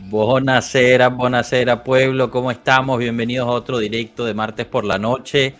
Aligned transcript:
Buonasera, 0.00 1.08
buonasera 1.08 1.82
pueblo, 1.82 2.30
¿cómo 2.30 2.52
estamos? 2.52 2.98
Bienvenidos 2.98 3.48
a 3.48 3.50
otro 3.50 3.78
directo 3.78 4.24
de 4.24 4.32
martes 4.32 4.64
por 4.64 4.84
la 4.84 4.96
noche. 4.96 5.54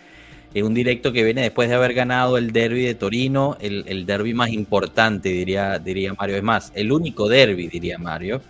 Es 0.53 0.63
un 0.63 0.73
directo 0.73 1.11
que 1.11 1.23
viene 1.23 1.41
después 1.41 1.67
de 1.69 1.75
haber 1.75 1.93
ganado 1.93 2.37
el 2.37 2.51
derby 2.51 2.83
de 2.83 2.95
Torino, 2.95 3.57
el, 3.59 3.83
el 3.85 4.05
derby 4.05 4.33
más 4.33 4.49
importante, 4.49 5.29
diría, 5.29 5.77
diría 5.77 6.13
Mario. 6.13 6.37
Es 6.37 6.43
más, 6.43 6.71
el 6.73 6.91
único 6.91 7.27
derby, 7.27 7.67
diría 7.67 7.97
Mario. 7.97 8.41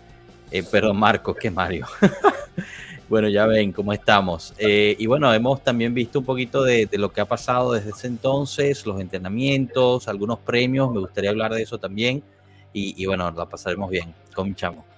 Eh, 0.52 0.64
perdón, 0.64 0.98
Marcos, 0.98 1.36
que 1.36 1.50
Mario. 1.50 1.88
bueno, 3.10 3.28
ya 3.28 3.48
ven 3.48 3.72
cómo 3.72 3.92
estamos. 3.92 4.54
Eh, 4.60 4.96
y 4.98 5.08
bueno, 5.08 5.34
hemos 5.34 5.64
también 5.64 5.94
visto 5.94 6.20
un 6.20 6.26
poquito 6.26 6.64
de, 6.64 6.86
de, 6.86 6.98
lo 7.00 7.12
que 7.12 7.22
ha 7.22 7.26
pasado 7.26 7.74
desde 7.74 7.90
ese 7.90 8.08
entonces, 8.08 8.86
los 8.86 9.02
entrenamientos, 9.02 10.08
algunos 10.08 10.38
premios. 10.40 10.94
Me 10.94 11.00
gustaría 11.00 11.32
hablar 11.32 11.52
de 11.52 11.64
eso 11.64 11.80
también. 11.80 12.24
Y, 12.72 12.94
y 13.02 13.06
bueno, 13.08 13.30
la 13.32 13.50
pasaremos 13.50 13.90
bien. 13.90 14.14
Comenzamos. 14.34 14.86
Pueblo 14.86 14.89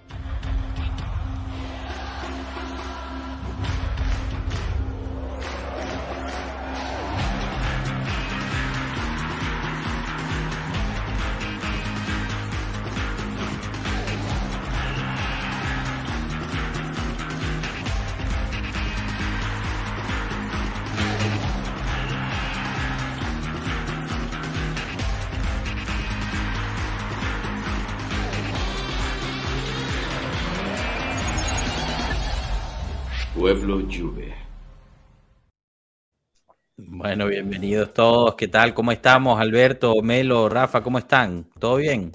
Bueno, 37.12 37.28
bienvenidos 37.28 37.94
todos. 37.94 38.36
¿Qué 38.36 38.48
tal? 38.48 38.74
¿Cómo 38.74 38.94
estamos? 38.94 39.38
Alberto, 39.38 40.02
Melo, 40.02 40.48
Rafa, 40.48 40.82
¿cómo 40.82 40.98
están? 40.98 41.46
¿Todo 41.60 41.76
bien? 41.76 42.10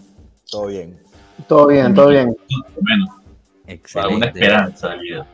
Todo 0.51 0.69
bien. 0.69 0.99
Todo 1.47 1.67
bien, 1.67 1.95
todo 1.95 2.09
bien. 2.09 2.35
Bueno, 2.81 3.05
Excelente. 3.67 4.09
alguna 4.09 4.27
esperanza 4.29 4.89
de 4.89 4.99
vida. 5.01 5.27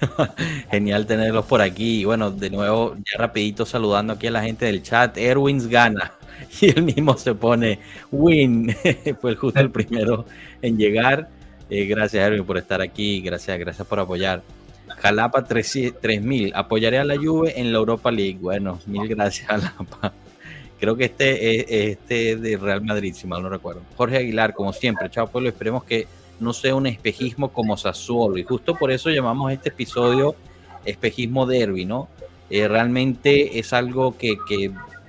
Genial 0.70 1.06
tenerlos 1.06 1.46
por 1.46 1.62
aquí. 1.62 2.00
Y 2.00 2.04
bueno, 2.04 2.30
de 2.30 2.50
nuevo, 2.50 2.96
ya 2.96 3.16
rapidito 3.16 3.64
saludando 3.64 4.12
aquí 4.12 4.26
a 4.26 4.30
la 4.30 4.42
gente 4.42 4.66
del 4.66 4.82
chat. 4.82 5.16
Erwins 5.16 5.68
gana. 5.68 6.12
Y 6.60 6.68
él 6.68 6.82
mismo 6.82 7.16
se 7.16 7.34
pone 7.34 7.78
win. 8.12 8.76
Fue 9.22 9.34
justo 9.36 9.58
el 9.58 9.70
primero 9.70 10.26
en 10.60 10.76
llegar. 10.76 11.30
Eh, 11.70 11.86
gracias, 11.86 12.26
Erwin, 12.26 12.44
por 12.44 12.58
estar 12.58 12.82
aquí. 12.82 13.22
Gracias, 13.22 13.58
gracias 13.58 13.88
por 13.88 14.00
apoyar. 14.00 14.42
Jalapa 15.00 15.44
3000. 15.44 16.52
Apoyaré 16.54 16.98
a 16.98 17.04
la 17.04 17.16
Juve 17.16 17.60
en 17.60 17.72
la 17.72 17.78
Europa 17.78 18.10
League. 18.10 18.38
Bueno, 18.40 18.80
mil 18.86 19.08
gracias, 19.08 19.46
Jalapa. 19.46 20.12
Creo 20.78 20.96
que 20.96 21.06
este 21.06 21.60
es 21.60 21.90
este 21.90 22.36
de 22.36 22.56
Real 22.56 22.82
Madrid, 22.82 23.12
si 23.14 23.26
mal 23.26 23.42
no 23.42 23.48
recuerdo. 23.48 23.82
Jorge 23.96 24.18
Aguilar, 24.18 24.54
como 24.54 24.72
siempre, 24.72 25.10
chao 25.10 25.26
pueblo, 25.26 25.48
esperemos 25.48 25.82
que 25.82 26.06
no 26.38 26.52
sea 26.52 26.74
un 26.74 26.86
espejismo 26.86 27.52
como 27.52 27.76
Sassuolo. 27.76 28.38
Y 28.38 28.44
justo 28.44 28.76
por 28.76 28.92
eso 28.92 29.10
llamamos 29.10 29.52
este 29.52 29.70
episodio 29.70 30.36
espejismo 30.84 31.46
derby, 31.46 31.84
¿no? 31.84 32.08
Eh, 32.50 32.66
realmente 32.68 33.58
es 33.58 33.72
algo 33.72 34.16
que, 34.16 34.36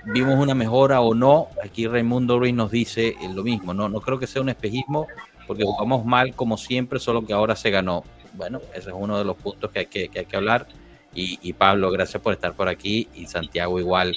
vimos 0.06 0.40
una 0.40 0.56
mejora 0.56 1.02
o 1.02 1.14
no. 1.14 1.48
Aquí 1.64 1.88
Raimundo 1.88 2.40
Ruiz 2.40 2.54
nos 2.54 2.72
dice 2.72 3.16
lo 3.34 3.44
mismo, 3.44 3.74
¿no? 3.74 3.90
No 3.90 4.02
creo 4.02 4.18
que 4.18 4.28
sea 4.28 4.42
un 4.42 4.50
espejismo 4.50 5.08
porque 5.46 5.64
jugamos 5.64 6.06
mal 6.06 6.36
como 6.36 6.58
siempre, 6.58 7.00
solo 7.00 7.26
que 7.26 7.34
ahora 7.34 7.56
se 7.56 7.70
ganó 7.70 8.04
bueno, 8.34 8.62
ese 8.74 8.90
es 8.90 8.96
uno 8.98 9.18
de 9.18 9.26
los 9.26 9.36
puntos 9.38 9.72
que 9.72 9.80
hay 9.80 9.86
que, 9.86 10.10
que, 10.10 10.20
hay 10.20 10.26
que 10.26 10.38
hablar. 10.38 10.68
Y, 11.14 11.54
Pablo, 11.54 11.92
gracias 11.92 12.22
por 12.22 12.34
estar 12.34 12.54
por 12.54 12.70
aquí. 12.70 13.08
Y 13.14 13.26
Santiago 13.26 13.80
igual. 13.80 14.16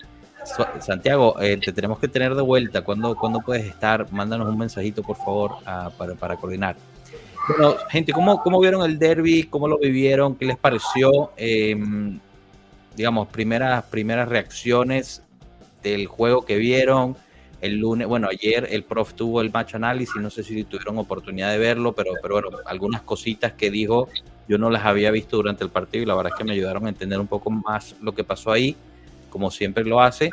Santiago, 0.80 1.40
eh, 1.40 1.56
te 1.56 1.72
tenemos 1.72 1.98
que 1.98 2.08
tener 2.08 2.34
de 2.34 2.42
vuelta. 2.42 2.82
¿Cuándo, 2.82 3.16
¿cuándo 3.16 3.40
puedes 3.40 3.64
estar? 3.64 4.12
Mándanos 4.12 4.48
un 4.48 4.58
mensajito, 4.58 5.02
por 5.02 5.16
favor, 5.16 5.52
uh, 5.62 5.90
para, 5.96 6.14
para, 6.14 6.36
coordinar. 6.36 6.76
Bueno, 7.48 7.76
gente, 7.90 8.12
¿cómo, 8.12 8.40
¿cómo 8.42 8.60
vieron 8.60 8.84
el 8.88 8.98
derby? 8.98 9.44
¿Cómo 9.44 9.66
lo 9.66 9.78
vivieron? 9.78 10.36
¿Qué 10.36 10.44
les 10.44 10.58
pareció? 10.58 11.32
Eh, 11.36 11.76
digamos, 12.94 13.28
primeras, 13.28 13.84
primeras 13.84 14.28
reacciones 14.28 15.22
del 15.82 16.06
juego 16.06 16.44
que 16.44 16.56
vieron 16.56 17.16
el 17.62 17.78
lunes, 17.78 18.06
bueno, 18.06 18.28
ayer 18.28 18.68
el 18.70 18.82
prof 18.82 19.14
tuvo 19.14 19.40
el 19.40 19.50
match 19.50 19.76
análisis, 19.76 20.16
no 20.16 20.28
sé 20.30 20.42
si 20.42 20.64
tuvieron 20.64 20.98
oportunidad 20.98 21.50
de 21.52 21.58
verlo, 21.58 21.94
pero, 21.94 22.12
pero 22.20 22.34
bueno, 22.34 22.58
algunas 22.66 23.02
cositas 23.02 23.52
que 23.52 23.70
dijo 23.70 24.08
yo 24.48 24.58
no 24.58 24.68
las 24.68 24.84
había 24.84 25.10
visto 25.10 25.36
durante 25.36 25.62
el 25.64 25.70
partido 25.70 26.02
y 26.02 26.06
la 26.06 26.14
verdad 26.14 26.32
es 26.34 26.38
que 26.38 26.44
me 26.44 26.52
ayudaron 26.52 26.84
a 26.86 26.88
entender 26.88 27.18
un 27.20 27.28
poco 27.28 27.50
más 27.50 27.94
lo 28.02 28.12
que 28.12 28.24
pasó 28.24 28.50
ahí, 28.50 28.76
como 29.30 29.50
siempre 29.50 29.84
lo 29.84 30.00
hace. 30.00 30.30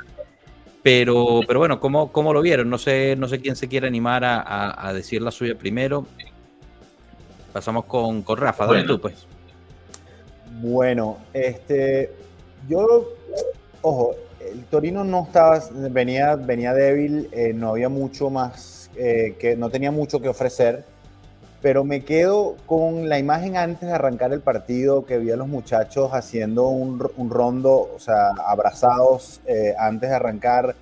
Pero, 0.82 1.42
pero 1.46 1.60
bueno, 1.60 1.80
¿cómo, 1.80 2.12
¿cómo 2.12 2.34
lo 2.34 2.42
vieron? 2.42 2.70
No 2.70 2.78
sé, 2.78 3.16
no 3.18 3.28
sé 3.28 3.40
quién 3.40 3.56
se 3.56 3.68
quiere 3.68 3.88
animar 3.88 4.24
a, 4.24 4.42
a, 4.42 4.90
a 4.90 4.94
decir 4.94 5.22
la 5.22 5.30
suya 5.30 5.56
primero. 5.56 6.08
Pasamos 7.54 7.86
con, 7.86 8.24
con 8.24 8.38
Rafa, 8.38 8.66
dale 8.66 8.80
bueno. 8.80 8.96
tú 8.96 9.02
pues. 9.02 9.28
Bueno, 10.62 11.20
este, 11.34 12.12
yo, 12.68 13.14
ojo, 13.82 14.16
el 14.52 14.64
Torino 14.66 15.04
no 15.04 15.24
estaba, 15.24 15.62
venía, 15.92 16.36
venía 16.36 16.74
débil, 16.74 17.30
eh, 17.32 17.54
no 17.54 17.70
había 17.70 17.90
mucho 17.90 18.30
más, 18.30 18.90
eh, 18.96 19.36
que 19.40 19.56
no 19.56 19.70
tenía 19.70 19.92
mucho 19.92 20.20
que 20.22 20.30
ofrecer, 20.30 20.84
pero 21.62 21.84
me 21.84 22.04
quedo 22.04 22.56
con 22.66 23.10
la 23.10 23.20
imagen 23.20 23.58
antes 23.58 23.88
de 23.88 23.94
arrancar 23.94 24.32
el 24.32 24.42
partido 24.42 25.06
que 25.06 25.18
vi 25.18 25.32
a 25.32 25.36
los 25.36 25.48
muchachos 25.48 26.12
haciendo 26.14 26.68
un, 26.68 27.00
rondo, 27.30 27.90
o 27.96 28.00
sea, 28.00 28.30
abrazados 28.46 29.42
eh, 29.46 29.76
antes 29.78 30.10
de 30.10 30.16
arrancar. 30.16 30.76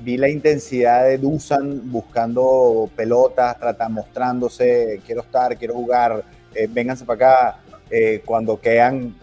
vi 0.00 0.16
la 0.16 0.30
intensidad 0.30 1.04
de 1.04 1.18
Dusan 1.18 1.92
buscando 1.92 2.88
pelotas, 2.96 3.58
trata, 3.58 3.88
mostrándose, 3.88 5.02
quiero 5.04 5.20
estar, 5.20 5.56
quiero 5.58 5.74
jugar, 5.74 6.24
vénganse 6.70 7.04
para 7.04 7.50
acá. 7.50 7.58
cuando 8.24 8.58
quedan, 8.58 9.14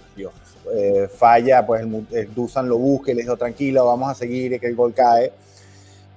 eh, 0.72 1.08
falla, 1.08 1.66
pues 1.66 1.82
el, 1.82 2.06
el, 2.12 2.34
Dusan 2.34 2.68
lo 2.70 2.78
busca 2.78 3.12
y 3.12 3.16
le 3.16 3.24
dijo 3.24 3.38
tranquilo, 3.38 3.86
vamos 3.86 4.10
a 4.10 4.16
seguir 4.16 4.54
y 4.54 4.60
que 4.60 4.68
el 4.68 4.76
gol 4.76 4.94
cae. 4.94 5.32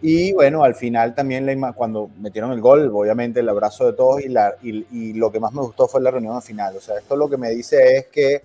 Y 0.02 0.32
bueno, 0.32 0.62
al 0.62 0.74
final 0.74 1.14
también 1.14 1.46
la, 1.46 1.72
cuando 1.72 2.10
metieron 2.20 2.52
el 2.52 2.60
gol, 2.60 2.90
obviamente 2.92 3.40
el 3.40 3.48
abrazo 3.48 3.86
de 3.86 3.92
todos 3.94 4.20
y, 4.20 4.28
la, 4.28 4.54
y, 4.62 4.86
y, 4.92 5.12
lo 5.14 5.32
que 5.32 5.40
más 5.40 5.52
me 5.52 5.62
gustó 5.62 5.88
fue 5.88 6.00
la 6.02 6.10
reunión 6.10 6.40
final. 6.42 6.76
O 6.76 6.80
sea, 6.80 6.98
esto 6.98 7.16
lo 7.16 7.28
que 7.28 7.38
me 7.38 7.50
dice 7.50 7.96
es 7.96 8.06
que 8.08 8.42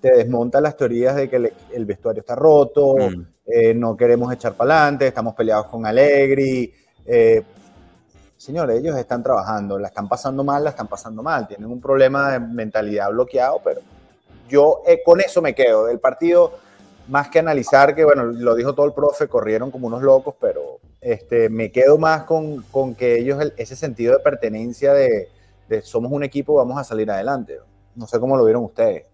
te 0.00 0.16
desmonta 0.16 0.60
las 0.60 0.76
teorías 0.76 1.16
de 1.16 1.28
que 1.28 1.36
el, 1.36 1.52
el 1.72 1.84
vestuario 1.84 2.20
está 2.20 2.34
roto, 2.34 2.96
mm. 2.96 3.26
eh, 3.46 3.74
no 3.74 3.96
queremos 3.96 4.32
echar 4.32 4.54
para 4.54 4.82
adelante, 4.82 5.06
estamos 5.06 5.34
peleados 5.34 5.66
con 5.66 5.86
Allegri. 5.86 6.72
Eh, 7.06 7.42
señores, 8.36 8.80
ellos 8.80 8.96
están 8.96 9.22
trabajando, 9.22 9.78
la 9.78 9.88
están 9.88 10.08
pasando 10.08 10.42
mal, 10.42 10.64
la 10.64 10.70
están 10.70 10.88
pasando 10.88 11.22
mal, 11.22 11.46
tienen 11.46 11.70
un 11.70 11.80
problema 11.80 12.32
de 12.32 12.40
mentalidad 12.40 13.10
bloqueado, 13.10 13.60
pero 13.62 13.80
yo 14.52 14.82
eh, 14.86 15.00
con 15.04 15.20
eso 15.20 15.40
me 15.42 15.54
quedo. 15.54 15.88
El 15.88 15.98
partido, 15.98 16.58
más 17.08 17.28
que 17.28 17.38
analizar, 17.38 17.94
que 17.94 18.04
bueno, 18.04 18.24
lo 18.24 18.54
dijo 18.54 18.74
todo 18.74 18.86
el 18.86 18.92
profe, 18.92 19.26
corrieron 19.26 19.70
como 19.70 19.86
unos 19.86 20.02
locos, 20.02 20.34
pero 20.40 20.78
este, 21.00 21.48
me 21.48 21.72
quedo 21.72 21.98
más 21.98 22.24
con, 22.24 22.62
con 22.70 22.94
que 22.94 23.18
ellos, 23.18 23.40
el, 23.40 23.52
ese 23.56 23.74
sentido 23.74 24.12
de 24.16 24.22
pertenencia 24.22 24.92
de, 24.92 25.28
de, 25.68 25.82
somos 25.82 26.12
un 26.12 26.22
equipo, 26.22 26.54
vamos 26.54 26.78
a 26.78 26.84
salir 26.84 27.10
adelante. 27.10 27.58
No 27.96 28.06
sé 28.06 28.20
cómo 28.20 28.36
lo 28.36 28.44
vieron 28.44 28.64
ustedes. 28.64 29.04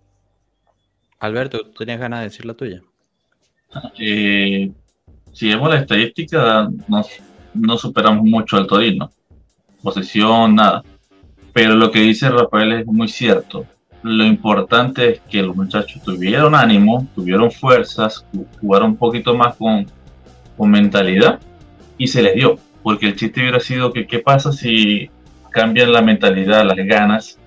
Alberto, 1.21 1.61
¿tú 1.61 1.73
tenías 1.73 1.99
ganas 1.99 2.21
de 2.21 2.25
decir 2.25 2.45
la 2.45 2.55
tuya? 2.55 2.83
Eh, 3.99 4.71
si 5.33 5.49
vemos 5.49 5.69
la 5.69 5.81
estadística, 5.81 6.69
no, 6.89 7.03
no 7.55 7.79
superamos 7.79 8.25
mucho 8.25 8.57
al 8.57 8.67
Torino. 8.67 9.11
Posesión, 9.83 10.55
nada. 10.55 10.83
Pero 11.53 11.75
lo 11.75 11.91
que 11.91 12.01
dice 12.01 12.29
Rafael 12.29 12.73
es 12.73 12.87
muy 12.87 13.09
cierto 13.09 13.67
lo 14.03 14.25
importante 14.25 15.11
es 15.11 15.21
que 15.29 15.43
los 15.43 15.57
muchachos 15.57 16.03
tuvieron 16.03 16.55
ánimo, 16.55 17.07
tuvieron 17.15 17.51
fuerzas, 17.51 18.25
jugaron 18.61 18.91
un 18.91 18.97
poquito 18.97 19.35
más 19.35 19.57
con, 19.57 19.87
con 20.57 20.71
mentalidad 20.71 21.41
y 21.97 22.07
se 22.07 22.23
les 22.23 22.35
dio. 22.35 22.59
Porque 22.83 23.07
el 23.07 23.17
chiste 23.17 23.41
hubiera 23.41 23.61
sido 23.61 23.93
que 23.93 24.07
qué 24.07 24.21
pasa 24.21 24.53
si 24.53 25.11
cambian 25.51 25.93
la 25.93 26.01
mentalidad, 26.01 26.65
las 26.65 26.77
ganas 26.77 27.39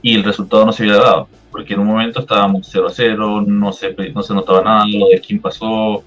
y 0.00 0.14
el 0.14 0.24
resultado 0.24 0.64
no 0.64 0.72
se 0.72 0.84
hubiera 0.84 1.02
dado. 1.02 1.28
Porque 1.50 1.74
en 1.74 1.80
un 1.80 1.88
momento 1.88 2.20
estábamos 2.20 2.68
0 2.70 2.86
a 2.86 2.90
0, 2.90 3.44
no 3.46 3.72
se, 3.72 3.94
no 4.14 4.22
se 4.22 4.34
notaba 4.34 4.62
nada, 4.62 4.84
lo 4.86 5.08
de 5.08 5.20
quién 5.20 5.40
pasó, 5.40 6.02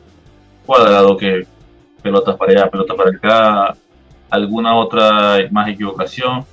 cuadrado 0.65 1.17
que 1.17 1.45
pelotas 2.01 2.35
para 2.37 2.51
allá, 2.51 2.69
pelotas 2.69 2.95
para 2.95 3.09
acá, 3.11 3.77
alguna 4.29 4.75
otra 4.75 5.37
más 5.51 5.67
equivocación. 5.67 6.45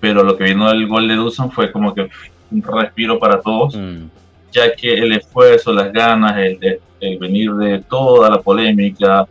Pero 0.00 0.24
lo 0.24 0.36
que 0.36 0.44
vino 0.44 0.68
del 0.68 0.88
gol 0.88 1.08
de 1.08 1.14
Dusan 1.14 1.50
fue 1.50 1.70
como 1.70 1.94
que 1.94 2.08
un 2.50 2.62
respiro 2.62 3.18
para 3.18 3.40
todos, 3.40 3.76
mm. 3.76 4.06
ya 4.52 4.74
que 4.74 4.94
el 4.94 5.12
esfuerzo, 5.12 5.72
las 5.72 5.92
ganas, 5.92 6.36
el, 6.38 6.80
el, 7.00 7.18
venir 7.18 7.52
de 7.54 7.80
toda 7.80 8.30
la 8.30 8.40
polémica, 8.40 9.26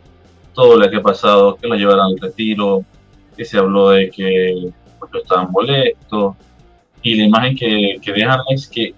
todo 0.54 0.76
lo 0.76 0.90
que 0.90 0.96
ha 0.96 1.02
pasado, 1.02 1.56
que 1.56 1.68
lo 1.68 1.74
llevaron 1.74 2.12
al 2.12 2.18
retiro, 2.18 2.84
que 3.36 3.44
se 3.44 3.58
habló 3.58 3.90
de 3.90 4.10
que 4.10 4.70
muchos 5.00 5.22
estaban 5.22 5.50
molestos, 5.50 6.36
y 7.02 7.14
la 7.14 7.24
imagen 7.24 7.56
que, 7.56 7.98
que 8.02 8.12
dejan 8.12 8.40
es 8.50 8.68
que 8.68 8.94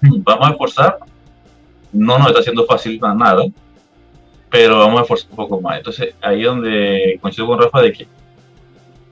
vamos 0.00 0.48
a 0.48 0.52
esforzar, 0.52 0.98
no 1.92 2.18
nos 2.18 2.28
está 2.28 2.40
haciendo 2.40 2.64
fácil 2.64 3.00
nada, 3.00 3.44
pero 4.50 4.78
vamos 4.78 5.00
a 5.00 5.02
esforzar 5.02 5.30
un 5.30 5.36
poco 5.36 5.60
más. 5.60 5.78
Entonces 5.78 6.14
ahí 6.20 6.40
es 6.40 6.46
donde 6.46 7.18
coincido 7.20 7.46
con 7.46 7.60
Rafa 7.60 7.82
de 7.82 7.92
que 7.92 8.06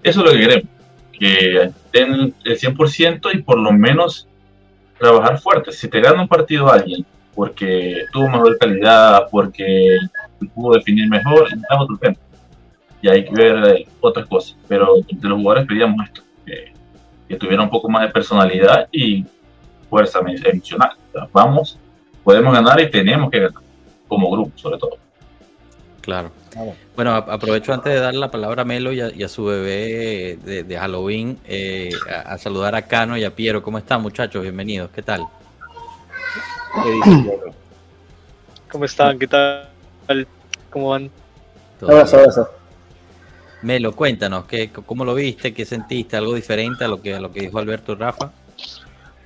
eso 0.03 0.21
es 0.21 0.27
lo 0.27 0.33
que 0.33 0.39
queremos, 0.39 0.71
que 1.13 1.71
den 1.93 2.35
el 2.45 2.59
100% 2.59 3.35
y 3.35 3.43
por 3.43 3.59
lo 3.59 3.73
menos 3.73 4.29
trabajar 5.03 5.39
fuerte. 5.39 5.73
Si 5.73 5.89
te 5.89 6.01
gana 6.01 6.23
un 6.23 6.29
partido 6.29 6.71
alguien 6.71 7.05
porque 7.35 8.05
tuvo 8.13 8.29
mejor 8.29 8.57
calidad, 8.59 9.29
porque 9.31 9.99
pudo 10.55 10.75
definir 10.75 11.09
mejor, 11.09 11.49
es 11.49 11.59
otro 11.79 11.97
tema. 11.97 12.17
Y 13.01 13.09
hay 13.09 13.25
que 13.25 13.33
ver 13.33 13.77
eh, 13.77 13.89
otras 14.01 14.27
cosas. 14.27 14.57
Pero 14.69 14.95
de 15.11 15.29
los 15.29 15.39
jugadores 15.39 15.67
pedíamos 15.67 16.07
esto, 16.07 16.23
que, 16.47 16.73
que 17.29 17.37
tuviera 17.37 17.63
un 17.63 17.71
poco 17.71 17.89
más 17.89 18.03
de 18.03 18.13
personalidad 18.13 18.89
y 18.93 19.25
fuerza 19.91 20.21
emocional. 20.21 20.93
vamos, 21.33 21.79
podemos 22.23 22.53
ganar 22.55 22.81
y 22.81 22.91
tenemos 22.91 23.31
que 23.31 23.41
ganar, 23.41 23.63
como 24.07 24.31
grupo 24.31 24.57
sobre 24.57 24.79
todo. 24.79 24.97
Claro. 26.01 26.31
Bueno, 26.95 27.15
aprovecho 27.15 27.73
antes 27.73 27.93
de 27.93 28.01
darle 28.01 28.21
la 28.21 28.31
palabra 28.31 28.63
a 28.63 28.65
Melo 28.65 28.93
y 28.93 29.01
a, 29.01 29.29
su 29.29 29.45
bebé 29.45 30.39
de, 30.43 30.77
Halloween 30.79 31.39
eh, 31.47 31.91
a, 32.25 32.37
saludar 32.39 32.75
a 32.75 32.83
Cano 32.83 33.17
y 33.17 33.25
a 33.25 33.35
Piero. 33.35 33.63
¿Cómo 33.63 33.79
están, 33.79 34.03
muchachos? 34.03 34.43
Bienvenidos. 34.43 34.91
¿Qué 34.91 35.03
tal? 35.03 35.27
¿Cómo 38.71 38.85
están? 38.85 39.19
¿Qué 39.19 39.27
tal? 39.27 39.69
¿Cómo 40.71 40.91
van? 40.91 41.11
Melo, 43.63 43.95
cuéntanos, 43.95 44.45
¿qué, 44.47 44.71
¿cómo 44.71 45.05
lo 45.05 45.15
viste? 45.15 45.55
¿Qué 45.55 45.65
sentiste? 45.65 46.17
¿Algo 46.17 46.35
diferente 46.35 46.85
a 46.85 46.89
lo 46.89 47.01
que, 47.01 47.15
a 47.15 47.21
lo 47.21 47.33
que 47.33 47.41
dijo 47.43 47.59
Alberto 47.59 47.93
y 47.93 47.95
Rafa? 47.95 48.33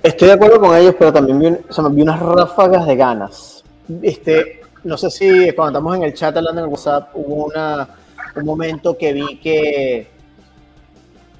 Estoy 0.03 0.27
de 0.27 0.33
acuerdo 0.35 0.59
con 0.59 0.75
ellos, 0.75 0.95
pero 0.97 1.11
también 1.11 1.39
vi, 1.39 1.47
vi 1.49 2.01
unas 2.01 2.19
ráfagas 2.19 2.85
de 2.85 2.95
ganas. 2.95 3.63
Este, 4.03 4.61
no 4.87 4.97
sé 4.97 5.11
si 5.11 5.51
cuando 5.51 5.79
estamos 5.79 5.97
en 5.97 6.03
el 6.03 6.13
chat 6.13 6.35
hablando 6.35 6.61
en 6.61 6.67
el 6.67 6.71
WhatsApp, 6.71 7.11
hubo 7.13 7.45
una, 7.45 7.87
un 8.35 8.45
momento 8.45 8.97
que 8.97 9.13
vi 9.13 9.37
que 9.39 10.07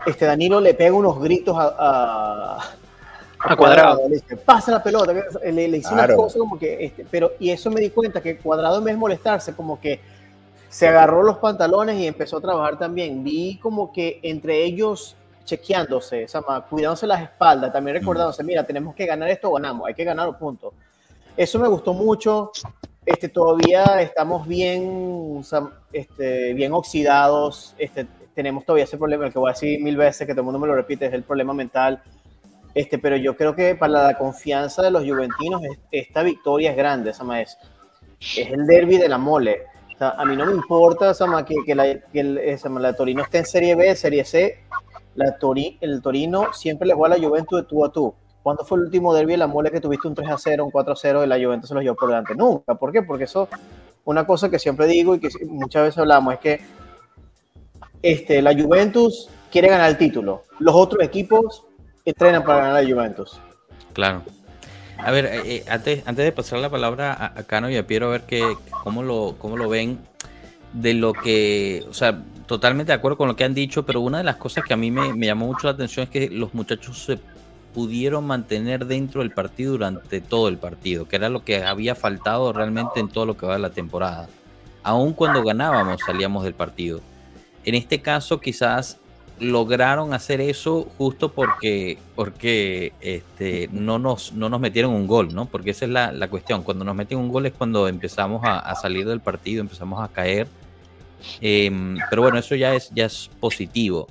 este 0.06 0.26
Danilo 0.26 0.60
le 0.60 0.74
pega 0.74 0.94
unos 0.94 1.20
gritos 1.20 1.56
a, 1.58 2.60
a, 3.40 3.56
Cuadrado. 3.56 4.02
Le 4.10 4.16
dice, 4.16 4.36
pasa 4.38 4.72
la 4.72 4.84
pelota. 4.84 5.14
Le, 5.14 5.68
le 5.68 5.78
hizo 5.78 5.94
una 5.94 6.14
cosa 6.14 6.40
como 6.40 6.60
que, 6.60 6.86
este, 6.86 7.06
pero, 7.10 7.34
y 7.40 7.50
eso 7.50 7.72
me 7.72 7.80
di 7.80 7.90
cuenta 7.90 8.22
que 8.22 8.38
Cuadrado 8.38 8.80
en 8.80 8.84
vez 8.84 8.94
de 8.96 9.00
molestarse, 9.00 9.54
como 9.54 9.80
que 9.80 10.02
se 10.70 10.88
agarró 10.88 11.24
los 11.24 11.38
pantalones 11.38 11.98
y 11.98 12.08
empezó 12.08 12.38
a 12.38 12.42
trabajar 12.42 12.78
también. 12.78 13.24
Vi 13.24 13.58
como 13.60 13.92
que 13.94 14.20
entre 14.24 14.64
ellos 14.64 15.16
chequeándose, 15.46 16.26
o 16.26 16.28
sea, 16.28 16.42
cuidándose 16.70 17.08
las 17.08 17.22
espaldas, 17.22 17.72
también 17.72 17.96
recordándose, 17.96 18.44
mira, 18.44 18.66
tenemos 18.66 18.94
que 18.94 19.06
ganar 19.06 19.30
esto, 19.30 19.50
ganamos, 19.54 19.88
hay 19.88 19.94
que 19.94 20.04
ganar 20.04 20.28
los 20.28 20.36
puntos. 20.36 20.74
Eso 21.38 21.58
me 21.60 21.68
gustó 21.70 21.94
mucho. 21.94 22.52
Este, 23.08 23.30
todavía 23.30 24.02
estamos 24.02 24.46
bien, 24.46 25.42
este, 25.94 26.54
bien 26.54 26.74
oxidados. 26.74 27.74
Este, 27.78 28.06
tenemos 28.36 28.66
todavía 28.66 28.84
ese 28.84 28.98
problema, 28.98 29.26
el 29.26 29.32
que 29.32 29.40
voy 29.40 29.50
a 29.50 29.54
decir 29.54 29.82
mil 29.82 29.96
veces, 29.96 30.28
que 30.28 30.34
todo 30.34 30.42
el 30.42 30.46
mundo 30.46 30.60
me 30.60 30.68
lo 30.68 30.76
repite, 30.76 31.06
es 31.06 31.14
el 31.14 31.24
problema 31.24 31.54
mental. 31.54 32.04
Este, 32.76 33.00
pero 33.00 33.16
yo 33.16 33.38
creo 33.38 33.56
que 33.56 33.76
para 33.76 34.08
la 34.08 34.18
confianza 34.18 34.82
de 34.82 34.92
los 34.92 35.06
juventinos, 35.06 35.62
esta 35.90 36.22
victoria 36.22 36.72
es 36.72 36.76
grande, 36.76 37.12
esa 37.12 37.42
es, 37.42 37.58
es 38.20 38.52
el 38.52 38.68
derby 38.68 38.98
de 38.98 39.08
la 39.08 39.18
mole. 39.18 39.62
a 40.02 40.26
mí 40.26 40.36
no 40.36 40.46
me 40.46 40.52
importa 40.52 41.14
que, 41.46 41.56
que, 41.66 41.76
la, 41.76 41.86
que 42.12 42.20
el, 42.20 42.60
la 42.80 42.94
Torino 42.94 43.24
esté 43.24 43.38
en 43.38 43.46
Serie 43.46 43.76
B, 43.76 43.96
Serie 43.96 44.26
C. 44.26 44.66
La 45.16 45.38
Tori, 45.38 45.78
el 45.80 46.02
Torino 46.02 46.52
siempre 46.52 46.90
le 46.90 46.94
juega 46.94 47.16
a 47.16 47.18
la 47.18 47.26
Juventus 47.26 47.62
de 47.62 47.68
tú 47.68 47.86
a 47.86 47.90
tú. 47.90 48.14
¿Cuándo 48.48 48.64
fue 48.64 48.78
el 48.78 48.86
último 48.86 49.14
derby 49.14 49.34
de 49.34 49.40
la 49.40 49.48
mole 49.48 49.70
que 49.72 49.82
tuviste 49.82 50.08
un 50.08 50.16
3 50.16 50.30
a 50.30 50.38
0, 50.38 50.64
un 50.64 50.72
4 50.72 50.94
a 50.94 50.96
0 50.96 51.26
y 51.26 51.28
la 51.28 51.36
Juventus 51.36 51.68
se 51.68 51.74
los 51.74 51.84
llevó 51.84 51.98
por 51.98 52.08
delante? 52.08 52.34
Nunca. 52.34 52.76
¿Por 52.76 52.94
qué? 52.94 53.02
Porque 53.02 53.26
eso, 53.26 53.50
una 54.06 54.26
cosa 54.26 54.50
que 54.50 54.58
siempre 54.58 54.86
digo 54.86 55.14
y 55.16 55.20
que 55.20 55.28
muchas 55.48 55.84
veces 55.84 55.98
hablamos, 55.98 56.36
es 56.36 56.40
que 56.40 56.62
este, 58.02 58.42
la 58.42 58.54
Juventus 58.54 59.28
quiere 59.52 59.68
ganar 59.68 59.90
el 59.90 59.98
título. 59.98 60.44
Los 60.60 60.74
otros 60.76 61.04
equipos 61.04 61.66
entrenan 62.06 62.46
para 62.46 62.60
ganar 62.68 62.84
la 62.86 62.90
Juventus. 62.90 63.38
Claro. 63.92 64.24
A 64.98 65.12
ver, 65.12 65.26
eh, 65.26 65.42
eh, 65.44 65.66
antes, 65.68 66.08
antes 66.08 66.24
de 66.24 66.32
pasar 66.32 66.60
la 66.60 66.70
palabra 66.70 67.34
a, 67.36 67.44
Cano 67.44 67.70
y 67.70 67.76
a 67.76 67.86
Piero, 67.86 68.08
a 68.08 68.12
ver 68.12 68.22
que, 68.22 68.56
cómo, 68.82 69.04
lo, 69.04 69.36
cómo 69.38 69.58
lo 69.58 69.68
ven 69.68 70.00
de 70.72 70.94
lo 70.94 71.12
que, 71.12 71.84
o 71.90 71.94
sea, 71.94 72.24
totalmente 72.46 72.94
de 72.94 72.96
acuerdo 72.96 73.18
con 73.18 73.28
lo 73.28 73.36
que 73.36 73.44
han 73.44 73.54
dicho, 73.54 73.86
pero 73.86 74.00
una 74.00 74.20
de 74.20 74.24
las 74.24 74.38
cosas 74.38 74.64
que 74.64 74.74
a 74.74 74.78
mí 74.78 74.90
me, 74.90 75.14
me 75.14 75.26
llamó 75.26 75.48
mucho 75.48 75.68
la 75.68 75.74
atención 75.74 76.06
es 76.06 76.10
que 76.10 76.30
los 76.30 76.54
muchachos 76.54 77.04
se 77.04 77.20
pudieron 77.78 78.26
mantener 78.26 78.88
dentro 78.88 79.22
del 79.22 79.30
partido 79.30 79.74
durante 79.74 80.20
todo 80.20 80.48
el 80.48 80.58
partido, 80.58 81.08
que 81.08 81.16
era 81.16 81.30
lo 81.30 81.46
que 81.46 81.64
había 81.64 81.94
faltado 81.94 82.52
realmente 82.52 83.00
en 83.00 83.08
todo 83.08 83.28
lo 83.28 83.38
que 83.38 83.46
va 83.46 83.54
de 83.54 83.60
la 83.60 83.70
temporada. 83.70 84.28
Aun 84.82 85.14
cuando 85.14 85.44
ganábamos, 85.44 86.02
salíamos 86.04 86.44
del 86.44 86.56
partido. 86.56 87.02
En 87.66 87.76
este 87.76 88.02
caso, 88.02 88.42
quizás 88.42 88.98
lograron 89.40 90.16
hacer 90.16 90.42
eso 90.42 90.88
justo 90.98 91.32
porque, 91.32 92.00
porque 92.16 92.94
este, 93.00 93.70
no, 93.72 94.00
nos, 94.00 94.34
no 94.34 94.50
nos 94.50 94.60
metieron 94.60 94.94
un 94.94 95.06
gol, 95.06 95.36
¿no? 95.36 95.46
Porque 95.46 95.70
esa 95.70 95.86
es 95.86 95.92
la, 95.92 96.28
cuestión. 96.30 96.64
Cuando 96.64 96.84
nos 96.84 96.96
meten 96.96 97.20
un 97.20 97.30
gol 97.30 97.46
es 97.46 97.54
cuando 97.54 97.88
empezamos 97.88 98.42
a, 98.44 98.74
salir 98.74 99.06
del 99.06 99.20
partido, 99.20 99.62
empezamos 99.62 100.04
a 100.04 100.08
caer. 100.12 100.48
Em, 101.42 102.00
pero 102.10 102.24
bueno, 102.24 102.40
eso 102.40 102.56
ya 102.56 102.74
es, 102.74 102.90
ya 102.96 103.06
es 103.06 103.30
positivo. 103.40 104.08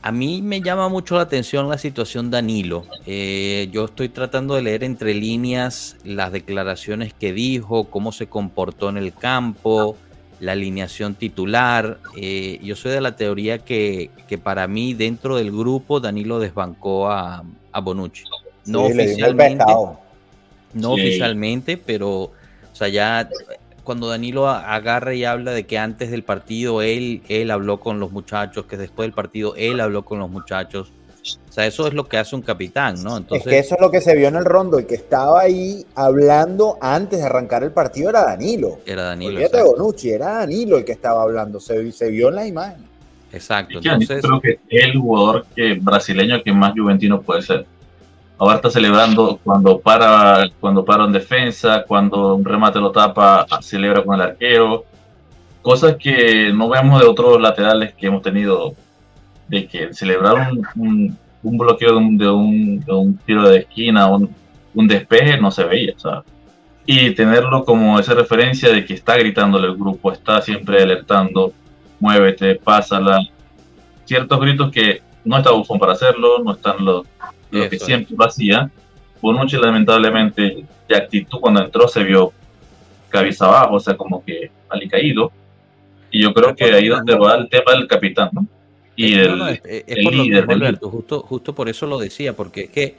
A 0.00 0.12
mí 0.12 0.42
me 0.42 0.60
llama 0.60 0.88
mucho 0.88 1.16
la 1.16 1.22
atención 1.22 1.68
la 1.68 1.78
situación 1.78 2.30
Danilo. 2.30 2.84
Eh, 3.06 3.68
yo 3.72 3.86
estoy 3.86 4.08
tratando 4.08 4.54
de 4.54 4.62
leer 4.62 4.84
entre 4.84 5.12
líneas 5.12 5.96
las 6.04 6.30
declaraciones 6.30 7.12
que 7.12 7.32
dijo, 7.32 7.84
cómo 7.84 8.12
se 8.12 8.28
comportó 8.28 8.88
en 8.90 8.96
el 8.96 9.12
campo, 9.12 9.96
la 10.40 10.52
alineación 10.52 11.14
titular. 11.14 11.98
Eh, 12.16 12.60
yo 12.62 12.76
soy 12.76 12.92
de 12.92 13.00
la 13.00 13.16
teoría 13.16 13.58
que, 13.58 14.10
para 14.42 14.68
mí 14.68 14.94
dentro 14.94 15.36
del 15.36 15.50
grupo 15.50 15.98
Danilo 15.98 16.38
desbancó 16.38 17.10
a, 17.10 17.44
Bonucci. 17.82 18.24
No 18.66 18.84
oficialmente. 18.84 19.64
No 20.74 20.92
oficialmente, 20.92 21.76
pero 21.76 22.30
o 22.72 22.76
sea, 22.78 22.88
ya 22.88 23.28
cuando 23.88 24.06
Danilo 24.06 24.46
agarra 24.46 25.14
y 25.14 25.24
habla 25.24 25.52
de 25.52 25.64
que 25.64 25.78
antes 25.78 26.10
del 26.10 26.22
partido 26.22 26.82
él, 26.82 27.22
él 27.30 27.50
habló 27.50 27.80
con 27.80 27.98
los 27.98 28.12
muchachos, 28.12 28.66
que 28.66 28.76
después 28.76 29.06
del 29.06 29.14
partido 29.14 29.54
él 29.56 29.80
habló 29.80 30.04
con 30.04 30.18
los 30.18 30.28
muchachos. 30.28 30.92
O 31.48 31.52
sea, 31.52 31.64
eso 31.64 31.86
es 31.86 31.94
lo 31.94 32.06
que 32.06 32.18
hace 32.18 32.36
un 32.36 32.42
capitán, 32.42 33.02
¿no? 33.02 33.16
Entonces, 33.16 33.46
es 33.46 33.50
que 33.50 33.58
eso 33.60 33.76
es 33.76 33.80
lo 33.80 33.90
que 33.90 34.02
se 34.02 34.14
vio 34.14 34.28
en 34.28 34.36
el 34.36 34.44
rondo. 34.44 34.78
El 34.78 34.84
que 34.84 34.94
estaba 34.94 35.40
ahí 35.40 35.86
hablando 35.94 36.76
antes 36.82 37.20
de 37.20 37.24
arrancar 37.24 37.64
el 37.64 37.70
partido 37.70 38.10
era 38.10 38.24
Danilo. 38.24 38.80
Era 38.84 39.04
Danilo. 39.04 39.40
de 39.40 39.62
Bonucci, 39.62 40.10
era 40.10 40.34
Danilo 40.34 40.76
el 40.76 40.84
que 40.84 40.92
estaba 40.92 41.22
hablando. 41.22 41.58
Se, 41.58 41.90
se 41.90 42.10
vio 42.10 42.28
en 42.28 42.34
la 42.34 42.46
imagen. 42.46 42.84
Exacto. 43.32 43.78
Entonces, 43.78 44.20
creo 44.20 44.40
que 44.42 44.60
es 44.68 44.84
el 44.84 44.98
jugador 44.98 45.46
que, 45.56 45.78
brasileño 45.80 46.42
que 46.42 46.52
más 46.52 46.74
juventino 46.76 47.22
puede 47.22 47.40
ser 47.40 47.64
ahora 48.38 48.56
está 48.56 48.70
celebrando 48.70 49.40
cuando 49.42 49.80
para, 49.80 50.48
cuando 50.60 50.84
para 50.84 51.04
en 51.04 51.12
defensa, 51.12 51.84
cuando 51.86 52.36
un 52.36 52.44
remate 52.44 52.78
lo 52.78 52.92
tapa, 52.92 53.46
celebra 53.60 54.04
con 54.04 54.14
el 54.14 54.22
arquero. 54.22 54.84
Cosas 55.60 55.96
que 55.96 56.52
no 56.52 56.68
vemos 56.68 57.00
de 57.00 57.06
otros 57.06 57.40
laterales 57.40 57.92
que 57.94 58.06
hemos 58.06 58.22
tenido, 58.22 58.74
de 59.48 59.66
que 59.66 59.92
celebrar 59.92 60.52
un, 60.76 61.18
bloqueo 61.42 61.98
de 62.00 62.30
un, 62.30 63.20
tiro 63.26 63.48
de 63.48 63.58
esquina, 63.58 64.06
un, 64.06 64.88
despeje, 64.88 65.38
no 65.40 65.50
se 65.50 65.64
veía. 65.64 65.94
Y 66.86 67.10
tenerlo 67.10 67.64
como 67.64 67.98
esa 67.98 68.14
referencia 68.14 68.72
de 68.72 68.84
que 68.84 68.94
está 68.94 69.16
gritándole 69.16 69.66
el 69.66 69.76
grupo, 69.76 70.12
está 70.12 70.40
siempre 70.40 70.82
alertando, 70.82 71.52
muévete, 71.98 72.54
pásala. 72.54 73.18
Ciertos 74.04 74.40
gritos 74.40 74.70
que 74.70 75.02
no 75.24 75.36
está 75.36 75.50
Bufón 75.50 75.78
para 75.78 75.92
hacerlo, 75.92 76.38
no 76.42 76.52
están 76.52 76.82
los 76.82 77.04
lo 77.50 77.68
que 77.68 77.78
siempre 77.78 78.14
lo 78.16 78.24
hacía. 78.24 78.70
Bonucci 79.20 79.56
lamentablemente 79.56 80.64
de 80.88 80.96
actitud 80.96 81.38
cuando 81.40 81.64
entró 81.64 81.88
se 81.88 82.02
vio 82.02 82.32
cabeza 83.08 83.46
abajo, 83.46 83.76
o 83.76 83.80
sea, 83.80 83.96
como 83.96 84.24
que 84.24 84.50
caído 84.90 85.32
Y 86.10 86.22
yo 86.22 86.32
creo 86.32 86.54
que 86.54 86.64
ahí 86.64 86.86
es 86.86 86.90
donde 86.90 87.16
va 87.16 87.36
el 87.36 87.48
tema 87.48 87.72
del 87.72 87.86
capitán, 87.86 88.30
¿no? 88.32 88.46
Y 88.96 89.14
el, 89.14 89.38
líder. 90.10 90.78
justo, 90.80 91.20
justo 91.20 91.54
por 91.54 91.68
eso 91.68 91.86
lo 91.86 91.98
decía, 91.98 92.34
porque 92.34 92.62
es 92.62 92.70
que, 92.70 92.96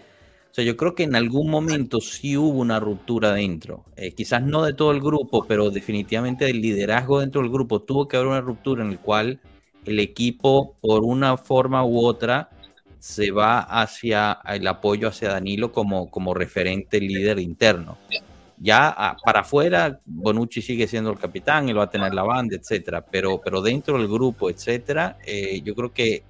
o 0.49 0.53
sea, 0.53 0.63
yo 0.63 0.77
creo 0.77 0.95
que 0.95 1.03
en 1.03 1.13
algún 1.13 1.49
momento 1.49 1.99
sí 1.99 2.37
hubo 2.37 2.57
una 2.59 2.79
ruptura 2.79 3.33
dentro. 3.33 3.83
Eh, 3.97 4.13
quizás 4.13 4.41
no 4.41 4.63
de 4.63 4.73
todo 4.73 4.91
el 4.91 5.01
grupo, 5.01 5.45
pero 5.45 5.69
definitivamente 5.71 6.45
del 6.45 6.61
liderazgo 6.61 7.19
dentro 7.19 7.41
del 7.41 7.51
grupo. 7.51 7.81
Tuvo 7.81 8.07
que 8.07 8.15
haber 8.15 8.29
una 8.29 8.39
ruptura 8.39 8.81
en 8.81 8.91
el 8.91 8.99
cual 8.99 9.41
el 9.85 9.99
equipo, 9.99 10.77
por 10.79 11.03
una 11.03 11.35
forma 11.35 11.83
u 11.83 12.05
otra, 12.05 12.49
se 12.99 13.31
va 13.31 13.59
hacia 13.59 14.39
el 14.45 14.67
apoyo 14.67 15.07
hacia 15.07 15.29
Danilo 15.29 15.71
como, 15.71 16.11
como 16.11 16.33
referente 16.33 16.99
líder 16.99 17.39
interno. 17.39 17.97
Ya 18.57 18.89
ah, 18.89 19.15
para 19.23 19.39
afuera, 19.39 20.01
Bonucci 20.05 20.61
sigue 20.61 20.85
siendo 20.85 21.11
el 21.11 21.17
capitán 21.17 21.69
y 21.69 21.73
lo 21.73 21.79
va 21.79 21.85
a 21.85 21.89
tener 21.89 22.13
la 22.13 22.23
banda, 22.23 22.57
etcétera. 22.57 23.05
Pero, 23.05 23.39
pero 23.41 23.61
dentro 23.61 23.97
del 23.97 24.07
grupo, 24.07 24.49
etcétera, 24.49 25.17
eh, 25.25 25.61
yo 25.63 25.73
creo 25.75 25.93
que 25.93 26.23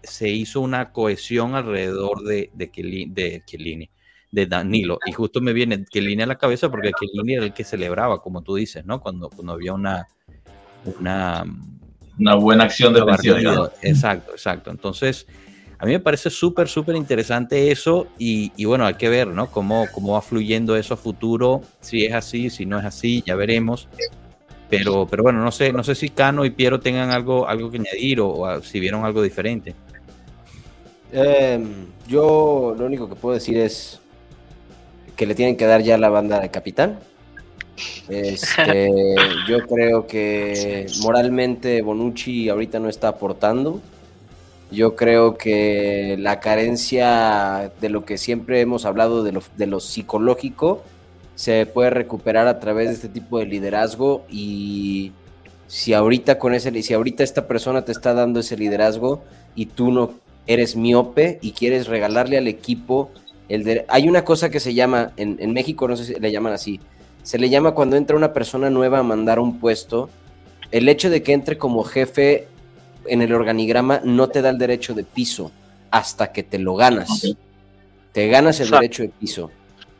se 0.00 0.28
hizo 0.28 0.60
una 0.60 0.92
cohesión 0.92 1.56
alrededor 1.56 2.22
de, 2.22 2.50
de, 2.54 2.70
de 3.08 3.42
de 4.32 4.46
Danilo. 4.46 4.98
Y 5.06 5.12
justo 5.12 5.40
me 5.40 5.52
viene 5.52 5.84
Chiellini 5.84 6.22
a 6.22 6.26
la 6.26 6.38
cabeza 6.38 6.70
porque 6.70 6.90
Chiellini 6.98 7.34
era 7.34 7.44
el 7.44 7.52
que 7.52 7.64
celebraba, 7.64 8.20
como 8.20 8.42
tú 8.42 8.56
dices, 8.56 8.84
¿no? 8.84 9.00
Cuando, 9.00 9.28
cuando 9.28 9.52
había 9.52 9.74
una, 9.74 10.08
una, 10.98 11.44
una 12.18 12.34
buena 12.36 12.64
acción 12.64 12.94
de. 12.94 13.00
Exacto, 13.82 14.32
exacto. 14.32 14.70
Entonces, 14.70 15.26
a 15.82 15.84
mí 15.84 15.90
me 15.90 15.98
parece 15.98 16.30
súper, 16.30 16.68
súper 16.68 16.94
interesante 16.94 17.72
eso 17.72 18.06
y, 18.16 18.52
y, 18.56 18.66
bueno, 18.66 18.86
hay 18.86 18.94
que 18.94 19.08
ver, 19.08 19.26
¿no? 19.26 19.50
Cómo, 19.50 19.86
cómo 19.92 20.12
va 20.12 20.22
fluyendo 20.22 20.76
eso 20.76 20.94
a 20.94 20.96
futuro, 20.96 21.62
si 21.80 22.04
es 22.04 22.14
así, 22.14 22.50
si 22.50 22.66
no 22.66 22.78
es 22.78 22.84
así, 22.84 23.24
ya 23.26 23.34
veremos. 23.34 23.88
Pero, 24.70 25.08
pero 25.10 25.24
bueno, 25.24 25.42
no 25.42 25.50
sé, 25.50 25.72
no 25.72 25.82
sé 25.82 25.96
si 25.96 26.10
Cano 26.10 26.44
y 26.44 26.50
Piero 26.50 26.78
tengan 26.78 27.10
algo, 27.10 27.48
algo 27.48 27.68
que 27.68 27.78
añadir 27.78 28.20
o, 28.20 28.62
si 28.62 28.78
vieron 28.78 29.04
algo 29.04 29.22
diferente. 29.22 29.74
Em, 31.10 31.86
yo 32.06 32.76
lo 32.78 32.86
único 32.86 33.08
que 33.08 33.16
puedo 33.16 33.34
decir 33.34 33.58
es 33.58 33.98
que 35.16 35.26
le 35.26 35.34
tienen 35.34 35.56
que 35.56 35.66
dar 35.66 35.82
ya 35.82 35.98
la 35.98 36.10
banda 36.10 36.38
de 36.38 36.48
capitán. 36.48 37.00
Este, 38.08 38.88
yo 39.48 39.66
creo 39.66 40.06
que 40.06 40.86
moralmente 41.02 41.82
Bonucci 41.82 42.48
ahorita 42.48 42.78
no 42.78 42.88
está 42.88 43.08
aportando. 43.08 43.80
Yo 44.72 44.96
creo 44.96 45.36
que 45.36 46.16
la 46.18 46.40
carencia 46.40 47.70
de 47.80 47.88
lo 47.90 48.06
que 48.06 48.16
siempre 48.16 48.62
hemos 48.62 48.86
hablado 48.86 49.22
de 49.22 49.32
lo, 49.32 49.42
de 49.58 49.66
lo 49.66 49.80
psicológico 49.80 50.82
se 51.34 51.66
puede 51.66 51.90
recuperar 51.90 52.46
a 52.46 52.58
través 52.58 52.88
de 52.88 52.94
este 52.94 53.08
tipo 53.08 53.38
de 53.38 53.44
liderazgo 53.44 54.24
y 54.30 55.12
si 55.66 55.92
ahorita 55.92 56.38
con 56.38 56.54
ese 56.54 56.82
si 56.82 56.94
ahorita 56.94 57.22
esta 57.22 57.46
persona 57.46 57.84
te 57.84 57.92
está 57.92 58.14
dando 58.14 58.40
ese 58.40 58.56
liderazgo 58.56 59.22
y 59.54 59.66
tú 59.66 59.90
no 59.90 60.12
eres 60.46 60.76
miope 60.76 61.38
y 61.42 61.52
quieres 61.52 61.86
regalarle 61.86 62.38
al 62.38 62.48
equipo 62.48 63.10
el 63.48 63.84
hay 63.88 64.08
una 64.08 64.24
cosa 64.24 64.50
que 64.50 64.60
se 64.60 64.74
llama 64.74 65.12
en, 65.16 65.36
en 65.40 65.52
México 65.52 65.88
no 65.88 65.96
sé 65.96 66.04
si 66.04 66.14
le 66.14 66.32
llaman 66.32 66.52
así 66.52 66.80
se 67.22 67.38
le 67.38 67.48
llama 67.48 67.72
cuando 67.72 67.96
entra 67.96 68.16
una 68.16 68.32
persona 68.32 68.70
nueva 68.70 68.98
a 68.98 69.02
mandar 69.02 69.38
un 69.38 69.58
puesto 69.58 70.10
el 70.70 70.88
hecho 70.88 71.10
de 71.10 71.22
que 71.22 71.32
entre 71.32 71.58
como 71.58 71.84
jefe 71.84 72.48
en 73.06 73.22
el 73.22 73.32
organigrama 73.32 74.00
no 74.04 74.28
te 74.28 74.42
da 74.42 74.50
el 74.50 74.58
derecho 74.58 74.94
de 74.94 75.04
piso 75.04 75.50
hasta 75.90 76.32
que 76.32 76.42
te 76.42 76.58
lo 76.58 76.74
ganas. 76.74 77.34
Te 78.12 78.28
ganas 78.28 78.60
el 78.60 78.70
derecho 78.70 79.02
de 79.02 79.10
piso. 79.10 79.50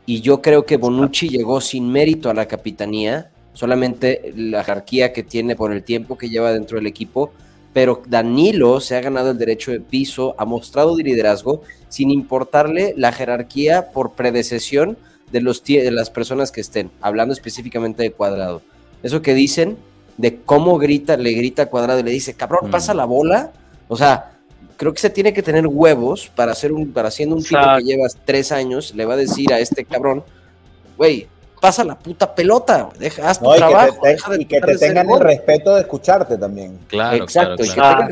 Y 0.05 0.21
yo 0.21 0.41
creo 0.41 0.65
que 0.65 0.77
Bonucci 0.77 1.29
llegó 1.29 1.61
sin 1.61 1.89
mérito 1.89 2.29
a 2.29 2.33
la 2.33 2.47
capitanía, 2.47 3.29
solamente 3.53 4.33
la 4.35 4.63
jerarquía 4.63 5.13
que 5.13 5.23
tiene 5.23 5.55
por 5.55 5.71
el 5.71 5.83
tiempo 5.83 6.17
que 6.17 6.29
lleva 6.29 6.51
dentro 6.51 6.77
del 6.77 6.87
equipo, 6.87 7.31
pero 7.71 8.03
Danilo 8.07 8.79
se 8.79 8.95
ha 8.95 9.01
ganado 9.01 9.31
el 9.31 9.37
derecho 9.37 9.71
de 9.71 9.79
piso, 9.79 10.35
ha 10.37 10.45
mostrado 10.45 10.97
liderazgo 10.97 11.61
sin 11.89 12.11
importarle 12.11 12.93
la 12.97 13.11
jerarquía 13.11 13.91
por 13.91 14.13
predecesión 14.13 14.97
de, 15.31 15.41
los, 15.41 15.63
de 15.63 15.89
las 15.91 16.09
personas 16.09 16.51
que 16.51 16.61
estén, 16.61 16.91
hablando 17.01 17.33
específicamente 17.33 18.03
de 18.03 18.11
Cuadrado. 18.11 18.61
Eso 19.01 19.21
que 19.21 19.33
dicen 19.33 19.77
de 20.17 20.41
cómo 20.41 20.77
grita, 20.77 21.17
le 21.17 21.31
grita 21.31 21.63
a 21.63 21.65
Cuadrado 21.67 21.99
y 21.99 22.03
le 22.03 22.11
dice, 22.11 22.33
cabrón, 22.33 22.69
pasa 22.71 22.93
mm. 22.93 22.97
la 22.97 23.05
bola. 23.05 23.51
O 23.87 23.97
sea, 23.97 24.33
creo 24.77 24.93
que 24.93 24.99
se 24.99 25.09
tiene 25.09 25.33
que 25.33 25.43
tener 25.43 25.65
huevos 25.67 26.31
para 26.35 26.51
hacer 26.51 26.71
un, 26.71 26.91
para 26.91 27.11
siendo 27.11 27.35
un 27.35 27.43
tipo 27.43 27.59
que 27.77 27.83
llevas 27.83 28.17
tres 28.25 28.51
años, 28.51 28.93
le 28.95 29.05
va 29.05 29.13
a 29.13 29.17
decir 29.17 29.53
a 29.53 29.59
este 29.59 29.85
cabrón, 29.85 30.23
güey, 30.97 31.27
pasa 31.61 31.83
la 31.83 31.97
puta 31.97 32.35
pelota, 32.35 32.89
deja, 32.99 33.29
haz 33.29 33.39
tu 33.39 33.49
trabajo. 33.55 34.01
y 34.37 34.45
que 34.45 34.59
te 34.59 34.77
tengan 34.77 35.09
el 35.09 35.19
respeto 35.19 35.75
de 35.75 35.81
escucharte 35.81 36.37
también. 36.37 36.77
Claro. 36.87 37.23
Exacto, 37.23 37.63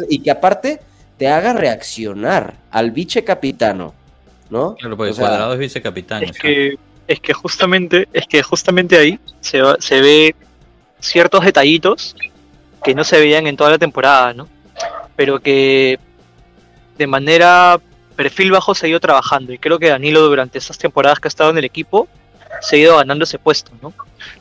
Y, 0.09 0.19
que 0.19 0.31
aparte 0.31 0.79
te 1.17 1.27
haga 1.27 1.53
reaccionar 1.53 2.55
al 2.71 2.91
vicecapitano, 2.91 3.93
¿no? 4.49 4.75
Claro, 4.75 4.97
porque 4.97 5.13
Cuadrado 5.13 5.53
es 5.53 5.59
vicecapitano. 5.59 6.25
Es 6.25 6.31
que, 6.31 6.75
es 7.07 7.19
que 7.19 7.33
justamente, 7.33 8.07
es 8.13 8.25
que 8.27 8.41
justamente 8.41 8.97
ahí 8.97 9.19
se, 9.41 9.61
se 9.79 10.01
ve 10.01 10.35
ciertos 11.01 11.43
detallitos 11.43 12.15
que 12.83 12.95
no 12.95 13.03
se 13.03 13.19
veían 13.19 13.47
en 13.47 13.57
toda 13.57 13.71
la 13.71 13.77
temporada, 13.77 14.33
¿no? 14.33 14.47
Pero 15.15 15.39
que 15.39 15.99
de 16.97 17.07
manera 17.07 17.79
perfil 18.15 18.51
bajo 18.51 18.75
se 18.75 18.85
ha 18.85 18.89
ido 18.89 18.99
trabajando 18.99 19.51
y 19.51 19.57
creo 19.57 19.79
que 19.79 19.89
Danilo 19.89 20.21
durante 20.21 20.57
esas 20.57 20.77
temporadas 20.77 21.19
que 21.19 21.27
ha 21.27 21.29
estado 21.29 21.49
en 21.49 21.57
el 21.57 21.65
equipo 21.65 22.07
se 22.61 22.75
ha 22.75 22.79
ido 22.79 22.97
ganando 22.97 23.23
ese 23.23 23.39
puesto, 23.39 23.71
¿no? 23.81 23.93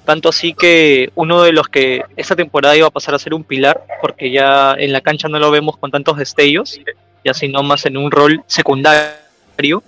Tanto 0.05 0.29
así 0.29 0.53
que 0.53 1.11
uno 1.15 1.43
de 1.43 1.53
los 1.53 1.69
que 1.69 2.03
esta 2.17 2.37
temporada 2.37 2.77
iba 2.77 2.87
a 2.87 2.91
pasar 2.91 3.15
a 3.15 3.19
ser 3.19 3.35
un 3.35 3.45
pilar, 3.45 3.83
porque 4.01 4.31
ya 4.31 4.75
en 4.79 4.93
la 4.93 5.01
cancha 5.01 5.29
no 5.29 5.39
lo 5.39 5.51
vemos 5.51 5.77
con 5.77 5.91
tantos 5.91 6.19
destellos, 6.19 6.81
ya 7.25 7.35
sino 7.35 7.63
más 7.63 7.87
en 7.87 7.97
un 7.97 8.11
rol 8.11 8.43
secundario, 8.47 9.83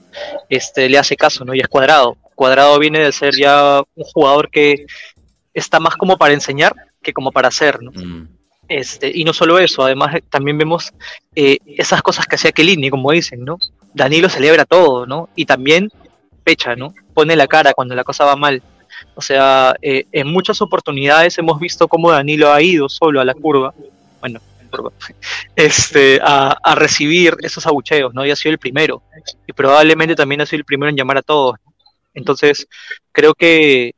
este, 0.48 0.88
le 0.88 0.98
hace 0.98 1.16
caso, 1.16 1.44
¿no? 1.44 1.54
Y 1.54 1.60
es 1.60 1.68
Cuadrado. 1.68 2.16
Cuadrado 2.34 2.78
viene 2.78 3.00
de 3.00 3.12
ser 3.12 3.34
ya 3.34 3.82
un 3.94 4.04
jugador 4.04 4.50
que 4.50 4.86
está 5.54 5.80
más 5.80 5.96
como 5.96 6.16
para 6.16 6.34
enseñar 6.34 6.74
que 7.02 7.12
como 7.12 7.32
para 7.32 7.48
hacer, 7.48 7.82
¿no? 7.82 7.90
Mm. 7.92 8.28
Este, 8.68 9.10
y 9.12 9.24
no 9.24 9.32
solo 9.32 9.58
eso, 9.58 9.84
además 9.84 10.14
eh, 10.14 10.22
también 10.30 10.56
vemos 10.56 10.92
eh, 11.34 11.58
esas 11.66 12.00
cosas 12.00 12.26
que 12.26 12.36
hacía 12.36 12.52
Kelini, 12.52 12.90
como 12.90 13.10
dicen, 13.10 13.44
¿no? 13.44 13.58
Danilo 13.92 14.28
celebra 14.28 14.64
todo, 14.64 15.04
¿no? 15.04 15.28
Y 15.34 15.44
también 15.44 15.90
pecha, 16.44 16.74
¿no? 16.76 16.94
Pone 17.12 17.36
la 17.36 17.46
cara 17.46 17.74
cuando 17.74 17.94
la 17.94 18.04
cosa 18.04 18.24
va 18.24 18.36
mal. 18.36 18.62
O 19.14 19.20
sea, 19.20 19.74
eh, 19.82 20.06
en 20.12 20.28
muchas 20.28 20.62
oportunidades 20.62 21.36
hemos 21.38 21.58
visto 21.58 21.88
cómo 21.88 22.10
Danilo 22.10 22.52
ha 22.52 22.62
ido 22.62 22.88
solo 22.88 23.20
a 23.20 23.24
la 23.24 23.34
curva, 23.34 23.74
bueno, 24.20 24.40
este, 25.56 26.20
a, 26.22 26.56
a, 26.62 26.74
recibir 26.74 27.36
esos 27.42 27.66
abucheos, 27.66 28.14
¿no? 28.14 28.24
Y 28.24 28.30
ha 28.30 28.36
sido 28.36 28.52
el 28.52 28.58
primero. 28.58 29.02
Y 29.46 29.52
probablemente 29.52 30.14
también 30.14 30.40
ha 30.40 30.46
sido 30.46 30.58
el 30.58 30.64
primero 30.64 30.88
en 30.88 30.96
llamar 30.96 31.18
a 31.18 31.22
todos. 31.22 31.56
Entonces, 32.14 32.66
creo 33.12 33.34
que, 33.34 33.94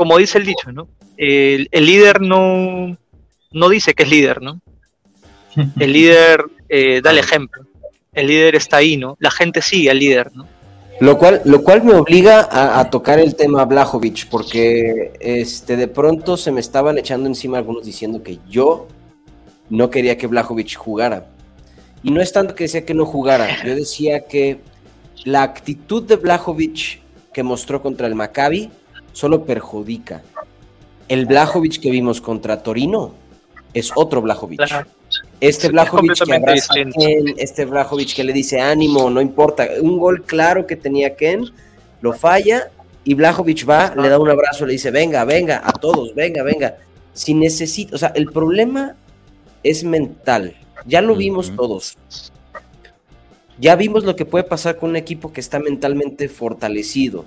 como 0.00 0.16
dice 0.16 0.38
el 0.38 0.46
dicho, 0.46 0.72
¿no? 0.72 0.88
el 1.18 1.68
líder 1.72 2.22
no, 2.22 2.96
no 3.52 3.68
dice 3.68 3.92
que 3.92 4.04
es 4.04 4.08
líder, 4.08 4.40
¿no? 4.40 4.62
El 5.78 5.92
líder 5.92 6.46
eh, 6.70 7.02
da 7.02 7.10
el 7.10 7.18
ejemplo. 7.18 7.66
El 8.14 8.28
líder 8.28 8.56
está 8.56 8.78
ahí, 8.78 8.96
¿no? 8.96 9.18
La 9.20 9.30
gente 9.30 9.60
sigue 9.60 9.90
al 9.90 9.98
líder, 9.98 10.34
¿no? 10.34 10.46
Lo 11.00 11.18
cual, 11.18 11.42
lo 11.44 11.62
cual 11.62 11.84
me 11.84 11.92
obliga 11.92 12.48
a, 12.50 12.88
tocar 12.88 13.18
el 13.18 13.36
tema 13.36 13.66
Blajovic, 13.66 14.30
porque 14.30 15.12
este, 15.20 15.76
de 15.76 15.88
pronto 15.88 16.38
se 16.38 16.50
me 16.50 16.60
estaban 16.60 16.96
echando 16.96 17.28
encima 17.28 17.58
algunos 17.58 17.84
diciendo 17.84 18.22
que 18.22 18.38
yo 18.48 18.88
no 19.68 19.90
quería 19.90 20.16
que 20.16 20.28
Blajovic 20.28 20.76
jugara. 20.76 21.26
Y 22.02 22.10
no 22.10 22.22
es 22.22 22.32
tanto 22.32 22.54
que 22.54 22.64
decía 22.64 22.86
que 22.86 22.94
no 22.94 23.04
jugara, 23.04 23.62
yo 23.62 23.74
decía 23.74 24.20
que 24.26 24.60
la 25.24 25.42
actitud 25.42 26.02
de 26.04 26.16
Blajovic 26.16 27.02
que 27.34 27.42
mostró 27.42 27.82
contra 27.82 28.06
el 28.06 28.14
Maccabi 28.14 28.70
solo 29.12 29.44
perjudica. 29.44 30.22
El 31.08 31.26
Blajovic 31.26 31.80
que 31.80 31.90
vimos 31.90 32.20
contra 32.20 32.62
Torino 32.62 33.14
es 33.74 33.92
otro 33.94 34.22
Blajovic. 34.22 34.60
Este 35.40 35.68
Blajovic 35.68 36.24
que 36.24 36.34
abraza 36.34 36.72
a 36.72 36.90
Ken, 36.90 37.34
este 37.36 37.64
Blajovic 37.64 38.14
que 38.14 38.24
le 38.24 38.32
dice 38.32 38.60
ánimo, 38.60 39.10
no 39.10 39.20
importa. 39.20 39.68
Un 39.80 39.98
gol 39.98 40.24
claro 40.24 40.66
que 40.66 40.76
tenía 40.76 41.16
Ken, 41.16 41.44
lo 42.00 42.12
falla 42.12 42.70
y 43.04 43.14
Blajovic 43.14 43.68
va, 43.68 43.94
le 43.96 44.08
da 44.08 44.18
un 44.18 44.30
abrazo, 44.30 44.66
le 44.66 44.72
dice, 44.72 44.90
venga, 44.90 45.24
venga, 45.24 45.62
a 45.64 45.72
todos, 45.72 46.14
venga, 46.14 46.42
venga. 46.42 46.76
Si 47.12 47.34
necesito, 47.34 47.96
o 47.96 47.98
sea, 47.98 48.12
el 48.14 48.26
problema 48.26 48.96
es 49.62 49.84
mental. 49.84 50.56
Ya 50.86 51.00
lo 51.00 51.16
vimos 51.16 51.54
todos. 51.56 51.98
Ya 53.58 53.76
vimos 53.76 54.04
lo 54.04 54.16
que 54.16 54.24
puede 54.24 54.44
pasar 54.44 54.78
con 54.78 54.90
un 54.90 54.96
equipo 54.96 55.32
que 55.32 55.40
está 55.40 55.58
mentalmente 55.58 56.28
fortalecido. 56.28 57.26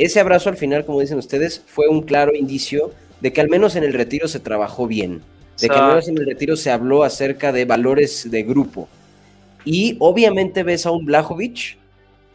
Ese 0.00 0.18
abrazo 0.18 0.48
al 0.48 0.56
final, 0.56 0.84
como 0.84 1.00
dicen 1.00 1.18
ustedes, 1.18 1.62
fue 1.66 1.86
un 1.88 2.02
claro 2.02 2.34
indicio 2.34 2.92
de 3.20 3.32
que 3.32 3.40
al 3.40 3.48
menos 3.48 3.76
en 3.76 3.84
el 3.84 3.92
retiro 3.92 4.28
se 4.28 4.40
trabajó 4.40 4.86
bien 4.86 5.22
de 5.60 5.68
que 5.68 5.76
no 5.76 5.98
en 5.98 6.18
el 6.18 6.26
retiro 6.26 6.56
se 6.56 6.70
habló 6.70 7.04
acerca 7.04 7.52
de 7.52 7.64
valores 7.64 8.30
de 8.30 8.42
grupo. 8.42 8.88
Y 9.64 9.96
obviamente 10.00 10.62
ves 10.62 10.86
a 10.86 10.90
un 10.90 11.04
Blajovic 11.04 11.76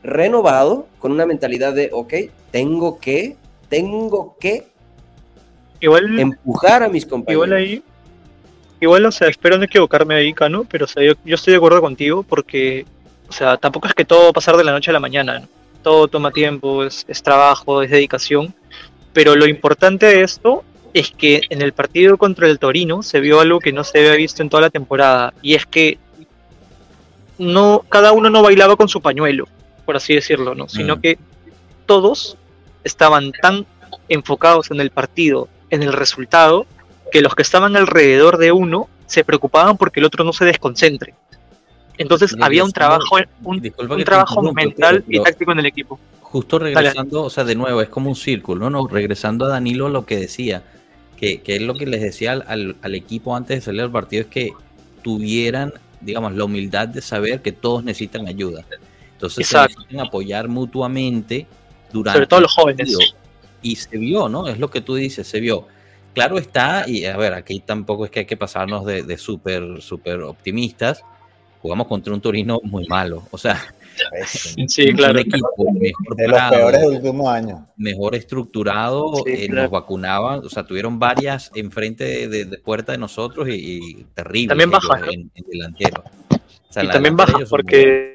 renovado, 0.03 0.88
con 1.00 1.12
una 1.12 1.25
mentalidad 1.25 1.74
de, 1.74 1.89
ok, 1.91 2.13
tengo 2.51 3.00
que, 3.00 3.36
tengo 3.67 4.38
que 4.39 4.67
igual, 5.79 6.19
empujar 6.19 6.84
a 6.84 6.89
mis 6.89 7.05
compañeros. 7.05 7.48
Igual 7.48 7.60
ahí, 7.60 7.84
igual, 8.79 9.05
o 9.05 9.12
sea, 9.12 9.27
espero 9.27 9.57
no 9.57 9.63
equivocarme 9.63 10.13
ahí, 10.13 10.34
Cano, 10.34 10.65
pero 10.69 10.86
o 10.86 10.88
sea, 10.88 11.03
yo, 11.03 11.13
estoy 11.25 11.51
de 11.53 11.57
acuerdo 11.57 11.81
contigo 11.81 12.22
porque, 12.22 12.86
o 13.27 13.34
sea, 13.34 13.57
tampoco 13.57 13.88
es 13.88 13.95
que 13.95 14.05
todo 14.05 14.25
va 14.25 14.29
a 14.29 14.34
pasar 14.34 14.55
de 14.55 14.63
la 14.63 14.72
noche 14.72 14.91
a 14.91 14.93
la 14.93 15.00
mañana, 15.00 15.48
Todo 15.86 16.08
toma 16.08 16.32
tiempo, 16.32 16.84
es, 16.84 17.06
es 17.08 17.22
trabajo, 17.22 17.84
es 17.84 17.92
dedicación, 17.92 18.56
pero 19.13 19.36
lo 19.36 19.46
importante 19.46 20.08
de 20.08 20.24
esto 20.24 20.63
es 20.96 21.12
que 21.12 21.42
en 21.51 21.62
el 21.62 21.74
partido 21.74 22.18
contra 22.18 22.48
el 22.48 22.58
Torino 22.58 23.04
se 23.04 23.20
vio 23.20 23.39
algo 23.39 23.60
que 23.60 23.72
no 23.72 23.84
se 23.84 24.00
había 24.00 24.15
visto 24.15 24.42
en 24.42 24.50
toda 24.50 24.62
la 24.62 24.72
temporada, 24.72 25.36
y 25.44 25.54
es 25.54 25.68
que 25.68 26.00
no, 27.38 27.86
cada 27.88 28.13
uno 28.13 28.32
no 28.32 28.42
bailaba 28.42 28.75
con 28.75 28.89
su 28.89 29.00
pañuelo, 29.00 29.48
por 29.86 29.96
así 29.96 30.15
decirlo, 30.15 30.56
¿no? 30.56 30.68
Sino 30.68 30.96
mm. 30.96 31.01
que 31.01 31.20
todos 31.86 32.36
estaban 32.84 33.32
tan 33.32 33.68
enfocados 34.10 34.72
en 34.72 34.82
el 34.82 34.89
partido, 34.89 35.50
en 35.70 35.84
el 35.84 35.94
resultado, 35.94 36.65
que 37.12 37.22
los 37.22 37.36
que 37.36 37.44
estaban 37.44 37.75
alrededor 37.75 38.38
de 38.38 38.51
uno 38.51 38.89
se 39.06 39.24
preocupaban 39.24 39.77
porque 39.77 40.00
el 40.00 40.08
otro 40.08 40.24
no 40.24 40.34
se 40.34 40.46
desconcentre. 40.46 41.13
Entonces 41.98 42.36
había 42.40 42.64
un 42.64 42.72
trabajo, 42.72 43.18
un, 43.44 43.62
trabajo 44.04 44.54
mental 44.54 45.04
y 45.08 45.22
táctico 45.22 45.52
en 45.52 45.60
el 45.60 45.66
equipo. 45.66 46.00
Justo 46.22 46.60
regresando, 46.60 47.24
o 47.24 47.30
sea, 47.30 47.44
de 47.44 47.56
nuevo, 47.56 47.82
es 47.82 47.90
como 47.90 48.10
un 48.10 48.16
círculo, 48.16 48.70
¿no? 48.70 48.88
Regresando 48.88 49.46
a 49.46 49.50
Danilo 49.50 49.90
lo 49.90 50.06
que 50.06 50.18
decía, 50.18 50.64
que, 51.18 51.42
que 51.42 51.56
es 51.56 51.62
lo 51.62 51.75
que 51.75 51.86
les 51.86 52.02
decía 52.02 52.34
al, 52.34 52.75
al, 52.82 52.96
equipo 52.96 53.36
antes 53.36 53.58
de 53.58 53.62
salir 53.62 53.82
al 53.82 53.92
partido, 53.92 54.24
es 54.24 54.28
que 54.28 54.52
tuvieran, 55.02 55.74
digamos, 56.02 56.34
la 56.34 56.44
humildad 56.44 56.90
de 56.90 57.02
saber 57.02 57.42
que 57.42 57.52
todos 57.54 57.84
necesitan 57.84 58.28
ayuda. 58.28 58.66
Entonces 59.14 59.48
se 59.48 59.58
necesitan 59.58 60.02
apoyar 60.02 60.50
mutuamente 60.50 61.48
durante... 61.94 62.18
Sobre 62.18 62.28
todo 62.28 62.42
los 62.42 62.54
jóvenes. 62.54 62.98
Y 63.62 63.78
se 63.78 63.98
vio, 63.98 64.28
¿no? 64.28 64.48
Es 64.48 64.60
lo 64.60 64.70
que 64.70 64.82
tú 64.82 64.96
dices, 64.96 65.25
se 65.25 65.40
vio. 65.40 65.68
Claro 66.14 66.38
está, 66.38 66.88
y 66.88 67.06
a 67.06 67.18
ver, 67.18 67.34
aquí 67.34 67.60
tampoco 67.60 68.06
es 68.06 68.12
que 68.12 68.20
hay 68.22 68.25
que 68.25 68.38
pasarnos 68.38 68.86
de, 68.86 69.04
de 69.04 69.18
súper, 69.18 69.82
súper 69.82 70.22
optimistas, 70.22 71.04
jugamos 71.65 71.88
contra 71.88 72.13
un 72.13 72.22
Torino 72.22 72.60
muy 72.62 72.86
malo. 72.88 73.24
O 73.31 73.39
sea, 73.39 73.60
sí, 74.67 74.93
claro. 74.93 75.17
equipo 75.17 75.74
mejor 75.74 76.15
de 76.15 76.27
los 76.27 76.41
peores 76.51 76.81
del 76.81 76.89
último 76.98 77.27
año. 77.27 77.67
Mejor 77.75 78.13
estructurado, 78.13 79.24
eh, 79.25 79.50
nos 79.50 79.72
vacunaban, 79.72 80.45
o 80.45 80.50
sea, 80.50 80.63
tuvieron 80.63 81.00
varias 81.00 81.51
enfrente 81.55 82.27
de, 82.27 82.45
de, 82.45 82.57
puerta 82.60 82.91
de 82.91 83.00
nosotros 83.00 83.48
y, 83.50 84.05
terrible. 84.13 84.50
También 84.50 84.69
baja. 84.69 85.01
En, 85.12 85.31
delantero. 85.50 86.03
y 86.84 86.88
también 86.88 87.17
baja 87.17 87.39
porque 87.50 88.14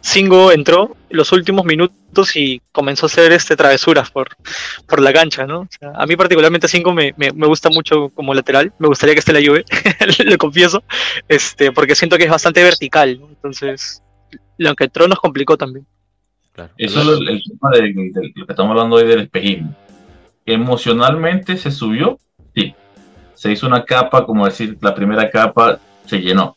Singo 0.00 0.52
entró 0.52 0.96
los 1.08 1.32
últimos 1.32 1.64
minutos 1.64 2.36
y 2.36 2.60
comenzó 2.72 3.06
a 3.06 3.08
hacer 3.08 3.32
este 3.32 3.56
travesuras 3.56 4.10
por, 4.10 4.28
por 4.86 5.00
la 5.00 5.12
cancha, 5.12 5.46
¿no? 5.46 5.66
a 5.94 6.06
mí 6.06 6.16
particularmente 6.16 6.68
Singo 6.68 6.92
me, 6.92 7.14
me, 7.16 7.46
gusta 7.46 7.70
mucho 7.70 8.10
como 8.10 8.34
lateral, 8.34 8.72
me 8.78 8.88
gustaría 8.88 9.14
que 9.14 9.20
esté 9.20 9.32
la 9.32 9.40
Juve, 9.40 9.64
lo 10.24 10.36
confieso, 10.36 10.82
este, 11.28 11.72
porque 11.72 11.94
siento 11.94 12.18
que 12.18 12.24
es 12.24 12.30
bastante 12.30 12.62
vertical, 12.62 13.18
¿no? 13.18 13.28
entonces 13.28 14.02
lo 14.58 14.74
que 14.74 14.84
entró 14.84 15.08
nos 15.08 15.18
complicó 15.18 15.56
también. 15.56 15.86
Eso 16.76 17.00
es 17.00 17.20
el, 17.20 17.42
tema 17.42 17.70
de, 17.72 18.12
lo 18.34 18.46
que 18.46 18.52
estamos 18.52 18.70
hablando 18.72 18.96
hoy 18.96 19.06
del 19.06 19.20
espejismo. 19.20 19.74
Emocionalmente 20.44 21.56
se 21.56 21.70
subió, 21.70 22.18
sí. 22.54 22.74
Se 23.34 23.50
hizo 23.50 23.66
una 23.66 23.84
capa, 23.84 24.26
como 24.26 24.44
decir, 24.44 24.76
la 24.82 24.94
primera 24.94 25.30
capa 25.30 25.78
se 26.04 26.20
llenó. 26.20 26.56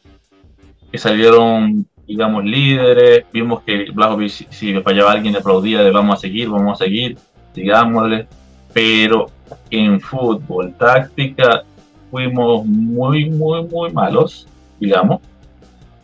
Que 0.91 0.97
salieron 0.97 1.87
digamos, 2.07 2.43
líderes. 2.43 3.25
Vimos 3.31 3.61
que 3.63 3.85
Blajovic, 3.91 4.49
si 4.49 4.73
fallaba 4.81 5.11
alguien, 5.11 5.35
aplaudía 5.35 5.81
de 5.81 5.91
vamos 5.91 6.17
a 6.17 6.21
seguir, 6.21 6.49
vamos 6.49 6.79
a 6.79 6.85
seguir, 6.85 7.17
digámosle. 7.53 8.27
Pero 8.73 9.27
en 9.69 9.99
fútbol, 9.99 10.73
táctica, 10.77 11.63
fuimos 12.09 12.65
muy, 12.65 13.29
muy, 13.29 13.63
muy 13.63 13.91
malos, 13.91 14.47
digamos. 14.79 15.21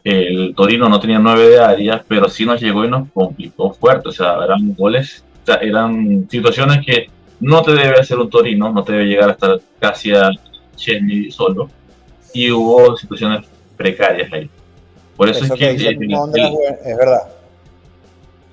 El 0.03 0.53
Torino 0.55 0.87
no 0.89 0.99
tenía 0.99 1.19
nueve 1.19 1.49
de 1.49 1.59
área, 1.59 2.03
pero 2.07 2.29
sí 2.29 2.45
nos 2.45 2.61
llegó 2.61 2.85
y 2.85 2.89
nos 2.89 3.09
complicó 3.11 3.73
fuerte. 3.73 4.09
O 4.09 4.11
sea, 4.11 4.43
eran 4.43 4.73
goles, 4.73 5.23
o 5.43 5.45
sea, 5.45 5.55
eran 5.55 6.27
situaciones 6.29 6.85
que 6.85 7.09
no 7.39 7.61
te 7.61 7.73
debe 7.73 7.99
hacer 7.99 8.17
un 8.17 8.29
Torino, 8.29 8.71
no 8.71 8.83
te 8.83 8.93
debe 8.93 9.05
llegar 9.05 9.31
hasta 9.31 9.57
casi 9.79 10.11
a 10.11 10.29
Chesney 10.75 11.31
solo. 11.31 11.69
Y 12.33 12.51
hubo 12.51 12.95
situaciones 12.97 13.45
precarias 13.77 14.31
ahí. 14.31 14.49
Por 15.19 15.27
eso, 15.27 15.43
es 15.43 15.51
que, 15.51 15.71
es 15.71 16.97
verdad. 16.97 17.23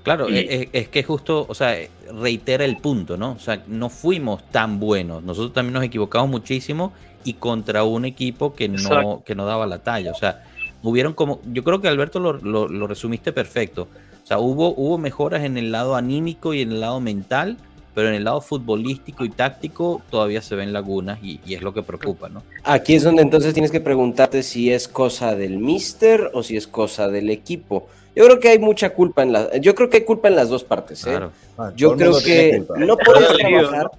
Claro, 0.02 0.26
es, 0.28 0.88
que 0.88 1.04
justo, 1.04 1.46
o 1.48 1.54
sea, 1.54 1.76
reitera 2.12 2.64
el 2.64 2.78
punto, 2.78 3.16
¿no? 3.16 3.34
O 3.34 3.38
sea, 3.38 3.62
no 3.68 3.88
fuimos 3.88 4.42
tan 4.50 4.80
buenos. 4.80 5.22
Nosotros 5.22 5.52
también 5.52 5.74
nos 5.74 5.84
equivocamos 5.84 6.28
muchísimo 6.28 6.92
y 7.22 7.34
contra 7.34 7.84
un 7.84 8.04
equipo 8.04 8.56
que 8.56 8.66
no, 8.66 9.22
que 9.24 9.36
no 9.36 9.46
daba 9.46 9.64
la 9.68 9.78
talla. 9.78 10.10
O 10.10 10.16
sea, 10.16 10.42
hubieron 10.82 11.12
como, 11.12 11.40
yo 11.52 11.62
creo 11.62 11.80
que 11.80 11.86
Alberto 11.86 12.18
lo, 12.18 12.32
lo, 12.32 12.86
resumiste 12.88 13.32
perfecto. 13.32 13.86
O 14.24 14.26
sea, 14.26 14.40
hubo, 14.40 14.74
hubo 14.76 14.98
mejoras 14.98 15.44
en 15.44 15.58
el 15.58 15.70
lado 15.70 15.94
anímico 15.94 16.52
y 16.52 16.62
en 16.62 16.72
el 16.72 16.80
lado 16.80 16.98
mental, 16.98 17.58
pero 17.96 18.10
en 18.10 18.14
el 18.14 18.24
lado 18.24 18.42
futbolístico 18.42 19.24
y 19.24 19.30
táctico 19.30 20.02
todavía 20.10 20.42
se 20.42 20.54
ven 20.54 20.74
lagunas 20.74 21.18
y, 21.22 21.40
es 21.48 21.62
lo 21.62 21.72
que 21.72 21.82
preocupa, 21.82 22.28
¿no? 22.28 22.42
Aquí 22.62 22.94
es 22.94 23.02
donde 23.02 23.22
entonces 23.22 23.54
tienes 23.54 23.70
que 23.70 23.80
preguntarte 23.80 24.42
si 24.42 24.70
es 24.70 24.86
cosa 24.86 25.34
del 25.34 25.56
mister 25.56 26.30
o 26.34 26.42
si 26.42 26.58
es 26.58 26.66
cosa 26.66 27.08
del 27.08 27.30
equipo. 27.30 27.88
Yo 28.14 28.26
creo 28.26 28.38
que 28.38 28.50
hay 28.50 28.58
mucha 28.58 28.92
culpa 28.92 29.22
en 29.22 29.32
la, 29.32 29.56
yo 29.56 29.74
creo 29.74 29.88
que 29.88 29.96
hay 29.96 30.04
culpa 30.04 30.28
en 30.28 30.36
las 30.36 30.50
dos 30.50 30.62
partes. 30.62 31.06
¿eh? 31.06 31.18
Ah, 31.56 31.72
yo 31.74 31.96
creo 31.96 32.20
que 32.22 32.66
no 32.76 32.98
puedes 33.02 33.28
trabajar, 33.34 33.90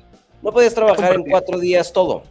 no 0.44 0.52
puedes 0.52 0.76
trabajar 0.76 1.16
en 1.16 1.24
cuatro 1.24 1.58
días 1.58 1.92
todo. 1.92 2.22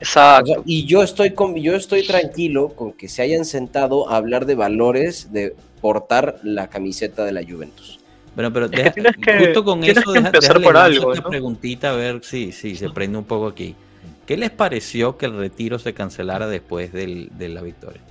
Exacto. 0.00 0.62
y 0.64 0.86
yo 0.86 1.02
estoy 1.02 1.32
con, 1.32 1.56
yo 1.56 1.74
estoy 1.74 2.06
tranquilo 2.06 2.70
con 2.70 2.92
que 2.92 3.08
se 3.08 3.20
hayan 3.20 3.44
sentado 3.44 4.08
a 4.08 4.16
hablar 4.16 4.46
de 4.46 4.54
valores 4.54 5.30
de 5.30 5.54
portar 5.82 6.38
la 6.42 6.68
camiseta 6.68 7.26
de 7.26 7.32
la 7.32 7.42
Juventus. 7.42 8.00
Bueno, 8.36 8.52
pero 8.52 8.68
justo 9.38 9.64
con 9.64 9.82
eso, 9.82 10.12
que 10.12 10.18
empezar 10.18 10.60
por 10.60 10.76
algo. 10.76 11.10
Una 11.10 11.22
preguntita 11.22 11.90
a 11.90 11.96
ver 11.96 12.20
si, 12.22 12.52
si 12.52 12.76
se 12.76 12.90
prende 12.90 13.16
un 13.16 13.24
poco 13.24 13.46
aquí. 13.46 13.74
¿Qué 14.26 14.36
les 14.36 14.50
pareció 14.50 15.16
que 15.16 15.24
el 15.24 15.38
retiro 15.38 15.78
se 15.78 15.94
cancelara 15.94 16.46
después 16.46 16.92
del, 16.92 17.30
de 17.38 17.48
la 17.48 17.62
victoria? 17.62 18.02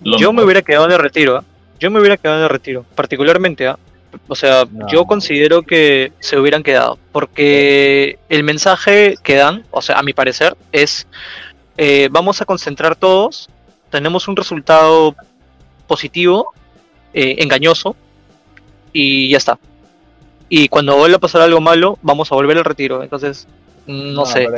Yo 0.00 0.32
me 0.32 0.42
hubiera 0.42 0.62
quedado 0.62 0.86
en 0.86 0.92
el 0.92 0.98
retiro, 0.98 1.40
¿eh? 1.40 1.42
yo 1.78 1.90
me 1.90 2.00
hubiera 2.00 2.16
quedado 2.16 2.38
en 2.38 2.44
el 2.44 2.48
retiro, 2.48 2.86
particularmente, 2.94 3.66
¿eh? 3.66 3.74
o 4.28 4.34
sea, 4.34 4.64
yo 4.90 5.04
considero 5.04 5.62
que 5.62 6.12
se 6.20 6.38
hubieran 6.38 6.62
quedado, 6.62 6.98
porque 7.12 8.18
el 8.30 8.44
mensaje 8.44 9.16
que 9.22 9.34
dan, 9.34 9.66
o 9.70 9.82
sea, 9.82 9.98
a 9.98 10.02
mi 10.02 10.14
parecer, 10.14 10.56
es 10.72 11.06
eh, 11.76 12.08
vamos 12.10 12.40
a 12.40 12.46
concentrar 12.46 12.96
todos, 12.96 13.50
tenemos 13.90 14.26
un 14.26 14.36
resultado 14.36 15.14
positivo 15.86 16.54
eh, 17.12 17.36
engañoso 17.38 17.96
y 18.92 19.30
ya 19.30 19.38
está. 19.38 19.58
Y 20.48 20.68
cuando 20.68 20.96
vuelva 20.96 21.16
a 21.16 21.20
pasar 21.20 21.42
algo 21.42 21.60
malo, 21.60 21.98
vamos 22.02 22.30
a 22.32 22.34
volver 22.34 22.58
al 22.58 22.64
retiro. 22.64 23.02
Entonces, 23.02 23.46
no, 23.86 24.26
sé. 24.26 24.48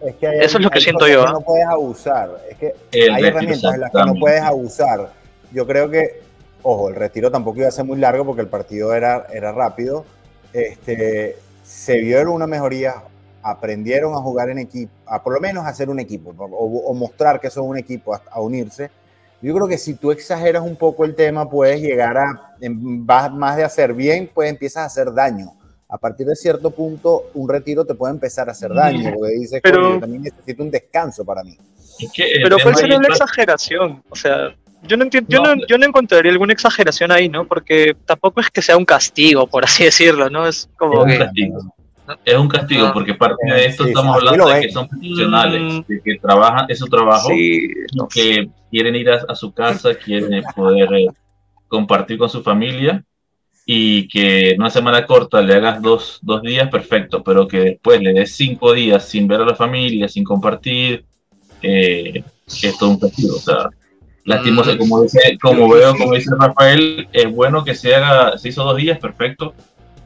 Eso 0.00 0.58
es 0.58 0.60
lo 0.60 0.70
que 0.70 0.80
siento 0.80 1.08
yo. 1.08 1.26
¿ah? 1.26 1.32
no 1.32 1.40
puedes 1.40 1.66
abusar. 1.66 2.30
Es 2.48 2.56
que 2.58 2.74
hay 3.10 3.24
herramientas 3.24 3.74
en 3.74 3.80
las 3.80 3.90
que 3.90 4.04
no 4.04 4.14
puedes 4.14 4.42
abusar. 4.42 5.10
Yo 5.52 5.66
creo 5.66 5.90
que, 5.90 6.20
ojo, 6.62 6.88
el 6.88 6.94
retiro 6.94 7.30
tampoco 7.30 7.58
iba 7.58 7.68
a 7.68 7.72
ser 7.72 7.84
muy 7.84 7.98
largo 7.98 8.24
porque 8.24 8.42
el 8.42 8.48
partido 8.48 8.94
era, 8.94 9.26
era 9.32 9.50
rápido. 9.52 10.04
Este, 10.52 11.36
se 11.64 11.98
vio 11.98 12.30
una 12.30 12.46
mejoría, 12.46 13.02
aprendieron 13.42 14.14
a 14.14 14.18
jugar 14.18 14.50
en 14.50 14.58
equipo, 14.58 14.92
a 15.06 15.22
por 15.22 15.34
lo 15.34 15.40
menos 15.40 15.66
hacer 15.66 15.90
un 15.90 15.98
equipo, 15.98 16.34
o, 16.38 16.94
mostrar 16.94 17.40
que 17.40 17.50
son 17.50 17.66
un 17.66 17.76
equipo, 17.76 18.14
a 18.14 18.40
unirse 18.40 18.90
yo 19.44 19.54
creo 19.54 19.68
que 19.68 19.76
si 19.76 19.94
tú 19.94 20.10
exageras 20.10 20.62
un 20.62 20.76
poco 20.76 21.04
el 21.04 21.14
tema, 21.14 21.48
puedes 21.48 21.80
llegar 21.80 22.16
a, 22.16 22.56
más 23.30 23.56
de 23.56 23.64
hacer 23.64 23.92
bien, 23.92 24.30
pues 24.32 24.50
empiezas 24.50 24.82
a 24.82 24.86
hacer 24.86 25.12
daño. 25.12 25.52
A 25.88 25.98
partir 25.98 26.26
de 26.26 26.34
cierto 26.34 26.70
punto, 26.70 27.30
un 27.34 27.48
retiro 27.48 27.84
te 27.84 27.94
puede 27.94 28.14
empezar 28.14 28.48
a 28.48 28.52
hacer 28.52 28.72
daño, 28.72 29.12
porque 29.14 29.32
dices, 29.34 29.60
pero, 29.62 30.00
también 30.00 30.22
necesito 30.22 30.62
un 30.62 30.70
descanso 30.70 31.24
para 31.24 31.44
mí. 31.44 31.56
pero 32.42 32.56
¿cuál 32.62 32.74
sería 32.74 32.98
la 32.98 33.08
exageración? 33.08 34.02
O 34.08 34.16
sea, 34.16 34.54
yo 34.82 34.96
no, 34.96 35.04
entiendo, 35.04 35.28
yo, 35.28 35.42
no, 35.42 35.66
yo 35.68 35.78
no 35.78 35.86
encontraría 35.86 36.32
alguna 36.32 36.54
exageración 36.54 37.12
ahí, 37.12 37.28
¿no? 37.28 37.46
Porque 37.46 37.94
tampoco 38.06 38.40
es 38.40 38.50
que 38.50 38.62
sea 38.62 38.78
un 38.78 38.86
castigo, 38.86 39.46
por 39.46 39.64
así 39.64 39.84
decirlo, 39.84 40.30
¿no? 40.30 40.46
Es 40.46 40.70
como 40.78 41.04
que... 41.04 41.18
Es 42.24 42.36
un 42.36 42.48
castigo, 42.48 42.86
ah. 42.86 42.92
porque 42.92 43.14
parte 43.14 43.46
de 43.46 43.64
esto 43.66 43.86
estamos 43.86 44.16
hablando 44.16 44.46
de 44.48 44.60
que 44.60 44.70
son 44.70 44.88
profesionales, 44.88 45.62
mm. 45.62 45.80
de 45.88 46.02
que 46.02 46.18
trabajan, 46.18 46.66
es 46.68 46.78
su 46.78 46.86
trabajo, 46.86 47.28
que 47.28 48.48
quieren 48.70 48.94
ir 48.94 49.10
a, 49.10 49.34
su 49.34 49.52
casa, 49.52 49.94
quieren 49.94 50.42
poder 50.54 50.92
eh, 50.94 51.06
compartir 51.68 52.18
con 52.18 52.28
su 52.28 52.42
familia 52.42 53.02
y 53.66 54.06
que 54.08 54.54
una 54.58 54.68
semana 54.68 55.06
corta 55.06 55.40
le 55.40 55.54
hagas 55.54 55.80
dos, 55.80 56.18
dos 56.20 56.42
días, 56.42 56.68
perfecto, 56.68 57.22
pero 57.22 57.48
que 57.48 57.60
después 57.60 58.00
le 58.02 58.12
des 58.12 58.34
cinco 58.34 58.74
días 58.74 59.08
sin 59.08 59.26
ver 59.26 59.40
a 59.40 59.46
la 59.46 59.54
familia, 59.54 60.06
sin 60.06 60.24
compartir, 60.24 61.06
eh, 61.62 62.22
es 62.46 62.78
todo 62.78 62.90
un 62.90 63.00
castigo. 63.00 63.36
O 63.36 63.40
sea, 63.40 63.70
lastimoso, 64.24 64.74
mm. 64.74 64.78
como, 64.78 65.02
dice, 65.02 65.38
como 65.40 65.70
veo, 65.70 65.96
como 65.96 66.14
dice 66.14 66.30
Rafael, 66.38 67.08
es 67.12 67.32
bueno 67.32 67.64
que 67.64 67.74
se 67.74 67.94
haga, 67.94 68.36
se 68.36 68.50
hizo 68.50 68.62
dos 68.62 68.76
días, 68.76 68.98
perfecto, 68.98 69.54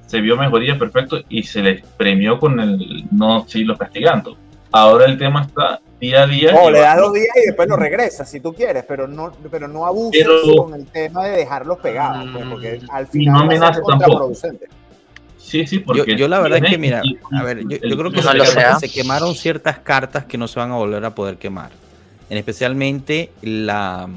se 0.09 0.21
vio 0.23 0.37
mejoría 0.37 0.79
perfecto 0.79 1.21
y 1.29 1.43
se 1.43 1.63
les 1.63 1.83
premió 1.97 2.41
con 2.41 2.59
el 2.59 3.05
no 3.11 3.47
seguirlo 3.47 3.77
castigando. 3.77 4.37
Ahora 4.73 5.05
el 5.05 5.19
tema 5.19 5.43
está 5.43 5.81
día 6.01 6.23
a 6.23 6.27
día. 6.27 6.53
No, 6.53 6.71
le 6.71 6.81
da 6.81 6.97
dos 6.97 7.13
días 7.13 7.29
y 7.37 7.47
después 7.47 7.69
lo 7.69 7.77
regresa 7.77 8.25
si 8.25 8.41
tú 8.41 8.55
quieres, 8.55 8.85
pero 8.89 9.07
no, 9.07 9.33
pero 9.51 9.69
no 9.69 9.85
abuses 9.85 10.27
con 10.57 10.75
el 10.75 10.87
tema 10.87 11.27
de 11.27 11.37
dejarlos 11.37 11.79
pegados, 11.79 12.27
pues, 12.33 12.47
porque 12.47 12.81
al 12.91 13.07
final 13.07 13.49
no 13.49 13.61
va 13.61 13.69
a 13.69 13.75
ser 13.75 13.83
contraproducente. 13.83 14.67
Sí, 15.37 15.67
sí, 15.67 15.79
porque 15.79 16.17
yo, 16.17 16.27
la 16.27 16.41
verdad 16.41 16.63
es 16.63 16.71
que, 16.71 16.79
mira, 16.79 17.03
a 17.33 17.43
ver, 17.43 17.61
yo, 17.67 17.79
creo 17.79 18.11
que 18.11 18.23
se, 18.81 18.89
quemaron 18.91 19.35
ciertas 19.35 19.79
cartas 19.79 20.25
que 20.25 20.37
no 20.37 20.49
se 20.49 20.59
van 20.59 20.73
a 20.73 20.77
volver 20.77 21.05
a 21.05 21.15
poder 21.15 21.37
quemar. 21.37 21.71
En 22.31 22.37
especialmente 22.37 23.31
la, 23.41 24.09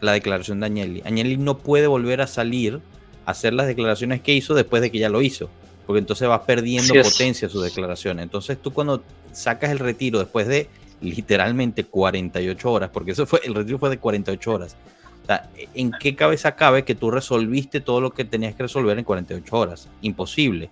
la 0.00 0.12
declaración 0.12 0.60
de 0.60 0.66
Agnelli. 0.66 1.02
Agnelli 1.04 1.36
no 1.36 1.58
puede 1.58 1.86
volver 1.86 2.20
a 2.20 2.26
salir 2.26 2.80
hacer 3.26 3.52
las 3.52 3.66
declaraciones 3.66 4.20
que 4.20 4.34
hizo 4.34 4.54
después 4.54 4.82
de 4.82 4.90
que 4.90 4.98
ya 4.98 5.08
lo 5.08 5.22
hizo, 5.22 5.48
porque 5.86 6.00
entonces 6.00 6.28
vas 6.28 6.42
perdiendo 6.42 6.94
potencia 7.02 7.48
su 7.48 7.60
declaración. 7.60 8.20
Entonces 8.20 8.58
tú 8.60 8.72
cuando 8.72 9.02
sacas 9.32 9.70
el 9.70 9.78
retiro 9.78 10.18
después 10.18 10.46
de 10.46 10.68
literalmente 11.00 11.84
48 11.84 12.70
horas, 12.70 12.90
porque 12.92 13.12
eso 13.12 13.26
fue, 13.26 13.40
el 13.44 13.54
retiro 13.54 13.78
fue 13.78 13.90
de 13.90 13.98
48 13.98 14.52
horas. 14.52 14.76
O 15.22 15.26
sea, 15.26 15.50
¿en 15.74 15.92
qué 15.92 16.16
cabeza 16.16 16.56
cabe 16.56 16.84
que 16.84 16.94
tú 16.94 17.10
resolviste 17.10 17.80
todo 17.80 18.00
lo 18.00 18.12
que 18.12 18.24
tenías 18.24 18.54
que 18.54 18.64
resolver 18.64 18.98
en 18.98 19.04
48 19.04 19.56
horas? 19.56 19.88
Imposible. 20.00 20.70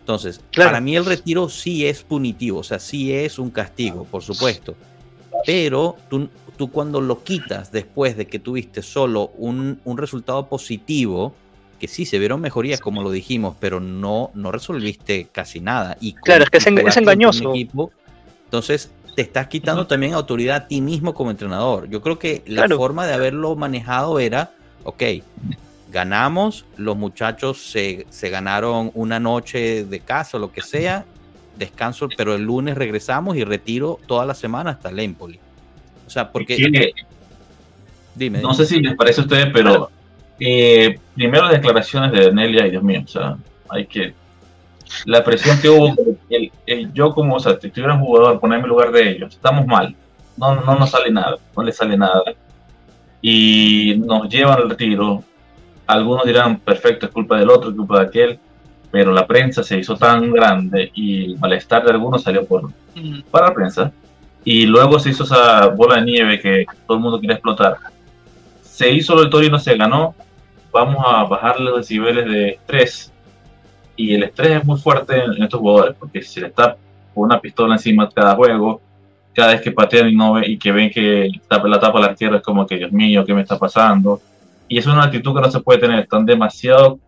Entonces, 0.00 0.40
para 0.56 0.80
mí 0.80 0.96
el 0.96 1.04
retiro 1.04 1.48
sí 1.48 1.86
es 1.86 2.02
punitivo, 2.02 2.58
o 2.58 2.64
sea, 2.64 2.80
sí 2.80 3.12
es 3.12 3.38
un 3.38 3.50
castigo, 3.50 4.04
por 4.04 4.22
supuesto. 4.22 4.74
Pero 5.46 5.96
tú, 6.10 6.28
tú 6.56 6.72
cuando 6.72 7.00
lo 7.00 7.22
quitas 7.22 7.70
después 7.70 8.16
de 8.16 8.26
que 8.26 8.40
tuviste 8.40 8.82
solo 8.82 9.30
un, 9.36 9.80
un 9.84 9.98
resultado 9.98 10.48
positivo, 10.48 11.34
que 11.82 11.88
sí 11.88 12.06
se 12.06 12.20
vieron 12.20 12.40
mejorías, 12.40 12.80
como 12.80 13.02
lo 13.02 13.10
dijimos, 13.10 13.56
pero 13.58 13.80
no, 13.80 14.30
no 14.34 14.52
resolviste 14.52 15.26
casi 15.32 15.58
nada. 15.58 15.96
Y 16.00 16.12
claro, 16.12 16.44
es 16.44 16.50
que 16.50 16.58
es, 16.58 16.96
engañoso. 16.96 17.52
entonces, 18.44 18.92
te 19.16 19.22
estás 19.22 19.48
quitando 19.48 19.88
también 19.88 20.14
autoridad 20.14 20.56
a 20.58 20.68
ti 20.68 20.80
mismo 20.80 21.12
como 21.12 21.32
entrenador. 21.32 21.90
Yo 21.90 22.00
creo 22.00 22.20
que 22.20 22.44
la 22.46 22.68
forma 22.68 23.04
de 23.04 23.14
haberlo 23.14 23.56
manejado 23.56 24.20
era, 24.20 24.52
ok, 24.84 25.02
ganamos, 25.90 26.66
los 26.76 26.96
muchachos 26.96 27.60
se, 27.60 28.06
se, 28.10 28.30
ganaron 28.30 28.92
una 28.94 29.18
noche 29.18 29.84
de 29.84 29.98
casa 29.98 30.36
o 30.36 30.40
lo 30.40 30.52
que 30.52 30.62
sea, 30.62 31.04
descanso, 31.58 32.08
pero 32.16 32.36
el 32.36 32.42
lunes 32.42 32.76
regresamos 32.76 33.36
y 33.36 33.42
retiro 33.42 33.98
toda 34.06 34.24
la 34.24 34.34
semana 34.34 34.70
hasta 34.70 34.90
el 34.90 35.00
Empoli. 35.00 35.40
O 36.06 36.10
sea, 36.10 36.30
porque... 36.30 36.92
dime. 38.14 38.40
No 38.40 38.54
sé 38.54 38.66
si 38.66 38.80
les 38.80 38.94
parece 38.94 39.22
a 39.22 39.24
ustedes, 39.24 39.48
pero 39.52 39.90
eh, 40.44 40.98
primero 41.14 41.44
las 41.44 41.52
declaraciones 41.52 42.12
de 42.12 42.32
Nelia, 42.32 42.66
y 42.66 42.70
Dios 42.70 42.82
mío, 42.82 43.02
o 43.04 43.08
sea, 43.08 43.36
hay 43.68 43.86
que... 43.86 44.14
La 45.06 45.24
presión 45.24 45.58
que 45.60 45.70
hubo, 45.70 45.94
el, 46.28 46.92
yo 46.92 47.14
como, 47.14 47.36
o 47.36 47.40
sea, 47.40 47.58
si 47.58 47.70
tuviera 47.70 47.94
un 47.94 48.00
jugador, 48.00 48.40
ponerme 48.40 48.64
en 48.64 48.70
lugar 48.70 48.92
de 48.92 49.10
ellos, 49.10 49.34
estamos 49.34 49.66
mal, 49.66 49.94
no, 50.36 50.54
no 50.56 50.74
nos 50.74 50.90
sale 50.90 51.10
nada, 51.10 51.36
no 51.56 51.62
le 51.62 51.72
sale 51.72 51.96
nada. 51.96 52.22
Y 53.20 53.94
nos 54.04 54.28
llevan 54.28 54.58
al 54.58 54.70
retiro. 54.70 55.22
Algunos 55.86 56.24
dirán, 56.24 56.58
perfecto, 56.58 57.06
es 57.06 57.12
culpa 57.12 57.38
del 57.38 57.50
otro, 57.50 57.70
es 57.70 57.76
culpa 57.76 58.00
de 58.00 58.06
aquel, 58.06 58.38
pero 58.90 59.12
la 59.12 59.26
prensa 59.26 59.62
se 59.62 59.78
hizo 59.78 59.96
tan 59.96 60.32
grande 60.32 60.90
y 60.94 61.24
el 61.24 61.38
malestar 61.38 61.84
de 61.84 61.92
algunos 61.92 62.22
salió 62.22 62.44
por, 62.44 62.70
para 63.30 63.48
la 63.48 63.54
prensa. 63.54 63.92
Y 64.44 64.66
luego 64.66 64.98
se 64.98 65.10
hizo 65.10 65.24
esa 65.24 65.68
bola 65.68 65.96
de 65.96 66.02
nieve 66.02 66.40
que 66.40 66.66
todo 66.86 66.96
el 66.96 67.02
mundo 67.02 67.20
quería 67.20 67.36
explotar. 67.36 67.76
Se 68.62 68.90
hizo 68.90 69.14
lo 69.14 69.20
del 69.20 69.30
Torino, 69.30 69.58
se 69.58 69.76
ganó, 69.76 70.14
vamos 70.72 71.04
a 71.06 71.24
bajar 71.24 71.60
los 71.60 71.76
decibeles 71.76 72.24
de 72.24 72.48
estrés. 72.50 73.12
Y 73.94 74.14
el 74.14 74.24
estrés 74.24 74.60
es 74.60 74.64
muy 74.64 74.78
fuerte 74.78 75.22
en, 75.22 75.42
estos 75.42 75.60
jugadores, 75.60 75.96
porque 75.98 76.22
si 76.22 76.40
le 76.40 76.48
está 76.48 76.76
con 77.14 77.24
una 77.24 77.40
pistola 77.40 77.74
encima 77.74 78.08
cada 78.08 78.34
juego, 78.34 78.80
cada 79.34 79.52
vez 79.52 79.60
que 79.60 79.70
patean 79.70 80.08
y, 80.08 80.16
no 80.16 80.34
ve, 80.34 80.48
y 80.48 80.58
que 80.58 80.72
ven 80.72 80.90
que 80.90 81.30
la 81.48 81.78
tapa 81.78 82.00
la 82.00 82.12
izquierda 82.12 82.38
es 82.38 82.42
como 82.42 82.66
que, 82.66 82.78
Dios 82.78 82.92
mío, 82.92 83.24
¿qué 83.24 83.34
me 83.34 83.42
está 83.42 83.58
pasando? 83.58 84.20
Y 84.66 84.78
es 84.78 84.86
una 84.86 85.04
actitud 85.04 85.34
que 85.34 85.40
no 85.42 85.50
se 85.50 85.60
puede 85.60 85.78
tener, 85.78 86.00
están 86.00 86.24
demasiado, 86.24 86.98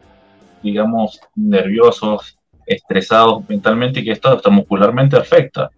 digamos, 0.62 1.20
nerviosos, 1.34 2.38
estresados 2.66 3.48
mentalmente 3.48 4.00
y 4.00 4.04
que 4.04 4.12
esto 4.12 4.28
hasta 4.28 4.50
muscularmente 4.50 5.16
afecta. 5.16 5.70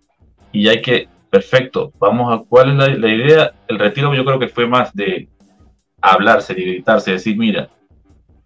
Y 0.50 0.68
hay 0.68 0.82
que, 0.82 1.08
perfecto, 1.30 1.92
vamos 1.98 2.32
a, 2.32 2.44
¿cuál 2.48 2.70
es 2.70 2.76
la, 2.76 2.88
la 2.96 3.14
idea? 3.14 3.52
El 3.68 3.78
retiro 3.78 4.12
yo 4.14 4.24
creo 4.24 4.38
que 4.38 4.48
fue 4.48 4.66
más 4.66 4.92
de 4.94 5.28
hablarse, 6.00 6.54
de 6.54 6.62
gritarse, 6.62 7.12
decir, 7.12 7.36
mira, 7.36 7.68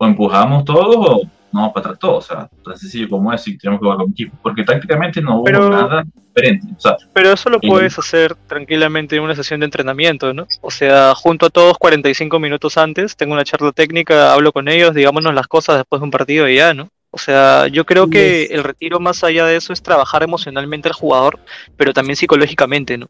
o 0.01 0.07
empujamos 0.07 0.65
todos 0.65 0.97
o 0.97 1.21
no 1.53 1.73
para 1.73 1.87
atrás 1.87 1.99
todos. 1.99 2.25
O 2.25 2.35
sea, 2.35 2.49
tan 2.65 2.77
sencillo 2.79 3.09
como 3.11 3.33
es 3.33 3.47
y 3.47 3.59
tenemos 3.59 3.81
que 3.81 3.85
jugar 3.85 3.99
con 3.99 4.11
equipo. 4.11 4.37
Porque 4.43 4.65
tácticamente 4.65 5.21
no 5.21 5.41
hubo 5.41 5.51
nada 5.51 6.05
diferente. 6.15 6.67
pero 7.13 7.33
eso 7.33 7.51
lo 7.51 7.61
puedes 7.61 7.99
hacer 7.99 8.35
tranquilamente 8.47 9.17
en 9.17 9.23
una 9.23 9.35
sesión 9.35 9.61
de 9.61 9.67
entrenamiento, 9.67 10.33
¿no? 10.33 10.47
O 10.63 10.71
sea, 10.71 11.15
junto 11.15 11.47
a 11.47 11.51
todos 11.51 11.77
45 11.77 12.39
minutos 12.39 12.79
antes, 12.79 13.15
tengo 13.15 13.35
una 13.35 13.45
charla 13.45 13.73
técnica, 13.73 14.33
hablo 14.33 14.53
con 14.53 14.69
ellos, 14.69 14.95
digámonos 14.95 15.35
las 15.35 15.49
cosas 15.49 15.77
después 15.77 16.01
de 16.01 16.05
un 16.05 16.11
partido 16.11 16.49
y 16.49 16.57
ya, 16.57 16.73
¿no? 16.73 16.89
O 17.13 17.19
sea, 17.19 17.67
yo 17.67 17.85
creo 17.85 18.09
que 18.09 18.45
el 18.45 18.63
retiro 18.63 19.01
más 19.01 19.23
allá 19.25 19.45
de 19.45 19.57
eso 19.57 19.73
es 19.73 19.83
trabajar 19.83 20.23
emocionalmente 20.23 20.89
al 20.89 20.95
jugador, 20.95 21.41
pero 21.77 21.93
también 21.93 22.15
psicológicamente, 22.17 22.97
¿no? 22.97 23.09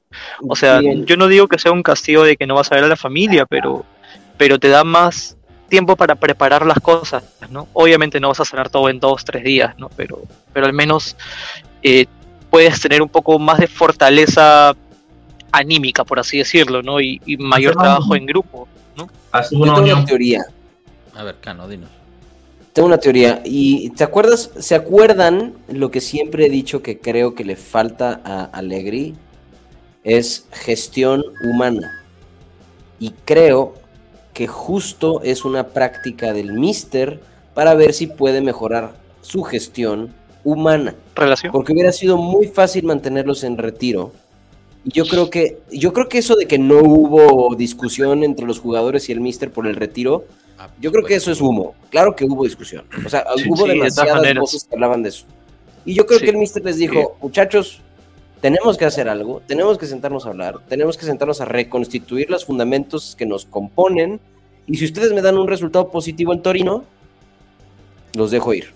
O 0.48 0.56
sea, 0.56 0.80
yo 0.80 1.16
no 1.18 1.28
digo 1.28 1.46
que 1.46 1.58
sea 1.58 1.70
un 1.70 1.82
castigo 1.82 2.24
de 2.24 2.36
que 2.36 2.46
no 2.46 2.54
vas 2.54 2.72
a 2.72 2.76
ver 2.76 2.84
a 2.84 2.88
la 2.88 2.96
familia, 2.96 3.44
pero, 3.44 3.84
pero 4.38 4.58
te 4.58 4.68
da 4.68 4.84
más 4.84 5.36
tiempo 5.70 5.96
para 5.96 6.14
preparar 6.14 6.66
las 6.66 6.78
cosas, 6.80 7.24
¿no? 7.48 7.68
Obviamente 7.72 8.20
no 8.20 8.28
vas 8.28 8.40
a 8.40 8.44
sanar 8.44 8.68
todo 8.68 8.90
en 8.90 9.00
dos, 9.00 9.24
tres 9.24 9.42
días, 9.42 9.78
¿no? 9.78 9.88
Pero, 9.96 10.22
pero 10.52 10.66
al 10.66 10.74
menos 10.74 11.16
eh, 11.82 12.04
puedes 12.50 12.78
tener 12.80 13.00
un 13.00 13.08
poco 13.08 13.38
más 13.38 13.58
de 13.58 13.66
fortaleza 13.66 14.76
anímica, 15.50 16.04
por 16.04 16.18
así 16.18 16.38
decirlo, 16.38 16.82
¿no? 16.82 17.00
Y, 17.00 17.20
mayor 17.38 17.74
trabajo 17.74 18.14
en 18.14 18.26
grupo, 18.26 18.68
¿no? 18.96 19.08
tengo 19.48 19.64
una 19.64 20.04
teoría. 20.04 20.42
A 21.14 21.24
ver, 21.24 21.36
Cano, 21.40 21.66
dinos. 21.66 21.90
Tengo 22.72 22.86
una 22.86 22.98
teoría. 22.98 23.42
¿Y 23.44 23.90
te 23.90 24.04
acuerdas, 24.04 24.50
se 24.58 24.74
acuerdan 24.74 25.54
lo 25.68 25.90
que 25.90 26.00
siempre 26.00 26.46
he 26.46 26.50
dicho 26.50 26.82
que 26.82 27.00
creo 27.00 27.34
que 27.34 27.44
le 27.44 27.56
falta 27.56 28.20
a 28.24 28.44
Allegri? 28.44 29.14
Es 30.04 30.46
gestión 30.52 31.22
humana. 31.42 32.04
Y 33.00 33.10
creo 33.24 33.74
que 34.32 34.46
justo 34.46 35.22
es 35.22 35.44
una 35.44 35.68
práctica 35.68 36.32
del 36.32 36.52
Mister 36.52 37.20
para 37.54 37.74
ver 37.74 37.92
si 37.92 38.06
puede 38.06 38.40
mejorar 38.40 38.92
su 39.22 39.42
gestión 39.42 40.14
humana. 40.44 40.94
Relación. 41.14 41.52
Porque 41.52 41.72
hubiera 41.72 41.92
sido 41.92 42.16
muy 42.16 42.46
fácil 42.46 42.84
mantenerlos 42.84 43.44
en 43.44 43.58
retiro. 43.58 44.12
Y 44.84 44.92
yo 44.92 45.04
creo 45.04 45.28
que, 45.28 45.58
yo 45.70 45.92
creo 45.92 46.08
que 46.08 46.18
eso 46.18 46.36
de 46.36 46.46
que 46.46 46.58
no 46.58 46.78
hubo 46.78 47.54
discusión 47.54 48.24
entre 48.24 48.46
los 48.46 48.58
jugadores 48.58 49.08
y 49.08 49.12
el 49.12 49.20
Mister 49.20 49.50
por 49.50 49.66
el 49.66 49.76
retiro, 49.76 50.24
ah, 50.58 50.70
yo 50.80 50.90
creo 50.90 51.04
que 51.04 51.16
eso 51.16 51.30
es 51.30 51.40
humo. 51.40 51.74
Claro 51.90 52.16
que 52.16 52.24
hubo 52.24 52.44
discusión. 52.44 52.84
O 53.04 53.08
sea, 53.08 53.26
hubo 53.48 53.66
demasiadas 53.66 54.34
voces 54.36 54.64
que 54.64 54.74
hablaban 54.74 55.02
de 55.02 55.10
eso. 55.10 55.26
Y 55.84 55.94
yo 55.94 56.06
creo 56.06 56.20
que 56.20 56.30
el 56.30 56.38
Mister 56.38 56.64
les 56.64 56.76
dijo, 56.76 57.16
muchachos, 57.20 57.82
tenemos 58.40 58.78
que 58.78 58.86
hacer 58.86 59.08
algo, 59.08 59.42
tenemos 59.46 59.78
que 59.78 59.86
sentarnos 59.86 60.26
a 60.26 60.30
hablar, 60.30 60.60
tenemos 60.68 60.96
que 60.96 61.04
sentarnos 61.04 61.40
a 61.40 61.44
reconstituir 61.44 62.30
los 62.30 62.44
fundamentos 62.44 63.14
que 63.16 63.26
nos 63.26 63.44
componen 63.44 64.20
y 64.66 64.76
si 64.76 64.84
ustedes 64.84 65.12
me 65.12 65.20
dan 65.20 65.36
un 65.36 65.48
resultado 65.48 65.90
positivo 65.90 66.32
en 66.32 66.42
Torino, 66.42 66.84
los 68.14 68.30
dejo 68.30 68.54
ir. 68.54 68.72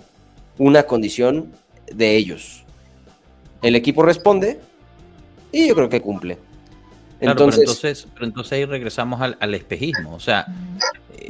Una 0.58 0.84
condición 0.84 1.52
de 1.92 2.16
ellos. 2.16 2.64
El 3.62 3.76
equipo 3.76 4.02
responde 4.02 4.60
y 5.50 5.68
yo 5.68 5.74
creo 5.74 5.88
que 5.88 6.00
cumple. 6.00 6.38
entonces, 7.20 8.06
pero 8.12 8.26
entonces, 8.26 8.52
ahí 8.52 8.64
regresamos 8.64 9.20
al, 9.20 9.54
espejismo, 9.54 10.14
o 10.14 10.20
sea... 10.20 10.46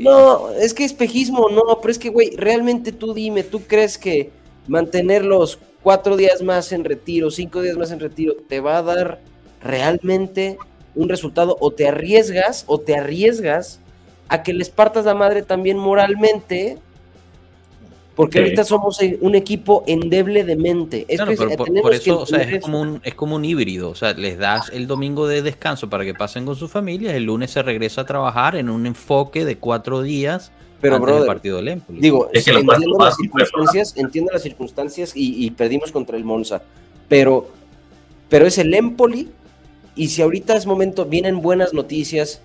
No, 0.00 0.50
es 0.50 0.74
que 0.74 0.84
espejismo, 0.84 1.48
no, 1.50 1.78
pero 1.80 1.92
es 1.92 2.00
que, 2.00 2.08
güey, 2.08 2.34
realmente 2.34 2.90
tú 2.90 3.14
dime, 3.14 3.44
¿tú 3.44 3.60
crees 3.60 3.96
que 3.96 4.32
mantenerlos 4.66 5.58
cuatro 5.82 6.16
días 6.16 6.42
más 6.42 6.72
en 6.72 6.84
retiro, 6.84 7.30
cinco 7.30 7.62
días 7.62 7.76
más 7.76 7.90
en 7.90 8.00
retiro, 8.00 8.34
te 8.48 8.60
va 8.60 8.78
a 8.78 8.82
dar 8.82 9.20
realmente 9.62 10.58
un 10.94 11.08
resultado 11.08 11.56
o 11.60 11.70
te 11.70 11.88
arriesgas 11.88 12.64
o 12.66 12.78
te 12.78 12.96
arriesgas 12.96 13.80
a 14.28 14.42
que 14.42 14.52
les 14.52 14.70
partas 14.70 15.04
la 15.04 15.14
madre 15.14 15.42
también 15.42 15.76
moralmente 15.76 16.78
porque 18.14 18.38
ahorita 18.38 18.64
somos 18.64 19.00
un 19.20 19.34
equipo 19.34 19.82
endeble 19.86 20.44
de 20.44 20.54
mente. 20.54 21.04
Es 21.08 21.20
por, 21.20 21.92
eso 21.92 22.24
es, 22.36 22.62
como 22.62 22.80
un, 22.80 23.00
es 23.02 23.14
como 23.14 23.34
un 23.34 23.44
híbrido. 23.44 23.90
O 23.90 23.94
sea, 23.96 24.12
les 24.12 24.38
das 24.38 24.70
el 24.72 24.86
domingo 24.86 25.26
de 25.26 25.42
descanso 25.42 25.90
para 25.90 26.04
que 26.04 26.14
pasen 26.14 26.46
con 26.46 26.54
sus 26.54 26.70
familias. 26.70 27.14
El 27.14 27.24
lunes 27.24 27.50
se 27.50 27.62
regresa 27.62 28.02
a 28.02 28.06
trabajar 28.06 28.54
en 28.54 28.70
un 28.70 28.86
enfoque 28.86 29.44
de 29.44 29.58
cuatro 29.58 30.02
días 30.02 30.52
pero, 30.84 30.96
antes 30.96 31.14
del 31.14 31.26
partido 31.26 31.56
del 31.56 31.68
Empoli. 31.68 32.00
Digo, 32.00 32.28
entiendo, 32.30 32.98
las 32.98 33.16
circunstancias, 33.16 33.94
entiendo 33.96 34.32
las 34.32 34.42
circunstancias 34.42 35.12
y, 35.14 35.50
perdimos 35.52 35.90
contra 35.90 36.18
el 36.18 36.24
Monza. 36.24 36.60
Pero, 37.08 37.48
pero 38.28 38.46
es 38.46 38.58
el 38.58 38.74
Empoli. 38.74 39.30
Y 39.96 40.08
si 40.08 40.20
ahorita 40.20 40.54
es 40.54 40.66
momento, 40.66 41.06
vienen 41.06 41.40
buenas 41.40 41.72
noticias, 41.72 42.42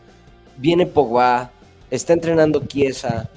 viene 0.57 0.85
Pogba, 0.85 1.51
está 1.91 2.13
entrenando 2.13 2.65
Chiesa. 2.65 3.29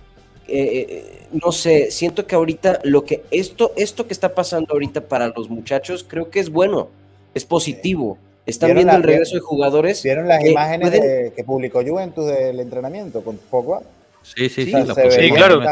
Eh, 0.46 0.86
eh, 0.88 1.26
no 1.32 1.50
sé, 1.50 1.90
siento 1.90 2.26
que 2.26 2.36
ahorita 2.36 2.80
lo 2.84 3.04
que 3.04 3.24
esto, 3.30 3.72
esto 3.74 4.06
que 4.06 4.12
está 4.12 4.34
pasando 4.34 4.74
ahorita 4.74 5.00
para 5.00 5.28
los 5.28 5.50
muchachos, 5.50 6.04
creo 6.06 6.30
que 6.30 6.38
es 6.38 6.50
bueno, 6.50 6.90
es 7.34 7.44
positivo. 7.44 8.18
Están 8.46 8.74
viendo 8.74 8.94
el 8.94 9.02
regreso 9.02 9.34
de 9.34 9.40
jugadores. 9.40 10.02
¿Vieron 10.02 10.28
las 10.28 10.44
imágenes 10.44 10.90
que 11.34 11.42
publicó 11.44 11.82
Juventus 11.82 12.26
del 12.26 12.60
entrenamiento 12.60 13.24
con 13.24 13.36
Pogba? 13.38 13.82
Sí, 14.22 14.48
sí, 14.48 14.64
sí, 14.66 14.72
claro. 15.32 15.64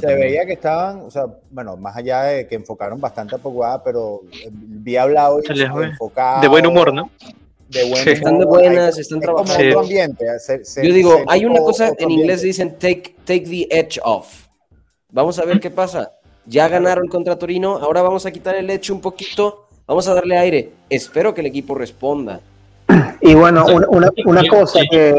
se 0.00 0.14
veía 0.14 0.44
que 0.46 0.52
estaban, 0.52 1.00
o 1.00 1.10
sea, 1.10 1.26
bueno, 1.50 1.76
más 1.76 1.96
allá 1.96 2.22
de 2.24 2.46
que 2.46 2.54
enfocaron 2.54 3.00
bastante 3.00 3.36
a 3.36 3.38
Pogba, 3.38 3.82
pero 3.82 4.20
vi 4.50 4.96
hablado 4.96 5.40
y 5.42 5.60
enfocado. 5.62 6.40
De 6.42 6.48
buen 6.48 6.66
humor, 6.66 6.92
¿no? 6.92 7.10
De 7.68 7.88
buen 7.88 8.08
Están 8.08 8.38
de 8.38 8.44
buenas, 8.44 8.98
están 8.98 9.20
trabajando. 9.20 9.80
ambiente. 9.80 10.26
Yo 10.82 10.92
digo, 10.92 11.22
hay 11.26 11.44
una 11.44 11.60
cosa 11.60 11.92
en 11.98 12.10
inglés 12.10 12.42
dicen 12.42 12.78
take, 12.78 13.14
take 13.24 13.42
the 13.42 13.66
edge 13.70 13.98
off. 14.02 14.46
Vamos 15.12 15.38
a 15.38 15.44
ver 15.44 15.60
qué 15.60 15.70
pasa. 15.70 16.12
Ya 16.46 16.68
ganaron 16.68 17.06
contra 17.08 17.38
Torino, 17.38 17.76
ahora 17.76 18.02
vamos 18.02 18.26
a 18.26 18.30
quitar 18.30 18.56
el 18.56 18.68
edge 18.70 18.90
un 18.90 19.00
poquito, 19.00 19.66
vamos 19.86 20.06
a 20.08 20.14
darle 20.14 20.36
aire. 20.36 20.70
Espero 20.88 21.32
que 21.32 21.40
el 21.40 21.46
equipo 21.46 21.74
responda. 21.74 22.40
Y 23.20 23.34
bueno, 23.34 23.64
una, 23.66 23.88
una, 23.88 24.08
una 24.24 24.48
cosa 24.48 24.80
que 24.90 25.14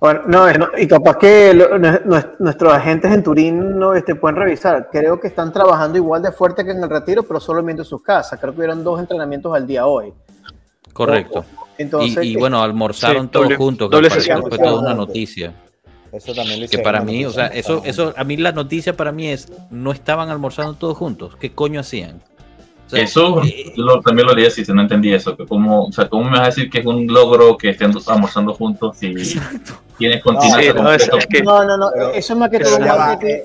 bueno, 0.00 0.22
no, 0.26 0.48
y 0.78 0.86
capaz 0.86 1.16
que 1.18 1.54
nuestros 2.38 2.72
agentes 2.72 3.12
en 3.12 3.22
Turín 3.22 3.78
no 3.78 3.94
este, 3.94 4.14
pueden 4.14 4.36
revisar. 4.36 4.88
Creo 4.90 5.18
que 5.18 5.28
están 5.28 5.52
trabajando 5.52 5.96
igual 5.96 6.22
de 6.22 6.32
fuerte 6.32 6.64
que 6.64 6.72
en 6.72 6.82
el 6.82 6.90
retiro, 6.90 7.22
pero 7.22 7.40
solamente 7.40 7.82
en 7.82 7.86
sus 7.86 8.02
casas. 8.02 8.38
Creo 8.38 8.52
que 8.52 8.58
hubieron 8.58 8.84
dos 8.84 9.00
entrenamientos 9.00 9.54
al 9.54 9.66
día 9.66 9.86
hoy. 9.86 10.12
Correcto. 10.92 11.44
Entonces, 11.78 12.24
y, 12.24 12.36
bueno, 12.36 12.62
almorzaron 12.62 13.28
todos 13.28 13.54
juntos, 13.56 13.90
que 13.90 14.10
fue 14.42 14.58
toda 14.58 14.80
una 14.80 14.94
noticia. 14.94 15.54
Eso 16.12 16.32
también 16.32 16.60
lo 16.60 16.68
Que 16.68 16.78
para 16.78 17.00
mí, 17.00 17.24
o 17.24 17.30
sea, 17.30 17.48
eso, 17.48 17.82
eso, 17.84 18.14
a 18.16 18.22
mí 18.22 18.36
la 18.36 18.52
noticia 18.52 18.96
para 18.96 19.10
mí 19.10 19.28
es, 19.28 19.52
no 19.70 19.90
estaban 19.90 20.28
almorzando 20.28 20.74
todos 20.74 20.96
juntos. 20.96 21.36
¿Qué 21.40 21.52
coño 21.52 21.80
hacían? 21.80 22.22
Eso 22.94 23.42
eh, 23.42 23.72
yo 23.76 24.00
también 24.00 24.26
lo 24.26 24.34
leía 24.34 24.50
si 24.50 24.62
no 24.72 24.82
entendí 24.82 25.12
eso. 25.12 25.36
Que 25.36 25.46
como, 25.46 25.84
o 25.84 25.92
sea, 25.92 26.08
¿cómo 26.08 26.24
me 26.24 26.30
vas 26.30 26.40
a 26.40 26.46
decir 26.46 26.70
que 26.70 26.80
es 26.80 26.86
un 26.86 27.06
logro 27.06 27.56
que 27.56 27.70
estén 27.70 27.92
almorzando 28.06 28.54
juntos 28.54 28.96
si 28.96 29.14
tienes 29.98 30.22
continuidad? 30.22 30.74
No, 31.44 31.64
no, 31.64 31.76
no, 31.76 31.90
eso 32.12 32.32
es 32.32 32.38
más 32.38 32.50
que 32.50 32.60
todo 32.60 32.78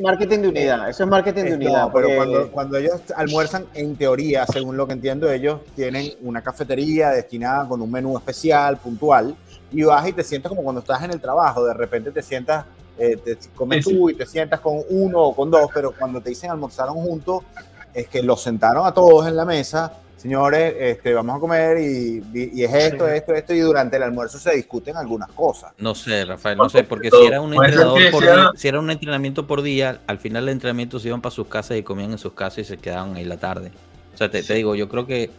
marketing, 0.01 0.39
de 0.39 0.47
unidad. 0.47 0.89
Eso 0.89 1.03
es 1.03 1.09
marketing 1.09 1.43
de 1.43 1.53
unidad. 1.55 1.89
pero 1.93 2.09
cuando, 2.15 2.51
cuando 2.51 2.77
ellos 2.77 3.01
almuerzan, 3.15 3.65
en 3.73 3.95
teoría, 3.95 4.45
según 4.45 4.77
lo 4.77 4.87
que 4.87 4.93
entiendo, 4.93 5.31
ellos 5.31 5.59
tienen 5.75 6.13
una 6.21 6.41
cafetería 6.41 7.09
destinada 7.09 7.67
con 7.67 7.81
un 7.81 7.91
menú 7.91 8.17
especial, 8.17 8.77
puntual, 8.77 9.35
y 9.71 9.83
vas 9.83 10.07
y 10.07 10.13
te 10.13 10.23
sientas 10.23 10.49
como 10.49 10.63
cuando 10.63 10.81
estás 10.81 11.03
en 11.03 11.11
el 11.11 11.19
trabajo. 11.19 11.63
De 11.65 11.73
repente 11.73 12.11
te 12.11 12.21
sientas 12.21 12.65
eh, 12.99 13.15
te 13.15 13.37
comes 13.55 13.85
tú 13.85 14.09
y 14.09 14.13
te 14.13 14.25
sientas 14.25 14.59
con 14.59 14.81
uno 14.89 15.21
o 15.21 15.35
con 15.35 15.49
dos, 15.49 15.69
pero 15.73 15.93
cuando 15.97 16.19
te 16.19 16.31
dicen 16.31 16.51
almorzaron 16.51 16.95
juntos, 16.95 17.43
es 17.93 18.07
que 18.07 18.23
los 18.23 18.41
sentaron 18.41 18.85
a 18.85 18.93
todos 18.93 19.27
en 19.27 19.35
la 19.35 19.45
mesa, 19.45 19.93
señores, 20.19 20.75
este, 20.77 21.13
vamos 21.13 21.37
a 21.37 21.39
comer 21.39 21.79
y, 21.79 22.21
es 22.61 22.73
esto, 22.73 23.07
esto, 23.07 23.33
esto, 23.33 23.53
y 23.53 23.59
durante 23.59 23.97
el 23.97 24.03
almuerzo 24.03 24.37
se 24.37 24.55
discuten 24.55 24.97
algunas 24.97 25.29
cosas. 25.31 25.71
No 25.77 25.95
sé, 25.95 26.25
Rafael, 26.25 26.57
no 26.57 26.69
sé, 26.69 26.83
porque 26.83 27.09
si 27.09 27.25
era 27.25 27.41
un 27.41 27.53
entrenador 27.53 28.11
por 28.11 28.21
día, 28.23 28.51
si 28.55 28.67
era 28.67 28.79
un 28.79 28.91
entrenamiento 28.91 29.47
por 29.47 29.61
día, 29.61 30.01
al 30.07 30.17
final 30.17 30.45
del 30.45 30.53
entrenamiento 30.53 30.99
se 30.99 31.07
iban 31.07 31.21
para 31.21 31.33
sus 31.33 31.47
casas 31.47 31.77
y 31.77 31.83
comían 31.83 32.11
en 32.11 32.17
sus 32.17 32.33
casas 32.33 32.59
y 32.59 32.63
se 32.65 32.77
quedaban 32.77 33.15
ahí 33.15 33.23
la 33.23 33.37
tarde. 33.37 33.71
O 34.13 34.17
sea, 34.17 34.29
te, 34.29 34.41
digo, 34.41 34.75
yo 34.75 34.89
creo 34.89 35.07
que 35.07 35.31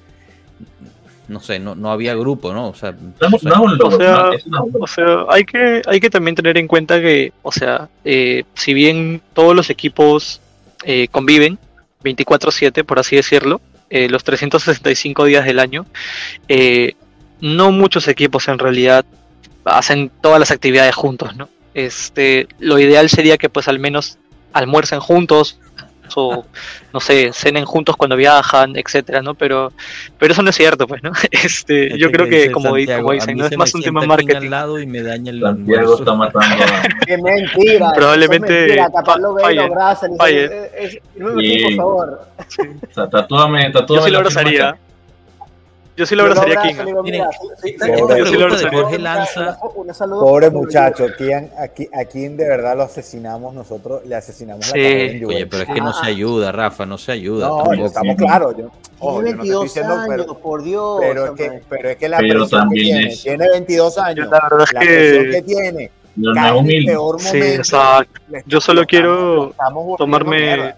no 1.28 1.40
sé, 1.40 1.60
no, 1.60 1.74
no 1.74 1.92
había 1.92 2.14
grupo, 2.14 2.52
¿no? 2.52 2.68
O 2.68 2.74
sea, 2.74 2.94
o 4.80 4.86
sea, 4.86 5.24
hay 5.28 5.44
que 5.44 5.82
hay 5.86 6.00
que 6.00 6.10
también 6.10 6.34
tener 6.34 6.58
en 6.58 6.66
cuenta 6.66 7.00
que, 7.00 7.32
o 7.42 7.52
sea, 7.52 7.88
eh, 8.04 8.44
si 8.54 8.74
bien 8.74 9.20
todos 9.32 9.54
los 9.54 9.70
equipos 9.70 10.40
eh, 10.84 11.06
conviven, 11.08 11.58
24/7, 12.02 12.84
por 12.84 12.98
así 12.98 13.16
decirlo, 13.16 13.60
eh, 13.90 14.08
los 14.08 14.24
365 14.24 15.24
días 15.24 15.44
del 15.44 15.58
año. 15.58 15.86
Eh, 16.48 16.94
no 17.40 17.72
muchos 17.72 18.06
equipos 18.08 18.48
en 18.48 18.58
realidad 18.58 19.04
hacen 19.64 20.10
todas 20.20 20.38
las 20.38 20.50
actividades 20.50 20.94
juntos, 20.94 21.36
¿no? 21.36 21.48
Este, 21.74 22.48
lo 22.58 22.78
ideal 22.78 23.08
sería 23.08 23.38
que 23.38 23.48
pues 23.48 23.68
al 23.68 23.78
menos 23.78 24.18
almuercen 24.52 25.00
juntos, 25.00 25.58
o 26.16 26.44
no 26.92 27.00
sé, 27.00 27.32
cenen 27.32 27.64
juntos 27.64 27.96
cuando 27.96 28.16
viajan, 28.16 28.76
etcétera, 28.76 29.22
¿no? 29.22 29.34
Pero, 29.34 29.72
pero 30.18 30.32
eso 30.32 30.42
no 30.42 30.50
es 30.50 30.56
cierto, 30.56 30.86
pues, 30.86 31.02
¿no? 31.02 31.12
Este, 31.30 31.96
yo 31.98 32.10
creo 32.10 32.28
que 32.28 32.50
como, 32.50 32.74
dicen, 32.74 33.02
no 33.36 33.46
es 33.46 33.56
más 33.56 33.74
un 33.74 33.82
tema 33.82 34.04
marketing. 34.04 34.36
Al 34.36 34.50
lado 34.50 34.80
y 34.80 34.86
me 34.86 35.02
daña 35.02 35.30
el 35.30 35.40
Santiago 35.40 35.98
está 35.98 36.14
matando. 36.14 36.64
Qué 37.06 37.18
mentira. 37.18 37.92
Probablemente. 37.94 38.78
por 38.94 39.04
favor. 41.76 42.28
O 42.38 42.94
sea, 42.94 43.08
tatúame, 43.08 43.70
tatúame. 43.70 44.00
Yo 44.00 44.06
sí 44.06 44.10
lo 44.10 44.18
abrazaría. 44.18 44.76
Yo 46.00 46.06
sí 46.06 46.16
lo 46.16 46.22
abrazaría 46.22 46.58
a 46.58 46.62
King. 46.62 46.76
Pobre 50.08 50.48
muchacho, 50.48 51.06
aquí, 51.58 51.88
aquí 51.92 52.28
de 52.28 52.48
verdad 52.48 52.74
lo 52.74 52.84
asesinamos 52.84 53.52
nosotros, 53.52 54.00
le 54.06 54.14
asesinamos 54.16 54.66
la 54.68 54.72
carrera 54.72 55.26
Oye, 55.26 55.46
pero 55.46 55.62
es 55.64 55.68
que 55.68 55.80
no 55.82 55.92
se 55.92 56.06
ayuda, 56.06 56.52
Rafa, 56.52 56.86
no 56.86 56.96
se 56.96 57.12
ayuda. 57.12 57.48
No, 57.48 57.84
estamos 57.84 58.16
claros. 58.16 58.56
Yo, 58.56 58.70
ojo, 58.98 59.22
tiene 59.22 59.36
22 59.36 59.76
años, 59.76 60.06
pero, 60.08 60.38
por 60.38 60.62
Dios. 60.62 61.00
Pero 61.00 61.26
es, 61.26 61.30
que, 61.32 61.62
pero 61.68 61.90
es 61.90 61.96
que 61.98 62.08
la 62.08 62.16
presión 62.16 62.70
que 62.70 62.80
tiene, 62.80 63.16
tiene 63.16 63.48
22 63.50 63.98
años. 63.98 64.28
La 64.30 64.48
verdad 64.48 64.64
es 64.64 64.72
la 64.72 64.80
que, 64.80 65.30
que 65.32 65.42
tiene. 65.42 65.90
No 66.16 66.46
es 66.46 66.52
humilde. 66.52 66.96
Sí, 67.18 67.38
exacto. 67.38 68.22
Yo 68.46 68.58
solo 68.62 68.86
quiero 68.86 69.54
tomarme. 69.98 70.74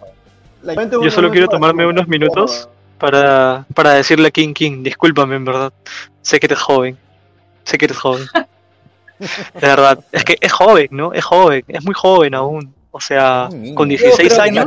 Yo 1.00 1.10
solo 1.12 1.30
quiero 1.30 1.46
tomarme 1.46 1.86
unos 1.86 2.08
minutos 2.08 2.68
para, 3.02 3.66
para 3.74 3.94
decirle 3.94 4.28
a 4.28 4.30
King 4.30 4.54
King, 4.54 4.84
discúlpame 4.84 5.34
en 5.34 5.44
verdad, 5.44 5.72
sé 6.20 6.38
que 6.38 6.46
eres 6.46 6.60
joven, 6.60 6.96
sé 7.64 7.76
que 7.76 7.86
eres 7.86 7.96
joven. 7.96 8.28
de 9.18 9.60
verdad, 9.60 9.98
es 10.12 10.24
que 10.24 10.36
es 10.40 10.52
joven, 10.52 10.86
¿no? 10.92 11.12
Es 11.12 11.24
joven, 11.24 11.64
es 11.66 11.84
muy 11.84 11.94
joven 11.94 12.32
aún. 12.36 12.72
O 12.92 13.00
sea, 13.00 13.48
con 13.74 13.88
16 13.88 14.38
años 14.38 14.66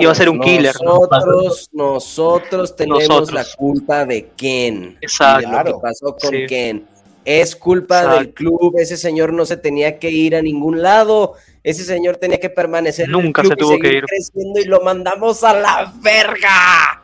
iba 0.00 0.12
a 0.12 0.14
ser 0.14 0.30
un 0.30 0.40
killer. 0.40 0.74
Nosotros, 0.82 1.68
nosotros 1.72 2.76
tenemos 2.76 3.30
la 3.30 3.44
culpa 3.58 4.06
de 4.06 4.30
Ken. 4.34 4.96
Exacto. 5.02 5.50
De 5.50 5.56
lo 5.56 5.64
que 5.64 5.82
pasó 5.82 6.16
con 6.16 6.30
Ken. 6.46 6.86
Es 7.26 7.54
culpa 7.54 8.14
del 8.16 8.32
club, 8.32 8.76
ese 8.78 8.96
señor 8.96 9.34
no 9.34 9.44
se 9.44 9.58
tenía 9.58 9.98
que 9.98 10.10
ir 10.10 10.34
a 10.34 10.40
ningún 10.40 10.80
lado 10.80 11.34
ese 11.64 11.84
señor 11.84 12.16
tenía 12.16 12.40
que 12.40 12.50
permanecer 12.50 13.08
nunca 13.08 13.44
se 13.44 13.54
tuvo 13.54 13.78
que 13.78 13.98
ir 13.98 14.04
creciendo 14.04 14.58
y 14.58 14.64
lo 14.64 14.80
mandamos 14.80 15.44
a 15.44 15.54
la 15.54 15.94
verga 16.02 17.01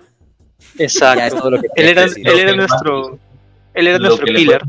Exacto. 0.78 1.50
él 1.74 1.88
era, 1.88 2.04
él 2.04 2.38
era 2.38 2.54
nuestro, 2.54 3.18
él 3.74 3.86
era 3.86 3.98
nuestro 3.98 4.26
killer. 4.26 4.62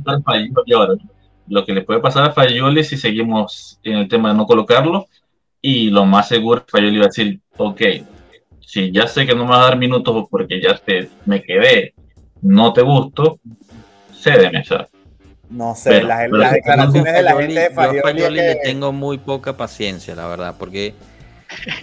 lo 1.48 1.66
que 1.66 1.74
le 1.74 1.82
puede 1.82 2.00
pasar 2.00 2.26
a 2.26 2.32
Fayoli 2.32 2.84
si 2.84 2.98
seguimos 2.98 3.80
en 3.84 3.98
el 3.98 4.08
tema 4.08 4.30
de 4.30 4.36
no 4.36 4.46
colocarlo, 4.46 5.08
y 5.62 5.90
lo 5.90 6.06
más 6.06 6.28
seguro 6.28 6.64
Fayoli 6.68 6.98
va 6.98 7.06
a 7.06 7.08
decir, 7.08 7.40
ok, 7.58 7.82
si 8.60 8.92
ya 8.92 9.08
sé 9.08 9.26
que 9.26 9.36
no 9.36 9.46
me 9.46 9.52
va 9.52 9.62
a 9.62 9.70
dar 9.70 9.78
minutos 9.78 10.28
porque 10.30 10.62
ya 10.62 10.78
te, 10.78 11.10
me 11.26 11.42
quedé, 11.42 11.94
no 12.42 12.72
te 12.72 12.82
gusto, 12.82 13.40
cédeme, 14.14 14.64
o 14.70 14.88
No 15.50 15.76
sé, 15.76 16.04
las, 16.04 16.30
declaraciones 16.52 17.14
de 17.14 17.22
la 17.24 17.36
gente 17.36 17.60
de 17.60 17.70
Fayoli, 17.72 18.38
le 18.38 18.56
tengo 18.56 18.92
muy 18.92 19.18
poca 19.18 19.58
paciencia, 19.58 20.16
la 20.16 20.28
verdad, 20.28 20.56
porque 20.60 20.94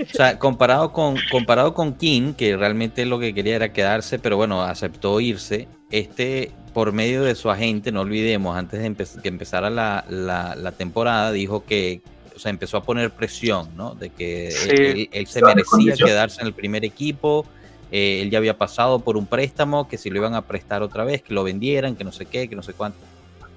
o 0.02 0.14
sea, 0.16 0.38
comparado 0.38 0.92
con, 0.92 1.16
comparado 1.30 1.74
con 1.74 1.94
King, 1.94 2.34
que 2.34 2.56
realmente 2.56 3.04
lo 3.04 3.18
que 3.18 3.34
quería 3.34 3.56
era 3.56 3.72
quedarse, 3.72 4.18
pero 4.18 4.36
bueno, 4.36 4.62
aceptó 4.62 5.20
irse, 5.20 5.68
este, 5.90 6.52
por 6.72 6.92
medio 6.92 7.22
de 7.22 7.34
su 7.34 7.50
agente, 7.50 7.92
no 7.92 8.02
olvidemos, 8.02 8.56
antes 8.56 8.80
de 8.80 9.22
que 9.22 9.28
empezara 9.28 9.70
la, 9.70 10.04
la, 10.08 10.72
temporada, 10.72 11.32
dijo 11.32 11.64
que, 11.64 12.02
o 12.34 12.38
sea, 12.38 12.50
empezó 12.50 12.76
a 12.76 12.82
poner 12.82 13.10
presión, 13.10 13.70
¿no? 13.76 13.94
De 13.94 14.10
que 14.10 15.08
él, 15.12 15.26
se 15.26 15.42
merecía 15.42 15.94
quedarse 15.94 16.42
en 16.42 16.48
el 16.48 16.52
primer 16.52 16.84
equipo, 16.84 17.46
eh, 17.90 18.20
él 18.22 18.30
ya 18.30 18.38
había 18.38 18.58
pasado 18.58 18.98
por 19.00 19.16
un 19.16 19.26
préstamo, 19.26 19.88
que 19.88 19.98
si 19.98 20.10
lo 20.10 20.18
iban 20.18 20.34
a 20.34 20.42
prestar 20.42 20.82
otra 20.82 21.04
vez, 21.04 21.22
que 21.22 21.34
lo 21.34 21.44
vendieran, 21.44 21.96
que 21.96 22.04
no 22.04 22.12
sé 22.12 22.26
qué, 22.26 22.48
que 22.48 22.56
no 22.56 22.62
sé 22.62 22.72
cuánto. 22.72 22.98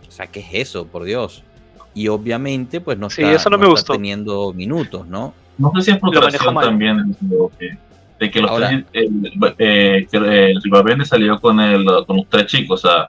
O 0.08 0.12
sea, 0.12 0.28
¿qué 0.28 0.40
es 0.40 0.48
eso, 0.54 0.88
por 0.88 1.04
Dios? 1.04 1.44
Y 1.94 2.08
obviamente, 2.08 2.82
pues 2.82 2.98
no 2.98 3.08
está, 3.08 3.32
eso 3.32 3.50
no 3.50 3.58
me 3.58 3.68
gustó. 3.68 3.94
teniendo 3.94 4.54
minutos, 4.54 5.08
¿no? 5.08 5.34
No 5.60 5.72
sé 5.76 5.82
si 5.82 5.92
es 5.92 6.00
frustración 6.00 6.56
también 6.56 7.16
de, 7.20 8.32
que 8.32 8.42
los 8.42 8.56
tres, 8.56 8.86
eh, 8.94 10.08
que 10.10 11.06
salió 11.06 11.40
con, 11.40 11.60
el, 11.60 11.86
con 12.08 12.18
los 12.18 12.28
tres 12.28 12.46
chicos, 12.48 12.84
o 12.84 12.88
sea, 12.88 13.08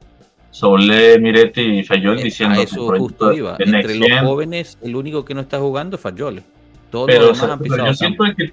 Soule, 0.51 1.19
Miretti 1.21 1.61
y 1.61 1.85
Fayol 1.85 2.19
eh, 2.19 2.25
diciendo 2.25 2.61
eso 2.61 2.89
justo 2.97 3.33
iba. 3.33 3.57
Entre 3.59 3.97
los 3.97 4.21
jóvenes, 4.21 4.79
el 4.83 4.97
único 4.97 5.25
que 5.25 5.35
no 5.35 5.41
está 5.43 5.59
jugando 5.59 5.97
es 5.97 6.03
Fayol. 6.03 6.43
Todos 6.91 7.07
pero, 7.07 7.29
los 7.29 7.41
demás 7.41 7.53
han 7.53 7.59
pisado 7.61 7.87
yo 7.87 7.95
siento 7.95 8.25
que 8.37 8.53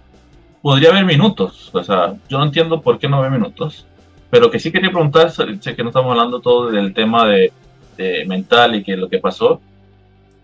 podría 0.61 0.89
haber 0.91 1.05
minutos, 1.05 1.71
o 1.73 1.83
sea, 1.83 2.15
yo 2.29 2.37
no 2.37 2.45
entiendo 2.45 2.81
por 2.81 2.99
qué 2.99 3.09
no 3.09 3.23
hay 3.23 3.31
minutos, 3.31 3.87
pero 4.29 4.51
que 4.51 4.59
sí 4.59 4.71
quería 4.71 4.91
preguntar, 4.91 5.31
sé 5.31 5.75
que 5.75 5.83
no 5.83 5.89
estamos 5.89 6.11
hablando 6.11 6.39
todo 6.39 6.69
del 6.69 6.93
tema 6.93 7.27
de, 7.27 7.51
de 7.97 8.25
mental 8.25 8.75
y 8.75 8.83
que 8.83 8.95
lo 8.95 9.09
que 9.09 9.17
pasó, 9.17 9.59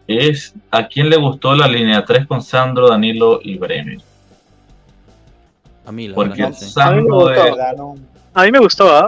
es 0.07 0.53
a 0.71 0.87
quién 0.87 1.09
le 1.09 1.17
gustó 1.17 1.55
la 1.55 1.67
línea 1.67 2.03
3 2.03 2.27
con 2.27 2.41
Sandro, 2.41 2.89
Danilo 2.89 3.39
y 3.41 3.57
Bremer. 3.57 3.99
A 5.85 5.91
mí, 5.91 6.07
la 6.07 6.15
Porque 6.15 6.41
verdad, 6.41 6.57
Sandro 6.57 7.29
A 8.33 8.43
mí 8.43 8.51
me 8.51 8.59
gustó, 8.59 8.89
¿ah? 8.89 9.07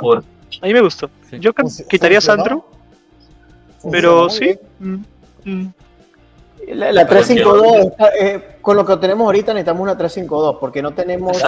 A 0.62 0.65
mí 0.65 0.73
me 0.73 0.81
gustó. 0.81 1.10
Yo 1.39 1.51
quitaría 1.89 2.19
a 2.19 2.21
Sandro, 2.21 2.65
pero 3.91 4.29
sí. 4.29 4.58
Mm, 4.79 4.97
mm. 5.43 5.73
La, 6.73 6.91
la 6.91 7.05
352, 7.05 7.93
eh, 8.19 8.58
con 8.60 8.75
lo 8.75 8.84
que 8.84 8.97
tenemos 8.97 9.25
ahorita 9.25 9.53
necesitamos 9.53 9.84
una 9.84 9.95
352 9.95 10.58
porque 10.60 10.81
no 10.81 10.93
tenemos 10.93 11.39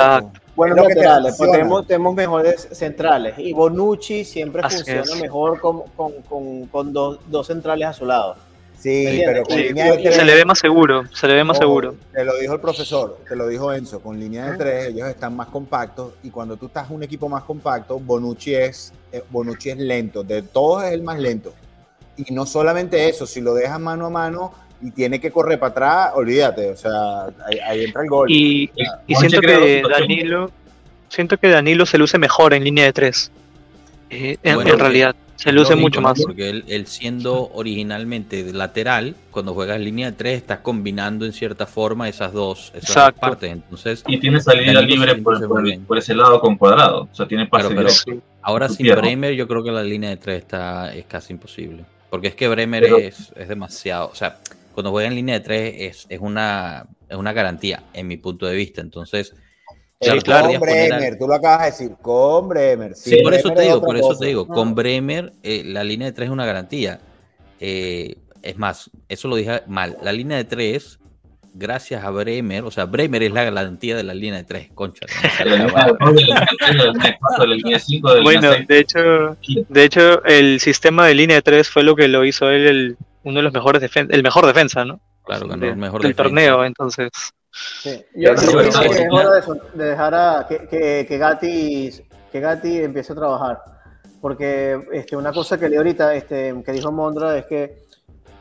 buenos 0.55 0.77
laterales, 0.77 1.35
porque 1.37 1.53
tenemos, 1.53 1.87
tenemos, 1.87 2.13
mejores 2.13 2.67
centrales. 2.71 3.33
Y 3.39 3.51
Bonucci 3.51 4.23
siempre 4.23 4.61
funciona 4.61 5.15
mejor 5.19 5.59
con, 5.59 5.81
con, 5.95 6.11
con, 6.29 6.67
con 6.67 6.93
dos, 6.93 7.19
dos 7.27 7.47
centrales 7.47 7.87
a 7.87 7.93
su 7.93 8.05
lado. 8.05 8.35
Sí, 8.79 9.21
pero 9.25 9.43
con 9.43 9.57
línea 9.57 9.91
de 9.91 9.97
tres, 9.97 10.15
se 10.15 10.25
le 10.25 10.35
ve 10.35 10.45
más 10.45 10.59
seguro, 10.59 11.03
se 11.11 11.27
le 11.27 11.33
ve 11.33 11.43
más 11.43 11.57
seguro. 11.57 11.95
Te 12.13 12.23
lo 12.23 12.37
dijo 12.37 12.53
el 12.53 12.61
profesor, 12.61 13.19
te 13.27 13.35
lo 13.35 13.47
dijo 13.47 13.73
Enzo, 13.73 13.99
con 13.99 14.19
línea 14.19 14.51
de 14.51 14.57
tres 14.57 14.87
ellos 14.89 15.07
están 15.09 15.35
más 15.35 15.47
compactos 15.47 16.13
y 16.23 16.29
cuando 16.29 16.57
tú 16.57 16.67
estás 16.67 16.89
un 16.91 17.01
equipo 17.01 17.27
más 17.27 17.43
compacto, 17.43 17.99
Bonucci 17.99 18.53
es 18.53 18.93
eh, 19.11 19.23
Bonucci 19.29 19.71
es 19.71 19.77
lento, 19.77 20.23
de 20.23 20.43
todos 20.43 20.83
es 20.83 20.91
el 20.91 21.01
más 21.01 21.19
lento. 21.19 21.53
Y 22.17 22.33
no 22.33 22.45
solamente 22.45 23.09
eso, 23.09 23.25
si 23.25 23.41
lo 23.41 23.53
dejas 23.53 23.79
mano 23.79 24.07
a 24.07 24.09
mano 24.09 24.53
y 24.81 24.91
tiene 24.91 25.19
que 25.19 25.31
correr 25.31 25.59
para 25.59 25.71
atrás, 25.71 26.11
olvídate, 26.15 26.71
o 26.71 26.77
sea, 26.77 27.27
ahí, 27.65 27.85
entra 27.85 28.03
el 28.03 28.09
gol. 28.09 28.29
Y, 28.29 28.69
siento 29.07 29.41
que 29.41 29.83
Danilo, 29.89 30.51
siento 31.09 31.37
que 31.37 31.49
Danilo 31.49 31.85
se 31.85 31.97
luce 31.97 32.17
mejor 32.17 32.53
en 32.53 32.63
línea 32.63 32.85
de 32.85 32.93
tres. 32.93 33.31
Eh, 34.09 34.37
en, 34.43 34.79
realidad, 34.79 35.15
se 35.37 35.51
luce 35.51 35.75
mucho 35.75 36.01
más. 36.01 36.21
Porque 36.21 36.49
él, 36.49 36.87
siendo 36.87 37.49
originalmente 37.53 38.51
lateral, 38.51 39.15
cuando 39.31 39.53
juegas 39.53 39.77
en 39.77 39.85
línea 39.85 40.11
de 40.11 40.17
tres, 40.17 40.37
estás 40.37 40.59
combinando 40.59 41.25
en 41.25 41.33
cierta 41.33 41.65
forma 41.65 42.09
esas 42.09 42.33
dos, 42.33 42.71
esas 42.75 43.13
partes. 43.13 43.51
Entonces, 43.51 44.03
y 44.07 44.19
tiene 44.19 44.41
salida 44.41 44.81
libre 44.81 45.15
por, 45.15 45.97
ese 45.97 46.15
lado 46.15 46.39
con 46.41 46.57
cuadrado. 46.57 47.07
O 47.11 47.15
sea, 47.15 47.27
tiene 47.27 47.45
pase 47.45 47.73
Ahora 48.41 48.69
sin 48.69 48.87
Bremer, 48.87 49.33
yo 49.33 49.47
creo 49.47 49.63
que 49.63 49.71
la 49.71 49.83
línea 49.83 50.09
de 50.09 50.17
tres 50.17 50.39
está, 50.39 50.93
es 50.93 51.05
casi 51.05 51.33
imposible. 51.33 51.85
Porque 52.09 52.29
es 52.29 52.35
que 52.35 52.47
Bremer 52.47 52.85
es, 52.85 53.33
es 53.35 53.47
demasiado. 53.47 54.09
O 54.09 54.15
sea, 54.15 54.37
cuando 54.73 54.91
juega 54.91 55.09
en 55.09 55.15
línea 55.15 55.35
de 55.35 55.41
tres 55.41 55.75
es, 55.77 56.05
es, 56.09 56.19
una, 56.21 56.85
es 57.09 57.17
una 57.17 57.33
garantía, 57.33 57.83
en 57.93 58.07
mi 58.07 58.17
punto 58.17 58.45
de 58.45 58.55
vista. 58.55 58.79
Entonces, 58.79 59.35
con 59.99 60.59
Bremer, 60.59 61.17
tú 61.17 61.27
lo 61.27 61.33
acabas 61.33 61.59
de 61.59 61.65
decir, 61.65 61.91
con 62.01 62.47
Bremer. 62.47 62.95
Sí, 62.95 63.17
por 63.23 63.33
eso 63.33 63.51
te 63.51 63.63
digo, 63.63 63.81
por 63.81 63.97
eso 63.97 64.15
te 64.17 64.27
digo, 64.27 64.47
con 64.47 64.75
Bremer 64.75 65.33
eh, 65.43 65.63
la 65.65 65.83
línea 65.83 66.07
de 66.07 66.11
tres 66.11 66.27
es 66.27 66.31
una 66.31 66.45
garantía. 66.45 66.99
Eh, 67.59 68.15
es 68.43 68.57
más, 68.57 68.91
eso 69.09 69.27
lo 69.27 69.35
dije 69.35 69.63
mal. 69.67 69.97
La 70.01 70.13
línea 70.13 70.37
de 70.37 70.43
tres, 70.43 70.99
gracias 71.53 72.03
a 72.03 72.11
Bremer, 72.11 72.63
o 72.63 72.71
sea, 72.71 72.85
Bremer 72.85 73.23
es 73.23 73.31
la 73.31 73.43
garantía 73.43 73.95
de 73.95 74.03
la 74.03 74.13
línea 74.13 74.37
de 74.37 74.43
tres, 74.43 74.69
concha. 74.73 75.05
bueno, 78.23 78.51
de 78.67 78.79
hecho, 78.79 79.37
de 79.67 79.83
hecho, 79.83 80.23
el 80.25 80.59
sistema 80.59 81.07
de 81.07 81.15
línea 81.15 81.37
de 81.37 81.41
tres 81.41 81.69
fue 81.69 81.83
lo 81.83 81.95
que 81.95 82.07
lo 82.07 82.23
hizo 82.23 82.51
él 82.51 82.67
el, 82.67 82.97
uno 83.23 83.37
de 83.37 83.43
los 83.43 83.53
mejores 83.53 83.81
defensa, 83.81 84.13
el 84.13 84.23
mejor 84.23 84.45
defensa, 84.45 84.85
¿no? 84.85 85.01
Claro, 85.25 85.47
ganó 85.47 85.65
el 85.65 85.75
mejor 85.75 86.03
del 86.03 86.15
torneo, 86.15 86.63
entonces. 86.63 87.09
Sí. 87.81 88.05
Yo 88.15 88.35
creo 88.35 88.59
que 88.59 88.67
es 88.67 89.07
hora 89.11 89.31
de, 89.73 89.83
dejar 89.85 90.15
a 90.15 90.45
que, 90.47 90.67
que, 90.67 91.05
que, 91.07 91.17
Gatti, 91.17 91.91
que 92.31 92.39
Gatti 92.39 92.79
empiece 92.79 93.13
a 93.13 93.15
trabajar. 93.15 93.63
Porque 94.21 94.79
este, 94.91 95.15
una 95.15 95.31
cosa 95.31 95.57
que 95.57 95.69
leí 95.69 95.77
ahorita, 95.77 96.13
este, 96.15 96.55
que 96.65 96.71
dijo 96.71 96.91
Mondra, 96.91 97.37
es 97.37 97.45
que 97.45 97.87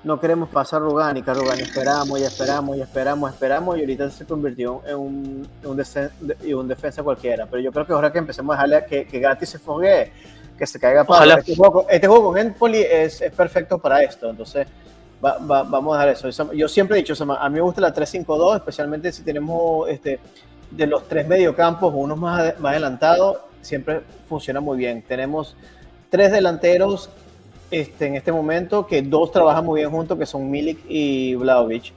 no 0.04 0.20
queremos 0.20 0.48
pasar 0.48 0.80
Rugani, 0.82 1.22
que 1.22 1.34
Rugani 1.34 1.62
esperamos 1.62 2.18
y 2.18 2.24
esperamos 2.24 2.76
y 2.76 2.80
esperamos, 2.80 3.32
esperamos, 3.32 3.76
y 3.76 3.80
ahorita 3.80 4.10
se 4.10 4.24
convirtió 4.24 4.82
en 4.86 4.96
un, 4.96 5.48
un, 5.64 6.54
un 6.54 6.68
defensa 6.68 7.02
cualquiera. 7.02 7.46
Pero 7.46 7.62
yo 7.62 7.72
creo 7.72 7.86
que 7.86 7.92
ahora 7.92 8.12
que 8.12 8.18
empecemos 8.18 8.54
a 8.54 8.56
dejarle 8.56 8.76
a 8.76 8.86
que, 8.86 9.06
que 9.06 9.20
Gatti 9.20 9.46
se 9.46 9.58
fogue 9.58 10.12
que 10.56 10.66
se 10.66 10.80
caiga 10.80 11.04
para 11.04 11.34
este 11.34 11.54
juego, 11.54 11.86
este 11.88 12.06
juego 12.06 12.30
con 12.30 12.38
Empoli 12.38 12.78
es, 12.78 13.20
es 13.20 13.32
perfecto 13.32 13.78
para 13.78 14.02
esto. 14.02 14.30
Entonces, 14.30 14.66
vamos 15.20 15.96
a 15.96 16.06
dejar 16.06 16.28
eso. 16.30 16.52
Yo 16.52 16.68
siempre 16.68 16.98
he 16.98 17.02
dicho, 17.02 17.14
a 17.22 17.48
mí 17.48 17.54
me 17.54 17.60
gusta 17.60 17.80
la 17.80 17.94
3-5-2, 17.94 18.56
especialmente 18.56 19.12
si 19.12 19.22
tenemos 19.22 19.88
este, 19.88 20.20
de 20.70 20.86
los 20.86 21.08
tres 21.08 21.26
mediocampos, 21.26 21.92
uno 21.94 22.16
más, 22.16 22.58
más 22.60 22.72
adelantado, 22.72 23.48
siempre 23.60 24.02
funciona 24.28 24.60
muy 24.60 24.78
bien. 24.78 25.02
Tenemos 25.02 25.56
tres 26.10 26.32
delanteros 26.32 27.10
este, 27.70 28.06
en 28.06 28.16
este 28.16 28.32
momento, 28.32 28.86
que 28.86 29.02
dos 29.02 29.32
trabajan 29.32 29.64
muy 29.64 29.80
bien 29.80 29.90
juntos, 29.90 30.18
que 30.18 30.26
son 30.26 30.50
Milik 30.50 30.78
y 30.88 31.34
Vlaovic. 31.34 31.92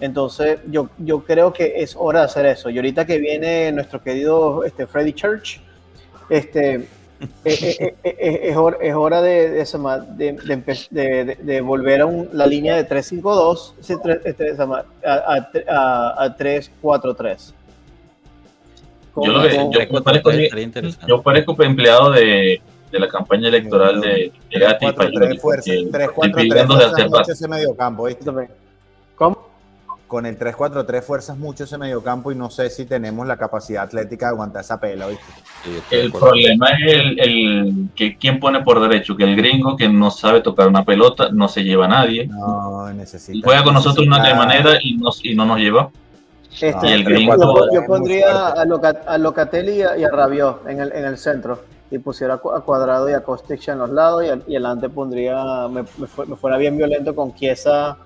Entonces, 0.00 0.60
yo, 0.70 0.88
yo 0.98 1.24
creo 1.24 1.52
que 1.52 1.82
es 1.82 1.94
hora 1.96 2.20
de 2.20 2.24
hacer 2.26 2.46
eso. 2.46 2.70
Y 2.70 2.76
ahorita 2.76 3.04
que 3.04 3.18
viene 3.18 3.70
nuestro 3.72 4.02
querido 4.02 4.64
este, 4.64 4.86
Freddy 4.86 5.12
Church, 5.12 5.60
este, 6.30 6.88
eh, 7.44 7.44
eh, 7.44 7.94
eh, 8.02 8.48
es, 8.80 8.94
hora, 8.94 9.20
de, 9.20 9.50
de, 10.90 11.36
de, 11.42 11.60
volver 11.60 12.00
a 12.02 12.08
la 12.32 12.46
línea 12.46 12.76
de 12.76 12.88
3-5-2 12.88 13.74
este, 13.80 14.56
a, 15.04 16.36
3-4-3. 16.38 17.52
Yo, 21.06 21.20
parezco, 21.22 21.62
empleado 21.62 22.10
de, 22.12 22.62
la 22.92 23.08
campaña 23.08 23.48
electoral 23.48 24.00
de, 24.00 24.32
Gatti 24.50 24.86
3-4-3 24.86 27.28
ese 27.28 27.48
medio 27.48 27.76
campo. 27.76 28.08
¿Cómo? 28.08 28.48
Con 30.10 30.26
el 30.26 30.36
3-4-3 30.36 31.02
fuerzas 31.02 31.38
mucho 31.38 31.62
ese 31.62 31.78
mediocampo 31.78 32.32
y 32.32 32.34
no 32.34 32.50
sé 32.50 32.68
si 32.68 32.84
tenemos 32.84 33.28
la 33.28 33.36
capacidad 33.36 33.84
atlética 33.84 34.26
de 34.26 34.32
aguantar 34.32 34.62
esa 34.62 34.80
pela. 34.80 35.06
el 35.92 36.10
problema 36.10 36.66
es 36.84 36.94
el, 37.16 37.88
que 37.94 38.16
quién 38.18 38.40
pone 38.40 38.60
por 38.62 38.80
derecho, 38.80 39.16
que 39.16 39.22
el 39.22 39.36
gringo 39.36 39.76
que 39.76 39.88
no 39.88 40.10
sabe 40.10 40.40
tocar 40.40 40.66
una 40.66 40.84
pelota 40.84 41.28
no 41.30 41.46
se 41.46 41.62
lleva 41.62 41.84
a 41.84 41.88
nadie. 41.88 42.26
No, 42.26 42.92
necesita. 42.92 43.46
Juega 43.46 43.62
con 43.62 43.72
nosotros 43.72 44.04
de 44.04 44.08
una 44.08 44.34
manera 44.34 44.78
y, 44.82 44.98
y 45.22 45.34
no 45.36 45.44
nos 45.46 45.58
lleva. 45.58 45.90
Este, 46.60 46.88
y 46.88 46.90
el 46.90 47.04
gringo, 47.04 47.68
yo, 47.72 47.86
pondría 47.86 48.48
a, 48.48 49.16
Locatelli 49.16 49.76
y 49.76 49.82
a, 49.82 50.10
Rabiot 50.10 50.66
en 50.66 50.80
el, 50.80 50.92
en 50.92 51.04
el 51.04 51.18
centro 51.18 51.60
y 51.88 51.98
pusiera 51.98 52.34
a 52.34 52.38
Cuadrado 52.38 53.08
y 53.08 53.12
a 53.12 53.20
Kostic 53.20 53.68
en 53.68 53.78
los 53.78 53.90
lados 53.90 54.24
y, 54.24 54.28
adelante 54.28 54.88
pondría, 54.88 55.68
me, 55.68 55.82
me, 55.82 56.36
fuera 56.36 56.56
bien 56.56 56.76
violento 56.76 57.14
con 57.14 57.32
Chiesa 57.32 57.96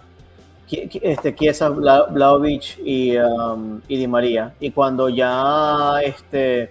este, 0.70 1.34
Kiesa, 1.34 1.68
Blaovic 1.68 2.78
y, 2.84 3.16
um, 3.18 3.80
y 3.88 3.96
Di 3.96 4.06
María. 4.06 4.54
Y 4.60 4.70
cuando 4.70 5.08
ya 5.08 6.00
este, 6.02 6.70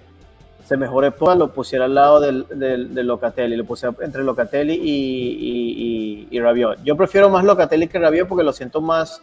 se 0.65 0.77
mejore 0.77 1.11
pues, 1.11 1.37
lo 1.37 1.49
pusiera 1.49 1.85
al 1.85 1.95
lado 1.95 2.19
del, 2.19 2.45
del, 2.49 3.07
Locatelli, 3.07 3.55
lo 3.55 3.65
pusiera 3.65 3.93
entre 4.01 4.23
Locatelli 4.23 4.73
y, 4.73 6.27
y, 6.31 6.39
Rabiot. 6.39 6.83
Yo 6.83 6.95
prefiero 6.95 7.29
más 7.29 7.43
Locatelli 7.43 7.87
que 7.87 7.99
Rabiot 7.99 8.27
porque 8.27 8.43
lo 8.43 8.53
siento 8.53 8.81
más, 8.81 9.21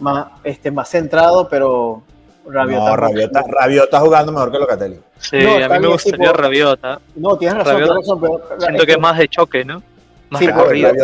más, 0.00 0.28
este, 0.44 0.70
más 0.70 0.88
centrado, 0.88 1.48
pero 1.48 2.02
Rabiot, 2.46 2.80
no, 2.80 2.96
Rabiot, 2.96 3.84
está 3.84 4.00
jugando 4.00 4.32
mejor 4.32 4.50
que 4.50 4.58
Locatelli. 4.58 5.00
Sí, 5.18 5.36
a 5.36 5.68
mí 5.68 5.78
me 5.80 5.88
gustaría 5.88 6.28
tipo, 6.28 6.32
Rabiot. 6.32 6.80
No, 7.16 7.36
tienes 7.36 7.58
razón, 7.58 8.20
pero, 8.20 8.40
siento 8.58 8.86
que 8.86 8.92
es 8.92 9.00
más 9.00 9.18
de 9.18 9.28
choque, 9.28 9.64
¿no? 9.64 9.82
Sí, 10.38 10.46
Rabiot, 10.46 10.94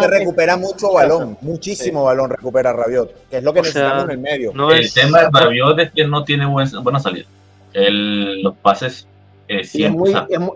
te 0.00 0.08
recupera 0.08 0.56
mucho 0.56 0.92
balón, 0.92 1.38
muchísimo 1.40 2.04
balón 2.04 2.30
recupera 2.30 2.72
Rabiot, 2.72 3.28
que 3.30 3.38
es 3.38 3.42
lo 3.42 3.52
que 3.52 3.60
necesitamos 3.60 4.04
en 4.04 4.10
el 4.10 4.18
medio. 4.18 4.52
el 4.72 4.92
tema 4.92 5.20
de 5.22 5.28
Rabiot 5.32 5.78
es 5.80 5.90
que 5.92 6.06
no 6.06 6.24
tiene 6.24 6.46
buena 6.46 7.00
salida. 7.00 7.26
los 7.74 8.54
pases 8.56 9.06
eh, 9.48 9.62
y, 9.74 9.84
es 9.84 9.92
muy, 9.92 10.12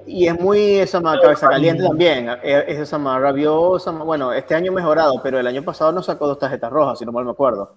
y 0.07 0.27
es 0.27 0.41
muy 0.41 0.59
esa 0.79 1.01
cabeza 1.01 1.49
caliente 1.49 1.83
también. 1.83 2.29
Eh, 2.43 2.65
es, 2.67 2.79
esa 2.81 2.99
más 2.99 3.21
Rabiot, 3.21 3.85
bueno, 4.05 4.33
este 4.33 4.55
año 4.55 4.73
mejorado, 4.73 5.21
pero 5.23 5.39
el 5.39 5.47
año 5.47 5.63
pasado 5.63 5.93
nos 5.93 6.07
sacó 6.07 6.27
dos 6.27 6.39
tarjetas 6.39 6.71
rojas, 6.71 6.99
si 6.99 7.05
no 7.05 7.13
mal 7.13 7.25
me 7.25 7.31
acuerdo. 7.31 7.75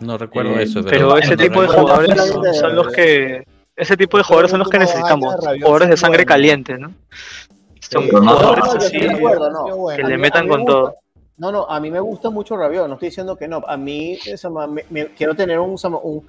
No 0.00 0.16
recuerdo 0.16 0.58
eh, 0.58 0.62
eso. 0.62 0.84
Pero, 0.84 1.16
ese 1.18 1.36
tipo 1.36 1.60
de 1.60 1.68
jugadores 1.68 2.16
son 2.60 2.76
los 2.76 2.88
que 2.88 3.44
ese 3.74 3.96
tipo 3.96 4.16
de 4.16 4.24
jugadores 4.24 4.50
son 4.50 4.60
los 4.60 4.68
que 4.68 4.78
necesitamos, 4.78 5.34
jugadores 5.36 5.88
de 5.88 5.96
sangre 5.96 6.26
caliente, 6.26 6.78
¿no? 6.78 6.92
Que 9.96 10.02
le 10.04 10.18
metan 10.18 10.48
con 10.48 10.64
todo. 10.64 10.94
No, 11.38 11.52
no, 11.52 11.66
a 11.68 11.78
mí 11.78 11.90
me 11.90 12.00
gusta 12.00 12.30
mucho 12.30 12.56
Rabiot, 12.56 12.88
no 12.88 12.94
estoy 12.94 13.10
diciendo 13.10 13.36
que 13.36 13.46
no. 13.46 13.62
A 13.66 13.76
mí 13.76 14.18
me, 14.90 15.06
quiero 15.14 15.36
tener 15.36 15.60
un, 15.60 15.76
un, 16.02 16.26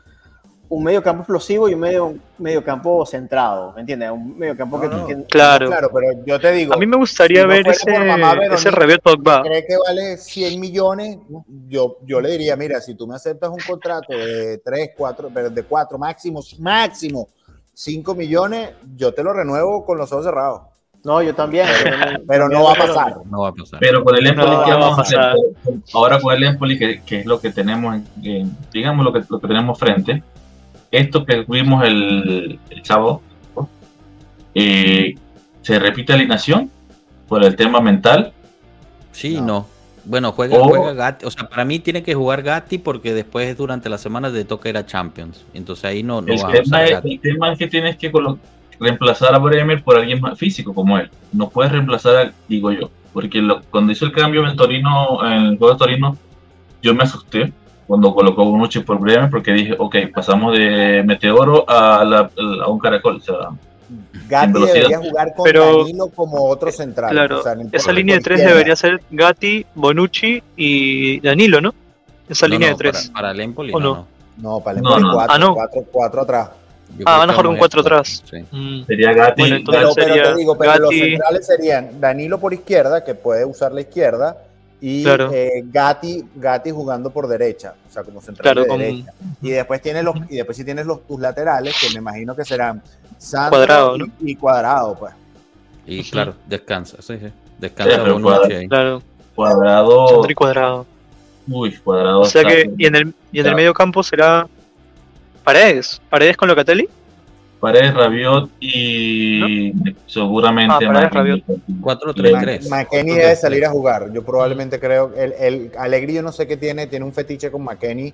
un 0.70 0.84
medio 0.84 1.02
campo 1.02 1.24
explosivo 1.24 1.68
y 1.68 1.74
un 1.74 1.80
medio, 1.80 2.16
medio 2.38 2.64
campo 2.64 3.04
centrado, 3.08 3.74
¿me 3.74 3.82
entiendes? 3.82 4.12
Un 4.12 4.38
medio 4.38 4.56
campo 4.56 4.80
que, 4.80 4.88
claro. 5.28 5.68
claro, 5.68 5.90
pero 5.92 6.24
yo 6.24 6.40
te 6.40 6.52
digo, 6.52 6.76
a 6.76 6.78
mí 6.78 6.86
me 6.86 6.98
gustaría 6.98 7.44
ver 7.48 7.68
ese, 7.68 7.92
ese 8.52 8.70
Rabiot 8.70 9.02
Pogba. 9.02 9.42
¿Cree 9.42 9.66
que 9.66 9.78
vale 9.78 10.18
100 10.18 10.60
millones? 10.60 11.18
Yo, 11.68 11.98
yo 12.06 12.22
le 12.22 12.30
diría, 12.30 12.56
mira, 12.56 12.80
si 12.80 12.94
tú 12.94 13.08
me 13.08 13.16
aceptas 13.16 13.50
un 13.50 13.60
contrato 13.66 14.14
de 14.16 14.60
3, 14.60 14.92
4, 14.96 15.30
de 15.50 15.64
4 15.64 15.98
máximo, 15.98 16.40
máximo 16.60 17.30
5 17.74 18.14
millones, 18.14 18.72
yo 18.96 19.12
te 19.12 19.24
lo 19.24 19.34
renuevo 19.34 19.84
con 19.86 19.98
los 19.98 20.12
ojos 20.12 20.26
cerrados. 20.26 20.62
No, 21.04 21.22
yo 21.22 21.34
también. 21.34 21.68
Pero, 22.28 22.50
no, 22.50 22.64
va 22.64 22.74
a 22.74 22.76
pasar. 22.76 23.18
No 23.30 23.42
va 23.42 23.50
a 23.50 23.54
pasar. 23.54 23.80
Pero 23.80 24.04
con 24.04 24.16
el 24.16 24.28
Empoli, 24.28 24.56
¿qué 24.66 24.72
vamos 24.72 25.00
a 25.00 25.02
hacer? 25.02 25.20
Ahora 25.94 26.20
con 26.20 26.34
el 26.34 26.44
Empoli, 26.44 26.78
que, 26.78 27.02
que, 27.02 27.20
es 27.20 27.26
lo 27.26 27.40
que 27.40 27.52
tenemos, 27.52 28.02
digamos 28.74 29.06
lo 29.06 29.14
que, 29.14 29.22
lo 29.30 29.40
que 29.40 29.48
tenemos 29.48 29.80
frente, 29.80 30.24
esto 30.92 31.26
que 31.26 31.46
vimos 31.48 31.86
el, 31.86 32.60
el 32.70 32.86
sábado, 32.86 33.22
eh, 34.54 35.16
¿se 35.62 35.80
repite 35.80 36.14
alineación 36.14 36.70
por 37.28 37.44
el 37.44 37.56
tema 37.56 37.80
mental? 37.80 38.34
Sí, 39.12 39.40
no. 39.40 39.68
Bueno, 40.06 40.32
juega, 40.32 40.58
juega 40.60 40.94
Gatti. 40.94 41.26
O 41.26 41.32
sea, 41.32 41.48
para 41.48 41.66
mí 41.66 41.80
tiene 41.80 42.02
que 42.04 42.16
jugar 42.16 42.42
Gatti 42.42 42.78
porque 42.78 43.14
después 43.14 43.56
durante 43.56 43.90
las 43.90 44.02
semanas 44.02 44.34
de 44.34 44.44
toca 44.44 44.70
ir 44.70 44.78
a 44.78 44.86
Champions. 44.86 45.46
Entonces 45.54 45.86
ahí 45.86 46.04
no, 46.04 46.22
no 46.22 46.34
el, 46.34 46.42
tema 46.64 46.84
es, 46.84 47.00
el 47.04 47.20
tema 47.20 47.52
es 47.54 47.60
que 47.60 47.68
tienes 47.68 47.98
que 47.98 48.12
colocar 48.12 48.59
reemplazar 48.80 49.34
a 49.36 49.38
Bremer 49.40 49.84
por 49.84 49.98
alguien 49.98 50.22
más 50.22 50.38
físico 50.38 50.74
como 50.74 50.98
él. 50.98 51.10
No 51.34 51.50
puedes 51.50 51.72
reemplazar, 51.72 52.34
digo 52.48 52.72
yo, 52.72 52.90
porque 53.14 53.42
cuando 53.70 53.92
hizo 53.92 54.06
el 54.06 54.12
cambio 54.12 54.48
en 54.48 54.56
Torino, 54.56 55.20
en 55.26 55.46
el 55.48 55.58
juego 55.58 55.74
de 55.74 55.80
Torino, 55.80 56.18
yo 56.82 56.94
me 56.94 57.04
asusté 57.04 57.52
cuando 57.88 58.14
colocó 58.14 58.46
Bonucci 58.46 58.80
por 58.82 59.00
Bremer 59.00 59.30
porque 59.30 59.52
dije, 59.52 59.76
ok, 59.78 59.96
pasamos 60.14 60.58
de 60.58 61.04
Meteoro 61.06 61.66
a, 61.68 62.30
un 62.68 62.80
caracol. 62.80 63.18
O 63.18 63.20
sea, 63.20 63.36
Gatti 64.28 64.54
debería 64.64 65.00
jugar 65.00 65.34
con 65.36 65.44
Pero- 65.44 65.80
Danilo 65.80 66.08
como 66.10 66.46
otro 66.48 66.72
central. 66.72 67.10
Claro, 67.12 67.40
o 67.40 67.44
sea, 67.44 67.56
no 67.56 67.62
importa, 67.62 67.78
esa 67.78 67.92
línea 67.92 68.16
de 68.16 68.22
tres 68.22 68.46
debería 68.46 68.76
ser 68.76 69.02
Gatti, 69.10 69.66
Bonucci 69.76 70.42
y 70.56 71.20
Danilo, 71.22 71.60
¿no? 71.62 71.74
Esa 72.30 72.48
No, 72.48 72.54
línea 72.54 72.70
no, 72.70 72.78
de 72.78 72.80
tres. 72.80 73.08
Para, 73.10 73.14
para 73.14 73.32
el 73.32 73.40
Empoli, 73.42 73.74
¿O 73.74 73.80
no, 73.80 74.06
no? 74.38 74.60
para 74.60 74.78
el 74.78 74.84
No, 74.84 74.90
Empoli 74.92 75.08
no. 75.08 75.14
cuatro, 75.16 75.34
Ah, 75.36 75.40
no. 75.40 75.54
cuatro, 75.56 75.84
cuatro 75.92 76.22
atrás. 76.22 76.50
Yo 76.98 77.04
Ah, 77.08 77.18
van 77.20 77.30
a 77.30 77.34
jugar 77.34 77.46
con 77.48 77.58
cuatro 77.58 77.82
esto. 77.82 77.94
atrás. 77.96 78.24
Sí. 78.30 78.38
Mm. 78.52 78.86
Sería 78.86 79.14
Gatti. 79.14 79.42
Bueno, 79.42 79.56
entonces- 79.58 79.82
Pero, 79.84 79.94
pero 79.96 80.08
sería 80.16 80.32
te 80.34 80.38
digo, 80.40 80.58
pero 80.58 80.76
los 80.80 80.90
centrales 80.96 81.46
serían 81.48 82.00
Danilo 82.02 82.40
por 82.40 82.54
izquierda, 82.54 83.04
que 83.04 83.14
puede 83.16 83.46
usar 83.46 83.72
la 83.72 83.82
izquierda, 83.82 84.38
y 84.82 85.04
Claro. 85.04 85.30
eh, 85.34 85.62
Gatti, 85.66 86.26
Gatti 86.36 86.72
jugando 86.72 87.10
por 87.10 87.28
derecha, 87.28 87.74
o 87.90 87.92
sea, 87.94 88.04
como 88.04 88.22
central 88.22 88.44
Claro, 88.44 88.62
de 88.64 88.68
con- 88.68 88.80
derecha. 88.80 89.12
Y 89.42 89.50
después 89.52 89.82
tienes 89.82 90.04
los, 90.04 90.16
y 90.30 90.36
después 90.38 90.58
sí 90.58 90.64
tienes 90.66 90.86
los 90.86 91.06
tus 91.06 91.20
laterales, 91.20 91.76
que 91.80 91.90
me 91.94 92.00
imagino 92.00 92.36
que 92.36 92.44
serán 92.46 92.82
Sandro 93.18 93.50
Cuadrado, 93.58 93.96
y, 93.96 94.00
¿no? 94.00 94.06
y 94.22 94.36
cuadrado, 94.36 94.96
pues. 94.98 95.14
Y 95.86 96.04
claro, 96.10 96.34
descansa, 96.48 96.98
sí, 97.02 97.18
sí. 97.20 97.28
Descansa 97.58 97.94
Sí, 97.94 98.00
pero 98.02 98.14
Bonucci 98.14 98.38
cuadra- 98.40 98.58
ahí. 98.58 98.68
Claro, 98.70 99.02
Cuadrado. 99.36 100.08
Sandri 100.10 100.34
cuadrado. 100.36 100.86
Uy, 101.48 101.76
cuadrado. 101.78 102.20
O 102.22 102.26
sea 102.26 102.44
que, 102.44 102.70
y 102.78 102.86
en 102.86 102.96
el, 102.96 103.14
y 103.32 103.40
en 103.40 103.48
el 103.48 103.56
medio 103.56 103.74
campo 103.74 104.04
será 104.04 104.48
Paredes. 105.54 106.00
Paredes 106.12 106.38
con 106.38 106.48
Locatelli. 106.48 106.88
Paredes, 107.60 107.94
Rabiot 107.96 108.50
y 108.60 109.74
seguramente 110.06 110.74
Ah, 110.76 110.80
Paredes, 110.94 111.12
Marquinhos. 111.14 111.42
4-3-3. 111.82 112.70
McKenny 112.70 113.12
debe 113.14 113.36
salir 113.36 113.66
a 113.66 113.70
jugar. 113.72 114.14
Yo 114.14 114.24
probablemente 114.24 114.80
creo, 114.80 115.12
el, 115.18 115.34
el 115.40 115.72
Alegri 115.78 116.14
yo 116.14 116.22
no 116.22 116.32
sé 116.32 116.48
qué 116.48 116.56
tiene, 116.56 116.86
tiene 116.88 117.04
un 117.04 117.12
fetiche 117.14 117.50
con 117.52 117.64
McKenny. 117.64 118.14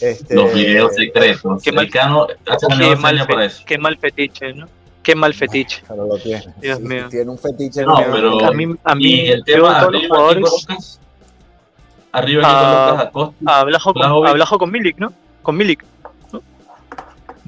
Este, 0.00 0.34
Los 0.34 0.52
videos 0.52 0.94
secretos. 0.96 1.62
Qué 1.62 1.70
mal- 1.72 1.88
Cano 1.88 2.26
Qué 2.26 2.96
mal, 2.96 3.12
seña 3.14 3.26
para 3.26 3.40
fe- 3.40 3.46
eso. 3.46 3.62
qué 3.64 3.78
mal 3.78 3.96
fetiche, 3.96 4.52
¿no? 4.52 4.66
Qué 5.02 5.14
mal 5.14 5.32
fetiche. 5.32 5.82
Pero 5.88 6.06
lo 6.06 6.18
tiene. 6.18 6.44
Dios 6.60 6.78
Sí, 6.78 6.84
mío. 6.84 7.06
Tiene 7.08 7.30
un 7.30 7.38
fetiche. 7.38 7.82
No, 7.84 7.96
pero- 8.12 8.44
A 8.44 8.50
mí, 8.52 8.74
a 8.82 8.94
mí 8.96 9.04
y 9.04 9.28
el 9.28 9.44
tema 9.44 9.78
todos 9.80 9.92
los 9.92 10.06
jugadores. 10.08 10.98
arriba 12.12 12.42
aquí 12.42 12.52
Ah, 12.54 13.10
colocas 13.12 13.36
a. 13.46 13.60
A 13.60 13.64
Blajo 14.34 14.54
a 14.56 14.58
con 14.58 14.70
Milik, 14.72 14.98
¿no? 14.98 15.12
Con 15.42 15.56
Milik. 15.56 15.84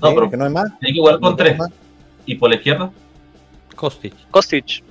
No, 0.01 0.15
pero 0.15 0.31
que 0.31 0.37
no 0.37 0.45
hay 0.45 0.53
más. 0.53 0.79
tiene 0.79 0.95
que 0.95 1.01
jugar 1.01 1.21
con 1.21 1.31
No 1.31 1.37
tres. 1.37 1.57
más. 1.59 1.71
Y 2.27 2.35
por 2.35 2.51
la 2.51 2.57
izquierda, 2.57 2.91
Kostic. 3.75 4.15
Kostic. 4.31 4.83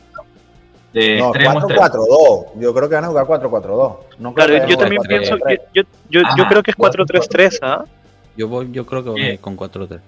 de 0.93 1.18
No, 1.20 1.26
extremo 1.30 1.60
a 1.60 1.64
extremo. 1.64 1.82
4-4-2. 1.82 2.45
Yo 2.62 2.74
creo 2.74 2.88
que 2.89 2.95
van 2.95 3.03
a 3.03 3.08
jugar 3.10 3.26
4-4-2. 3.26 3.95
No 4.20 4.34
creo 4.34 4.47
Claro, 4.47 4.66
que 4.66 4.72
yo 4.72 4.78
también 4.78 5.01
jugar 5.03 5.20
pienso, 5.20 5.38
4-3-3. 5.38 5.60
yo, 5.74 5.82
yo, 5.84 5.89
yo, 6.10 6.22
yo 6.38 6.43
Ah, 6.43 6.47
creo 6.49 6.64
que 6.64 6.72
es 6.72 6.78
4-4-3. 6.78 7.28
4-3-3, 7.30 7.60
¿ah? 7.64 7.84
Yo 8.38 8.47
voy, 8.47 8.70
yo 8.72 8.86
creo 8.86 9.03
que 9.03 9.10
voy 9.10 9.38
con 9.39 9.58
4-3-3. 9.58 9.99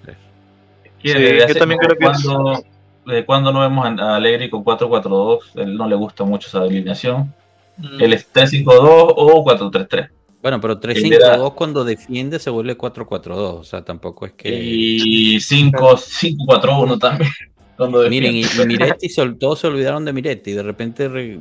Que 1.02 1.08
Sí, 1.12 1.14
desde 1.14 1.48
yo 1.48 1.54
también 1.58 1.78
creo 1.78 1.96
que 1.96 2.04
es- 2.06 2.64
desde 3.06 3.24
cuando 3.26 3.52
no 3.52 3.60
vemos 3.60 3.86
a 4.00 4.16
Alegri 4.16 4.48
con 4.50 4.62
4-4-2, 4.64 5.38
él 5.56 5.76
no 5.76 5.86
le 5.88 5.94
gusta 5.96 6.24
mucho 6.24 6.48
esa 6.48 6.60
alineación. 6.60 7.32
Mm. 7.76 8.00
Él 8.02 8.12
es 8.14 8.26
3-5-2 8.32 9.12
o 9.16 9.44
4-3-3. 9.44 10.08
Bueno, 10.40 10.60
pero 10.60 10.74
Él 10.74 10.80
3-5-2 10.80 11.54
cuando 11.54 11.84
defiende 11.84 12.38
se 12.38 12.50
vuelve 12.50 12.78
4-4-2. 12.78 13.30
O 13.36 13.64
sea, 13.64 13.84
tampoco 13.84 14.24
es 14.26 14.32
que. 14.32 14.48
Y 14.62 15.36
5-4-1 15.38 16.98
también. 16.98 17.30
Cuando 17.76 18.08
Miren, 18.10 18.34
y, 18.34 18.40
y 18.42 18.44
Miretti, 18.66 19.08
todos 19.38 19.60
se 19.60 19.68
olvidaron 19.68 20.04
de 20.04 20.12
Miretti. 20.12 20.50
De 20.52 20.64
repente 20.64 21.08
re- 21.08 21.38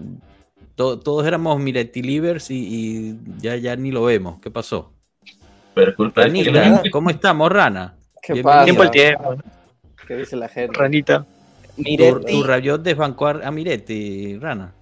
to- 0.75 0.99
todos 0.99 1.25
éramos 1.25 1.59
Miretti 1.59 2.03
Livers 2.03 2.51
y, 2.51 2.57
y 2.57 3.17
ya, 3.39 3.55
ya 3.55 3.75
ni 3.75 3.89
lo 3.89 4.03
vemos. 4.03 4.39
¿Qué 4.39 4.51
pasó? 4.51 4.93
Pero 5.73 5.95
culpa 5.95 6.25
de 6.25 6.33
que 6.43 6.51
Ranita, 6.51 6.81
lo- 6.85 6.91
¿cómo 6.91 7.09
estamos, 7.09 7.51
Rana? 7.51 7.95
¿Qué 8.21 8.33
Bienvenido. 8.33 8.53
pasa? 8.53 8.65
Tiempo 8.65 8.81
al 8.83 8.91
tiempo. 8.91 9.35
¿Qué 10.07 10.15
dice 10.15 10.35
la 10.35 10.47
gente? 10.47 10.77
Ranita. 10.77 11.25
Tu, 11.75 11.81
Miretti, 11.81 12.31
tu 12.31 12.43
Rabiot 12.43 12.81
desbancó 12.83 13.27
a 13.27 13.31
a 13.47 13.49
Miretti, 13.49 14.37
Rana. 14.37 14.75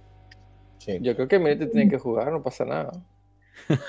Sí. 0.76 0.98
Yo 1.00 1.14
creo 1.16 1.26
que 1.26 1.38
Miretti 1.38 1.70
tiene 1.72 1.90
que 1.90 1.98
jugar, 1.98 2.30
no 2.32 2.42
pasa 2.42 2.66
nada. 2.66 2.92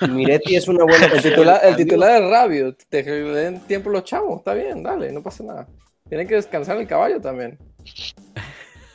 Miretti 0.09 0.55
es 0.55 0.67
una 0.67 0.83
buena 0.83 1.05
El 1.13 1.21
titular, 1.21 1.61
el 1.63 1.75
titular 1.75 2.21
es 2.21 2.29
Rabio. 2.29 2.75
Te 2.89 3.03
den 3.03 3.59
tiempo 3.61 3.89
los 3.89 4.03
chavos, 4.03 4.39
está 4.39 4.53
bien, 4.53 4.83
dale, 4.83 5.11
no 5.11 5.21
pasa 5.21 5.43
nada. 5.43 5.67
Tienen 6.09 6.27
que 6.27 6.35
descansar 6.35 6.77
el 6.77 6.87
caballo 6.87 7.19
también. 7.21 7.57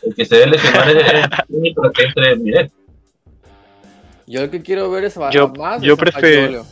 El 0.02 0.14
que 0.14 0.24
se 0.24 0.36
debe 0.36 0.52
lesionar 0.52 0.90
es 0.90 1.06
el 1.48 1.56
único 1.56 1.90
que 1.92 2.02
entre 2.04 2.36
Miret. 2.36 2.72
Yo 4.26 4.40
lo 4.40 4.50
que 4.50 4.62
quiero 4.62 4.90
ver 4.90 5.04
es 5.04 5.14
Yo- 5.30 5.48
más 5.50 5.82
yo 5.82 5.96
prefiero-. 5.96 6.64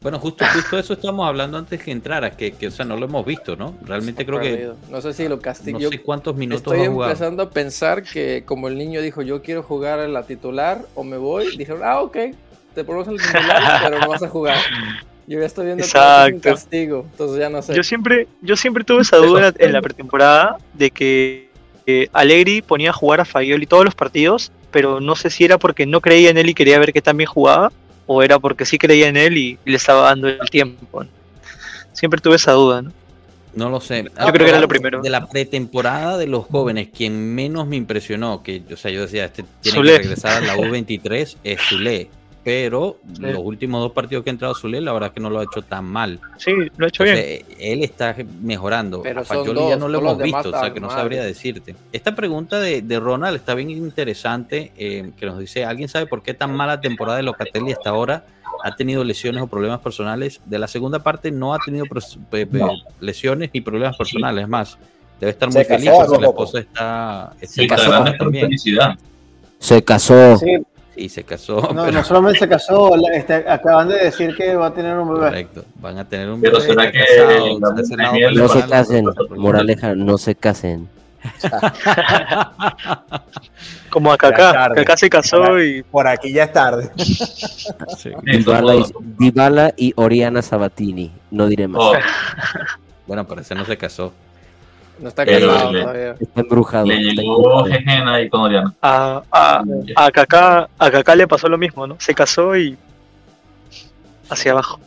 Bueno, 0.00 0.20
justo, 0.20 0.44
justo 0.54 0.78
eso 0.78 0.92
estamos 0.92 1.26
hablando 1.26 1.58
antes 1.58 1.82
que 1.82 1.90
entraras, 1.90 2.36
que, 2.36 2.52
que 2.52 2.68
o 2.68 2.70
sea, 2.70 2.84
no 2.84 2.96
lo 2.96 3.06
hemos 3.06 3.26
visto, 3.26 3.56
¿no? 3.56 3.74
Realmente 3.84 4.24
creo 4.24 4.38
que. 4.38 4.70
No 4.88 5.00
sé 5.00 5.12
si 5.12 5.26
lo 5.26 5.40
castigo. 5.40 5.78
no 5.78 5.82
Yo 5.82 5.90
sé 5.90 6.00
cuántos 6.02 6.36
minutos 6.36 6.72
estoy 6.72 6.82
ha 6.82 6.84
empezando 6.84 7.42
a 7.42 7.50
pensar 7.50 8.04
que 8.04 8.44
como 8.44 8.68
el 8.68 8.78
niño 8.78 9.00
dijo, 9.00 9.22
yo 9.22 9.42
quiero 9.42 9.64
jugar 9.64 9.98
a 9.98 10.06
la 10.06 10.22
titular 10.22 10.82
o 10.94 11.02
me 11.02 11.16
voy, 11.16 11.56
dijeron, 11.56 11.80
ah, 11.84 12.00
ok, 12.00 12.16
te 12.76 12.84
ponemos 12.84 13.08
el 13.08 13.16
titular, 13.16 13.80
pero 13.82 13.98
no 13.98 14.08
vas 14.08 14.22
a 14.22 14.28
jugar. 14.28 14.58
Yo 15.26 15.40
ya 15.40 15.46
estoy 15.46 15.66
viendo 15.66 15.82
que 15.82 15.88
es 15.88 15.94
un 15.94 16.00
Exacto. 16.00 16.40
castigo, 16.42 17.06
entonces 17.10 17.38
ya 17.38 17.50
no 17.50 17.60
sé. 17.60 17.74
Yo 17.74 17.82
siempre, 17.82 18.28
yo 18.40 18.56
siempre 18.56 18.84
tuve 18.84 19.02
esa 19.02 19.16
duda 19.16 19.48
en 19.48 19.54
la, 19.58 19.66
en 19.66 19.72
la 19.72 19.82
pretemporada 19.82 20.58
de 20.74 20.90
que 20.92 21.50
eh, 21.86 22.08
Allegri 22.12 22.62
ponía 22.62 22.90
a 22.90 22.92
jugar 22.92 23.20
a 23.20 23.24
Fagioli 23.24 23.66
todos 23.66 23.84
los 23.84 23.96
partidos, 23.96 24.52
pero 24.70 25.00
no 25.00 25.16
sé 25.16 25.28
si 25.28 25.44
era 25.44 25.58
porque 25.58 25.86
no 25.86 26.00
creía 26.00 26.30
en 26.30 26.38
él 26.38 26.50
y 26.50 26.54
quería 26.54 26.78
ver 26.78 26.92
que 26.92 27.02
también 27.02 27.28
jugaba, 27.28 27.72
o 28.08 28.22
era 28.22 28.40
porque 28.40 28.64
sí 28.64 28.78
creía 28.78 29.06
en 29.06 29.16
él 29.16 29.36
y, 29.36 29.58
y 29.64 29.70
le 29.70 29.76
estaba 29.76 30.08
dando 30.08 30.26
el 30.26 30.50
tiempo. 30.50 31.04
¿no? 31.04 31.10
Siempre 31.92 32.20
tuve 32.20 32.36
esa 32.36 32.52
duda, 32.52 32.82
¿no? 32.82 32.92
No 33.54 33.70
lo 33.70 33.80
sé. 33.80 34.04
Yo 34.04 34.32
creo 34.32 34.46
que 34.46 34.50
era 34.50 34.60
lo 34.60 34.68
primero. 34.68 35.02
De 35.02 35.10
la 35.10 35.26
pretemporada 35.26 36.16
de 36.16 36.26
los 36.26 36.46
jóvenes, 36.46 36.88
quien 36.94 37.34
menos 37.34 37.66
me 37.66 37.76
impresionó, 37.76 38.42
que 38.42 38.62
o 38.72 38.76
sea, 38.76 38.90
yo 38.90 39.02
decía, 39.02 39.26
este 39.26 39.44
tiene 39.60 39.78
Zule. 39.78 39.92
que 39.92 39.98
regresar 39.98 40.42
a 40.42 40.46
la 40.46 40.56
U23, 40.56 41.36
es 41.42 41.60
Zule. 41.68 42.08
Pero 42.48 42.96
Sí. 43.12 43.20
los 43.20 43.42
últimos 43.44 43.82
dos 43.82 43.92
partidos 43.92 44.24
que 44.24 44.30
ha 44.30 44.32
entrado 44.32 44.54
Zule, 44.54 44.80
la 44.80 44.94
verdad 44.94 45.08
es 45.08 45.12
que 45.12 45.20
no 45.20 45.28
lo 45.28 45.38
ha 45.40 45.42
hecho 45.44 45.60
tan 45.60 45.84
mal. 45.84 46.18
Sí, 46.38 46.50
lo 46.78 46.86
ha 46.86 46.88
hecho 46.88 47.04
bien. 47.04 47.44
Él 47.58 47.82
está 47.82 48.16
mejorando. 48.40 49.02
Pero 49.02 49.20
a 49.20 49.24
ya 49.68 49.76
no 49.76 49.86
lo 49.86 49.98
hemos 49.98 50.16
visto, 50.16 50.48
o 50.48 50.58
sea 50.58 50.72
que 50.72 50.80
no 50.80 50.86
mal. 50.86 50.96
sabría 50.96 51.22
decirte. 51.22 51.76
Esta 51.92 52.14
pregunta 52.14 52.58
de, 52.58 52.80
de 52.80 52.98
Ronald 53.00 53.36
está 53.36 53.54
bien 53.54 53.68
interesante, 53.68 54.72
eh, 54.78 55.10
que 55.18 55.26
nos 55.26 55.38
dice, 55.38 55.66
¿alguien 55.66 55.90
sabe 55.90 56.06
por 56.06 56.22
qué 56.22 56.32
tan 56.32 56.56
mala 56.56 56.80
temporada 56.80 57.18
de 57.18 57.24
Locatelli 57.24 57.72
hasta 57.72 57.90
ahora? 57.90 58.24
¿Ha 58.64 58.74
tenido 58.76 59.04
lesiones 59.04 59.42
o 59.42 59.46
problemas 59.46 59.80
personales? 59.80 60.40
De 60.46 60.58
la 60.58 60.68
segunda 60.68 61.00
parte 61.00 61.30
no 61.30 61.52
ha 61.52 61.58
tenido 61.62 61.84
lesiones 62.98 63.50
ni 63.52 63.60
problemas 63.60 63.94
personales, 63.98 64.44
es 64.44 64.48
más. 64.48 64.78
Debe 65.20 65.32
estar 65.32 65.48
muy 65.50 65.62
Se 65.62 65.64
feliz 65.66 65.90
porque 65.90 66.22
la 66.22 66.28
esposa 66.28 66.58
está, 66.60 67.32
está 67.42 67.62
Sí, 67.62 67.66
casó 67.68 67.90
también. 68.18 68.50
se 69.58 69.84
casó. 69.84 70.36
Sí, 70.38 70.46
Sí, 70.98 71.08
se 71.08 71.22
casó. 71.22 71.60
no, 71.72 71.84
pero- 71.84 71.92
no 71.92 72.02
solamente 72.04 72.40
se 72.40 72.48
casó, 72.48 72.90
este, 73.12 73.34
acaban 73.48 73.88
de 73.88 73.98
decir 73.98 74.34
que 74.36 74.56
va 74.56 74.66
a 74.66 74.74
tener 74.74 74.98
un 74.98 75.08
bebé. 75.14 75.26
Correcto, 75.26 75.64
van 75.76 75.96
a 75.98 76.08
tener 76.08 76.28
un 76.28 76.40
Pero 76.40 76.58
bebé, 76.58 76.70
será 76.70 76.84
está 76.86 76.92
que 76.92 77.04
casado, 77.04 77.60
No 78.34 78.48
se 78.48 78.66
casen, 78.68 79.04
moraleja, 79.36 79.94
no 79.94 80.18
se 80.18 80.34
casen. 80.34 80.88
Como 83.90 84.12
a 84.12 84.16
Kaká. 84.16 84.70
Kaká 84.74 84.96
se 84.96 85.10
casó 85.10 85.60
y 85.60 85.82
Por 85.82 86.06
aquí 86.06 86.32
ya 86.32 86.44
es 86.44 86.52
tarde. 86.52 86.90
Sí. 87.96 88.10
Dybala 88.22 88.76
y, 88.76 88.84
Dybala 89.18 89.72
y 89.76 89.92
Oriana 89.96 90.42
Sabatini, 90.42 91.12
no 91.30 91.46
diré 91.46 91.68
más. 91.68 91.80
Oh, 91.82 91.92
Bueno, 93.06 93.26
parece 93.26 93.54
no 93.54 93.64
se 93.64 93.76
casó. 93.76 94.12
No 95.00 95.08
está 95.08 95.24
casado 95.24 95.72
le- 95.72 95.80
todavía. 95.82 96.16
Está 96.20 96.40
embrujado. 96.40 96.86
le 96.86 96.96
llegó. 96.98 97.64
Jejen 97.64 98.08
ahí 98.08 98.28
con 98.28 98.40
Oriana. 98.40 98.74
a, 98.82 99.22
a, 99.30 99.62
a 99.96 100.10
Kaká, 100.10 100.68
a 100.78 100.90
Kaká 100.90 101.14
le 101.14 101.26
pasó 101.28 101.48
lo 101.48 101.56
mismo, 101.58 101.86
¿no? 101.86 101.96
Se 102.00 102.14
casó 102.14 102.56
y 102.56 102.76
hacia 104.28 104.52
abajo. 104.52 104.80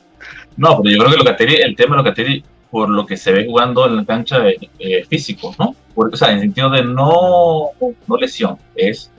No, 0.57 0.81
pero 0.81 0.95
yo 0.95 0.99
creo 1.03 1.11
que 1.11 1.17
Locatelli, 1.17 1.55
el 1.61 1.75
tema 1.75 1.95
de 1.95 2.03
Locatelli, 2.03 2.43
por 2.69 2.89
lo 2.89 3.05
que 3.05 3.17
se 3.17 3.31
ve 3.31 3.45
jugando 3.45 3.85
en 3.87 3.95
la 3.97 4.05
cancha 4.05 4.47
es 4.47 4.57
eh, 4.79 5.05
físico, 5.09 5.55
¿no? 5.57 5.75
Porque, 5.95 6.13
o 6.15 6.17
sea, 6.17 6.29
en 6.29 6.35
el 6.35 6.41
sentido 6.41 6.69
de 6.69 6.83
no, 6.83 7.69
no 8.07 8.17
lesión, 8.17 8.57
es 8.75 9.09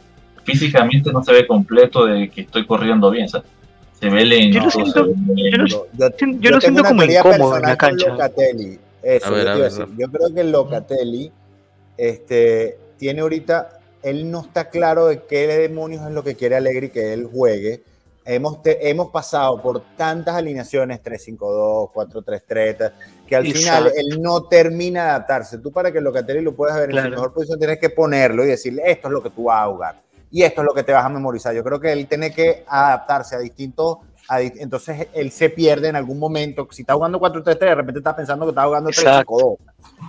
físicamente 0.44 1.12
no 1.12 1.22
se 1.22 1.32
ve 1.32 1.46
completo 1.46 2.04
de 2.06 2.28
que 2.28 2.42
estoy 2.42 2.66
corriendo 2.66 3.10
bien, 3.10 3.28
¿sabes? 3.28 3.46
Se 3.98 4.08
ve 4.10 4.24
lento, 4.24 4.58
Yo 4.58 4.64
lo 4.64 4.70
siento- 4.70 5.06
yo 5.06 5.56
lo- 5.58 5.66
Yo, 5.66 5.86
Yo 5.92 5.96
lo 6.06 6.10
tengo 6.10 6.58
siento 6.60 6.84
como 6.84 7.02
incómodo 7.04 7.56
en 7.56 7.62
la 7.62 7.68
con 7.68 7.76
cancha. 7.76 8.08
Locatelli. 8.08 8.78
Eso, 9.02 9.26
A 9.26 9.30
ver, 9.30 9.44
yo, 9.44 9.50
a 9.50 9.52
te 9.54 9.58
iba 9.58 9.66
a 9.66 9.70
ver, 9.70 9.78
decir. 9.78 9.86
Yo 9.98 10.10
creo 10.10 10.34
que 10.34 10.44
Locatelli 10.44 11.32
este, 11.96 12.78
tiene 12.98 13.20
ahorita, 13.20 13.78
él 14.02 14.30
no 14.30 14.40
está 14.40 14.68
claro 14.70 15.06
de 15.06 15.22
qué 15.24 15.46
demonios 15.46 16.06
es 16.06 16.12
lo 16.12 16.22
que 16.24 16.34
quiere 16.36 16.56
Alegri 16.56 16.90
que 16.90 17.12
él 17.12 17.28
juegue. 17.32 17.82
Hemos, 18.24 18.62
te- 18.62 18.88
hemos 18.88 19.10
pasado 19.10 19.60
por 19.60 19.82
tantas 19.96 20.36
alineaciones, 20.36 21.00
3-5-2, 21.02 21.90
4-3-3, 21.92 22.92
que 23.26 23.34
al 23.36 23.42
final 23.46 23.86
Exacto. 23.88 23.92
él 23.98 24.22
no 24.22 24.44
termina 24.44 25.02
de 25.04 25.10
adaptarse. 25.10 25.58
Tú 25.58 25.72
para 25.72 25.90
que 25.90 26.00
Locatelli 26.00 26.40
lo 26.40 26.54
puedas 26.54 26.76
ver 26.76 26.84
en 26.84 26.90
Claro. 26.92 27.08
su 27.08 27.10
mejor 27.14 27.34
posición 27.34 27.58
tienes 27.58 27.78
que 27.78 27.90
ponerlo 27.90 28.44
y 28.44 28.48
decirle, 28.48 28.82
esto 28.86 29.08
es 29.08 29.12
lo 29.12 29.22
que 29.22 29.30
tú 29.30 29.44
vas 29.44 29.64
a 29.66 29.70
jugar. 29.72 30.02
Y 30.30 30.44
esto 30.44 30.60
es 30.62 30.66
lo 30.66 30.72
que 30.72 30.84
te 30.84 30.92
vas 30.92 31.04
a 31.04 31.08
memorizar. 31.08 31.52
Yo 31.54 31.64
creo 31.64 31.80
que 31.80 31.92
él 31.92 32.06
tiene 32.06 32.32
que 32.32 32.64
adaptarse 32.68 33.34
a 33.34 33.38
distintos 33.40 33.98
entonces 34.28 35.08
él 35.12 35.30
se 35.30 35.50
pierde 35.50 35.88
en 35.88 35.96
algún 35.96 36.18
momento. 36.18 36.68
Si 36.70 36.82
está 36.82 36.94
jugando 36.94 37.20
4-3-3, 37.20 37.58
de 37.58 37.74
repente 37.74 37.98
está 37.98 38.16
pensando 38.16 38.46
que 38.46 38.50
está 38.50 38.64
jugando 38.64 38.90
3-5-2. 38.90 39.56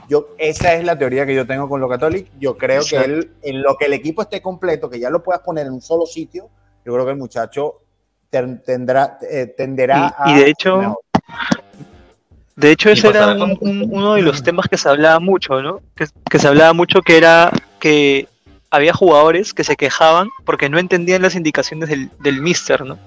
Yo, 0.07 0.29
esa 0.37 0.73
es 0.75 0.83
la 0.83 0.97
teoría 0.97 1.25
que 1.25 1.35
yo 1.35 1.45
tengo 1.45 1.67
con 1.67 1.81
lo 1.81 1.89
católico. 1.89 2.29
Yo 2.39 2.57
creo 2.57 2.83
que 2.83 2.97
él, 2.97 3.31
en 3.41 3.61
lo 3.61 3.75
que 3.75 3.85
el 3.85 3.93
equipo 3.93 4.21
esté 4.21 4.41
completo, 4.41 4.89
que 4.89 4.99
ya 4.99 5.09
lo 5.09 5.23
puedas 5.23 5.41
poner 5.41 5.67
en 5.67 5.73
un 5.73 5.81
solo 5.81 6.05
sitio, 6.05 6.49
yo 6.85 6.93
creo 6.93 7.05
que 7.05 7.11
el 7.11 7.17
muchacho 7.17 7.81
tendrá, 8.29 9.17
eh, 9.29 9.53
tenderá 9.57 10.15
y, 10.25 10.31
a. 10.31 10.31
Y 10.31 10.39
de 10.39 10.49
hecho, 10.49 10.97
de 12.55 12.71
hecho, 12.71 12.89
ese 12.89 13.07
era 13.07 13.33
uno 13.33 14.13
de 14.13 14.21
los 14.21 14.43
temas 14.43 14.67
que 14.67 14.77
se 14.77 14.87
hablaba 14.87 15.19
mucho, 15.19 15.61
¿no? 15.61 15.79
Que, 15.95 16.05
que 16.29 16.39
se 16.39 16.47
hablaba 16.47 16.73
mucho 16.73 17.01
que 17.01 17.17
era 17.17 17.51
que 17.79 18.27
había 18.73 18.91
jugadores 18.91 19.53
que 19.53 19.63
se 19.63 19.75
quejaban 19.75 20.29
porque 20.45 20.67
no 20.67 20.79
entendían 20.79 21.21
las 21.21 21.35
indicaciones 21.35 21.89
del, 21.89 22.09
del 22.21 22.41
mister, 22.41 22.83
¿no? 22.83 22.97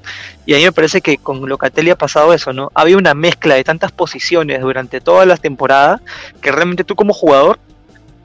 Y 0.47 0.55
a 0.55 0.59
mí 0.59 0.63
me 0.63 0.71
parece 0.71 1.01
que 1.01 1.19
con 1.19 1.49
Locatelli 1.49 1.91
ha 1.91 1.99
pasado 1.99 2.33
eso, 2.33 2.53
¿no? 2.53 2.71
Había 2.73 2.97
una 2.97 3.15
mezcla 3.15 3.57
de 3.57 3.65
tantas 3.65 3.91
posiciones 3.91 4.61
durante 4.61 5.01
todas 5.01 5.27
las 5.27 5.41
temporadas 5.41 6.01
que 6.41 6.53
realmente 6.53 6.85
tú 6.85 6.95
como 6.95 7.13
jugador 7.13 7.59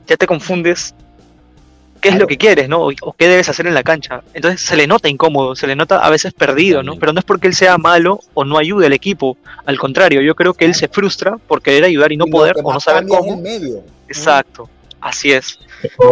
ya 0.06 0.16
te 0.16 0.28
confundes 0.28 0.94
qué 2.00 2.10
es 2.10 2.14
lo 2.14 2.28
que 2.28 2.38
quieres, 2.38 2.68
¿no? 2.68 2.86
O, 2.86 3.12
qué 3.12 3.26
debes 3.26 3.48
hacer 3.48 3.66
en 3.66 3.74
la 3.74 3.82
cancha. 3.82 4.22
Entonces 4.34 4.60
se 4.60 4.76
le 4.76 4.86
nota 4.86 5.08
incómodo, 5.08 5.56
se 5.56 5.66
le 5.66 5.74
nota 5.74 5.98
a 5.98 6.10
veces 6.10 6.32
perdido, 6.32 6.84
¿no? 6.84 6.94
Pero 6.94 7.12
no 7.12 7.18
es 7.18 7.24
porque 7.24 7.48
él 7.48 7.56
sea 7.56 7.76
malo 7.76 8.20
o 8.34 8.44
no 8.44 8.56
ayude 8.56 8.86
al 8.86 8.92
equipo. 8.92 9.36
Al 9.66 9.80
contrario, 9.80 10.20
yo 10.20 10.36
creo 10.36 10.54
que 10.54 10.64
él 10.64 10.76
se 10.76 10.86
frustra 10.86 11.38
por 11.38 11.60
querer 11.60 11.82
ayudar 11.82 12.12
y 12.12 12.16
no 12.16 12.26
poder 12.26 12.54
o 12.62 12.72
no 12.72 12.78
saber 12.78 13.08
cómo. 13.08 13.36
Medio. 13.36 13.82
Exacto, 14.06 14.70
así 15.00 15.32
es. 15.32 15.58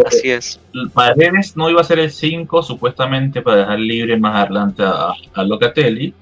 Así 0.05 0.31
es. 0.31 0.59
Paredes 0.93 1.55
no 1.55 1.69
iba 1.69 1.81
a 1.81 1.83
ser 1.83 1.99
el 1.99 2.11
5 2.11 2.63
supuestamente 2.63 3.41
para 3.41 3.57
dejar 3.57 3.79
libre 3.79 4.17
más 4.17 4.35
adelante 4.35 4.83
a, 4.83 5.43
Locatelli, 5.43 6.13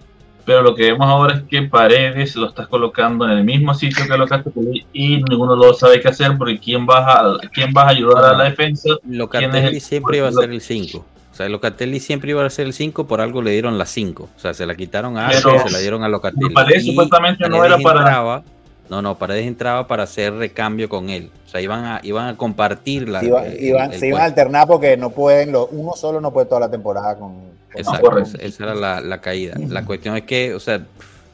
pero 0.45 0.61
lo 0.61 0.75
que 0.75 0.91
vemos 0.91 1.07
ahora 1.07 1.35
es 1.35 1.43
que 1.43 1.61
Paredes 1.63 2.35
lo 2.35 2.47
estás 2.47 2.67
colocando 2.67 3.25
en 3.25 3.31
el 3.31 3.43
mismo 3.43 3.73
sitio 3.73 4.05
que 4.07 4.17
Locatelli 4.17 4.85
y 4.93 5.23
ninguno 5.23 5.55
lo 5.55 5.73
sabe 5.73 5.99
qué 5.99 6.07
hacer 6.07 6.37
porque 6.37 6.59
quién 6.59 6.87
va 6.87 7.13
a, 7.13 7.37
quién 7.53 7.73
va 7.75 7.83
a 7.83 7.89
ayudar 7.89 8.25
a 8.25 8.37
la 8.37 8.43
defensa. 8.45 8.89
Locatelli 9.07 9.79
siempre 9.79 10.17
iba 10.17 10.27
a 10.27 10.31
ser 10.31 10.49
el 10.51 10.61
5. 10.61 10.97
O 10.97 11.35
sea, 11.35 11.47
Locatelli 11.47 11.99
siempre 11.99 12.31
iba 12.31 12.45
a 12.45 12.49
ser 12.49 12.65
el 12.65 12.73
5, 12.73 13.07
por 13.07 13.21
algo 13.21 13.41
le 13.41 13.51
dieron 13.51 13.77
la 13.77 13.85
5. 13.85 14.23
O 14.23 14.39
sea, 14.39 14.53
se 14.53 14.65
la 14.65 14.75
quitaron 14.75 15.17
a 15.17 15.31
se 15.31 15.71
la 15.71 15.79
dieron 15.79 16.03
a 16.03 16.09
Locatelli. 16.09 16.53
Paredes 16.53 16.85
supuestamente 16.85 17.47
no 17.47 17.63
era 17.63 17.77
para... 17.77 18.43
No, 18.89 19.03
no, 19.03 19.17
Paredes 19.17 19.45
entraba 19.45 19.87
para 19.87 20.03
hacer 20.03 20.33
recambio 20.33 20.89
con 20.89 21.09
él. 21.09 21.29
O 21.45 21.49
sea, 21.49 21.61
iban 21.61 21.85
a, 21.85 21.99
iban 22.03 22.27
a 22.27 22.37
compartir 22.37 23.07
la. 23.07 23.23
Iban, 23.23 23.93
se 23.93 24.07
iban 24.07 24.21
a 24.21 24.25
alternar 24.25 24.67
porque 24.67 24.97
no 24.97 25.11
pueden, 25.11 25.55
uno 25.71 25.93
solo 25.95 26.19
no 26.19 26.33
puede 26.33 26.47
toda 26.47 26.61
la 26.61 26.71
temporada 26.71 27.17
con. 27.17 27.49
Exacto, 27.75 28.17
esa 28.17 28.63
era 28.63 28.99
la, 28.99 29.21
caída. 29.21 29.55
La 29.67 29.85
cuestión 29.85 30.17
es 30.17 30.23
que, 30.23 30.55
o 30.55 30.59
sea, 30.59 30.81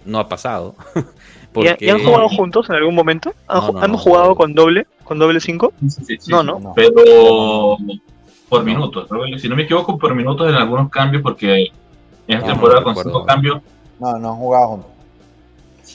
no 0.04 0.20
ha 0.20 0.28
pasado. 0.28 0.76
¿Y, 1.80 1.90
han 1.90 2.04
jugado 2.04 2.28
juntos 2.28 2.70
en 2.70 2.76
algún 2.76 2.94
momento? 2.94 3.34
¿Han, 3.48 3.96
jugado 3.96 4.36
con 4.36 4.54
doble? 4.54 4.86
¿Con 5.06 5.20
doble 5.20 5.40
5? 5.40 5.72
Sí, 5.88 6.18
sí, 6.20 6.30
no, 6.32 6.44
no, 6.44 6.74
Pero 6.76 7.78
por 8.50 8.64
minutos. 8.66 9.08
Si 9.42 9.48
no 9.48 9.56
me 9.56 9.64
equivoco, 9.64 9.98
por 9.98 10.14
minutos 10.14 10.50
en 10.50 10.56
algunos 10.56 10.90
cambios, 10.90 11.24
porque 11.24 11.72
en 12.28 12.38
esta 12.38 12.52
temporada 12.52 12.84
con 12.84 12.96
cinco 12.96 13.26
cambios. 13.26 13.62
No, 14.00 14.18
no 14.18 14.32
han 14.32 14.36
jugado 14.36 14.68
juntos. 14.68 14.95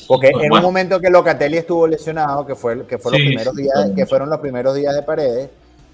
Porque 0.06 0.28
en 0.28 0.52
un 0.52 0.62
momento 0.62 1.00
que 1.00 1.10
Locatelli 1.10 1.58
estuvo 1.58 1.86
lesionado, 1.86 2.46
que 2.46 2.54
fue 2.54 2.86
que 2.86 2.98
fue 2.98 3.12
los 3.12 3.20
primeros 3.20 3.56
días, 3.56 3.90
que 3.94 4.06
fueron 4.06 4.30
los 4.30 4.40
primeros 4.40 4.74
días 4.74 4.94
de 4.94 5.02
Paredes, 5.02 5.50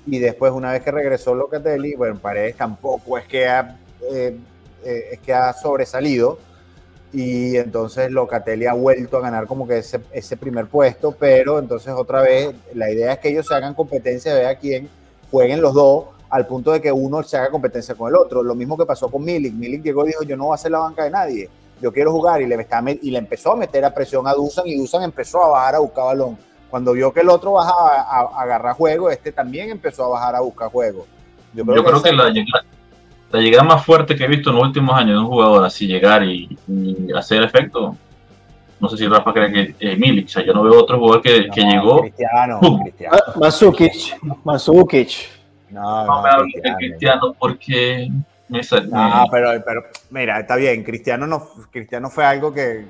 y 0.06 0.18
después 0.18 0.52
una 0.52 0.72
vez 0.72 0.82
que 0.82 0.90
regresó 0.90 1.34
Locatelli, 1.34 1.94
bueno, 1.94 2.18
Paredes 2.18 2.56
tampoco 2.56 3.18
es 3.18 3.26
que 3.26 3.46
ha, 3.46 3.78
eh, 4.10 4.36
eh, 4.84 5.04
es 5.12 5.20
que 5.20 5.34
ha 5.34 5.52
sobresalido 5.52 6.38
y 7.12 7.56
entonces 7.56 8.10
Locatelli 8.10 8.66
ha 8.66 8.74
vuelto 8.74 9.16
a 9.16 9.20
ganar 9.20 9.46
como 9.46 9.66
que 9.66 9.78
ese, 9.78 10.00
ese 10.12 10.36
primer 10.36 10.66
puesto, 10.66 11.12
pero 11.12 11.58
entonces 11.58 11.92
otra 11.96 12.20
vez 12.20 12.54
la 12.74 12.90
idea 12.90 13.14
es 13.14 13.18
que 13.18 13.30
ellos 13.30 13.46
se 13.46 13.54
hagan 13.54 13.74
competencia, 13.74 14.34
vea 14.34 14.56
quién 14.56 14.88
jueguen 15.30 15.60
los 15.60 15.74
dos 15.74 16.06
al 16.28 16.46
punto 16.46 16.72
de 16.72 16.80
que 16.80 16.92
uno 16.92 17.22
se 17.22 17.36
haga 17.36 17.50
competencia 17.50 17.94
con 17.94 18.08
el 18.08 18.16
otro. 18.16 18.42
Lo 18.42 18.54
mismo 18.54 18.76
que 18.76 18.84
pasó 18.84 19.08
con 19.08 19.24
Milik. 19.24 19.54
Milik 19.54 19.82
llegó 19.82 20.04
y 20.04 20.08
dijo, 20.08 20.24
yo 20.24 20.36
no 20.36 20.46
voy 20.46 20.52
a 20.52 20.54
hacer 20.56 20.72
la 20.72 20.80
banca 20.80 21.04
de 21.04 21.10
nadie 21.10 21.48
yo 21.80 21.92
quiero 21.92 22.12
jugar 22.12 22.40
y 22.42 22.46
le, 22.46 22.54
está, 22.56 22.82
y 23.02 23.10
le 23.10 23.18
empezó 23.18 23.52
a 23.52 23.56
meter 23.56 23.84
a 23.84 23.92
presión 23.92 24.26
a 24.26 24.32
Dusan 24.32 24.66
y 24.66 24.76
Dusan 24.76 25.02
empezó 25.02 25.44
a 25.44 25.48
bajar 25.48 25.74
a 25.74 25.78
buscar 25.78 26.04
balón. 26.04 26.38
Cuando 26.70 26.92
vio 26.92 27.12
que 27.12 27.20
el 27.20 27.28
otro 27.28 27.52
bajaba 27.52 28.00
a, 28.00 28.42
agarrar 28.42 28.74
juego, 28.74 29.10
este 29.10 29.32
también 29.32 29.70
empezó 29.70 30.04
a 30.04 30.08
bajar 30.08 30.36
a 30.36 30.40
buscar 30.40 30.70
juego. 30.70 31.06
Yo 31.52 31.64
creo, 31.64 32.02
que, 32.02 32.12
la, 32.12 32.30
llegada, 33.40 33.64
más 33.64 33.84
fuerte 33.84 34.14
que 34.14 34.24
he 34.24 34.28
visto 34.28 34.50
en 34.50 34.56
los 34.56 34.64
últimos 34.66 34.94
años 34.94 35.14
de 35.14 35.18
un 35.20 35.26
jugador 35.26 35.64
así 35.64 35.86
llegar 35.86 36.22
y, 36.22 36.58
hacer 37.16 37.42
efecto, 37.42 37.96
no 38.78 38.88
sé 38.88 38.96
si 38.98 39.06
Rafa 39.06 39.32
cree 39.32 39.52
que 39.52 39.74
es 39.78 39.98
Milik, 39.98 40.26
o 40.26 40.28
sea, 40.28 40.44
yo 40.44 40.52
no 40.52 40.62
veo 40.64 40.78
otro 40.78 40.98
jugador 40.98 41.22
que, 41.22 41.48
que 41.48 41.62
llegó. 41.62 42.00
Cristiano, 42.00 42.60
Cristiano. 42.82 43.16
Masukic, 44.44 45.30
No, 45.70 46.04
no, 46.04 46.22
me 46.22 46.28
hablo 46.28 46.46
de 46.62 46.74
Cristiano 46.74 47.34
porque 47.38 48.10
Ah, 48.92 49.26
pero, 49.30 49.50
pero 49.64 49.84
mira, 50.10 50.40
está 50.40 50.56
bien. 50.56 50.84
Cristiano 50.84 51.26
no, 51.26 51.48
Cristiano 51.70 52.10
fue 52.10 52.24
algo 52.24 52.52
que, 52.52 52.86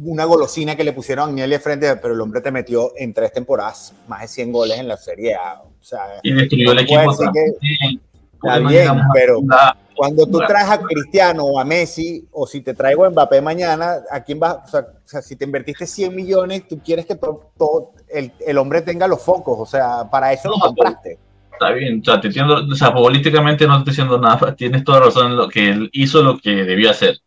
una 0.00 0.24
golosina 0.24 0.76
que 0.76 0.84
le 0.84 0.92
pusieron 0.92 1.28
a 1.28 1.32
Agnelli 1.32 1.58
frente, 1.58 1.96
pero 1.96 2.14
el 2.14 2.20
hombre 2.20 2.40
te 2.40 2.50
metió 2.50 2.92
en 2.96 3.12
tres 3.12 3.32
temporadas 3.32 3.94
más 4.06 4.22
de 4.22 4.28
100 4.28 4.52
goles 4.52 4.78
en 4.78 4.88
la 4.88 4.96
Serie 4.96 5.34
A. 5.34 5.60
O 5.60 5.82
sea, 5.82 6.20
y 6.22 6.32
destruyó 6.32 6.72
el 6.72 6.78
equipo. 6.80 7.12
está 7.12 8.58
bien, 8.60 8.92
pero 9.12 9.40
cuando 9.94 10.26
tú 10.26 10.38
traes 10.38 10.70
a 10.70 10.78
Cristiano 10.78 11.44
o 11.44 11.58
a 11.58 11.64
Messi, 11.64 12.26
o 12.30 12.46
si 12.46 12.60
te 12.60 12.72
traigo 12.72 13.04
a 13.04 13.10
Mbappé 13.10 13.40
mañana, 13.40 13.96
¿a 14.10 14.22
quién 14.22 14.38
vas? 14.38 14.72
O 14.72 14.84
sea, 15.04 15.22
si 15.22 15.34
te 15.34 15.44
invertiste 15.44 15.86
100 15.86 16.14
millones, 16.14 16.68
tú 16.68 16.80
quieres 16.80 17.04
que 17.04 17.16
todo, 17.16 17.92
el, 18.08 18.32
el, 18.46 18.58
hombre 18.58 18.82
tenga 18.82 19.08
los 19.08 19.20
focos. 19.20 19.58
O 19.58 19.66
sea, 19.66 20.08
para 20.08 20.32
eso 20.32 20.48
lo 20.48 20.56
compraste. 20.58 21.18
Está 21.60 21.72
bien, 21.72 22.00
o 22.00 22.04
sea, 22.04 22.20
te 22.20 22.28
entiendo, 22.28 22.64
o 22.70 22.74
sea, 22.76 22.94
políticamente 22.94 23.66
no 23.66 23.78
estoy 23.78 23.90
diciendo 23.90 24.16
nada, 24.16 24.54
tienes 24.56 24.84
toda 24.84 25.00
razón 25.00 25.32
en 25.32 25.36
lo 25.36 25.48
que 25.48 25.70
él 25.70 25.90
hizo 25.92 26.22
lo 26.22 26.38
que 26.38 26.50
debió 26.62 26.88
hacer, 26.88 27.18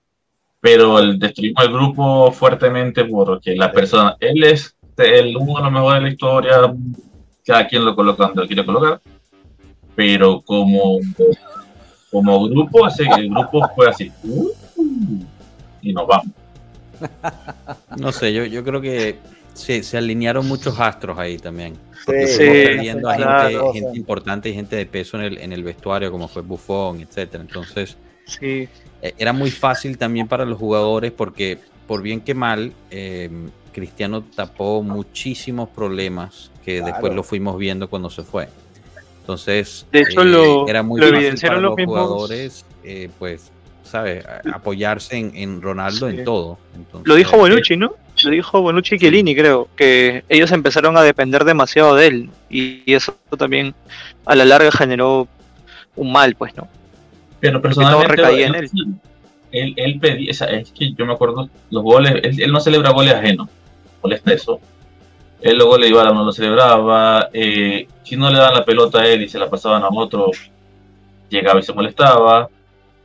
pero 0.61 0.99
el 0.99 1.19
destruimos 1.19 1.61
el 1.65 1.73
grupo 1.73 2.31
fuertemente 2.31 3.03
porque 3.03 3.57
la 3.57 3.73
persona, 3.73 4.15
él 4.21 4.41
es 4.45 4.73
el, 4.95 5.35
uno 5.35 5.57
de 5.57 5.63
los 5.63 5.71
mejores 5.73 5.99
de 5.99 6.07
la 6.07 6.13
historia, 6.13 6.73
cada 7.45 7.67
quien 7.67 7.83
lo 7.83 7.93
coloca 7.93 8.27
donde 8.27 8.41
lo 8.43 8.47
quiere 8.47 8.65
colocar, 8.65 9.01
pero 9.95 10.39
como, 10.39 10.99
como 12.09 12.47
grupo, 12.47 12.87
ese, 12.87 13.03
el 13.03 13.29
grupo 13.29 13.69
fue 13.75 13.89
así, 13.89 14.09
uh, 14.23 14.49
y 15.81 15.91
nos 15.91 16.07
vamos. 16.07 16.33
No 17.97 18.13
sé, 18.13 18.31
yo, 18.31 18.45
yo 18.45 18.63
creo 18.63 18.79
que 18.79 19.19
sí, 19.53 19.83
se 19.83 19.97
alinearon 19.97 20.47
muchos 20.47 20.79
astros 20.79 21.17
ahí 21.17 21.37
también. 21.37 21.75
Sí, 22.05 22.27
sí 22.27 22.37
perdiendo 22.37 23.09
a 23.09 23.49
gente, 23.73 23.97
importante 23.97 24.49
y 24.49 24.53
gente 24.53 24.75
de 24.75 24.85
peso 24.85 25.17
en 25.17 25.23
el, 25.23 25.37
en 25.37 25.53
el 25.53 25.63
vestuario, 25.63 26.11
como 26.11 26.27
fue 26.27 26.41
Buffon, 26.41 27.01
etcétera. 27.01 27.43
Entonces, 27.43 27.97
sí. 28.25 28.67
E, 29.01 29.13
era 29.17 29.33
muy 29.33 29.51
fácil 29.51 29.97
también 29.97 30.27
para 30.27 30.45
los 30.45 30.57
jugadores 30.57 31.11
porque, 31.11 31.59
por 31.87 32.01
bien 32.01 32.21
que 32.21 32.33
mal, 32.33 32.73
em, 32.89 33.49
Cristiano 33.71 34.23
tapó 34.23 34.83
muchísimos 34.83 35.69
problemas 35.69 36.51
que 36.65 36.81
después 36.81 37.13
lo 37.13 37.23
fuimos 37.23 37.57
viendo 37.57 37.89
cuando 37.89 38.09
se 38.09 38.23
fue. 38.23 38.47
Entonces, 39.21 39.85
de 39.91 39.99
hecho, 39.99 40.23
eh, 40.23 40.65
era 40.67 40.83
muy 40.83 40.99
fácil 40.99 41.39
para 41.41 41.59
los, 41.59 41.75
jugadores, 41.75 42.65
eh, 42.83 43.09
pues, 43.19 43.51
¿sabes? 43.83 44.25
Apoyarse 44.51 45.17
en, 45.17 45.61
Ronaldo 45.61 46.09
en 46.09 46.23
todo. 46.23 46.57
lo 47.03 47.15
dijo 47.15 47.37
Bonucci, 47.37 47.77
¿no? 47.77 47.93
Lo 48.23 48.31
dijo 48.31 48.61
Bonucci 48.61 48.95
y 48.95 48.99
Chiellini, 48.99 49.35
creo, 49.35 49.67
que 49.75 50.23
ellos 50.29 50.51
empezaron 50.51 50.97
a 50.97 51.03
depender 51.03 51.43
demasiado 51.43 51.95
de 51.95 52.07
él 52.07 52.29
y 52.49 52.93
eso 52.93 53.15
también 53.37 53.73
a 54.25 54.35
la 54.35 54.45
larga 54.45 54.71
generó 54.71 55.27
un 55.95 56.11
mal, 56.11 56.35
pues, 56.35 56.55
¿no? 56.55 56.67
Pero 57.39 57.61
personalmente 57.61 58.21
en 58.43 58.55
él. 58.55 58.69
Él, 59.51 59.99
pedía, 59.99 60.31
es 60.31 60.71
que 60.71 60.93
yo 60.93 61.05
me 61.05 61.13
acuerdo, 61.13 61.49
los 61.69 61.83
goles, 61.83 62.21
él, 62.23 62.51
no 62.51 62.61
celebra 62.61 62.91
goles 62.91 63.13
ajenos, 63.13 63.49
molesta 64.01 64.31
eso. 64.31 64.61
Él 65.41 65.57
los 65.57 65.67
goles 65.67 65.89
igual 65.89 66.13
no 66.13 66.23
lo 66.23 66.31
celebraba, 66.31 67.29
eh, 67.33 67.87
si 68.03 68.15
no 68.15 68.29
le 68.29 68.37
daban 68.37 68.53
la 68.53 68.63
pelota 68.63 69.01
a 69.01 69.07
él 69.07 69.23
y 69.23 69.27
se 69.27 69.39
la 69.39 69.49
pasaban 69.49 69.83
a 69.83 69.89
otro, 69.89 70.31
llegaba 71.29 71.59
y 71.59 71.63
se 71.63 71.73
molestaba 71.73 72.47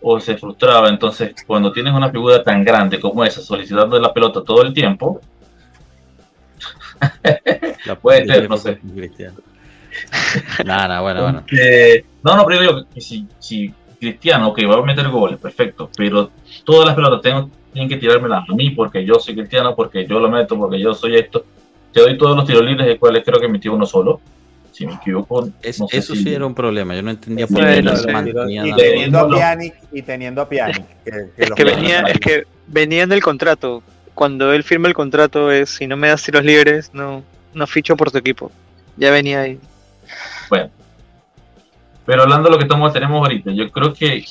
o 0.08 0.20
se 0.20 0.36
frustraba. 0.36 0.88
Entonces, 0.88 1.34
cuando 1.44 1.72
tienes 1.72 1.92
una 1.92 2.10
figura 2.10 2.40
tan 2.40 2.64
grande 2.64 3.00
como 3.00 3.24
esa, 3.24 3.40
solicitando 3.40 3.98
la 3.98 4.14
pelota 4.14 4.44
todo 4.44 4.62
el 4.62 4.72
tiempo, 4.72 5.20
la 7.84 7.96
puede 8.00 8.24
ser, 8.24 8.48
no 8.48 8.56
sé. 8.56 8.78
Nada, 10.64 11.00
bueno, 11.00 11.22
bueno. 11.22 11.44
no, 12.22 12.36
no, 12.36 12.46
pero 12.46 12.60
digo 12.60 12.84
que 12.94 13.00
si, 13.00 13.26
si 13.40 13.74
Cristiano, 13.98 14.54
que 14.54 14.64
va 14.64 14.76
a 14.76 14.82
meter 14.82 15.08
goles, 15.08 15.40
perfecto, 15.40 15.90
pero 15.96 16.30
todas 16.62 16.86
las 16.86 16.94
pelotas 16.94 17.20
tengo, 17.22 17.50
tienen 17.72 17.88
que 17.88 17.96
tirármelas 17.96 18.48
a 18.48 18.54
mí 18.54 18.70
porque 18.70 19.04
yo 19.04 19.16
soy 19.16 19.34
Cristiano, 19.34 19.74
porque 19.74 20.06
yo 20.06 20.20
lo 20.20 20.30
meto, 20.30 20.56
porque 20.56 20.78
yo 20.78 20.94
soy 20.94 21.16
esto. 21.16 21.44
Te 21.92 22.00
doy 22.00 22.16
todos 22.16 22.36
los 22.36 22.46
tiros 22.46 22.62
libres, 22.62 22.86
de 22.86 22.96
cuales 22.96 23.24
creo 23.24 23.40
que 23.40 23.48
metí 23.48 23.68
uno 23.68 23.86
solo. 23.86 24.20
Si 24.76 24.86
me 24.86 24.94
equivoco. 24.94 25.48
Es- 25.62 25.80
no 25.80 25.88
sé 25.88 25.98
eso 25.98 26.14
si- 26.14 26.22
sí 26.24 26.34
era 26.34 26.44
un 26.46 26.54
problema. 26.54 26.94
Yo 26.94 27.02
no 27.02 27.10
entendía 27.10 27.46
por 27.46 27.64
qué 27.64 27.82
no, 27.82 27.90
no 27.92 27.96
sí, 27.96 28.02
se 28.04 28.12
mantenían 28.12 28.66
Y 28.68 28.76
teniendo 28.76 29.18
a 29.20 29.28
no. 29.28 29.36
Pjanic, 29.36 29.74
y 29.92 30.02
teniendo 30.02 30.42
a 30.42 30.48
Pjanic. 30.48 30.84
Que, 31.04 31.10
Es 31.36 31.50
que 31.50 31.64
venía, 31.64 32.00
es 32.02 32.18
que 32.20 32.44
venía 32.66 33.02
en 33.04 33.12
el 33.12 33.22
contrato. 33.22 33.82
Cuando 34.14 34.52
él 34.52 34.62
firma 34.64 34.88
el 34.88 34.94
contrato 34.94 35.50
es 35.50 35.70
si 35.70 35.86
no 35.86 35.96
me 35.96 36.08
das 36.08 36.22
tiros 36.22 36.44
libres, 36.44 36.90
no, 36.92 37.22
no 37.54 37.66
ficho 37.66 37.96
por 37.96 38.10
tu 38.10 38.18
equipo. 38.18 38.50
Ya 38.96 39.10
venía 39.10 39.40
ahí. 39.42 39.58
Pero 42.04 42.22
hablando 42.22 42.48
de 42.48 42.52
lo 42.52 42.58
que 42.58 42.64
estamos, 42.64 42.92
tenemos 42.92 43.20
ahorita, 43.20 43.50
yo 43.52 43.70
creo 43.72 43.92
que 43.92 44.24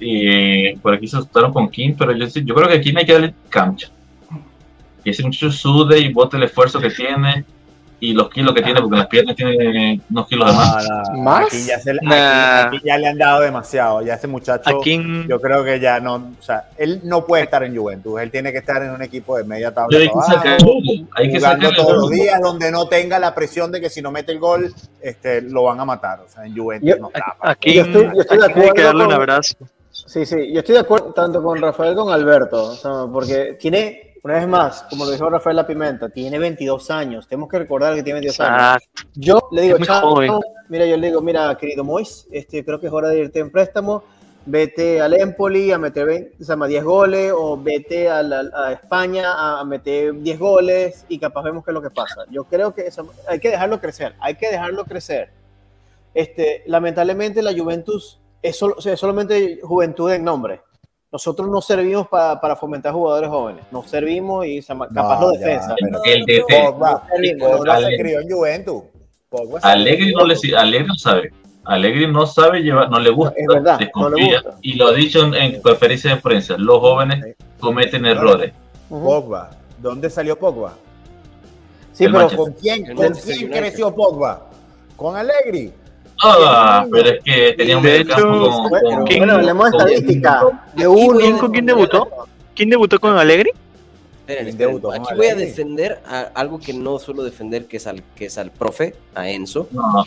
eh, 0.00 0.78
por 0.80 0.94
aquí 0.94 1.08
se 1.08 1.16
asustaron 1.16 1.52
con 1.52 1.68
Kim, 1.68 1.96
pero 1.98 2.12
yo, 2.12 2.26
creo 2.54 2.68
que 2.68 2.74
aquí 2.74 2.94
hay 2.96 3.04
que 3.06 3.12
darle 3.12 3.34
cancha. 3.48 3.88
Que 5.02 5.10
ese 5.10 5.22
muchacho 5.24 5.50
sude 5.50 5.98
y 5.98 6.12
bote 6.12 6.36
el 6.36 6.44
esfuerzo 6.44 6.80
que 6.80 6.90
tiene 6.90 7.44
y 8.04 8.14
los 8.14 8.28
kilos 8.30 8.52
que 8.52 8.62
tiene, 8.62 8.80
porque 8.80 8.94
en 8.96 8.98
las 8.98 9.06
piernas 9.06 9.36
tiene 9.36 10.00
unos 10.10 10.26
kilos 10.26 10.50
de 10.50 10.56
más. 10.56 10.88
No, 10.88 11.02
no, 11.14 11.22
¿Más? 11.22 11.46
Aquí 11.46 11.64
ya, 11.66 11.78
se- 11.78 11.90
aquí- 11.92 11.98
Nah. 12.02 12.62
aquí 12.66 12.80
ya 12.84 12.98
le 12.98 13.06
han 13.06 13.16
dado 13.16 13.40
demasiado. 13.42 14.02
Ya 14.02 14.14
ese 14.14 14.26
muchacho, 14.26 14.76
Aquí 14.76 15.00
yo 15.28 15.40
creo 15.40 15.62
que 15.62 15.78
ya 15.78 16.00
no, 16.00 16.14
o 16.16 16.42
sea, 16.42 16.68
él 16.78 17.00
no 17.04 17.24
puede 17.24 17.44
estar 17.44 17.62
en 17.62 17.76
Juventus. 17.76 18.20
Él 18.20 18.32
tiene 18.32 18.50
que 18.50 18.58
estar 18.58 18.82
en 18.82 18.90
un 18.90 19.02
equipo 19.02 19.36
de 19.36 19.44
media 19.44 19.72
tabla. 19.72 19.96
Hay 19.96 20.08
que 20.08 20.12
para 20.14 20.24
abajo, 20.26 20.36
sacar 20.36 20.52
el 20.58 20.64
jugo, 20.64 21.08
hay 21.14 21.30
que 21.30 21.38
jugando 21.38 21.70
todos 21.76 21.92
los 21.96 22.10
días, 22.10 22.40
donde 22.40 22.70
no 22.72 22.86
tenga 22.88 23.18
la 23.20 23.32
presión 23.34 23.70
de 23.70 23.80
que 23.80 23.88
si 23.88 24.02
no 24.02 24.10
mete 24.10 24.32
el 24.32 24.40
gol, 24.40 24.74
este, 25.00 25.40
lo 25.42 25.62
van 25.62 25.78
a 25.78 25.84
matar. 25.84 26.20
O 26.26 26.28
sea, 26.28 26.44
en 26.44 26.56
Juventus 26.56 26.88
Yo- 26.90 26.96
no 26.98 27.06
está. 27.06 27.36
pa. 27.40 27.50
aquí, 27.52 27.72
Yo 27.74 27.82
estoy- 27.82 28.10
yo 28.14 28.20
estoy 28.20 28.38
de 28.38 28.46
aquí 28.46 28.60
hay 28.62 28.70
que 28.72 28.82
darle 28.82 29.04
un 29.04 29.10
con- 29.10 29.14
abrazo. 29.20 29.54
Sí, 29.92 30.26
sí, 30.26 30.52
yo 30.52 30.58
estoy 30.58 30.74
de 30.74 30.80
acuerdo 30.80 31.12
tanto 31.12 31.40
con 31.40 31.60
Rafael 31.62 31.94
como 31.94 32.06
con 32.10 32.14
Alberto, 32.14 32.64
o 32.64 32.74
sea, 32.74 32.90
porque 33.12 33.56
tiene, 33.60 34.11
una 34.22 34.34
vez 34.34 34.46
más, 34.46 34.82
como 34.88 35.04
lo 35.04 35.10
dijo 35.10 35.28
Rafael 35.28 35.56
La 35.56 35.66
Pimenta, 35.66 36.08
tiene 36.08 36.38
22 36.38 36.90
años, 36.90 37.26
tenemos 37.26 37.48
que 37.48 37.58
recordar 37.58 37.94
que 37.94 38.02
tiene 38.02 38.20
22 38.20 38.36
años. 38.40 38.56
Yo 39.14 39.48
le 39.50 39.62
digo, 39.62 39.76
"Chao, 40.00 40.40
mira, 40.68 40.86
yo 40.86 40.96
le 40.96 41.06
digo, 41.08 41.20
mira, 41.20 41.56
querido 41.56 41.82
Mois, 41.84 42.26
este, 42.30 42.64
creo 42.64 42.78
que 42.80 42.86
es 42.86 42.92
hora 42.92 43.08
de 43.08 43.18
irte 43.18 43.40
en 43.40 43.50
préstamo, 43.50 44.04
vete 44.46 45.00
al 45.00 45.14
Empoli 45.14 45.70
a 45.72 45.78
meter 45.78 46.04
20, 46.06 46.36
o 46.40 46.44
sea, 46.44 46.56
más 46.56 46.68
10 46.68 46.82
goles, 46.84 47.32
o 47.36 47.56
vete 47.60 48.08
a, 48.10 48.22
la- 48.22 48.50
a 48.54 48.72
España 48.72 49.58
a, 49.60 49.64
meter 49.64 50.14
10 50.14 50.38
goles 50.38 51.04
y 51.08 51.18
capaz 51.18 51.42
vemos 51.42 51.64
qué 51.64 51.70
es 51.70 51.74
lo 51.74 51.82
que 51.82 51.90
pasa. 51.90 52.22
Yo 52.30 52.44
creo 52.44 52.74
que 52.74 52.86
eso- 52.86 53.08
hay 53.28 53.38
que 53.40 53.50
dejarlo 53.50 53.80
crecer, 53.80 54.14
hay 54.20 54.34
que 54.36 54.50
dejarlo 54.50 54.84
crecer. 54.84 55.30
Este, 56.14 56.62
lamentablemente 56.66 57.40
la 57.42 57.52
Juventus 57.56 58.20
es, 58.42 58.56
solo- 58.56 58.74
o 58.78 58.80
sea, 58.80 58.92
es 58.94 59.00
solamente 59.00 59.60
juventud 59.62 60.10
en 60.12 60.24
nombre. 60.24 60.60
Nosotros 61.12 61.46
no 61.48 61.60
servimos 61.60 62.08
pa- 62.08 62.40
para 62.40 62.56
fomentar 62.56 62.92
jugadores 62.94 63.28
jóvenes, 63.28 63.64
nos 63.70 63.86
servimos 63.88 64.46
y 64.46 64.62
se 64.62 64.68
llama- 64.68 64.88
capaz 64.88 65.20
No, 65.20 65.28
los 65.28 65.38
ya, 65.38 65.46
defensas. 65.46 65.74
pero- 65.78 66.00
El 66.06 66.24
DT. 66.24 66.64
Pogba, 66.70 67.06
Servimos, 67.06 67.50
Pogba 67.50 67.80
se 67.80 67.96
crió 67.98 68.20
en 68.20 68.30
Juventus. 68.30 68.82
Crió 69.30 70.18
no 70.18 70.24
le. 70.26 70.34
Allegri 70.56 70.86
no 70.86 70.94
sabe. 70.94 71.32
Allegri 71.64 72.06
no 72.10 72.26
sabe 72.26 72.60
llevar, 72.60 72.90
no 72.90 72.98
le 72.98 73.10
gusta, 73.10 73.34
Es 73.36 73.46
verdad, 73.46 73.72
no 73.74 73.78
le 73.78 73.84
desconfía, 73.84 74.40
gusta. 74.42 74.58
y 74.62 74.74
lo 74.74 74.88
ha 74.88 74.92
dicho 74.92 75.24
en, 75.24 75.34
en 75.34 75.62
conferencias 75.62 76.16
de 76.16 76.20
prensa, 76.22 76.56
los 76.58 76.80
jóvenes 76.80 77.36
cometen 77.60 78.04
errores. 78.06 78.52
Pogba. 78.88 79.50
¿Dónde 79.78 80.08
salió 80.10 80.36
Pogba? 80.38 80.74
Sí, 81.92 82.04
El 82.04 82.10
pero 82.12 82.18
Manchester. 82.24 82.38
¿Con 82.38 82.52
quién, 82.60 82.96
con 82.96 83.12
quién 83.12 83.50
creció 83.50 83.94
Pogba? 83.94 84.46
¿Con 84.96 85.14
Allegri? 85.16 85.72
Ah, 86.22 86.86
pero 86.90 87.08
es 87.10 87.24
que 87.24 87.54
tenía 87.56 87.76
un 87.78 87.82
De 87.82 87.90
medio 87.90 88.06
campo 88.14 88.28
hecho, 88.46 88.50
con, 88.52 88.68
bueno, 88.70 88.90
con- 88.90 89.04
¿quién- 89.06 89.18
bueno, 89.18 89.32
hablemos 89.34 89.70
de 89.70 89.76
estadística. 89.78 90.42
De 90.74 90.88
uno, 90.88 91.36
a- 91.36 91.38
¿Con 91.40 91.50
quién 91.52 91.66
debutó? 91.66 92.08
¿Quién 92.54 92.70
debutó 92.70 93.00
con 93.00 93.16
Alegri? 93.18 93.50
Esperen, 94.20 94.56
¿Quién 94.56 94.70
esperen. 94.76 95.02
Aquí 95.02 95.14
voy 95.16 95.26
a 95.26 95.34
defender 95.34 96.00
a 96.06 96.20
algo 96.34 96.58
que 96.60 96.72
no 96.72 96.98
suelo 96.98 97.22
defender, 97.24 97.66
que 97.66 97.78
es 97.78 97.86
al, 97.86 98.02
que 98.14 98.26
es 98.26 98.38
al 98.38 98.50
profe, 98.50 98.94
a 99.14 99.28
Enzo, 99.28 99.68
No, 99.72 100.04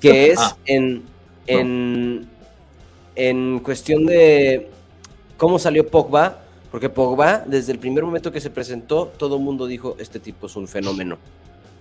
que 0.00 0.30
es 0.30 0.38
Ah. 0.38 0.56
en, 0.66 1.02
en, 1.48 2.28
en 3.16 3.58
cuestión 3.60 4.06
de 4.06 4.70
cómo 5.36 5.58
salió 5.58 5.86
Pogba, 5.88 6.38
porque 6.70 6.88
Pogba, 6.88 7.42
desde 7.46 7.72
el 7.72 7.78
primer 7.78 8.04
momento 8.04 8.30
que 8.30 8.40
se 8.40 8.50
presentó, 8.50 9.06
todo 9.16 9.36
el 9.36 9.42
mundo 9.42 9.66
dijo, 9.66 9.96
este 9.98 10.20
tipo 10.20 10.46
es 10.46 10.54
un 10.56 10.68
fenómeno, 10.68 11.18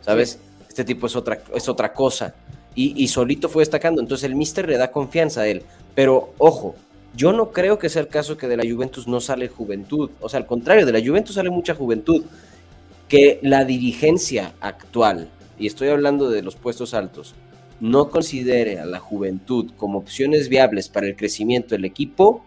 ¿sabes? 0.01 0.39
Este 0.67 0.83
tipo 0.83 1.07
es 1.07 1.15
otra, 1.15 1.39
es 1.53 1.69
otra 1.69 1.93
cosa. 1.93 2.33
Y, 2.77 3.07
solito 3.07 3.47
fue 3.47 3.61
destacando, 3.61 4.01
entonces 4.01 4.25
el 4.25 4.35
Mister 4.35 4.67
le 4.67 4.77
da 4.77 4.91
confianza 4.91 5.41
a 5.41 5.47
él. 5.47 5.63
Pero 5.93 6.33
ojo, 6.37 6.75
yo 7.15 7.31
no 7.31 7.51
creo 7.51 7.79
que 7.79 7.87
sea 7.87 8.01
el 8.01 8.09
caso 8.09 8.35
que 8.35 8.49
de 8.49 8.57
la 8.57 8.69
Juventus 8.69 9.07
no 9.07 9.21
sale 9.21 9.47
juventud. 9.47 10.11
O 10.19 10.27
sea, 10.27 10.41
al 10.41 10.45
contrario, 10.45 10.85
de 10.85 10.91
la 10.91 10.99
Juventus 10.99 11.35
sale 11.35 11.49
mucha 11.49 11.73
juventud. 11.73 12.25
Que 13.07 13.39
la 13.43 13.63
dirigencia 13.63 14.55
actual, 14.59 15.29
y 15.57 15.67
estoy 15.67 15.87
hablando 15.87 16.29
de 16.29 16.41
los 16.41 16.55
puestos 16.55 16.93
altos, 16.93 17.35
no 17.79 18.09
considere 18.09 18.79
a 18.79 18.85
la 18.85 18.99
juventud 18.99 19.71
como 19.77 19.99
opciones 19.99 20.49
viables 20.49 20.89
para 20.89 21.07
el 21.07 21.15
crecimiento 21.15 21.75
del 21.75 21.85
equipo, 21.85 22.43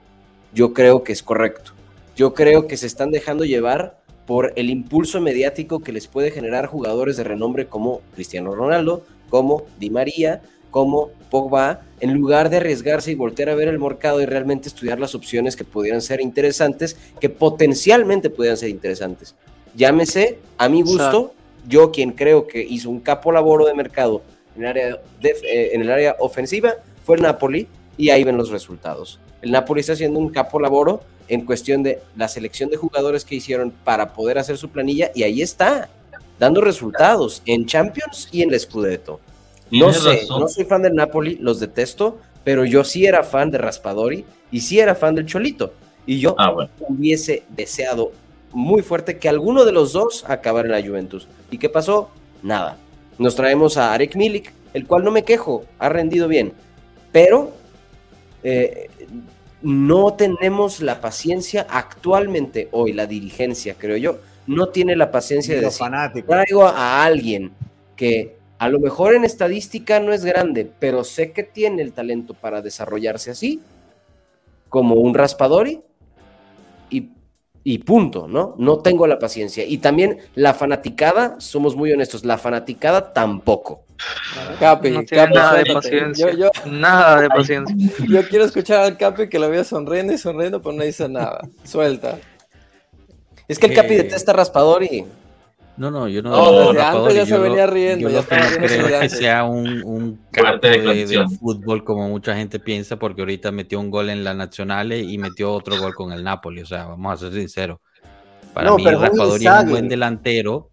yo 0.52 0.72
creo 0.72 1.04
que 1.04 1.12
es 1.12 1.22
correcto. 1.22 1.72
Yo 2.16 2.34
creo 2.34 2.66
que 2.66 2.76
se 2.76 2.86
están 2.86 3.10
dejando 3.10 3.44
llevar 3.44 3.98
por 4.26 4.52
el 4.56 4.70
impulso 4.70 5.20
mediático 5.20 5.80
que 5.80 5.92
les 5.92 6.06
puede 6.06 6.30
generar 6.30 6.66
jugadores 6.66 7.16
de 7.16 7.24
renombre 7.24 7.66
como 7.66 8.00
Cristiano 8.14 8.54
Ronaldo, 8.54 9.04
como 9.28 9.64
Di 9.78 9.90
María, 9.90 10.40
como 10.70 11.10
Pogba, 11.30 11.82
en 12.00 12.14
lugar 12.14 12.50
de 12.50 12.58
arriesgarse 12.58 13.10
y 13.10 13.14
voltear 13.14 13.48
a 13.48 13.54
ver 13.54 13.68
el 13.68 13.78
mercado 13.78 14.20
y 14.20 14.26
realmente 14.26 14.68
estudiar 14.68 15.00
las 15.00 15.14
opciones 15.14 15.56
que 15.56 15.64
pudieran 15.64 16.00
ser 16.02 16.20
interesantes, 16.20 16.96
que 17.20 17.28
potencialmente 17.28 18.30
pudieran 18.30 18.56
ser 18.56 18.68
interesantes. 18.68 19.34
Llámese, 19.74 20.38
a 20.56 20.68
mi 20.68 20.82
gusto, 20.82 21.34
yo 21.68 21.90
quien 21.90 22.12
creo 22.12 22.46
que 22.46 22.60
hizo 22.62 22.88
un 22.90 23.00
capo 23.00 23.32
laboro 23.32 23.66
de 23.66 23.74
mercado 23.74 24.22
en 24.56 24.62
el 24.62 24.68
área, 24.68 25.00
def- 25.20 25.42
eh, 25.44 25.70
en 25.74 25.82
el 25.82 25.90
área 25.90 26.16
ofensiva 26.18 26.74
fue 27.04 27.16
el 27.16 27.22
Napoli 27.22 27.68
y 27.96 28.10
ahí 28.10 28.24
ven 28.24 28.36
los 28.36 28.50
resultados. 28.50 29.18
El 29.42 29.50
Napoli 29.50 29.80
está 29.80 29.92
haciendo 29.92 30.18
un 30.18 30.30
capo 30.30 30.58
laboro 30.60 31.00
en 31.28 31.44
cuestión 31.44 31.82
de 31.82 32.00
la 32.16 32.26
selección 32.28 32.70
de 32.70 32.76
jugadores 32.76 33.24
que 33.24 33.34
hicieron 33.34 33.70
para 33.70 34.14
poder 34.14 34.38
hacer 34.38 34.56
su 34.56 34.70
planilla 34.70 35.10
y 35.14 35.22
ahí 35.24 35.42
está, 35.42 35.90
dando 36.38 36.60
resultados 36.60 37.42
en 37.46 37.66
Champions 37.66 38.28
y 38.32 38.42
en 38.42 38.52
el 38.52 38.60
Scudetto. 38.60 39.20
No 39.70 39.92
sé, 39.92 40.20
razón. 40.20 40.40
no 40.40 40.48
soy 40.48 40.64
fan 40.64 40.82
del 40.82 40.94
Napoli, 40.94 41.36
los 41.36 41.60
detesto, 41.60 42.18
pero 42.44 42.64
yo 42.64 42.84
sí 42.84 43.04
era 43.06 43.22
fan 43.22 43.50
de 43.50 43.58
Raspadori 43.58 44.24
y 44.50 44.60
sí 44.60 44.78
era 44.80 44.94
fan 44.94 45.14
del 45.14 45.26
Cholito. 45.26 45.72
Y 46.06 46.20
yo 46.20 46.34
Ah, 46.38 46.50
bueno. 46.50 46.70
hubiese 46.80 47.42
deseado 47.50 48.12
muy 48.52 48.80
fuerte 48.82 49.18
que 49.18 49.28
alguno 49.28 49.66
de 49.66 49.72
los 49.72 49.92
dos 49.92 50.24
acabara 50.26 50.66
en 50.66 50.72
la 50.82 50.88
Juventus. 50.88 51.28
¿Y 51.50 51.58
qué 51.58 51.68
pasó? 51.68 52.08
Nada. 52.42 52.78
Nos 53.18 53.34
traemos 53.34 53.76
a 53.76 53.92
Arek 53.92 54.16
Milik, 54.16 54.52
el 54.72 54.86
cual 54.86 55.04
no 55.04 55.10
me 55.10 55.24
quejo, 55.24 55.64
ha 55.78 55.88
rendido 55.90 56.28
bien, 56.28 56.52
pero 57.12 57.52
eh, 58.42 58.88
no 59.60 60.14
tenemos 60.14 60.80
la 60.80 61.00
paciencia 61.00 61.66
actualmente, 61.68 62.68
hoy 62.72 62.92
la 62.92 63.06
dirigencia, 63.06 63.74
creo 63.76 63.96
yo, 63.96 64.18
no 64.48 64.70
tiene 64.70 64.96
la 64.96 65.10
paciencia 65.10 65.54
de 65.54 65.60
decir, 65.60 65.78
fanáticos. 65.78 66.28
traigo 66.28 66.66
a 66.66 67.04
alguien 67.04 67.52
que 67.94 68.36
a 68.58 68.68
lo 68.68 68.80
mejor 68.80 69.14
en 69.14 69.24
estadística 69.24 70.00
no 70.00 70.12
es 70.12 70.24
grande, 70.24 70.68
pero 70.78 71.04
sé 71.04 71.32
que 71.32 71.44
tiene 71.44 71.82
el 71.82 71.92
talento 71.92 72.34
para 72.34 72.60
desarrollarse 72.60 73.30
así, 73.30 73.60
como 74.68 74.96
un 74.96 75.14
raspadori, 75.14 75.80
y, 76.90 77.10
y 77.62 77.78
punto, 77.78 78.26
¿no? 78.26 78.54
No 78.58 78.78
tengo 78.78 79.06
la 79.06 79.18
paciencia. 79.18 79.64
Y 79.64 79.78
también 79.78 80.18
la 80.34 80.54
fanaticada, 80.54 81.36
somos 81.38 81.76
muy 81.76 81.92
honestos, 81.92 82.24
la 82.24 82.38
fanaticada 82.38 83.12
tampoco. 83.12 83.84
Capi, 84.58 84.90
No 84.90 85.04
Capi, 85.04 85.34
nada 85.34 85.58
de 85.58 85.72
paciencia. 85.72 86.30
Yo, 86.32 86.36
yo, 86.36 86.70
Nada 86.70 87.20
de 87.20 87.28
paciencia. 87.28 87.76
yo 88.08 88.26
quiero 88.28 88.44
escuchar 88.44 88.80
al 88.80 88.96
Capi 88.96 89.28
que 89.28 89.38
lo 89.38 89.50
veo 89.50 89.62
sonriendo 89.62 90.12
y 90.12 90.18
sonriendo, 90.18 90.62
pero 90.62 90.74
no 90.74 90.84
dice 90.84 91.08
nada. 91.08 91.46
Suelta. 91.64 92.18
Es 93.48 93.58
que 93.58 93.66
el 93.66 93.74
Capi 93.74 93.94
Eh, 93.94 93.96
detesta 93.98 94.32
a 94.32 94.34
raspadori. 94.36 95.04
No, 95.78 95.90
no, 95.92 96.08
yo 96.08 96.22
no. 96.22 96.30
No, 96.30 96.52
no, 96.52 96.72
desde 96.72 96.82
antes 96.82 97.14
ya 97.14 97.20
yo 97.20 97.26
se 97.26 97.38
venía 97.38 97.66
riendo, 97.66 98.08
Yo 98.08 98.14
ya 98.14 98.20
estaba 98.20 98.50
no 98.50 98.56
creo 98.66 99.00
que 99.00 99.08
sea 99.08 99.44
un, 99.44 99.82
un 99.84 100.20
capo 100.32 100.58
de, 100.66 101.06
del 101.06 101.28
fútbol 101.28 101.84
como 101.84 102.08
mucha 102.08 102.34
gente 102.34 102.58
piensa, 102.58 102.96
porque 102.98 103.22
ahorita 103.22 103.52
metió 103.52 103.78
un 103.78 103.88
gol 103.90 104.10
en 104.10 104.24
la 104.24 104.34
Nacional 104.34 104.92
y 104.92 105.16
metió 105.18 105.52
otro 105.52 105.78
gol 105.78 105.94
con 105.94 106.12
el 106.12 106.24
Napoli. 106.24 106.62
O 106.62 106.66
sea, 106.66 106.86
vamos 106.86 107.14
a 107.14 107.16
ser 107.16 107.32
sinceros. 107.32 107.78
Para 108.52 108.70
No, 108.70 108.76
mí, 108.76 108.84
Raspadori 108.84 109.46
es 109.46 109.52
un 109.62 109.70
buen 109.70 109.88
delantero, 109.88 110.67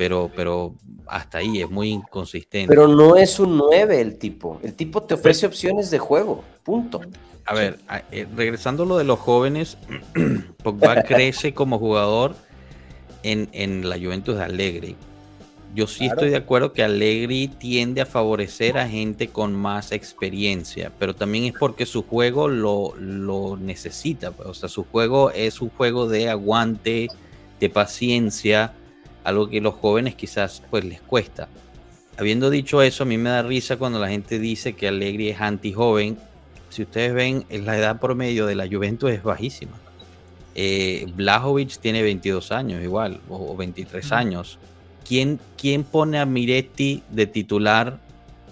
pero, 0.00 0.30
pero 0.34 0.74
hasta 1.08 1.36
ahí 1.38 1.60
es 1.60 1.68
muy 1.70 1.90
inconsistente. 1.90 2.66
Pero 2.74 2.88
no 2.88 3.16
es 3.16 3.38
un 3.38 3.58
9 3.58 4.00
el 4.00 4.16
tipo. 4.16 4.58
El 4.62 4.72
tipo 4.72 5.02
te 5.02 5.12
ofrece 5.12 5.44
opciones 5.44 5.90
de 5.90 5.98
juego. 5.98 6.42
Punto. 6.62 7.02
A 7.44 7.52
ver, 7.52 7.78
a- 7.86 8.02
eh, 8.10 8.26
regresando 8.34 8.84
a 8.84 8.86
lo 8.86 8.96
de 8.96 9.04
los 9.04 9.18
jóvenes, 9.18 9.76
Pogba 10.62 11.02
crece 11.02 11.52
como 11.52 11.78
jugador 11.78 12.34
en, 13.22 13.50
en 13.52 13.90
la 13.90 13.98
Juventus 13.98 14.36
de 14.36 14.42
Allegri. 14.44 14.96
Yo 15.74 15.86
sí 15.86 15.98
Claro. 16.06 16.14
estoy 16.14 16.30
de 16.30 16.36
acuerdo 16.36 16.72
que 16.72 16.82
Allegri 16.82 17.48
tiende 17.48 18.00
a 18.00 18.06
favorecer 18.06 18.78
a 18.78 18.88
gente 18.88 19.28
con 19.28 19.52
más 19.54 19.92
experiencia, 19.92 20.90
pero 20.98 21.14
también 21.14 21.44
es 21.44 21.52
porque 21.60 21.84
su 21.84 22.04
juego 22.04 22.48
lo, 22.48 22.94
lo 22.96 23.58
necesita. 23.58 24.30
pues, 24.30 24.48
O 24.48 24.54
sea, 24.54 24.70
su 24.70 24.84
juego 24.84 25.30
es 25.30 25.60
un 25.60 25.68
juego 25.68 26.08
de 26.08 26.30
aguante, 26.30 27.08
de 27.60 27.68
paciencia, 27.68 28.72
algo 29.24 29.48
que 29.48 29.60
los 29.60 29.74
jóvenes 29.74 30.14
quizás 30.14 30.62
pues 30.70 30.84
les 30.84 31.00
cuesta. 31.00 31.48
habiendo 32.16 32.50
dicho 32.50 32.82
eso, 32.82 33.04
a 33.04 33.06
mí 33.06 33.16
me 33.16 33.30
da 33.30 33.42
risa 33.42 33.76
cuando 33.76 33.98
la 33.98 34.08
gente 34.08 34.38
dice 34.38 34.74
que 34.74 34.88
Allegri 34.88 35.30
es 35.30 35.40
anti-joven. 35.40 36.18
Si 36.68 36.82
ustedes 36.82 37.14
ven, 37.14 37.44
la 37.50 37.76
edad 37.76 37.98
promedio 37.98 38.46
de 38.46 38.54
la 38.54 38.68
Juventus 38.68 39.10
es 39.10 39.22
bajísima. 39.22 39.72
Eh, 40.54 41.06
Blajovic 41.14 41.78
tiene 41.78 42.02
22 42.02 42.52
años 42.52 42.82
igual, 42.82 43.20
o, 43.28 43.56
23 43.56 44.12
años. 44.12 44.58
¿Quién, 45.06 45.40
¿Quién, 45.56 45.84
pone 45.84 46.18
a 46.18 46.26
Miretti 46.26 47.02
de 47.08 47.26
titular 47.26 47.98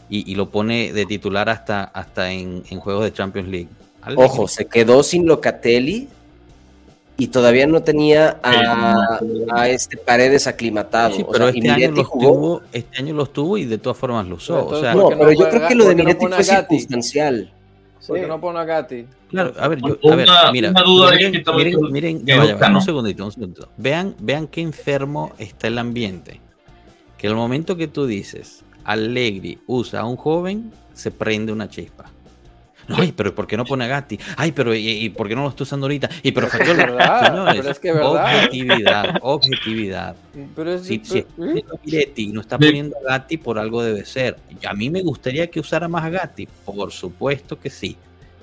y, 0.08 0.34
lo 0.34 0.48
pone 0.48 0.92
de 0.92 1.04
titular 1.04 1.50
hasta, 1.50 1.84
hasta 1.84 2.32
en, 2.32 2.62
juegos 2.80 3.04
de 3.04 3.12
Champions 3.12 3.48
League? 3.48 3.68
Ojo, 4.16 4.48
se 4.48 4.66
quedó 4.66 5.02
sin 5.02 5.26
Locatelli 5.26 6.08
y 7.20 7.26
todavía 7.26 7.66
no 7.66 7.82
tenía 7.82 8.38
a, 8.44 9.68
este 9.68 9.96
Paredes 9.96 10.46
aclimatado. 10.46 11.26
pero 11.30 11.48
este, 11.48 11.68
año 11.68 11.90
los 11.90 12.08
tuvo, 12.10 12.62
este 12.72 13.02
año 13.02 13.12
los 13.12 13.32
tuvo 13.32 13.58
y 13.58 13.64
de 13.64 13.76
todas 13.76 13.98
formas 13.98 14.26
lo 14.28 14.36
usó. 14.36 14.70
no, 14.94 15.08
pero 15.08 15.32
yo 15.32 15.50
creo 15.50 15.68
que 15.68 15.74
lo 15.74 15.84
de 15.86 15.96
Miretti 15.96 16.26
fue 16.26 16.44
circunstancial. 16.44 17.52
¿Por 18.06 18.20
qué 18.20 18.26
no 18.26 18.40
pone 18.40 18.60
a 18.60 18.64
Gatti? 18.64 19.04
Claro, 19.28 19.52
a 19.58 19.68
ver, 19.68 19.80
yo, 19.82 19.98
a 20.10 20.16
ver, 20.16 20.28
mira, 20.52 20.72
miren, 20.72 21.82
miren, 21.92 22.22
miren, 22.24 22.24
vaya, 22.24 22.70
un 22.70 22.80
segundito, 22.80 23.24
un 23.24 23.32
segundito. 23.32 23.68
Vean, 23.76 24.14
vean 24.20 24.46
qué 24.46 24.62
enfermo 24.62 25.32
está 25.38 25.66
el 25.66 25.76
ambiente. 25.76 26.40
Que 27.18 27.26
el 27.26 27.34
momento 27.34 27.76
que 27.76 27.88
tú 27.88 28.06
dices, 28.06 28.64
Allegri 28.84 29.58
usa 29.66 30.00
a 30.00 30.04
un 30.06 30.16
joven, 30.16 30.72
se 30.94 31.10
prende 31.10 31.52
una 31.52 31.68
chispa. 31.68 32.10
Ay, 32.88 33.12
pero 33.12 33.34
¿por 33.34 33.46
qué 33.46 33.56
no 33.56 33.64
pone 33.64 33.84
a 33.84 33.88
Gatti? 33.88 34.18
Ay, 34.36 34.52
pero 34.52 34.74
¿y, 34.74 35.08
por 35.10 35.28
qué 35.28 35.34
no 35.34 35.42
lo 35.42 35.50
está 35.50 35.62
usando 35.64 35.86
ahorita? 35.86 36.08
Y 36.22 36.32
pero 36.32 36.46
es 36.52 36.76
verdad, 36.76 37.52
pero 37.54 37.70
es 37.70 37.78
que 37.78 37.92
verdad. 37.92 38.10
Objetividad, 38.10 39.14
objetividad. 39.22 40.16
Pero 40.54 40.72
es, 40.74 40.82
si, 40.82 41.00
si 41.04 41.26
no 42.32 42.40
está 42.40 42.58
poniendo 42.58 42.96
a 42.98 43.12
Gatti, 43.12 43.36
por 43.36 43.58
algo 43.58 43.82
debe 43.82 44.04
ser. 44.04 44.36
A 44.66 44.74
mí 44.74 44.90
me 44.90 45.02
gustaría 45.02 45.48
que 45.48 45.60
usara 45.60 45.88
más 45.88 46.04
a 46.04 46.10
Gatti, 46.10 46.48
por 46.64 46.90
supuesto 46.92 47.58
que 47.58 47.70
sí. 47.70 47.96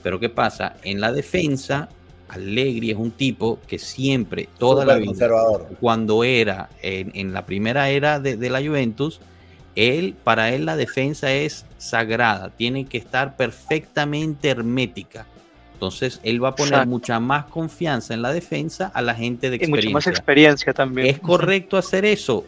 Pero 0.03 0.19
¿qué 0.19 0.29
pasa? 0.29 0.75
En 0.83 1.01
la 1.01 1.11
defensa, 1.11 1.89
Allegri 2.29 2.91
es 2.91 2.97
un 2.97 3.11
tipo 3.11 3.59
que 3.67 3.79
siempre, 3.79 4.49
toda 4.59 4.85
la 4.85 4.95
vida, 4.95 5.29
cuando 5.79 6.23
era 6.23 6.69
en, 6.81 7.11
en, 7.15 7.33
la 7.33 7.45
primera 7.45 7.89
era 7.89 8.19
de, 8.19 8.37
de 8.37 8.49
la 8.51 8.61
Juventus, 8.61 9.19
él, 9.75 10.15
para 10.23 10.49
él 10.53 10.65
la 10.65 10.75
defensa 10.75 11.31
es 11.31 11.65
sagrada, 11.77 12.49
tiene 12.49 12.85
que 12.85 12.97
estar 12.97 13.35
perfectamente 13.35 14.49
hermética. 14.49 15.25
Entonces, 15.73 16.21
él 16.23 16.41
va 16.43 16.49
a 16.49 16.55
poner 16.55 16.87
mucha 16.87 17.19
más 17.19 17.45
confianza 17.45 18.13
en 18.13 18.21
la 18.21 18.31
defensa 18.31 18.91
a 18.93 19.01
la 19.01 19.13
gente 19.13 19.49
de 19.49 19.57
experiencia. 19.57 19.89
Y 19.89 19.93
mucha 19.93 20.07
más 20.07 20.07
experiencia 20.07 20.73
también. 20.73 21.07
¿Es 21.07 21.19
correcto 21.19 21.77
hacer 21.77 22.05
eso? 22.05 22.45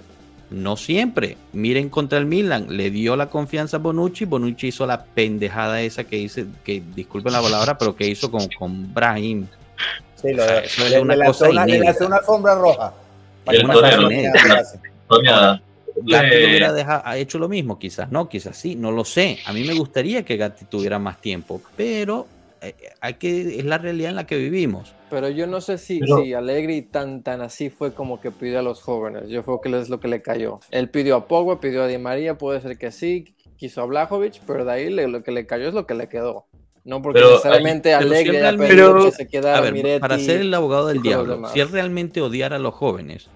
No 0.50 0.78
siempre. 0.78 1.36
Miren 1.52 1.90
contra 1.90 2.20
el 2.20 2.26
Milan, 2.26 2.68
le 2.70 2.90
dio 2.90 3.18
la 3.18 3.30
confianza 3.30 3.78
a 3.78 3.80
Bonucci, 3.82 4.24
Bonucci 4.24 4.68
hizo 4.68 4.88
la 4.88 5.04
pendejada 5.04 5.82
esa 5.82 6.06
que 6.06 6.18
hice, 6.18 6.46
que 6.64 6.82
disculpen 6.96 7.34
la 7.34 7.42
palabra, 7.42 7.78
pero 7.78 7.98
que 7.98 8.08
hizo 8.08 8.32
con, 8.32 8.48
con 8.58 8.94
Brahim. 8.94 9.46
Sí, 10.16 10.34
lo 10.34 10.46
de, 10.46 10.64
le, 10.90 11.02
una, 11.02 11.16
una 11.16 12.16
alfombra 12.18 12.56
roja. 12.56 12.94
El 13.46 13.68
Gatti 16.04 16.45
hubiera 16.45 17.02
ha 17.04 17.18
hecho 17.18 17.39
lo 17.39 17.50
mismo, 17.50 17.80
quizás 17.80 18.12
no, 18.12 18.30
quizás 18.30 18.58
sí, 18.58 18.76
no 18.76 18.91
lo 18.91 19.06
sé. 19.06 19.39
A 19.45 19.54
mí 19.54 19.64
me 19.64 19.74
gustaría 19.74 20.24
que 20.24 20.38
Gatti 20.38 20.66
tuviera 20.66 21.00
más 21.00 21.20
tiempo, 21.22 21.62
pero 21.76 22.28
eh, 22.62 22.76
hay 23.02 23.16
que, 23.16 23.60
es 23.60 23.66
la 23.66 23.78
realidad 23.78 24.10
en 24.10 24.16
la 24.16 24.26
que 24.26 24.38
vivimos. 24.38 24.93
Pero 25.10 25.30
yo 25.30 25.48
no 25.48 25.62
sé 25.62 25.78
si, 25.78 26.00
si 26.00 26.34
Allegri 26.34 26.82
tan, 26.82 27.24
tan 27.24 27.41
así 27.41 27.70
fue 27.70 27.93
como 27.93 28.20
que 28.20 28.32
pidió 28.32 28.60
a 28.60 28.62
los 28.62 28.82
jóvenes. 28.82 29.30
Yo 29.30 29.43
creo 29.43 29.62
que 29.62 29.70
es 29.80 29.89
lo 29.89 30.00
que 30.00 30.08
le 30.08 30.22
cayó. 30.22 30.60
Él 30.72 30.89
pidió 30.89 31.16
a 31.16 31.28
Pogba, 31.28 31.60
pidió 31.60 31.84
a 31.84 31.88
Di 31.88 31.98
María, 31.98 32.38
puede 32.38 32.60
ser 32.62 32.78
que 32.78 32.91
sí, 32.91 33.36
quiso 33.58 33.82
a 33.82 33.86
Blajovic, 33.86 34.41
pero 34.45 34.66
de 34.66 34.72
ahí 34.72 34.89
lo 34.89 35.24
que 35.24 35.32
le 35.32 35.45
cayó 35.45 35.68
es 35.68 35.74
lo 35.74 35.86
que 35.86 35.93
le 35.93 36.10
quedó. 36.10 36.45
No 36.84 37.02
porque 37.02 37.20
necesariamente 37.20 37.93
Allegri 37.93 38.38
pero, 38.58 39.12
se 39.12 39.28
queda 39.28 39.62
Para 40.00 40.20
ser 40.20 40.39
el 40.39 40.54
abogado 40.54 40.88
del 40.88 41.02
diablo, 41.02 41.48
si 41.50 41.60
él 41.60 41.70
realmente 41.70 42.22
odiara 42.22 42.56
a 42.56 42.60
los 42.60 42.74
jóvenes, 42.74 43.28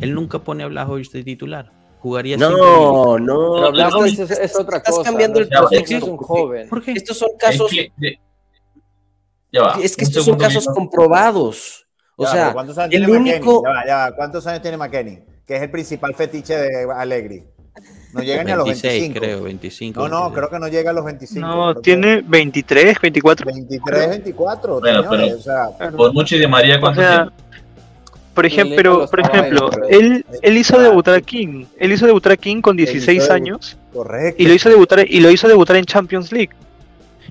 él 0.00 0.14
nunca 0.14 0.40
pone 0.40 0.64
a 0.64 0.66
Blajovic 0.66 1.10
de 1.10 1.24
titular 1.24 1.79
jugaría 2.00 2.36
No, 2.36 3.18
no, 3.18 3.70
no, 3.70 4.04
es, 4.04 4.18
es, 4.18 4.56
otra 4.58 4.78
estás 4.78 4.96
cosa. 4.96 5.10
cambiando 5.10 5.38
el 5.40 5.48
contexto. 5.48 5.96
Es 5.96 6.02
un 6.02 6.16
joven. 6.16 6.68
Estos 6.86 7.18
son 7.18 7.30
casos. 7.38 7.72
Es 7.72 7.90
que, 7.98 8.18
ya 9.52 9.62
va, 9.62 9.78
es 9.82 9.96
que 9.96 10.04
estos 10.04 10.24
son 10.24 10.38
casos 10.38 10.66
comprobados. 10.66 11.86
O 12.16 12.26
sea, 12.26 12.52
¿cuántos 12.52 12.76
años 12.78 12.94
el 12.94 13.06
tiene 13.06 13.18
único. 13.18 13.62
Ya 13.64 13.70
va, 13.70 13.86
ya 13.86 13.96
va, 13.96 14.16
¿Cuántos 14.16 14.46
años 14.46 14.62
tiene 14.62 14.76
McKenny? 14.76 15.20
Que 15.46 15.56
es 15.56 15.62
el 15.62 15.70
principal 15.70 16.14
fetiche 16.14 16.56
de 16.56 16.88
Allegri. 16.92 17.44
No 18.12 18.22
llega 18.22 18.42
ni 18.42 18.50
a 18.50 18.56
los 18.56 18.64
25. 18.66 19.18
creo, 19.18 19.42
25. 19.42 20.08
No, 20.08 20.08
no, 20.08 20.32
creo 20.32 20.50
que 20.50 20.58
no 20.58 20.68
llega 20.68 20.90
a 20.90 20.92
los 20.92 21.04
25. 21.04 21.46
No, 21.46 21.74
tiene 21.76 22.22
23, 22.22 23.00
24. 23.00 23.46
23, 23.46 24.08
24. 24.08 24.80
Bueno, 24.80 25.04
pero, 25.08 25.36
o 25.36 25.40
sea, 25.40 25.68
por 25.96 26.12
mucho 26.12 26.36
y 26.36 26.40
de 26.40 26.48
María, 26.48 26.80
¿cuánto 26.80 27.00
o 27.00 27.04
sea, 27.04 27.24
tiene? 27.26 27.49
Por 28.40 28.46
ejemplo, 28.46 29.06
por 29.06 29.20
ejemplo 29.20 29.70
él, 29.90 30.24
él 30.40 30.56
hizo 30.56 30.80
debutar 30.80 31.14
a 31.14 31.20
King. 31.20 31.66
Él 31.78 31.92
hizo 31.92 32.06
debutar 32.06 32.32
a 32.32 32.36
King 32.38 32.62
con 32.62 32.74
16 32.74 33.28
años. 33.28 33.76
Correcto. 33.92 34.42
Y 34.42 34.46
lo 34.46 34.54
hizo 34.54 34.70
debutar, 34.70 35.04
y 35.06 35.20
lo 35.20 35.30
hizo 35.30 35.46
debutar 35.46 35.76
en 35.76 35.84
Champions 35.84 36.32
League 36.32 36.48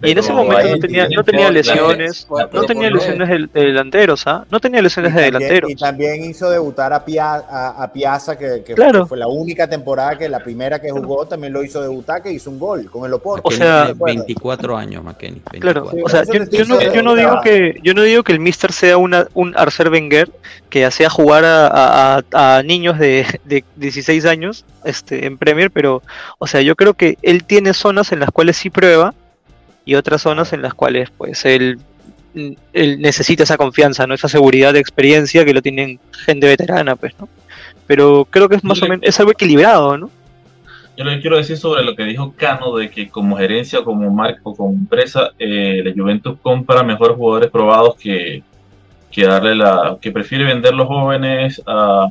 y 0.01 0.11
en 0.11 0.17
ese 0.17 0.33
momento 0.33 0.67
no 0.67 0.79
tenía, 0.79 1.07
no 1.09 1.23
tenía 1.23 1.51
lesiones, 1.51 2.27
no 2.29 2.63
tenía 2.63 2.89
lesiones 2.89 3.29
de, 3.29 3.47
delanteros, 3.53 4.25
¿ah? 4.27 4.45
No 4.49 4.59
tenía 4.59 4.81
lesiones 4.81 5.13
de 5.13 5.21
delanteros. 5.23 5.71
Y 5.71 5.75
también 5.75 6.23
hizo 6.23 6.49
debutar 6.49 6.93
a, 6.93 7.03
Piazza, 7.93 8.37
que, 8.37 8.63
fue 9.07 9.17
la 9.17 9.27
única 9.27 9.67
temporada 9.67 10.17
que 10.17 10.29
la 10.29 10.39
primera 10.39 10.79
que 10.79 10.91
jugó 10.91 11.25
también 11.25 11.53
lo 11.53 11.63
hizo 11.63 11.81
debutar, 11.81 12.21
que 12.23 12.31
hizo 12.31 12.49
un 12.49 12.59
gol 12.59 12.89
con 12.89 13.05
el 13.05 13.13
Oporto. 13.13 13.47
O 13.47 13.51
sea, 13.51 13.93
24 13.93 14.77
años, 14.77 15.03
McKenny. 15.03 15.41
Claro, 15.59 15.89
o 16.03 16.09
sea, 16.09 16.23
yo, 16.23 17.03
no, 17.03 17.15
digo 17.15 17.41
que 17.43 17.79
yo 17.83 17.93
no 17.93 18.03
digo 18.03 18.23
que 18.23 18.31
el 18.31 18.39
Mister 18.39 18.71
sea 18.71 18.97
una, 18.97 19.27
un 19.33 19.55
Arcer 19.57 19.89
Wenger 19.89 20.29
que 20.69 20.85
hacía 20.85 21.09
jugar 21.09 21.43
a, 21.45 22.61
niños 22.63 22.99
de, 22.99 23.25
de 23.45 23.63
16 23.75 24.25
años 24.25 24.65
este, 24.83 25.25
en 25.25 25.37
Premier, 25.37 25.71
pero, 25.71 26.01
o 26.37 26.47
sea, 26.47 26.61
yo 26.61 26.75
creo 26.75 26.93
que 26.93 27.17
él 27.21 27.43
tiene 27.43 27.73
zonas 27.73 28.11
en 28.11 28.19
las 28.19 28.31
cuales 28.31 28.57
sí 28.57 28.69
prueba 28.69 29.13
y 29.85 29.95
otras 29.95 30.21
zonas 30.21 30.53
en 30.53 30.61
las 30.61 30.73
cuales 30.73 31.09
pues 31.17 31.45
él, 31.45 31.79
él 32.73 33.01
necesita 33.01 33.43
esa 33.43 33.57
confianza, 33.57 34.05
¿no? 34.05 34.13
Esa 34.13 34.27
seguridad 34.27 34.73
de 34.73 34.79
experiencia 34.79 35.45
que 35.45 35.53
lo 35.53 35.61
tienen 35.61 35.99
gente 36.25 36.47
veterana, 36.47 36.95
pues, 36.95 37.13
¿no? 37.19 37.27
Pero 37.87 38.27
creo 38.29 38.47
que 38.47 38.55
es 38.55 38.63
más 38.63 38.81
o 38.81 38.87
menos, 38.87 39.01
es 39.03 39.19
algo 39.19 39.31
equilibrado, 39.31 39.97
¿no? 39.97 40.11
Yo 40.95 41.05
le 41.05 41.21
quiero 41.21 41.37
decir 41.37 41.57
sobre 41.57 41.83
lo 41.83 41.95
que 41.95 42.03
dijo 42.03 42.33
Cano, 42.35 42.75
de 42.75 42.89
que 42.89 43.09
como 43.09 43.37
gerencia, 43.37 43.83
como 43.83 44.11
marca 44.11 44.41
o 44.43 44.53
como 44.53 44.73
empresa, 44.73 45.31
eh, 45.39 45.81
la 45.83 45.93
Juventus 45.93 46.37
compra 46.41 46.83
mejores 46.83 47.15
jugadores 47.15 47.49
probados 47.49 47.95
que, 47.95 48.43
que 49.09 49.25
darle 49.25 49.55
la, 49.55 49.97
que 50.01 50.11
prefiere 50.11 50.43
vender 50.43 50.73
los 50.73 50.87
jóvenes 50.87 51.61
a 51.65 52.07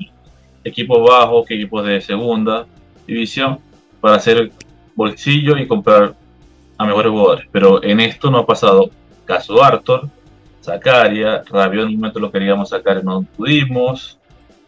equipos 0.64 1.06
bajos 1.06 1.46
que 1.46 1.54
equipos 1.54 1.86
de 1.86 2.00
segunda 2.00 2.66
división 3.06 3.58
para 4.00 4.16
hacer 4.16 4.50
bolsillo 4.94 5.56
y 5.58 5.66
comprar 5.66 6.14
a 6.78 6.86
mejores 6.86 7.10
jugadores. 7.10 7.48
Pero 7.52 7.82
en 7.82 8.00
esto 8.00 8.30
no 8.30 8.38
ha 8.38 8.46
pasado. 8.46 8.90
Caso 9.24 9.62
Arthur, 9.62 10.08
Zacaria, 10.62 11.42
Rabiot 11.50 11.84
en 11.84 11.88
un 11.90 11.96
momento 11.96 12.20
lo 12.20 12.32
queríamos 12.32 12.70
sacar 12.70 13.00
y 13.02 13.04
no 13.04 13.22
pudimos. 13.36 14.18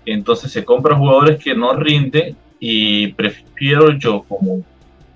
Entonces 0.04 0.52
se 0.52 0.64
compran 0.64 0.98
jugadores 0.98 1.42
que 1.42 1.54
no 1.54 1.72
rinden 1.74 2.36
y 2.58 3.08
prefiero 3.12 3.92
yo 3.92 4.22
como, 4.22 4.62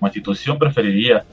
institución 0.01 0.57
preferiría, 0.57 1.23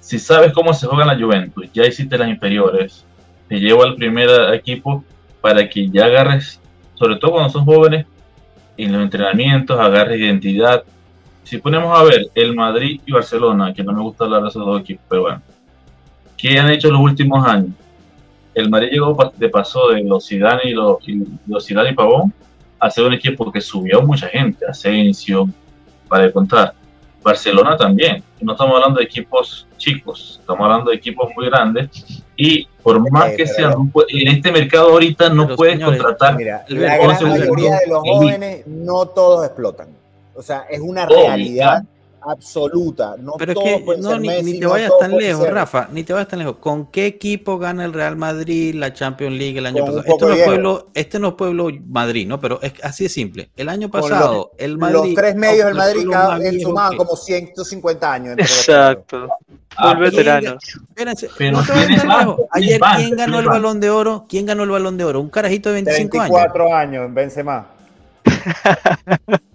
si 0.00 0.18
sabes 0.18 0.52
cómo 0.52 0.74
se 0.74 0.86
juega 0.86 1.04
en 1.04 1.18
la 1.18 1.24
Juventus, 1.24 1.66
ya 1.72 1.86
hiciste 1.86 2.18
las 2.18 2.28
inferiores, 2.28 3.04
te 3.48 3.58
llevo 3.58 3.84
al 3.84 3.94
primer 3.94 4.28
equipo 4.54 5.04
para 5.40 5.68
que 5.68 5.88
ya 5.88 6.06
agarres, 6.06 6.60
sobre 6.94 7.16
todo 7.16 7.32
cuando 7.32 7.50
son 7.50 7.64
jóvenes, 7.64 8.06
en 8.76 8.92
los 8.92 9.02
entrenamientos, 9.02 9.78
agarres 9.78 10.20
identidad, 10.20 10.84
si 11.50 11.58
ponemos 11.58 11.98
a 11.98 12.04
ver 12.04 12.30
el 12.32 12.54
Madrid 12.54 13.00
y 13.04 13.10
Barcelona, 13.10 13.74
que 13.74 13.82
no 13.82 13.92
me 13.92 14.00
gusta 14.00 14.22
hablar 14.22 14.42
de 14.42 14.50
esos 14.50 14.64
dos 14.64 14.80
equipos, 14.80 15.04
pero 15.08 15.22
bueno, 15.22 15.42
¿qué 16.36 16.56
han 16.56 16.70
hecho 16.70 16.86
en 16.86 16.92
los 16.92 17.02
últimos 17.02 17.44
años? 17.44 17.70
El 18.54 18.70
Madrid 18.70 18.90
llegó 18.92 19.32
de 19.36 19.48
paso 19.48 19.88
de 19.88 20.04
los 20.04 20.28
Zidane 20.28 20.60
y 20.66 20.74
los, 20.74 20.98
y 21.08 21.26
los 21.48 21.68
y 21.68 21.74
Pavón 21.92 22.32
a 22.78 22.88
ser 22.88 23.04
un 23.04 23.14
equipo 23.14 23.50
que 23.50 23.60
subió 23.60 24.00
mucha 24.00 24.28
gente, 24.28 24.64
Asensio, 24.64 25.48
para 26.06 26.30
contar. 26.30 26.72
Barcelona 27.20 27.76
también. 27.76 28.22
No 28.40 28.52
estamos 28.52 28.76
hablando 28.76 29.00
de 29.00 29.06
equipos 29.06 29.66
chicos, 29.76 30.38
estamos 30.40 30.64
hablando 30.64 30.90
de 30.90 30.98
equipos 30.98 31.30
muy 31.36 31.46
grandes. 31.46 32.22
Y 32.36 32.64
por 32.80 33.10
más 33.10 33.34
que 33.34 33.48
sea, 33.48 33.74
en 34.08 34.28
este 34.28 34.52
mercado 34.52 34.90
ahorita 34.90 35.28
no 35.30 35.48
puedes 35.56 35.84
contratar. 35.84 36.36
Mira, 36.36 36.64
la 36.68 36.96
gran 36.96 37.28
mayoría 37.28 37.76
de 37.80 37.86
los 37.88 38.02
jóvenes 38.04 38.66
no 38.68 39.06
todos 39.06 39.44
explotan. 39.44 39.99
O 40.34 40.42
sea, 40.42 40.66
es 40.70 40.80
una 40.80 41.06
realidad 41.06 41.84
absoluta. 42.22 43.16
No 43.18 43.34
Pero 43.38 43.52
es 43.52 43.58
que 43.58 43.96
no, 43.98 44.18
ni, 44.18 44.58
te 44.58 44.66
vayas 44.66 44.92
tan 44.98 45.16
lejos, 45.16 45.48
Rafa, 45.48 45.88
ni 45.92 46.04
te 46.04 46.12
vayas 46.12 46.28
tan 46.28 46.38
lejos. 46.40 46.56
¿Con 46.56 46.90
qué 46.90 47.06
equipo 47.06 47.58
gana 47.58 47.84
el 47.84 47.92
Real 47.92 48.16
Madrid 48.16 48.74
la 48.74 48.92
Champions 48.92 49.36
League 49.36 49.58
el 49.58 49.66
año 49.66 49.84
pasado? 49.84 50.00
Este 50.00 50.26
no, 50.26 50.32
es 50.32 50.44
pueblo, 50.44 50.88
este 50.94 51.18
no 51.18 51.28
es 51.28 51.34
pueblo 51.34 51.68
Madrid, 51.86 52.26
¿no? 52.26 52.40
Pero 52.40 52.60
es 52.62 52.72
así 52.82 53.04
de 53.04 53.10
simple. 53.10 53.50
El 53.56 53.68
año 53.68 53.90
pasado, 53.90 54.52
el 54.58 54.78
Madrid. 54.78 54.94
Los 54.94 55.14
tres 55.14 55.34
medios 55.34 55.66
del 55.66 55.74
Madrid 55.74 56.08
cada, 56.10 56.38
sumaban 56.60 56.96
como 56.96 57.16
150 57.16 58.12
años. 58.12 58.38
Exacto. 58.38 59.28
Ah, 59.76 59.94
veteranos. 59.94 60.56
Espérense, 60.88 61.28
no 61.50 61.64
se 61.64 61.72
vayan 61.72 61.96
tan 61.96 62.18
lejos. 62.18 62.40
Ayer, 62.50 62.80
¿quién 62.96 63.16
ganó 63.16 63.40
el 63.40 63.46
balón 63.46 63.80
de 63.80 63.90
oro? 63.90 64.26
¿Quién 64.28 64.46
ganó 64.46 64.64
el 64.64 64.70
balón 64.70 64.96
de 64.96 65.04
oro? 65.04 65.20
Un 65.20 65.30
carajito 65.30 65.70
de 65.70 65.76
25 65.76 66.20
años. 66.20 66.30
24 66.34 66.74
años 66.74 67.06
en 67.06 67.14
Benzema. 67.14 67.66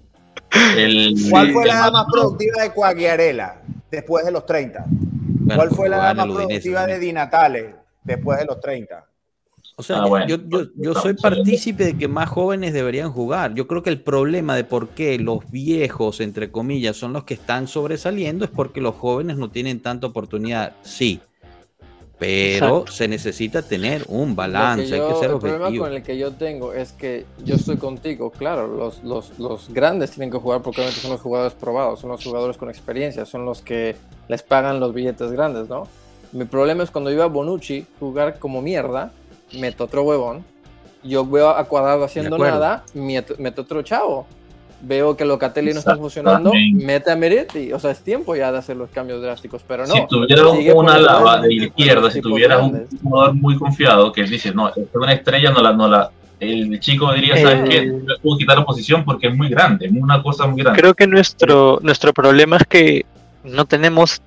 ¿Cuál 1.29 1.51
fue 1.51 1.65
la 1.65 1.73
edad 1.73 1.91
más 1.91 2.05
productiva 2.11 2.63
de 2.63 2.73
Coagliarela 2.73 3.61
después 3.89 4.25
de 4.25 4.31
los 4.31 4.45
30? 4.45 4.85
¿Cuál 5.55 5.69
fue 5.69 5.89
la 5.89 5.97
edad 5.97 6.15
más 6.15 6.25
productiva 6.25 6.85
de 6.85 6.99
Di 6.99 7.13
Natale 7.13 7.75
después 8.03 8.39
de 8.39 8.45
los 8.45 8.59
30? 8.59 9.05
O 9.77 9.83
sea, 9.83 10.03
ah, 10.03 10.25
yo, 10.25 10.37
yo, 10.77 10.93
soy 10.93 11.15
partícipe 11.15 11.83
de 11.83 11.97
que 11.97 12.07
más 12.07 12.29
jóvenes 12.29 12.71
deberían 12.71 13.11
jugar. 13.11 13.53
Yo 13.55 13.67
creo 13.67 13.83
que 13.83 13.89
el 13.89 13.99
problema 13.99 14.55
de 14.55 14.63
por 14.63 14.89
qué 14.89 15.19
los 15.19 15.51
viejos, 15.51 16.21
entre 16.21 16.49
comillas, 16.49 16.95
son 16.95 17.11
los 17.11 17.25
que 17.25 17.33
están 17.33 17.67
sobresaliendo 17.67 18.45
es 18.45 18.51
porque 18.51 18.79
los 18.79 18.95
jóvenes 18.95 19.35
no 19.35 19.51
tienen 19.51 19.81
tanta 19.81 20.07
oportunidad. 20.07 20.73
Sí, 20.81 21.19
pero 22.17 22.87
se 22.87 23.07
necesita 23.07 23.61
tener 23.61 24.05
un 24.07 24.35
balance, 24.35 24.93
hay 24.93 25.01
que 25.01 25.15
ser 25.19 25.31
El 25.31 25.39
problema 25.39 25.77
con 25.77 25.93
el 25.93 26.03
que 26.03 26.17
yo 26.17 26.31
tengo 26.31 26.73
es 26.73 26.93
que 26.93 27.25
yo 27.43 27.55
estoy 27.55 27.77
contigo, 27.77 28.31
claro, 28.31 28.67
los, 28.67 29.03
los, 29.03 29.37
los 29.37 29.73
grandes 29.73 30.11
tienen 30.11 30.31
que 30.31 30.37
jugar 30.37 30.61
porque 30.61 30.89
son 30.91 31.11
los 31.11 31.21
jugadores 31.21 31.53
probados, 31.53 31.99
son 31.99 32.11
los 32.11 32.23
jugadores 32.23 32.57
con 32.57 32.69
experiencia, 32.69 33.25
son 33.25 33.45
los 33.45 33.61
que 33.61 33.95
les 34.29 34.43
pagan 34.43 34.79
los 34.79 34.93
billetes 34.93 35.31
grandes, 35.31 35.67
¿no? 35.67 35.87
Mi 36.31 36.45
problema 36.45 36.83
es 36.83 36.91
cuando 36.91 37.11
iba 37.11 37.25
a 37.25 37.27
Bonucci 37.27 37.85
jugar 37.99 38.39
como 38.39 38.61
mierda, 38.61 39.11
meto 39.53 39.83
otro 39.83 40.03
huevón, 40.03 40.45
yo 41.03 41.25
veo 41.25 41.49
a 41.49 41.63
Cuadrado 41.65 42.03
haciendo 42.05 42.37
nada, 42.37 42.83
meto 42.93 43.61
otro 43.61 43.81
chavo 43.81 44.25
veo 44.87 45.17
que 45.17 45.25
Locatelli 45.25 45.73
no 45.73 45.79
está 45.79 45.95
funcionando, 45.95 46.51
mete 46.73 47.11
a 47.11 47.15
Meretti. 47.15 47.73
O 47.73 47.79
sea, 47.79 47.91
es 47.91 47.99
tiempo 47.99 48.35
ya 48.35 48.51
de 48.51 48.59
hacer 48.59 48.77
los 48.77 48.89
cambios 48.89 49.21
drásticos, 49.21 49.63
pero 49.67 49.85
no. 49.85 49.93
Si 49.93 50.07
tuvieras 50.07 50.45
una 50.73 50.97
lava 50.97 51.41
de 51.41 51.53
izquierda, 51.53 52.11
si 52.11 52.21
tuvieras 52.21 52.61
un 52.61 52.87
jugador 53.03 53.33
muy 53.33 53.57
confiado 53.57 54.11
que 54.11 54.23
dice, 54.23 54.53
no, 54.53 54.69
es 54.69 54.75
una 54.93 55.13
estrella, 55.13 55.51
no 55.51 55.61
la, 55.61 55.73
no 55.73 55.87
la, 55.87 56.11
el 56.39 56.79
chico 56.79 57.11
diría, 57.13 57.37
¿sabes 57.37 57.69
qué? 57.69 57.85
No 57.85 58.13
eh, 58.13 58.17
puedo 58.21 58.37
quitar 58.37 58.57
la 58.57 58.65
posición 58.65 59.03
porque 59.03 59.27
es 59.27 59.35
muy 59.35 59.49
grande, 59.49 59.87
es 59.87 59.91
una 59.91 60.21
cosa 60.21 60.45
muy 60.47 60.61
grande. 60.61 60.79
Creo 60.79 60.93
que 60.93 61.07
nuestro, 61.07 61.79
nuestro 61.81 62.13
problema 62.13 62.57
es 62.57 62.63
que 62.67 63.05
no 63.43 63.65
tenemos 63.65 64.21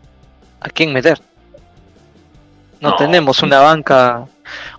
a 0.60 0.68
quién 0.68 0.92
meter. 0.92 1.20
No, 2.80 2.94
tenemos 2.94 3.42
una 3.42 3.58
banca. 3.60 4.26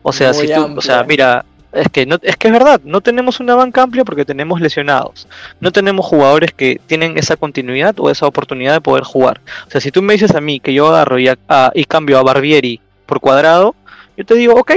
O 0.02 0.14
sea, 0.14 0.34
si 0.34 0.48
tú, 0.48 0.74
o 0.78 0.82
sea, 0.82 1.04
mira, 1.04 1.46
es 1.72 1.88
que, 1.90 2.06
no, 2.06 2.18
es 2.22 2.36
que 2.36 2.48
es 2.48 2.54
verdad, 2.54 2.82
no 2.84 3.02
tenemos 3.02 3.40
una 3.40 3.56
banca 3.56 3.84
amplia 3.84 4.04
porque 4.04 4.26
tenemos 4.26 4.60
lesionados. 4.60 5.28
No 5.60 5.72
tenemos 5.72 6.06
jugadores 6.06 6.54
que 6.54 6.82
tienen 6.88 7.18
esa 7.18 7.38
continuidad 7.38 8.00
o 8.00 8.10
esa 8.10 8.26
oportunidad 8.26 8.74
de 8.74 8.82
poder 8.82 9.04
jugar. 9.04 9.42
O 9.68 9.72
sea, 9.72 9.80
si 9.80 9.92
tú 9.92 10.02
me 10.02 10.14
dices 10.14 10.34
a 10.36 10.42
mí 10.42 10.60
que 10.60 10.74
yo 10.74 10.88
agarro 10.88 11.20
y, 11.20 11.30
y 11.74 11.86
cambio 11.86 12.18
a 12.18 12.24
Barbieri 12.24 12.82
por 13.06 13.20
cuadrado, 13.20 13.76
yo 14.18 14.26
te 14.26 14.36
digo, 14.36 14.54
ok, 14.56 14.72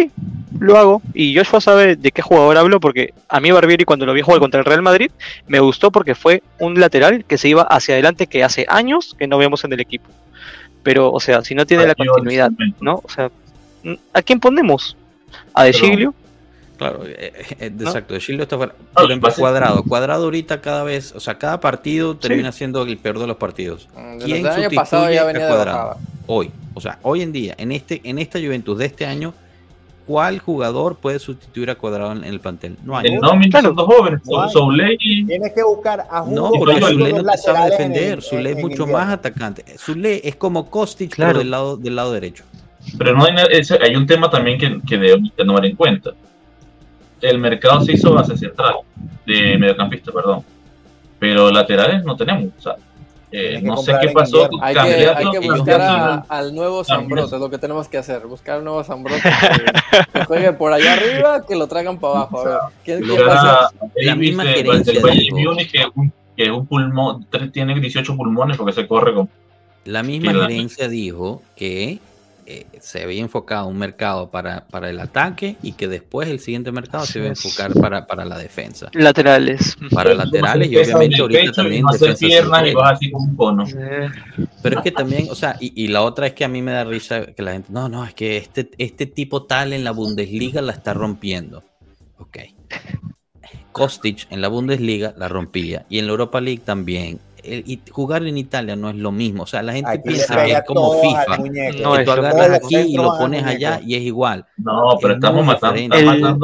lo 0.60 0.76
hago. 0.76 1.02
Y 1.14 1.34
Joshua 1.34 1.60
sabe 1.60 1.96
de 1.96 2.12
qué 2.12 2.22
jugador 2.22 2.58
hablo 2.58 2.78
porque 2.78 3.14
a 3.28 3.40
mí 3.40 3.50
Barbieri 3.50 3.84
cuando 3.84 4.06
lo 4.06 4.12
vi 4.12 4.22
jugar 4.22 4.40
contra 4.40 4.60
el 4.60 4.66
Real 4.66 4.82
Madrid 4.82 5.10
me 5.48 5.60
gustó 5.60 5.90
porque 5.90 6.14
fue 6.14 6.42
un 6.58 6.78
lateral 6.78 7.24
que 7.24 7.38
se 7.38 7.48
iba 7.48 7.62
hacia 7.62 7.94
adelante 7.94 8.26
que 8.26 8.44
hace 8.44 8.66
años 8.68 9.16
que 9.18 9.26
no 9.26 9.38
vemos 9.38 9.64
en 9.64 9.72
el 9.72 9.80
equipo. 9.80 10.08
Pero, 10.82 11.10
o 11.10 11.20
sea, 11.20 11.42
si 11.42 11.54
no 11.54 11.64
tiene 11.66 11.86
la 11.86 11.94
continuidad, 11.94 12.50
¿no? 12.80 13.00
O 13.02 13.08
sea, 13.08 13.30
¿a 14.12 14.22
quién 14.22 14.40
ponemos? 14.40 14.96
¿A 15.54 15.64
De 15.64 15.72
Giglio? 15.72 16.14
Claro, 16.82 17.06
eh, 17.06 17.14
eh, 17.16 17.56
eh, 17.60 17.66
exacto, 17.66 18.18
Chile 18.18 18.42
está 18.42 18.56
fuera. 18.56 18.74
Por 18.92 19.04
ejemplo, 19.04 19.30
cuadrado. 19.36 19.84
Cuadrado 19.84 20.24
ahorita 20.24 20.60
cada 20.60 20.82
vez, 20.82 21.14
o 21.14 21.20
sea, 21.20 21.38
cada 21.38 21.60
partido 21.60 22.16
termina 22.16 22.50
siendo 22.50 22.82
el 22.82 22.98
peor 22.98 23.20
de 23.20 23.28
los 23.28 23.36
partidos. 23.36 23.88
Mm, 23.96 24.18
¿Quién 24.18 24.44
sustituye 24.44 25.18
a 25.20 25.48
cuadrado? 25.48 25.96
Hoy, 26.26 26.50
o 26.74 26.80
sea, 26.80 26.98
hoy 27.02 27.22
en 27.22 27.30
día, 27.30 27.54
en 27.56 27.70
este, 27.70 28.00
en 28.02 28.18
esta 28.18 28.40
juventud 28.40 28.76
de 28.76 28.86
este 28.86 29.06
año, 29.06 29.32
¿cuál 30.08 30.40
jugador 30.40 30.96
puede 30.96 31.20
sustituir 31.20 31.70
a 31.70 31.76
Cuadrado 31.76 32.12
en 32.12 32.24
el 32.24 32.40
plantel? 32.40 32.76
No 32.84 32.98
hay. 32.98 33.06
El 33.06 33.20
nómina 33.20 33.62
son 33.62 33.76
dos 33.76 33.86
jóvenes, 33.86 34.20
Souley 34.52 34.96
Tienes 34.98 35.52
que 35.52 35.62
buscar 35.62 36.04
a 36.10 36.24
No, 36.28 36.50
porque 36.50 36.80
Souley 36.80 37.12
no 37.12 37.24
te 37.24 37.38
sabe 37.38 37.70
defender, 37.70 38.22
Souley 38.22 38.54
es 38.54 38.58
mucho 38.58 38.88
más 38.88 39.08
atacante. 39.08 39.64
Souley 39.78 40.20
es 40.24 40.34
como 40.34 40.68
Kostic, 40.68 41.14
pero 41.16 41.38
del 41.38 41.50
lado, 41.50 41.76
del 41.76 41.94
lado 41.94 42.12
derecho. 42.12 42.42
Pero 42.98 43.14
no 43.14 43.24
hay, 43.24 43.34
hay 43.80 43.94
un 43.94 44.06
tema 44.08 44.28
también 44.28 44.58
que, 44.58 44.80
que 44.88 44.98
debemos 44.98 45.32
tomar 45.36 45.64
en 45.64 45.76
cuenta 45.76 46.12
el 47.22 47.38
mercado 47.38 47.80
se 47.80 47.92
hizo 47.92 48.12
base 48.12 48.36
central, 48.36 48.76
de 49.24 49.56
mediocampista, 49.56 50.12
perdón. 50.12 50.44
Pero 51.18 51.50
laterales 51.50 52.04
no 52.04 52.16
tenemos. 52.16 52.50
O 52.58 52.60
sea, 52.60 52.76
eh, 53.30 53.60
no 53.62 53.76
sé 53.78 53.94
qué 54.00 54.08
pasó. 54.10 54.50
Hay 54.60 54.74
que, 54.74 54.80
hay 55.08 55.30
que 55.30 55.38
buscar 55.38 56.24
al 56.28 56.54
nuevo 56.54 56.84
Zambrote, 56.84 57.36
es 57.36 57.40
lo 57.40 57.48
que 57.48 57.58
tenemos 57.58 57.88
que 57.88 57.96
hacer. 57.96 58.26
Buscar 58.26 58.58
un 58.58 58.64
nuevo 58.64 58.84
Zambrote 58.84 59.22
que, 60.12 60.24
juegue 60.24 60.52
por 60.52 60.72
allá 60.72 60.94
arriba, 60.94 61.46
que 61.46 61.56
lo 61.56 61.66
traigan 61.66 61.98
para 61.98 62.14
abajo. 62.14 62.40
A 62.40 62.44
ver, 62.44 62.58
¿quién, 62.84 63.02
quién 63.02 63.24
pasa? 63.24 63.70
La 63.96 64.16
misma 64.16 64.44
gerencia. 64.44 65.00
que, 66.36 66.50
un 66.50 66.66
pulmón, 66.66 67.26
tiene 67.52 67.78
18 67.78 68.16
pulmones 68.16 68.56
porque 68.56 68.72
se 68.72 68.86
corre 68.86 69.14
con. 69.14 69.30
La 69.84 70.02
misma 70.02 70.32
gerencia 70.32 70.88
dijo 70.88 71.42
que 71.56 72.00
eh, 72.52 72.66
se 72.80 73.02
había 73.02 73.20
enfocado 73.20 73.66
un 73.66 73.78
mercado 73.78 74.30
para, 74.30 74.66
para, 74.66 74.90
el 74.90 75.00
ataque 75.00 75.56
y 75.62 75.72
que 75.72 75.88
después 75.88 76.28
el 76.28 76.40
siguiente 76.40 76.70
mercado 76.72 77.06
se 77.06 77.18
iba 77.18 77.28
a 77.28 77.30
enfocar 77.30 77.72
para, 77.72 78.06
para 78.06 78.24
la 78.24 78.38
defensa. 78.38 78.90
Laterales. 78.92 79.76
Para 79.90 80.14
laterales 80.14 80.70
y 80.70 80.76
obviamente 80.76 81.20
ahorita 81.20 81.52
también 81.52 81.84
Pero 84.62 84.78
es 84.78 84.82
que 84.82 84.92
también, 84.92 85.28
o 85.30 85.34
sea, 85.34 85.56
y, 85.60 85.72
y, 85.82 85.88
la 85.88 86.02
otra 86.02 86.26
es 86.26 86.34
que 86.34 86.44
a 86.44 86.48
mí 86.48 86.60
me 86.62 86.72
da 86.72 86.84
risa 86.84 87.26
que 87.26 87.42
la 87.42 87.52
gente, 87.52 87.72
no, 87.72 87.88
no, 87.88 88.04
es 88.04 88.14
que 88.14 88.36
este, 88.36 88.70
este 88.78 89.06
tipo 89.06 89.44
tal 89.44 89.72
en 89.72 89.84
la 89.84 89.92
Bundesliga 89.92 90.60
la 90.60 90.72
está 90.72 90.94
rompiendo. 90.94 91.64
Ok. 92.18 92.38
Kostic 93.72 94.26
en 94.30 94.40
la 94.40 94.48
Bundesliga 94.48 95.14
la 95.16 95.28
rompía 95.28 95.86
y 95.88 95.98
en 95.98 96.06
la 96.06 96.12
Europa 96.12 96.40
League 96.40 96.62
también 96.64 97.18
y 97.44 97.80
jugar 97.90 98.24
en 98.26 98.38
Italia 98.38 98.76
no 98.76 98.90
es 98.90 98.96
lo 98.96 99.12
mismo. 99.12 99.42
O 99.42 99.46
sea, 99.46 99.62
la 99.62 99.72
gente 99.72 99.98
piensa 99.98 100.44
que 100.44 100.52
es 100.52 100.62
como 100.66 101.00
FIFA. 101.00 101.36
No, 101.82 101.96
que 101.96 102.04
tú 102.04 102.10
agarras 102.12 102.50
aquí 102.50 102.76
y 102.76 102.96
lo 102.96 103.16
pones 103.18 103.44
allá 103.44 103.80
y 103.84 103.96
es 103.96 104.02
igual. 104.02 104.46
No, 104.58 104.96
pero 105.00 105.14
estamos 105.14 105.44
matando, 105.44 105.96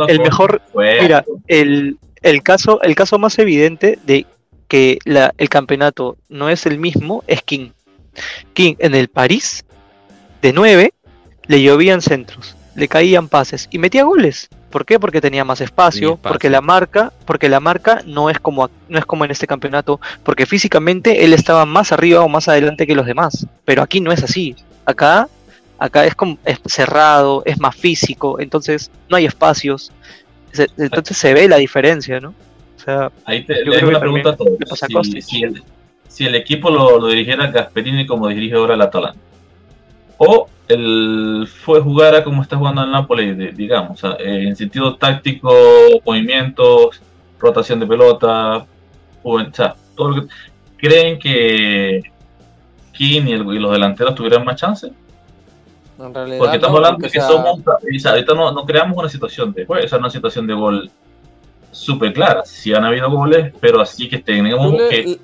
el, 0.09 0.20
mejor, 0.20 0.61
mira, 0.74 1.24
el, 1.46 1.99
el, 2.22 2.42
caso, 2.42 2.80
el 2.82 2.94
caso 2.94 3.18
más 3.18 3.38
evidente 3.38 3.99
de 4.05 4.26
que 4.66 4.99
la, 5.05 5.34
el 5.38 5.49
campeonato 5.49 6.16
no 6.28 6.51
es 6.51 6.66
el 6.66 6.78
mismo 6.78 7.24
es 7.26 7.42
King. 7.42 7.70
King 8.53 8.74
en 8.78 8.94
el 8.94 9.09
París, 9.09 9.64
de 10.42 10.53
9, 10.53 10.92
le 11.46 11.62
llovían 11.62 12.03
centros, 12.03 12.57
le 12.74 12.88
caían 12.88 13.28
pases 13.28 13.68
y 13.70 13.78
metía 13.78 14.05
goles. 14.05 14.49
¿Por 14.71 14.85
qué? 14.85 15.01
Porque 15.01 15.21
tenía 15.21 15.45
más 15.45 15.61
espacio, 15.61 16.16
porque 16.16 16.51
la 16.51 16.61
marca, 16.61 17.12
porque 17.25 17.49
la 17.49 17.61
marca 17.61 18.03
no 18.05 18.29
es 18.29 18.39
como 18.39 18.69
no 18.89 18.99
es 18.99 19.07
como 19.07 19.25
en 19.25 19.31
este 19.31 19.47
campeonato, 19.47 20.01
porque 20.23 20.45
físicamente 20.45 21.25
él 21.25 21.33
estaba 21.33 21.64
más 21.64 21.93
arriba 21.93 22.21
o 22.21 22.29
más 22.29 22.49
adelante 22.49 22.87
que 22.87 22.95
los 22.95 23.07
demás, 23.07 23.47
pero 23.64 23.83
aquí 23.83 24.01
no 24.01 24.12
es 24.12 24.23
así. 24.23 24.55
Acá 24.85 25.29
acá 25.79 26.05
es 26.05 26.14
como 26.14 26.39
es 26.45 26.59
cerrado, 26.66 27.43
es 27.47 27.59
más 27.59 27.75
físico, 27.75 28.41
entonces 28.41 28.91
no 29.09 29.16
hay 29.16 29.27
espacios. 29.27 29.93
Entonces 30.77 31.16
se 31.16 31.35
ve 31.35 31.49
la 31.49 31.57
diferencia, 31.57 32.21
¿no? 32.21 32.31
O 32.77 32.81
sea, 32.81 33.12
ahí 33.25 33.45
te, 33.45 33.64
le 33.64 33.85
una 33.85 34.01
pregunta 34.01 34.31
a 34.31 34.37
todos. 34.37 34.59
Si, 35.21 35.43
el, 35.43 35.62
si, 36.09 36.27
el, 36.27 36.35
equipo 36.35 36.71
lo, 36.71 36.99
lo 36.99 37.09
dirigiera 37.09 37.49
Gasperini 37.49 38.07
como 38.07 38.29
dirige 38.29 38.55
ahora 38.55 38.75
el 38.75 38.83
Atalanta, 38.83 39.21
o 40.19 40.49
el 40.69 41.49
fue 41.49 41.81
jugar 41.81 42.14
a 42.14 42.23
como 42.23 42.43
está 42.43 42.57
jugando 42.57 42.83
el 42.83 42.91
Napoli, 42.91 43.35
digamos, 43.53 44.01
en 44.19 44.55
sentido 44.55 44.97
táctico, 44.97 45.51
movimientos, 46.05 47.01
rotación 47.39 47.81
de 47.81 47.87
pelota, 47.87 48.66
o 49.23 49.41
sea, 49.53 49.75
todo 49.97 50.11
lo 50.11 50.23
que, 50.23 50.29
¿creen 50.77 51.19
que 51.19 52.03
King 52.93 53.23
y, 53.27 53.37
los 53.37 53.73
delanteros 53.73 54.14
tuvieran 54.14 54.45
más 54.45 54.57
chance? 54.57 54.93
En 55.99 56.14
realidad, 56.14 56.39
porque 56.39 56.57
estamos 56.57 56.77
hablando 56.77 56.99
de 56.99 57.11
que 57.11 57.21
somos, 57.21 57.61
ahorita 57.66 58.35
no, 58.35 58.53
no, 58.53 58.64
creamos 58.64 58.97
una 58.97 59.09
situación 59.09 59.53
de 59.53 59.64
juego, 59.64 59.83
es 59.83 59.93
una 59.93 60.11
situación 60.11 60.47
de 60.47 60.55
gol 60.55 60.91
súper 61.71 62.12
clara. 62.12 62.45
Si 62.45 62.73
han 62.75 62.85
habido 62.85 63.11
goles, 63.11 63.53
pero 63.61 63.81
así 63.81 64.09
que 64.09 64.19
tengamos 64.19 64.75
que 64.91 65.19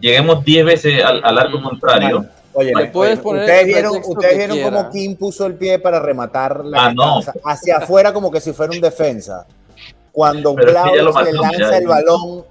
lleguemos 0.00 0.44
10 0.44 0.64
veces 0.64 1.04
al, 1.04 1.38
arco 1.38 1.62
contrario. 1.62 2.26
Oye, 2.52 2.72
ustedes 2.74 3.66
vieron, 3.66 3.96
ustedes 4.04 4.36
vieron 4.36 4.60
cómo 4.62 4.90
Kim 4.90 5.16
puso 5.16 5.46
el 5.46 5.54
pie 5.54 5.78
para 5.78 6.00
rematar 6.00 6.64
la 6.64 6.92
ah, 6.98 7.20
hacia 7.44 7.78
afuera 7.78 8.12
como 8.12 8.30
que 8.30 8.40
si 8.40 8.52
fuera 8.52 8.72
un 8.72 8.80
defensa. 8.80 9.46
Cuando 10.10 10.54
Klaus 10.54 10.92
le 11.24 11.32
lanza 11.32 11.78
el 11.78 11.86
balón 11.86 12.44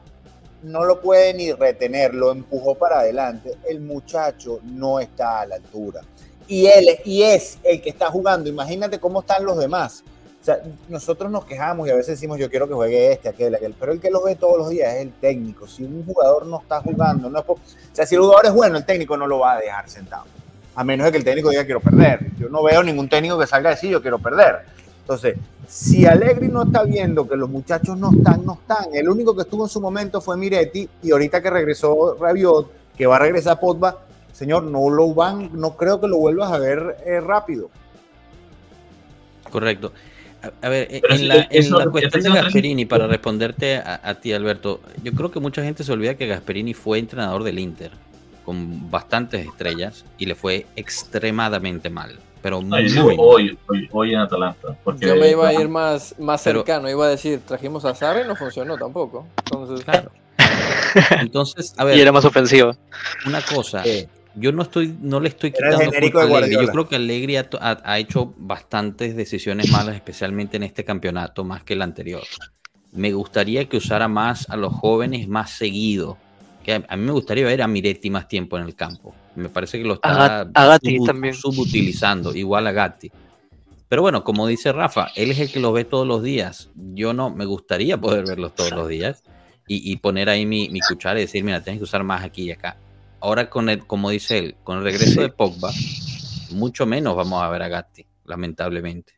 no 0.63 0.83
lo 0.83 0.99
puede 0.99 1.33
ni 1.33 1.51
retener, 1.51 2.13
lo 2.13 2.31
empujó 2.31 2.75
para 2.75 2.99
adelante. 2.99 3.57
El 3.67 3.81
muchacho 3.81 4.59
no 4.63 4.99
está 4.99 5.41
a 5.41 5.45
la 5.45 5.55
altura. 5.55 6.01
Y 6.47 6.65
él 6.65 6.87
y 7.05 7.23
es 7.23 7.59
el 7.63 7.81
que 7.81 7.89
está 7.89 8.07
jugando. 8.07 8.49
Imagínate 8.49 8.99
cómo 8.99 9.21
están 9.21 9.45
los 9.45 9.57
demás. 9.57 10.03
O 10.41 10.43
sea, 10.43 10.59
nosotros 10.87 11.29
nos 11.29 11.43
quejamos 11.43 11.87
y 11.87 11.91
a 11.91 11.95
veces 11.95 12.15
decimos 12.15 12.39
yo 12.39 12.49
quiero 12.49 12.67
que 12.67 12.73
juegue 12.73 13.11
este, 13.11 13.27
aquel, 13.27 13.55
aquel, 13.55 13.75
pero 13.77 13.91
el 13.91 13.99
que 13.99 14.09
lo 14.09 14.23
ve 14.23 14.35
todos 14.35 14.57
los 14.57 14.69
días 14.69 14.95
es 14.95 15.01
el 15.01 15.11
técnico. 15.11 15.67
Si 15.67 15.83
un 15.83 16.05
jugador 16.05 16.45
no 16.45 16.61
está 16.61 16.81
jugando, 16.81 17.29
no 17.29 17.39
es 17.39 17.45
o 17.47 17.57
sea, 17.91 18.05
si 18.05 18.15
el 18.15 18.21
jugador 18.21 18.45
es 18.45 18.53
bueno, 18.53 18.77
el 18.77 18.85
técnico 18.85 19.17
no 19.17 19.27
lo 19.27 19.39
va 19.39 19.53
a 19.53 19.59
dejar 19.59 19.89
sentado. 19.89 20.23
A 20.75 20.83
menos 20.83 21.05
de 21.05 21.11
que 21.11 21.17
el 21.17 21.23
técnico 21.25 21.49
diga 21.49 21.65
quiero 21.65 21.81
perder. 21.81 22.31
Yo 22.37 22.47
no 22.47 22.63
veo 22.63 22.81
ningún 22.83 23.09
técnico 23.09 23.37
que 23.37 23.47
salga 23.47 23.71
a 23.71 23.73
decir 23.73 23.89
yo 23.89 24.01
quiero 24.01 24.17
perder. 24.17 24.61
Entonces, 25.01 25.37
si 25.67 26.05
Allegri 26.05 26.47
no 26.47 26.63
está 26.63 26.83
viendo 26.83 27.27
que 27.27 27.35
los 27.35 27.49
muchachos 27.49 27.97
no 27.97 28.11
están, 28.11 28.45
no 28.45 28.53
están. 28.53 28.85
El 28.93 29.09
único 29.09 29.35
que 29.35 29.41
estuvo 29.41 29.65
en 29.65 29.69
su 29.69 29.81
momento 29.81 30.21
fue 30.21 30.37
Miretti 30.37 30.87
y 31.03 31.11
ahorita 31.11 31.41
que 31.41 31.49
regresó 31.49 32.15
Rabiot, 32.19 32.71
que 32.95 33.07
va 33.07 33.17
a 33.17 33.19
regresar 33.19 33.59
Pogba, 33.59 33.97
señor, 34.31 34.63
no 34.63 34.89
lo 34.89 35.13
van, 35.13 35.49
no 35.53 35.75
creo 35.75 35.99
que 35.99 36.07
lo 36.07 36.17
vuelvas 36.17 36.51
a 36.51 36.59
ver 36.59 36.97
eh, 37.05 37.19
rápido. 37.19 37.69
Correcto. 39.51 39.91
A, 40.61 40.69
ver, 40.69 40.87
en 40.89 41.27
la, 41.27 41.89
cuestión 41.89 42.23
de 42.23 42.29
Gasperini, 42.29 42.85
para 42.85 43.07
responderte 43.07 43.77
a, 43.77 44.15
ti, 44.21 44.31
Alberto, 44.31 44.79
yo 45.03 45.11
creo 45.11 45.31
que 45.31 45.39
mucha 45.39 45.63
gente 45.63 45.83
se 45.83 45.91
olvida 45.91 46.15
que 46.15 46.27
Gasperini 46.27 46.73
fue 46.73 46.97
entrenador 46.97 47.43
del 47.43 47.59
Inter, 47.59 47.91
con 48.45 48.89
bastantes 48.89 49.45
estrellas, 49.45 50.05
y 50.17 50.25
le 50.25 50.35
fue 50.35 50.65
extremadamente 50.75 51.89
mal. 51.89 52.19
Pero 52.41 52.61
muy, 52.61 53.17
hoy, 53.17 53.57
hoy, 53.91 54.13
en 54.13 54.19
Atalanta. 54.19 54.69
Porque 54.83 55.07
yo 55.07 55.15
me 55.17 55.31
iba 55.31 55.49
a 55.49 55.53
ir 55.53 55.67
más, 55.67 56.15
más 56.17 56.41
cercano, 56.41 56.89
iba 56.89 57.05
a 57.05 57.09
decir, 57.09 57.41
trajimos 57.45 57.83
a 57.83 57.93
Sarri 57.93 58.21
y 58.21 58.27
no 58.27 58.35
funcionó 58.35 58.77
tampoco. 58.77 59.27
Entonces, 59.37 59.83
claro. 59.83 60.09
Entonces, 61.19 61.73
a 61.77 61.83
ver. 61.83 61.97
Y 61.97 62.01
era 62.01 62.13
más 62.13 62.23
ofensivo. 62.23 62.71
Una 63.25 63.41
cosa, 63.41 63.83
yo 64.39 64.51
no 64.51 64.63
estoy, 64.63 64.95
no 65.01 65.19
le 65.19 65.29
estoy 65.29 65.51
quitando 65.51 65.91
culpa 65.91 66.23
a 66.23 66.37
Allegri. 66.37 66.65
Yo 66.65 66.71
creo 66.71 66.87
que 66.87 66.95
Allegri 66.95 67.35
ha, 67.37 67.99
hecho 67.99 68.33
bastantes 68.37 69.15
decisiones 69.15 69.71
malas, 69.71 69.95
especialmente 69.95 70.57
en 70.57 70.63
este 70.63 70.83
campeonato, 70.85 71.43
más 71.43 71.63
que 71.63 71.73
el 71.73 71.81
anterior. 71.81 72.23
Me 72.91 73.11
gustaría 73.11 73.65
que 73.65 73.77
usara 73.77 74.07
más 74.07 74.49
a 74.49 74.55
los 74.55 74.73
jóvenes 74.73 75.27
más 75.27 75.51
seguido. 75.51 76.17
Que 76.63 76.83
a, 76.87 76.95
mí 76.95 77.05
me 77.05 77.11
gustaría 77.11 77.45
ver 77.45 77.61
a 77.61 77.67
Miretti 77.67 78.09
más 78.09 78.27
tiempo 78.27 78.57
en 78.57 78.63
el 78.63 78.75
campo. 78.75 79.13
Me 79.35 79.49
parece 79.49 79.77
que 79.77 79.83
lo 79.83 79.95
está 79.95 80.47
subutilizando, 81.33 82.33
igual 82.33 82.67
a 82.67 82.71
Gatti. 82.71 83.11
Pero 83.87 84.03
bueno, 84.03 84.23
como 84.23 84.47
dice 84.47 84.71
Rafa, 84.71 85.09
él 85.15 85.31
es 85.31 85.39
el 85.39 85.51
que 85.51 85.59
lo 85.59 85.73
ve 85.73 85.83
todos 85.83 86.07
los 86.07 86.23
días. 86.23 86.69
Yo 86.75 87.13
no, 87.13 87.29
me 87.29 87.45
gustaría 87.45 87.99
poder 87.99 88.25
verlos 88.25 88.55
todos 88.55 88.71
los 88.71 88.87
días 88.87 89.23
y, 89.67 89.95
poner 89.97 90.29
ahí 90.29 90.47
mi, 90.47 90.69
mi 90.69 90.79
cuchara 90.79 91.19
y 91.19 91.23
decir, 91.23 91.43
mira, 91.43 91.61
tienes 91.61 91.79
que 91.79 91.83
usar 91.83 92.03
más 92.03 92.23
aquí 92.23 92.43
y 92.43 92.51
acá 92.51 92.77
ahora 93.21 93.49
con 93.49 93.69
el, 93.69 93.85
como 93.85 94.09
dice 94.09 94.37
él, 94.37 94.55
con 94.63 94.77
el 94.77 94.83
regreso 94.83 95.21
de 95.21 95.29
Pogba, 95.29 95.71
mucho 96.51 96.85
menos 96.85 97.15
vamos 97.15 97.41
a 97.41 97.49
ver 97.49 97.61
a 97.61 97.67
Gatti, 97.67 98.05
lamentablemente. 98.25 99.13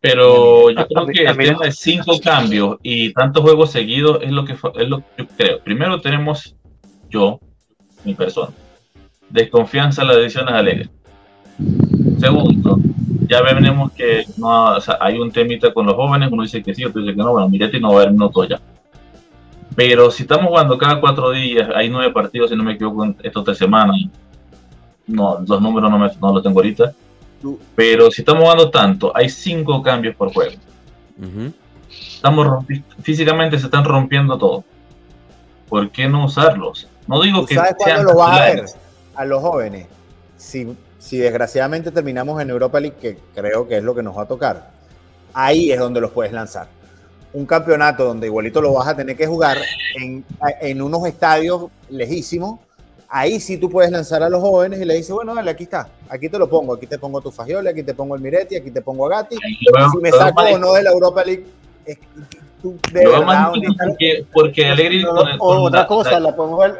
Pero 0.00 0.70
yo 0.70 0.86
creo 0.88 1.06
que 1.06 1.22
el 1.22 1.36
tema 1.36 1.64
de 1.64 1.72
cinco 1.72 2.18
cambios 2.18 2.78
y 2.82 3.12
tantos 3.12 3.42
juegos 3.42 3.70
seguidos 3.70 4.18
es 4.22 4.32
lo 4.32 4.44
que 4.44 4.54
es 4.54 4.88
lo 4.88 4.98
que 4.98 5.04
yo 5.18 5.26
creo. 5.36 5.60
Primero 5.62 6.00
tenemos 6.00 6.56
yo, 7.08 7.38
mi 8.04 8.14
persona, 8.14 8.52
desconfianza 9.30 10.02
en 10.02 10.08
las 10.08 10.16
decisiones 10.16 10.54
alegres. 10.54 10.90
Segundo, 12.18 12.78
ya 13.28 13.42
vemos 13.42 13.92
que 13.92 14.26
no, 14.36 14.76
hay 15.00 15.18
un 15.18 15.30
temita 15.30 15.72
con 15.72 15.86
los 15.86 15.94
jóvenes, 15.94 16.30
uno 16.32 16.42
dice 16.42 16.62
que 16.62 16.74
sí, 16.74 16.84
otro 16.84 17.00
dice 17.00 17.14
que 17.14 17.22
no, 17.22 17.32
bueno, 17.32 17.48
Mirete 17.48 17.78
no 17.78 17.92
va 17.92 18.00
a 18.00 18.02
haber 18.02 18.12
minutos 18.12 18.48
ya. 18.48 18.60
Pero 19.74 20.10
si 20.10 20.22
estamos 20.22 20.48
jugando 20.48 20.76
cada 20.76 21.00
cuatro 21.00 21.30
días, 21.30 21.68
hay 21.74 21.88
nueve 21.88 22.12
partidos, 22.12 22.50
si 22.50 22.56
no 22.56 22.64
me 22.64 22.74
equivoco, 22.74 23.14
estos 23.22 23.44
tres 23.44 23.58
semanas. 23.58 23.96
No, 25.06 25.38
los 25.46 25.60
números 25.60 25.90
no, 25.90 25.98
me, 25.98 26.10
no 26.20 26.32
los 26.32 26.42
tengo 26.42 26.58
ahorita. 26.58 26.92
Pero 27.74 28.10
si 28.10 28.22
estamos 28.22 28.42
jugando 28.42 28.70
tanto, 28.70 29.12
hay 29.14 29.28
cinco 29.28 29.82
cambios 29.82 30.14
por 30.14 30.32
juego. 30.32 30.54
estamos 31.88 32.64
físicamente 33.02 33.58
se 33.58 33.66
están 33.66 33.84
rompiendo 33.84 34.38
todo. 34.38 34.64
¿Por 35.68 35.90
qué 35.90 36.08
no 36.08 36.26
usarlos? 36.26 36.88
No 37.06 37.20
digo 37.22 37.46
que. 37.46 37.54
¿Sabes 37.54 37.74
cuándo 37.76 38.12
lo 38.12 38.18
va 38.18 38.36
a 38.36 38.46
ver 38.46 38.64
a 39.14 39.24
los 39.24 39.40
jóvenes? 39.40 39.86
Si, 40.36 40.76
si 40.98 41.18
desgraciadamente 41.18 41.90
terminamos 41.90 42.40
en 42.40 42.50
Europa 42.50 42.78
League, 42.78 42.96
que 43.00 43.18
creo 43.34 43.66
que 43.66 43.78
es 43.78 43.82
lo 43.82 43.94
que 43.94 44.02
nos 44.02 44.16
va 44.16 44.22
a 44.22 44.28
tocar, 44.28 44.70
ahí 45.32 45.72
es 45.72 45.78
donde 45.78 46.00
los 46.00 46.10
puedes 46.10 46.32
lanzar 46.32 46.68
un 47.34 47.46
campeonato 47.46 48.04
donde 48.04 48.26
igualito 48.26 48.60
lo 48.60 48.72
vas 48.74 48.88
a 48.88 48.96
tener 48.96 49.16
que 49.16 49.26
jugar 49.26 49.58
en, 49.96 50.82
unos 50.82 51.06
estadios 51.06 51.66
lejísimos, 51.88 52.60
ahí 53.08 53.40
sí 53.40 53.56
tú 53.56 53.70
puedes 53.70 53.90
lanzar 53.90 54.22
a 54.22 54.28
los 54.28 54.40
jóvenes 54.40 54.80
y 54.80 54.84
le 54.84 54.94
dices, 54.94 55.12
bueno, 55.12 55.34
dale, 55.34 55.50
aquí 55.50 55.64
está, 55.64 55.88
aquí 56.08 56.28
te 56.28 56.38
lo 56.38 56.48
pongo, 56.48 56.74
aquí 56.74 56.86
te 56.86 56.98
pongo 56.98 57.20
tu 57.20 57.30
Fagioli, 57.30 57.68
aquí 57.68 57.82
te 57.82 57.94
pongo 57.94 58.14
el 58.16 58.20
Miretti, 58.20 58.56
aquí 58.56 58.70
te 58.70 58.82
pongo 58.82 59.06
a 59.06 59.10
Gatti. 59.10 59.36
si 59.36 59.98
me 60.00 60.10
saco 60.10 60.42
o 60.42 60.58
no 60.58 60.72
de 60.74 60.82
la 60.82 60.90
Europa 60.90 61.24
League, 61.24 61.46
es, 61.86 61.98
tú 62.60 62.78
de 62.92 63.06
verdad, 63.06 63.52
porque, 63.84 64.26
porque 64.32 64.66
Alegre 64.66 65.04
o, 65.38 65.62
otra 65.64 65.86
cosa, 65.86 66.20
la, 66.20 66.36
pongo 66.36 66.64
en, 66.64 66.74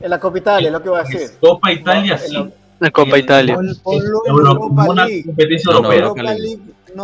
la 0.00 0.20
Copa 0.20 0.38
Italia, 0.38 0.68
es 0.68 0.72
lo 0.72 0.82
que 0.82 0.88
voy 0.90 1.00
a 1.00 1.02
decir. 1.02 1.30
Copa 1.40 1.72
Italia, 1.72 2.18
sí. 2.18 2.36
La 2.78 2.90
Copa 2.90 3.18
Italia. 3.18 3.58
Una 3.58 4.54
competición 4.54 5.84
europea 5.84 6.14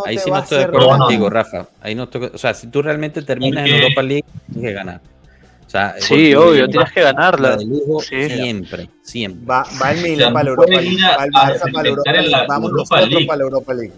Ahí 0.05 0.17
sí 0.17 0.29
no 0.29 0.39
estoy 0.39 0.59
de 0.59 0.63
acuerdo 0.65 0.89
contigo, 0.97 1.29
Rafa. 1.29 1.67
Ahí 1.81 1.95
no 1.95 2.09
o 2.33 2.37
sea, 2.37 2.53
si 2.53 2.67
tú 2.67 2.81
realmente 2.81 3.21
terminas 3.21 3.67
en 3.67 3.75
Europa 3.75 4.01
League, 4.01 4.25
tienes 4.51 4.69
que 4.69 4.73
ganar. 4.73 5.01
O 5.65 5.69
sea, 5.69 5.95
sí, 5.99 6.33
obvio, 6.35 6.67
tienes 6.69 6.91
que 6.91 7.01
ganarla. 7.01 7.57
De 7.57 7.65
lujo, 7.65 7.99
siempre, 7.99 8.89
siempre. 9.01 9.45
Va, 9.45 9.65
va 9.81 9.91
el 9.91 10.01
Milan 10.01 10.33
para 10.33 10.43
la 10.45 10.49
Europa 10.51 10.81
League. 10.81 10.97
Va 11.01 11.25
el 11.25 11.31
Barça 11.31 11.71
para 11.71 11.83
la 11.83 11.89
Europa 11.89 12.11
League. 12.11 12.45
Vamos 12.47 12.71
nosotros 12.71 13.23
para 13.25 13.37
la 13.37 13.43
Europa 13.43 13.73
League. 13.73 13.93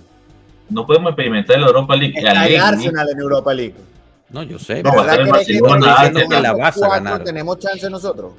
No 0.70 0.88
podemos 0.88 1.10
experimentar 1.12 1.56
en 1.56 1.62
la 1.62 1.68
Europa 1.68 1.96
League. 1.96 2.14
Está 2.18 2.48
el 2.48 2.60
Arsenal 2.60 3.10
en 3.10 3.20
Europa 3.20 3.54
League. 3.54 3.76
No, 4.30 4.44
yo 4.44 4.60
sé. 4.60 4.84
No, 4.84 4.92
pero 4.92 5.26
no 5.26 5.36
estoy 5.36 5.56
diciendo 5.56 6.20
que 6.30 6.42
la 6.42 6.54
vas 6.54 6.82
a 6.82 6.90
ganar. 6.90 7.24
Tenemos 7.24 7.60
chance 7.60 7.90
nosotros. 7.90 8.34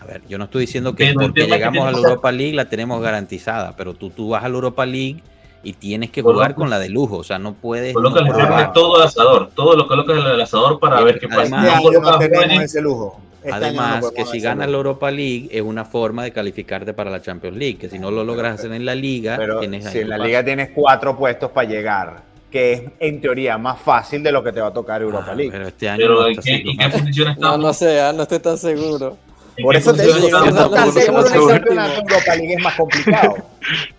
A 0.00 0.04
ver, 0.04 0.22
yo 0.28 0.38
no 0.38 0.44
estoy 0.44 0.62
diciendo 0.62 0.94
que 0.94 1.12
porque 1.12 1.46
llegamos 1.46 1.86
a 1.86 1.90
la 1.90 1.98
Europa 1.98 2.30
League 2.30 2.54
la 2.54 2.68
tenemos 2.68 3.02
garantizada, 3.02 3.74
pero 3.76 3.94
tú, 3.94 4.10
tú 4.10 4.30
vas 4.30 4.44
a 4.44 4.48
la 4.48 4.54
Europa 4.54 4.86
League 4.86 5.20
y 5.62 5.72
tienes 5.74 6.10
que 6.10 6.22
jugar 6.22 6.54
con 6.54 6.70
la 6.70 6.78
de 6.78 6.88
lujo, 6.88 7.16
o 7.16 7.24
sea, 7.24 7.38
no 7.38 7.54
puedes. 7.54 7.92
Coloca 7.94 8.20
no 8.20 8.72
todo 8.72 8.96
al 8.96 9.02
asador, 9.02 9.50
todo 9.54 9.76
lo 9.76 9.86
colocas 9.88 10.18
en 10.18 10.26
el 10.26 10.40
asador 10.40 10.78
para 10.78 11.00
ver 11.02 11.18
qué 11.18 11.28
pasa. 11.28 11.80
no, 11.80 12.18
tenemos 12.18 12.64
ese 12.64 12.80
lujo. 12.80 13.20
Este 13.42 13.52
Además, 13.52 14.10
que 14.14 14.26
si 14.26 14.40
ganas 14.40 14.68
la 14.68 14.76
Europa 14.76 15.10
League 15.10 15.48
es 15.52 15.62
una 15.62 15.84
forma 15.84 16.24
de 16.24 16.32
calificarte 16.32 16.92
para 16.92 17.08
la 17.08 17.22
Champions 17.22 17.56
League, 17.56 17.78
que 17.78 17.88
si 17.88 17.98
no 17.98 18.10
lo 18.10 18.24
logras 18.24 18.58
hacer 18.58 18.72
en 18.72 18.84
la 18.84 18.96
liga, 18.96 19.36
Pero 19.38 19.60
tienes 19.60 19.84
si 19.84 20.00
en 20.00 20.08
la 20.08 20.18
liga 20.18 20.44
tienes 20.44 20.70
cuatro 20.74 21.16
puestos 21.16 21.52
para 21.52 21.68
llegar, 21.68 22.22
que 22.50 22.72
es 22.72 22.82
en 22.98 23.20
teoría 23.20 23.56
más 23.56 23.80
fácil 23.80 24.24
de 24.24 24.32
lo 24.32 24.42
que 24.42 24.52
te 24.52 24.60
va 24.60 24.68
a 24.68 24.72
tocar 24.72 25.02
Europa 25.02 25.28
ah, 25.30 25.34
League. 25.34 25.52
Pero 25.52 25.68
este 25.68 25.88
año 25.88 26.08
no, 26.08 26.26
¿en 26.26 26.36
qué, 26.36 26.88
posición 26.90 27.28
estamos? 27.28 27.58
No, 27.58 27.66
no 27.68 27.72
sé, 27.72 28.00
ah, 28.00 28.12
no 28.12 28.22
estoy 28.22 28.40
tan 28.40 28.58
seguro. 28.58 29.16
Por 29.62 29.76
eso 29.76 29.94
te 29.94 30.02
digo, 30.02 30.18
no 30.18 30.64
estás 30.66 30.94
seguro 30.94 31.26
Europa 31.28 32.34
League 32.36 32.54
es 32.54 32.62
más 32.62 32.74
complicado. 32.74 33.36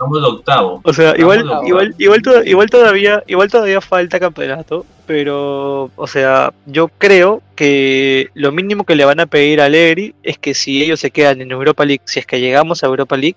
Estamos 0.00 0.22
de 0.22 0.28
octavo. 0.28 0.80
O 0.82 0.94
sea, 0.94 1.14
igual, 1.18 1.44
igual, 1.66 1.94
igual, 1.98 2.22
igual, 2.46 2.70
todavía, 2.70 3.22
igual 3.26 3.50
todavía 3.50 3.82
falta 3.82 4.18
campeonato, 4.18 4.86
pero, 5.04 5.90
o 5.94 6.06
sea, 6.06 6.54
yo 6.64 6.88
creo 6.88 7.42
que 7.54 8.30
lo 8.32 8.50
mínimo 8.50 8.84
que 8.84 8.94
le 8.94 9.04
van 9.04 9.20
a 9.20 9.26
pedir 9.26 9.60
a 9.60 9.66
Allegri 9.66 10.14
es 10.22 10.38
que 10.38 10.54
si 10.54 10.82
ellos 10.82 11.00
se 11.00 11.10
quedan 11.10 11.42
en 11.42 11.50
Europa 11.50 11.84
League, 11.84 12.00
si 12.06 12.18
es 12.18 12.24
que 12.24 12.40
llegamos 12.40 12.82
a 12.82 12.86
Europa 12.86 13.14
League, 13.18 13.36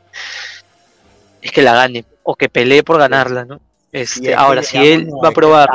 es 1.42 1.52
que 1.52 1.64
la 1.64 1.74
gane 1.74 2.06
o 2.24 2.34
que 2.34 2.48
pelee 2.48 2.82
por 2.82 2.98
ganarla, 2.98 3.44
¿no? 3.44 3.60
Este, 3.92 4.34
ahora, 4.34 4.64
si 4.64 4.78
él 4.78 5.10
va 5.22 5.30
a 5.30 5.32
probar, 5.34 5.68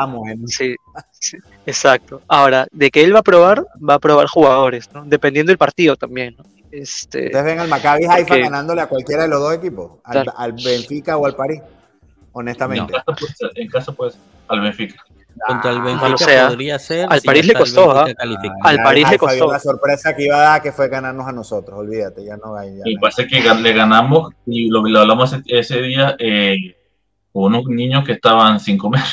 sí, 0.47 0.75
exacto. 1.67 2.23
Ahora, 2.29 2.67
de 2.73 2.91
que 2.91 3.03
él 3.03 3.15
va 3.15 3.19
a 3.19 3.23
probar, 3.23 3.67
va 3.87 3.95
a 3.95 3.99
probar 3.99 4.27
jugadores, 4.27 4.89
¿no? 4.95 5.05
Dependiendo 5.05 5.51
del 5.51 5.59
partido 5.59 5.97
también, 5.97 6.35
¿no? 6.39 6.45
Este, 6.71 7.27
Ustedes 7.27 7.45
ven 7.45 7.61
al 7.61 7.69
Maccabi 7.69 8.05
Haifa 8.05 8.37
ganándole 8.37 8.83
a 8.83 8.87
cualquiera 8.87 9.23
de 9.23 9.29
los 9.29 9.41
dos 9.41 9.55
equipos, 9.55 9.93
al, 10.05 10.53
Benfica 10.53 11.17
o 11.17 11.27
al 11.27 11.35
París, 11.35 11.63
honestamente. 12.33 12.93
En 13.55 13.69
caso 13.69 13.95
pues 13.95 14.19
al 14.49 14.61
Benfica. 14.61 15.03
Contra 15.47 15.71
el 15.71 15.83
Benfica 15.83 16.49
podría 16.49 16.79
ser. 16.79 17.07
Al 17.09 17.21
París 17.23 17.47
le 17.47 17.55
costó, 17.55 17.93
¿ah? 17.93 18.07
al 18.63 18.83
París 18.83 19.11
le 19.11 19.19
costó. 19.19 19.51
La 19.53 19.61
sorpresa 19.61 20.15
que 20.15 20.25
iba 20.25 20.37
a 20.37 20.41
dar 20.41 20.63
que 20.63 20.73
fue 20.73 20.89
ganarnos 20.89 21.27
a 21.27 21.33
nosotros, 21.33 21.79
olvídate, 21.79 22.25
ya 22.25 22.37
no 22.37 22.57
hay. 22.57 22.81
y 22.85 22.99
pasa 22.99 23.27
que 23.27 23.41
le 23.41 23.73
ganamos 23.73 24.33
y 24.47 24.69
lo, 24.69 24.83
lo 24.83 25.01
hablamos 25.01 25.35
ese 25.47 25.83
día 25.83 26.17
eh, 26.19 26.77
con 27.33 27.55
unos 27.55 27.67
niños 27.67 28.05
que 28.05 28.13
estaban 28.13 28.61
sin 28.61 28.77
comer. 28.77 29.05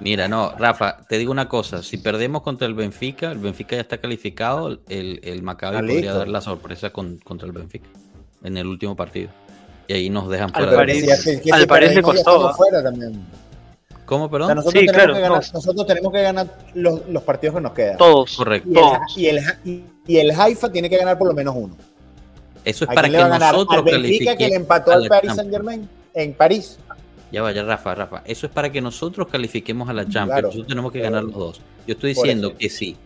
Mira, 0.00 0.28
no, 0.28 0.52
Rafa, 0.58 0.98
te 1.08 1.18
digo 1.18 1.30
una 1.32 1.48
cosa, 1.48 1.82
si 1.82 1.98
perdemos 1.98 2.42
contra 2.42 2.66
el 2.66 2.74
Benfica, 2.74 3.30
el 3.32 3.38
Benfica 3.38 3.76
ya 3.76 3.82
está 3.82 3.98
calificado, 3.98 4.78
el, 4.88 5.20
el 5.22 5.42
Maccabi 5.42 5.78
podría 5.86 6.14
dar 6.14 6.28
la 6.28 6.40
sorpresa 6.40 6.90
contra 6.90 7.46
el 7.46 7.52
Benfica 7.52 7.88
en 8.42 8.56
el 8.56 8.66
último 8.66 8.94
partido. 8.96 9.30
Y 9.86 9.92
ahí 9.92 10.10
nos 10.10 10.28
dejan 10.30 10.50
fuera. 10.50 10.70
Al 10.70 11.66
París, 11.66 11.94
le 11.94 12.02
costó. 12.02 12.52
¿Cómo, 14.06 14.30
perdón? 14.30 14.56
nosotros, 14.56 14.72
Sí, 14.72 14.86
tenemos 14.86 14.94
claro, 14.94 15.14
que 15.14 15.20
ganar, 15.20 15.42
nosotros 15.54 15.86
tenemos 15.86 16.12
que 16.12 16.22
ganar 16.22 16.58
los, 16.74 17.08
los 17.08 17.22
partidos 17.22 17.56
que 17.56 17.60
nos 17.62 17.72
quedan. 17.72 17.96
Todos. 17.96 18.36
Correcto. 18.36 18.68
Y 19.16 19.26
el, 19.26 19.38
y, 19.38 19.38
el, 19.38 19.44
y- 19.64 19.84
y 20.06 20.16
el 20.18 20.30
Haifa 20.38 20.70
tiene 20.70 20.90
que 20.90 20.98
ganar 20.98 21.16
por 21.16 21.28
lo 21.28 21.34
menos 21.34 21.54
uno. 21.56 21.74
Eso 22.64 22.84
es 22.84 22.90
¿A 22.90 22.94
para 22.94 23.08
que 23.08 23.16
nosotros 23.16 23.68
¿Al 23.70 23.82
Benfica 24.02 24.36
que 24.36 24.48
le 24.48 24.54
empató 24.56 24.92
al 24.92 25.08
Paris. 25.08 25.32
Saint 25.34 25.50
Germain 25.50 25.88
en 26.14 26.34
París? 26.34 26.78
Ya 27.34 27.42
vaya, 27.42 27.64
Rafa, 27.64 27.96
Rafa. 27.96 28.22
Eso 28.26 28.46
es 28.46 28.52
para 28.52 28.70
que 28.70 28.80
nosotros 28.80 29.26
califiquemos 29.26 29.88
a 29.88 29.92
la 29.92 30.02
Champions. 30.04 30.26
Claro. 30.28 30.46
Nosotros 30.46 30.68
tenemos 30.68 30.92
que 30.92 31.00
ganar 31.00 31.24
los 31.24 31.34
dos. 31.34 31.60
Yo 31.84 31.94
estoy 31.94 32.10
diciendo 32.14 32.56
que 32.56 32.70
sí. 32.70 32.96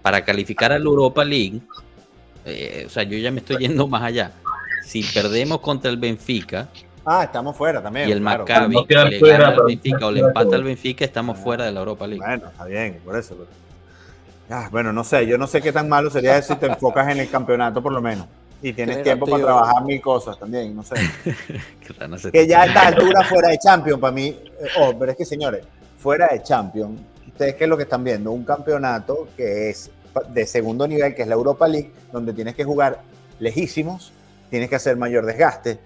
Para 0.00 0.24
calificar 0.24 0.72
a 0.72 0.78
la 0.78 0.84
Europa 0.86 1.22
League, 1.22 1.60
eh, 2.46 2.84
o 2.86 2.88
sea, 2.88 3.02
yo 3.02 3.18
ya 3.18 3.30
me 3.30 3.40
estoy 3.40 3.58
yendo 3.58 3.86
más 3.86 4.02
allá. 4.02 4.32
Si 4.84 5.02
perdemos 5.02 5.60
contra 5.60 5.90
el 5.90 5.98
Benfica 5.98 6.68
Ah, 7.04 7.24
estamos 7.24 7.54
fuera 7.56 7.82
también. 7.82 8.08
y 8.08 8.12
el 8.12 8.20
claro. 8.20 8.38
Maccabi 8.46 8.74
No 8.74 9.04
le 9.04 9.18
fuera, 9.18 9.38
gana 9.38 9.56
al 9.56 9.64
Benfica 9.66 10.06
o 10.06 10.10
le 10.12 10.20
empata 10.20 10.56
al 10.56 10.64
Benfica, 10.64 11.04
estamos 11.04 11.38
fuera 11.38 11.64
de 11.66 11.72
la 11.72 11.80
Europa 11.80 12.06
League. 12.06 12.24
Bueno, 12.24 12.48
está 12.48 12.64
bien, 12.64 13.00
por 13.04 13.16
eso. 13.18 13.34
pero- 13.36 13.48
Ah, 14.50 14.68
bueno, 14.70 14.94
no 14.94 15.04
sé, 15.04 15.26
yo 15.26 15.36
no 15.36 15.46
sé 15.46 15.60
qué 15.60 15.72
tan 15.72 15.90
malo 15.90 16.08
sería 16.08 16.40
si 16.40 16.56
te 16.56 16.66
enfocas 16.66 17.06
en 17.10 17.18
el 17.18 17.28
campeonato 17.28 17.82
por 17.82 17.92
lo 17.92 18.00
menos. 18.00 18.26
Y 18.60 18.72
tienes 18.72 18.98
Qué 18.98 19.02
tiempo 19.04 19.26
para 19.26 19.44
trabajar 19.44 19.84
mil 19.84 20.00
cosas 20.00 20.38
también, 20.38 20.74
no 20.74 20.82
sé. 20.82 20.94
Que 22.32 22.46
ya 22.46 22.62
a 22.62 22.66
está 22.66 22.88
esta 22.88 22.96
altura 23.00 23.22
fuera 23.24 23.48
de 23.48 23.58
Champions, 23.58 24.00
para 24.00 24.12
mí, 24.12 24.26
eh, 24.28 24.66
oh, 24.80 24.92
pero 24.98 25.12
es 25.12 25.16
que 25.16 25.24
señores, 25.24 25.64
fuera 25.98 26.28
de 26.32 26.42
Champions, 26.42 27.00
ustedes 27.26 27.54
qué 27.54 27.64
es 27.64 27.70
lo 27.70 27.76
que 27.76 27.84
están 27.84 28.02
viendo, 28.04 28.32
un 28.32 28.44
campeonato 28.44 29.28
que 29.36 29.70
es 29.70 29.90
de 30.30 30.46
segundo 30.46 30.86
nivel, 30.88 31.14
que 31.14 31.22
es 31.22 31.28
la 31.28 31.34
Europa 31.34 31.68
League, 31.68 31.92
donde 32.12 32.32
tienes 32.32 32.54
que 32.54 32.64
jugar 32.64 33.00
lejísimos, 33.38 34.12
tienes 34.50 34.68
que 34.68 34.76
hacer 34.76 34.96
mayor 34.96 35.24
desgaste, 35.24 35.78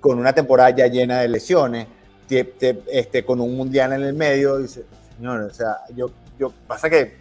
con 0.00 0.18
una 0.18 0.32
temporada 0.32 0.70
ya 0.70 0.86
llena 0.86 1.20
de 1.20 1.28
lesiones, 1.28 1.86
te- 2.28 2.44
te- 2.44 2.82
este, 2.90 3.24
con 3.24 3.40
un 3.40 3.56
mundial 3.56 3.92
en 3.92 4.02
el 4.02 4.14
medio, 4.14 4.58
dice, 4.58 4.84
señores, 5.16 5.46
o 5.50 5.54
sea, 5.54 5.78
yo, 5.94 6.10
yo, 6.38 6.52
pasa 6.66 6.88
que 6.88 7.16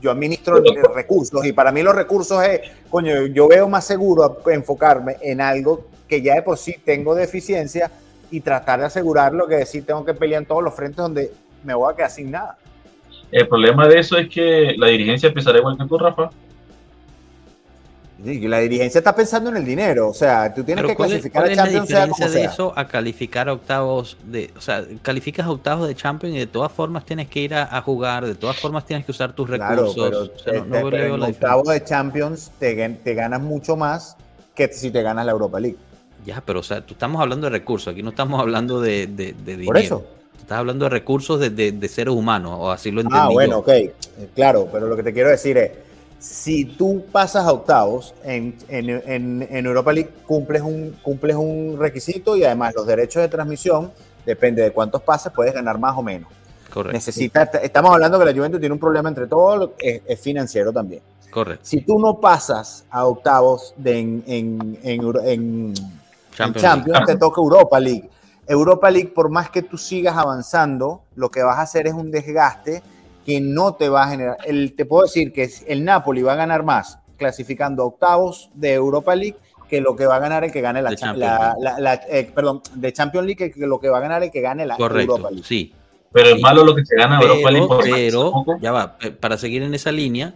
yo 0.00 0.10
administro 0.10 0.58
eh, 0.58 0.82
recursos 0.94 1.44
y 1.44 1.52
para 1.52 1.72
mí 1.72 1.82
los 1.82 1.94
recursos 1.94 2.42
es, 2.44 2.60
coño, 2.90 3.26
yo 3.26 3.48
veo 3.48 3.68
más 3.68 3.86
seguro 3.86 4.40
enfocarme 4.46 5.16
en 5.20 5.40
algo 5.40 5.86
que 6.08 6.22
ya 6.22 6.34
de 6.34 6.42
por 6.42 6.56
sí 6.56 6.76
tengo 6.84 7.14
deficiencia 7.14 7.90
y 8.30 8.40
tratar 8.40 8.80
de 8.80 8.86
asegurarlo 8.86 9.46
que 9.46 9.56
decir 9.56 9.84
tengo 9.84 10.04
que 10.04 10.14
pelear 10.14 10.42
en 10.42 10.46
todos 10.46 10.62
los 10.62 10.74
frentes 10.74 10.96
donde 10.96 11.32
me 11.64 11.74
voy 11.74 11.92
a 11.92 11.96
quedar 11.96 12.10
sin 12.10 12.30
nada. 12.30 12.58
El 13.30 13.46
problema 13.46 13.86
de 13.86 13.98
eso 13.98 14.16
es 14.16 14.28
que 14.28 14.74
la 14.76 14.88
dirigencia 14.88 15.28
empezará 15.28 15.58
igual 15.58 15.76
que 15.76 15.84
tú, 15.84 15.98
Rafa. 15.98 16.30
La 18.24 18.58
dirigencia 18.58 18.98
está 18.98 19.14
pensando 19.14 19.48
en 19.50 19.58
el 19.58 19.64
dinero, 19.64 20.08
o 20.08 20.14
sea, 20.14 20.52
tú 20.52 20.64
tienes 20.64 20.82
Pero 20.82 20.88
que 20.88 20.96
¿cuál 20.96 21.12
es- 21.12 21.18
clasificar 21.30 21.44
a 21.44 21.46
es 21.52 21.56
la 21.56 21.62
Champions 21.64 21.88
sea 21.88 22.08
como 22.08 22.26
de 22.26 22.32
sea. 22.32 22.50
eso 22.50 22.72
a 22.74 22.88
calificar 22.88 23.48
a 23.48 23.52
octavos 23.52 24.16
de, 24.24 24.50
o 24.56 24.60
sea, 24.60 24.84
calificas 25.02 25.46
a 25.46 25.50
octavos 25.52 25.86
de 25.86 25.94
Champions 25.94 26.34
y 26.34 26.38
de 26.40 26.46
todas 26.48 26.72
formas 26.72 27.04
tienes 27.06 27.28
que 27.28 27.38
ir 27.40 27.54
a, 27.54 27.76
a 27.76 27.80
jugar, 27.80 28.26
de 28.26 28.34
todas 28.34 28.56
formas 28.56 28.84
tienes 28.84 29.06
que 29.06 29.12
usar 29.12 29.32
tus 29.34 29.46
Claro, 29.48 29.84
recursos. 29.86 29.94
pero, 30.04 30.20
o 30.22 30.38
sea, 30.38 30.52
no- 30.66 30.82
no 30.82 30.90
pero 30.90 31.14
en 31.14 31.22
octavos 31.22 31.68
de 31.68 31.84
Champions 31.84 32.50
te, 32.58 32.88
te 32.88 33.14
ganas 33.14 33.40
mucho 33.40 33.76
más 33.76 34.16
que 34.52 34.66
si 34.72 34.90
te 34.90 35.00
ganas 35.02 35.24
la 35.24 35.30
Europa 35.30 35.60
League. 35.60 35.76
Ya, 36.26 36.42
pero 36.44 36.58
o 36.58 36.64
sea, 36.64 36.80
tú 36.84 36.94
estamos 36.94 37.22
hablando 37.22 37.44
de 37.46 37.50
recursos, 37.50 37.92
aquí 37.92 38.02
no 38.02 38.10
estamos 38.10 38.40
hablando 38.40 38.80
de, 38.80 39.06
de, 39.06 39.32
de 39.32 39.52
dinero. 39.52 39.66
Por 39.66 39.78
eso. 39.78 39.98
Tú 40.34 40.40
Estás 40.42 40.58
hablando 40.58 40.86
de 40.86 40.88
recursos 40.90 41.38
de, 41.38 41.50
de- 41.50 41.88
seres 41.88 42.12
humanos, 42.14 42.56
o 42.58 42.70
así 42.72 42.90
lo 42.90 43.00
entendí 43.02 43.20
Ah, 43.22 43.28
bueno, 43.30 43.52
yo. 43.52 43.58
ok, 43.60 44.30
claro, 44.34 44.68
pero 44.72 44.88
lo 44.88 44.96
que 44.96 45.02
te 45.04 45.12
quiero 45.12 45.28
decir 45.28 45.56
es, 45.58 45.70
si 46.18 46.64
tú 46.64 47.04
pasas 47.12 47.46
a 47.46 47.52
octavos 47.52 48.14
en, 48.24 48.56
en- 48.68 48.90
en- 49.06 49.48
en 49.50 49.66
Europa 49.66 49.92
League, 49.92 50.10
cumples 50.26 50.62
un, 50.62 50.96
cumples 51.02 51.36
un 51.36 51.76
requisito 51.78 52.36
y 52.36 52.44
además 52.44 52.74
los 52.74 52.86
derechos 52.86 53.22
de 53.22 53.28
transmisión, 53.28 53.92
depende 54.26 54.62
de 54.62 54.72
cuántos 54.72 55.02
pases, 55.02 55.32
puedes 55.32 55.54
ganar 55.54 55.78
más 55.78 55.96
o 55.96 56.02
menos. 56.02 56.28
Correcto, 56.72 56.92
Necesita, 56.92 57.44
estamos 57.62 57.92
hablando 57.92 58.18
que 58.18 58.24
la 58.26 58.32
Juventus 58.34 58.60
tiene 58.60 58.72
un 58.74 58.78
problema 58.78 59.08
entre 59.08 59.26
todos, 59.26 59.70
es, 59.78 60.02
es 60.06 60.20
financiero 60.20 60.72
también. 60.72 61.02
correcto. 61.30 61.64
Si 61.64 61.80
tú 61.80 61.98
no 61.98 62.20
pasas 62.20 62.84
a 62.90 63.06
octavos 63.06 63.72
de 63.76 63.98
en, 63.98 65.74
Champions 66.34 66.62
Champions, 66.62 67.06
te 67.06 67.16
toca 67.16 67.40
Europa 67.40 67.80
League. 67.80 68.08
Europa 68.46 68.90
League, 68.90 69.08
por 69.08 69.28
más 69.30 69.50
que 69.50 69.62
tú 69.62 69.76
sigas 69.78 70.16
avanzando, 70.16 71.02
lo 71.16 71.30
que 71.30 71.42
vas 71.42 71.58
a 71.58 71.62
hacer 71.62 71.86
es 71.86 71.94
un 71.94 72.10
desgaste 72.10 72.82
que 73.28 73.42
no 73.42 73.74
te 73.74 73.90
va 73.90 74.04
a 74.04 74.08
generar. 74.08 74.38
El, 74.46 74.74
te 74.74 74.86
puedo 74.86 75.02
decir 75.02 75.34
que 75.34 75.50
el 75.66 75.84
Napoli 75.84 76.22
va 76.22 76.32
a 76.32 76.36
ganar 76.36 76.62
más 76.64 76.98
clasificando 77.18 77.82
a 77.82 77.86
octavos 77.86 78.48
de 78.54 78.72
Europa 78.72 79.14
League 79.14 79.36
que 79.68 79.82
lo 79.82 79.94
que 79.96 80.06
va 80.06 80.16
a 80.16 80.18
ganar 80.18 80.44
el 80.44 80.50
que 80.50 80.62
gane 80.62 80.80
la, 80.80 80.96
Champions 80.96 81.18
la- 81.18 81.38
League. 81.38 81.60
la- 81.62 81.78
la- 81.78 81.94
eh, 82.08 82.30
perdón, 82.34 82.62
de 82.74 82.90
Champions 82.90 83.26
League 83.26 83.50
que 83.52 83.66
lo 83.66 83.78
que 83.80 83.90
va 83.90 83.98
a 83.98 84.00
ganar 84.00 84.22
el 84.22 84.30
que 84.30 84.40
gane 84.40 84.64
la 84.64 84.76
Europa 84.76 84.88
Correcto, 84.94 85.18
League. 85.30 85.42
sí. 85.44 85.74
Pero 86.10 86.30
Sí. 86.30 86.36
es 86.36 86.40
malo 86.40 86.64
lo 86.64 86.74
que 86.74 86.86
se 86.86 86.96
gana 86.96 87.20
Europa 87.20 87.50
League 87.50 87.66
Pero, 87.68 88.30
por 88.32 88.44
pero, 88.46 88.58
ya 88.62 88.72
va, 88.72 88.96
para 89.20 89.36
seguir 89.36 89.62
en 89.62 89.74
esa 89.74 89.92
línea, 89.92 90.32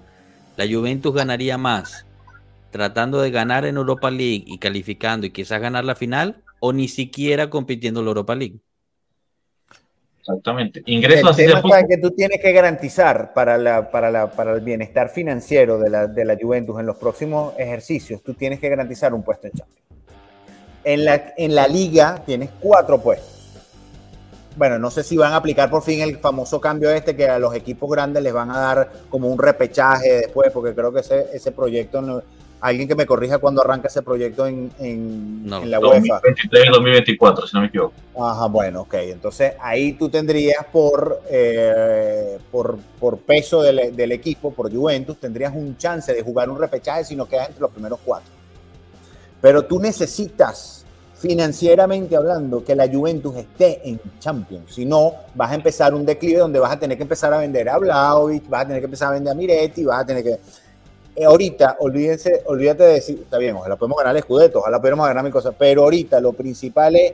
la 0.58 0.66
Juventus 0.70 1.14
ganaría 1.14 1.56
más 1.56 2.04
tratando 2.70 3.22
de 3.22 3.30
ganar 3.30 3.64
en 3.64 3.78
Europa 3.78 4.10
League 4.10 4.44
y 4.46 4.58
calificando 4.58 5.26
y 5.26 5.30
quizás 5.30 5.62
ganar 5.62 5.86
la 5.86 5.94
final, 5.94 6.42
o 6.60 6.74
ni 6.74 6.88
siquiera 6.88 7.48
compitiendo 7.48 8.00
en 8.00 8.04
la 8.06 8.10
Europa 8.10 8.34
League. 8.34 8.58
Exactamente. 10.22 10.82
El 10.86 10.94
Ingresos 10.94 11.30
así 11.30 11.44
tema 11.46 11.80
en 11.80 11.88
que 11.88 11.98
tú 11.98 12.12
tienes 12.12 12.40
que 12.40 12.52
garantizar 12.52 13.32
para, 13.34 13.58
la, 13.58 13.90
para, 13.90 14.08
la, 14.10 14.30
para 14.30 14.52
el 14.52 14.60
bienestar 14.60 15.08
financiero 15.08 15.78
de 15.78 15.90
la, 15.90 16.06
de 16.06 16.24
la 16.24 16.36
Juventus 16.40 16.78
en 16.78 16.86
los 16.86 16.96
próximos 16.96 17.54
ejercicios, 17.58 18.22
tú 18.22 18.34
tienes 18.34 18.60
que 18.60 18.68
garantizar 18.68 19.12
un 19.12 19.22
puesto 19.24 19.48
en 19.48 19.52
Champions. 19.54 19.80
En 20.84 21.04
la, 21.04 21.34
en 21.36 21.54
la 21.54 21.66
liga 21.66 22.22
tienes 22.24 22.50
cuatro 22.60 23.00
puestos. 23.00 23.30
Bueno, 24.56 24.78
no 24.78 24.90
sé 24.90 25.02
si 25.02 25.16
van 25.16 25.32
a 25.32 25.36
aplicar 25.36 25.70
por 25.70 25.82
fin 25.82 26.00
el 26.02 26.18
famoso 26.18 26.60
cambio 26.60 26.90
este 26.90 27.16
que 27.16 27.26
a 27.28 27.38
los 27.38 27.54
equipos 27.54 27.90
grandes 27.90 28.22
les 28.22 28.32
van 28.32 28.50
a 28.50 28.58
dar 28.60 28.92
como 29.08 29.28
un 29.28 29.38
repechaje 29.38 30.12
después, 30.20 30.52
porque 30.52 30.74
creo 30.74 30.92
que 30.92 31.00
ese, 31.00 31.26
ese 31.32 31.52
proyecto, 31.52 32.00
no- 32.02 32.22
alguien 32.62 32.86
que 32.86 32.94
me 32.94 33.04
corrija 33.04 33.38
cuando 33.38 33.60
arranca 33.60 33.88
ese 33.88 34.02
proyecto 34.02 34.46
en, 34.46 34.70
en, 34.78 35.44
No, 35.44 35.62
en 35.62 35.70
la 35.70 35.80
UEFA. 35.80 36.22
2023-2024, 36.22 37.46
si 37.48 37.56
no 37.56 37.60
me 37.60 37.66
equivoco. 37.66 37.92
Ajá, 38.16 38.46
bueno, 38.46 38.82
ok. 38.82 38.94
Entonces 38.94 39.54
ahí 39.60 39.94
tú 39.94 40.08
tendrías 40.08 40.64
por, 40.72 41.22
eh, 41.28 42.38
por, 42.52 42.78
por 43.00 43.18
peso 43.18 43.62
del, 43.62 43.94
del 43.96 44.12
equipo, 44.12 44.52
por 44.52 44.72
Juventus, 44.72 45.18
tendrías 45.18 45.52
un 45.54 45.76
chance 45.76 46.14
de 46.14 46.22
jugar 46.22 46.48
un 46.48 46.58
repechaje 46.58 47.04
si 47.04 47.16
no 47.16 47.26
quedas 47.26 47.48
entre 47.48 47.62
los 47.62 47.72
primeros 47.72 47.98
cuatro. 48.04 48.30
Pero 49.40 49.64
tú 49.64 49.80
necesitas, 49.80 50.86
financieramente 51.16 52.14
hablando, 52.14 52.62
que 52.62 52.76
la 52.76 52.88
Juventus 52.88 53.36
esté 53.36 53.88
en 53.88 54.00
Champions. 54.20 54.72
Si 54.72 54.86
no, 54.86 55.14
vas 55.34 55.50
a 55.50 55.56
empezar 55.56 55.92
un 55.94 56.06
declive 56.06 56.38
donde 56.38 56.60
vas 56.60 56.70
a 56.70 56.78
tener 56.78 56.96
que 56.96 57.02
empezar 57.02 57.34
a 57.34 57.38
vender 57.38 57.68
a 57.68 57.76
Vlaovic, 57.76 58.48
vas 58.48 58.62
a 58.62 58.66
tener 58.66 58.80
que 58.80 58.84
empezar 58.84 59.08
a 59.08 59.12
vender 59.12 59.32
a 59.32 59.34
Miretti, 59.34 59.84
vas 59.84 60.02
a 60.02 60.06
tener 60.06 60.22
que... 60.22 60.38
Eh, 61.14 61.24
ahorita, 61.24 61.76
olvídense, 61.80 62.42
olvídate 62.46 62.84
de 62.84 62.92
decir, 62.94 63.18
está 63.22 63.36
bien, 63.36 63.54
ojalá 63.56 63.76
podemos 63.76 63.98
ganar 63.98 64.16
el 64.16 64.22
Scudetto, 64.22 64.60
ojalá 64.60 64.80
podemos 64.80 65.06
ganar 65.06 65.22
mi 65.22 65.30
cosa, 65.30 65.52
pero 65.52 65.82
ahorita 65.82 66.20
lo 66.20 66.32
principal 66.32 66.96
es 66.96 67.12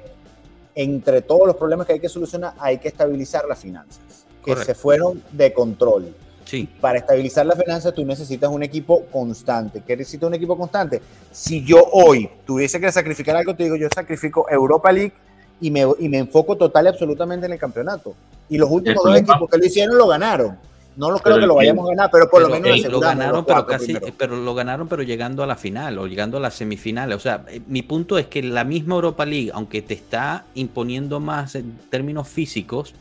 entre 0.74 1.22
todos 1.22 1.46
los 1.46 1.56
problemas 1.56 1.86
que 1.86 1.94
hay 1.94 2.00
que 2.00 2.08
solucionar, 2.08 2.54
hay 2.58 2.78
que 2.78 2.86
estabilizar 2.86 3.44
las 3.48 3.58
finanzas, 3.58 3.98
que 4.44 4.52
Correcto. 4.52 4.64
se 4.64 4.74
fueron 4.74 5.22
de 5.32 5.52
control. 5.52 6.14
Sí, 6.44 6.66
Para 6.80 7.00
estabilizar 7.00 7.44
las 7.44 7.58
finanzas, 7.58 7.92
tú 7.92 8.06
necesitas 8.06 8.50
un 8.50 8.62
equipo 8.62 9.04
constante. 9.12 9.82
¿Qué 9.86 9.94
necesita 9.94 10.26
un 10.26 10.32
equipo 10.32 10.56
constante? 10.56 11.02
Si 11.30 11.62
yo 11.62 11.84
hoy 11.92 12.30
tuviese 12.46 12.80
que 12.80 12.90
sacrificar 12.90 13.36
algo, 13.36 13.54
te 13.54 13.64
digo, 13.64 13.76
yo 13.76 13.86
sacrifico 13.94 14.46
Europa 14.48 14.90
League 14.90 15.12
y 15.60 15.70
me, 15.70 15.84
y 15.98 16.08
me 16.08 16.16
enfoco 16.16 16.56
total 16.56 16.86
y 16.86 16.88
absolutamente 16.88 17.44
en 17.44 17.52
el 17.52 17.58
campeonato. 17.58 18.14
Y 18.48 18.56
los 18.56 18.70
últimos 18.70 19.04
dos 19.04 19.14
equipos 19.18 19.50
que 19.50 19.58
lo 19.58 19.66
hicieron 19.66 19.98
lo 19.98 20.06
ganaron. 20.06 20.56
No 20.98 21.12
lo 21.12 21.18
creo 21.18 21.36
Pero 21.36 21.40
que 21.40 21.46
lo 21.46 21.54
vayamos 21.54 21.86
a 21.86 21.90
ganar, 21.90 22.10
pero 22.10 22.28
por 22.28 22.42
lo 22.42 22.48
menos 22.48 22.80
lo 22.90 22.98
ganaron, 22.98 23.44
pero 23.44 23.64
casi, 23.66 23.94
pero 24.16 24.36
lo 24.36 24.52
ganaron, 24.52 24.88
pero 24.88 25.04
llegando 25.04 25.44
a 25.44 25.46
la 25.46 25.54
final 25.54 25.96
o 26.00 26.08
llegando 26.08 26.38
a 26.38 26.40
las 26.40 26.54
semifinales. 26.54 27.16
O 27.16 27.20
sea, 27.20 27.44
eh, 27.48 27.60
mi 27.68 27.82
punto 27.82 28.18
es 28.18 28.26
que 28.26 28.42
la 28.42 28.64
misma 28.64 28.96
Europa 28.96 29.24
League, 29.24 29.52
aunque 29.54 29.80
te 29.80 29.94
está 29.94 30.44
imponiendo 30.56 31.20
más 31.20 31.54
en 31.54 31.78
términos 31.88 32.26
físicos, 32.26 32.94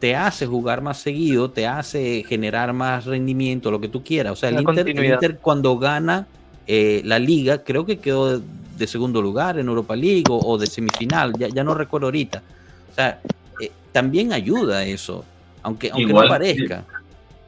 te 0.00 0.16
hace 0.16 0.44
jugar 0.44 0.82
más 0.82 0.98
seguido, 0.98 1.48
te 1.48 1.68
hace 1.68 2.24
generar 2.28 2.72
más 2.72 3.04
rendimiento, 3.04 3.70
lo 3.70 3.80
que 3.80 3.88
tú 3.88 4.02
quieras. 4.02 4.32
O 4.32 4.36
sea, 4.36 4.48
el 4.48 4.58
Inter, 4.58 4.78
el 4.80 4.84
continuidad. 4.84 5.14
Inter 5.14 5.38
cuando 5.38 5.78
gana 5.78 6.26
eh, 6.66 7.00
la 7.04 7.20
liga, 7.20 7.62
creo 7.62 7.86
que 7.86 8.00
quedó 8.00 8.40
de, 8.40 8.44
de 8.76 8.86
segundo 8.88 9.22
lugar 9.22 9.56
en 9.56 9.68
Europa 9.68 9.94
League 9.94 10.24
o, 10.30 10.38
o 10.38 10.58
de 10.58 10.66
semifinal, 10.66 11.32
ya, 11.38 11.46
ya 11.46 11.62
no 11.62 11.74
recuerdo 11.74 12.08
ahorita. 12.08 12.42
O 12.90 12.94
sea, 12.96 13.20
eh, 13.60 13.70
también 13.92 14.32
ayuda 14.32 14.84
eso, 14.84 15.24
aunque, 15.62 15.90
aunque 15.90 16.08
Igual, 16.10 16.24
no 16.24 16.30
parezca. 16.30 16.84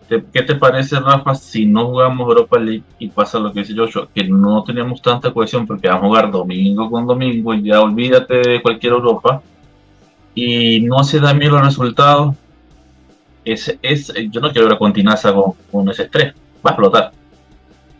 ¿Te- 0.08 0.24
¿Qué 0.32 0.42
te 0.42 0.54
parece, 0.54 0.98
Rafa, 0.98 1.34
si 1.34 1.66
no 1.66 1.86
jugamos 1.88 2.26
Europa 2.28 2.58
League 2.58 2.82
y 2.98 3.08
pasa 3.08 3.38
lo 3.38 3.52
que 3.52 3.60
dice 3.60 3.74
Joshua, 3.76 4.08
que 4.14 4.24
no 4.24 4.64
teníamos 4.64 5.02
tanta 5.02 5.32
cohesión 5.32 5.66
porque 5.66 5.88
vamos 5.88 6.04
a 6.04 6.06
jugar 6.08 6.30
domingo 6.30 6.90
con 6.90 7.06
domingo, 7.06 7.52
y 7.54 7.64
ya 7.64 7.80
olvídate 7.80 8.36
de 8.36 8.62
cualquier 8.62 8.94
Europa 8.94 9.42
y 10.34 10.80
no 10.80 11.04
se 11.04 11.20
dan 11.20 11.38
bien 11.38 11.52
los 11.52 11.62
resultados? 11.62 12.34
Es, 13.44 13.76
es, 13.82 14.12
yo 14.30 14.40
no 14.40 14.50
quiero 14.50 14.66
ver 14.68 14.76
a 14.76 14.78
Continaza 14.78 15.32
con, 15.32 15.52
con 15.70 15.88
ese 15.90 16.04
estrés, 16.04 16.34
va 16.64 16.70
a 16.70 16.72
explotar. 16.72 17.12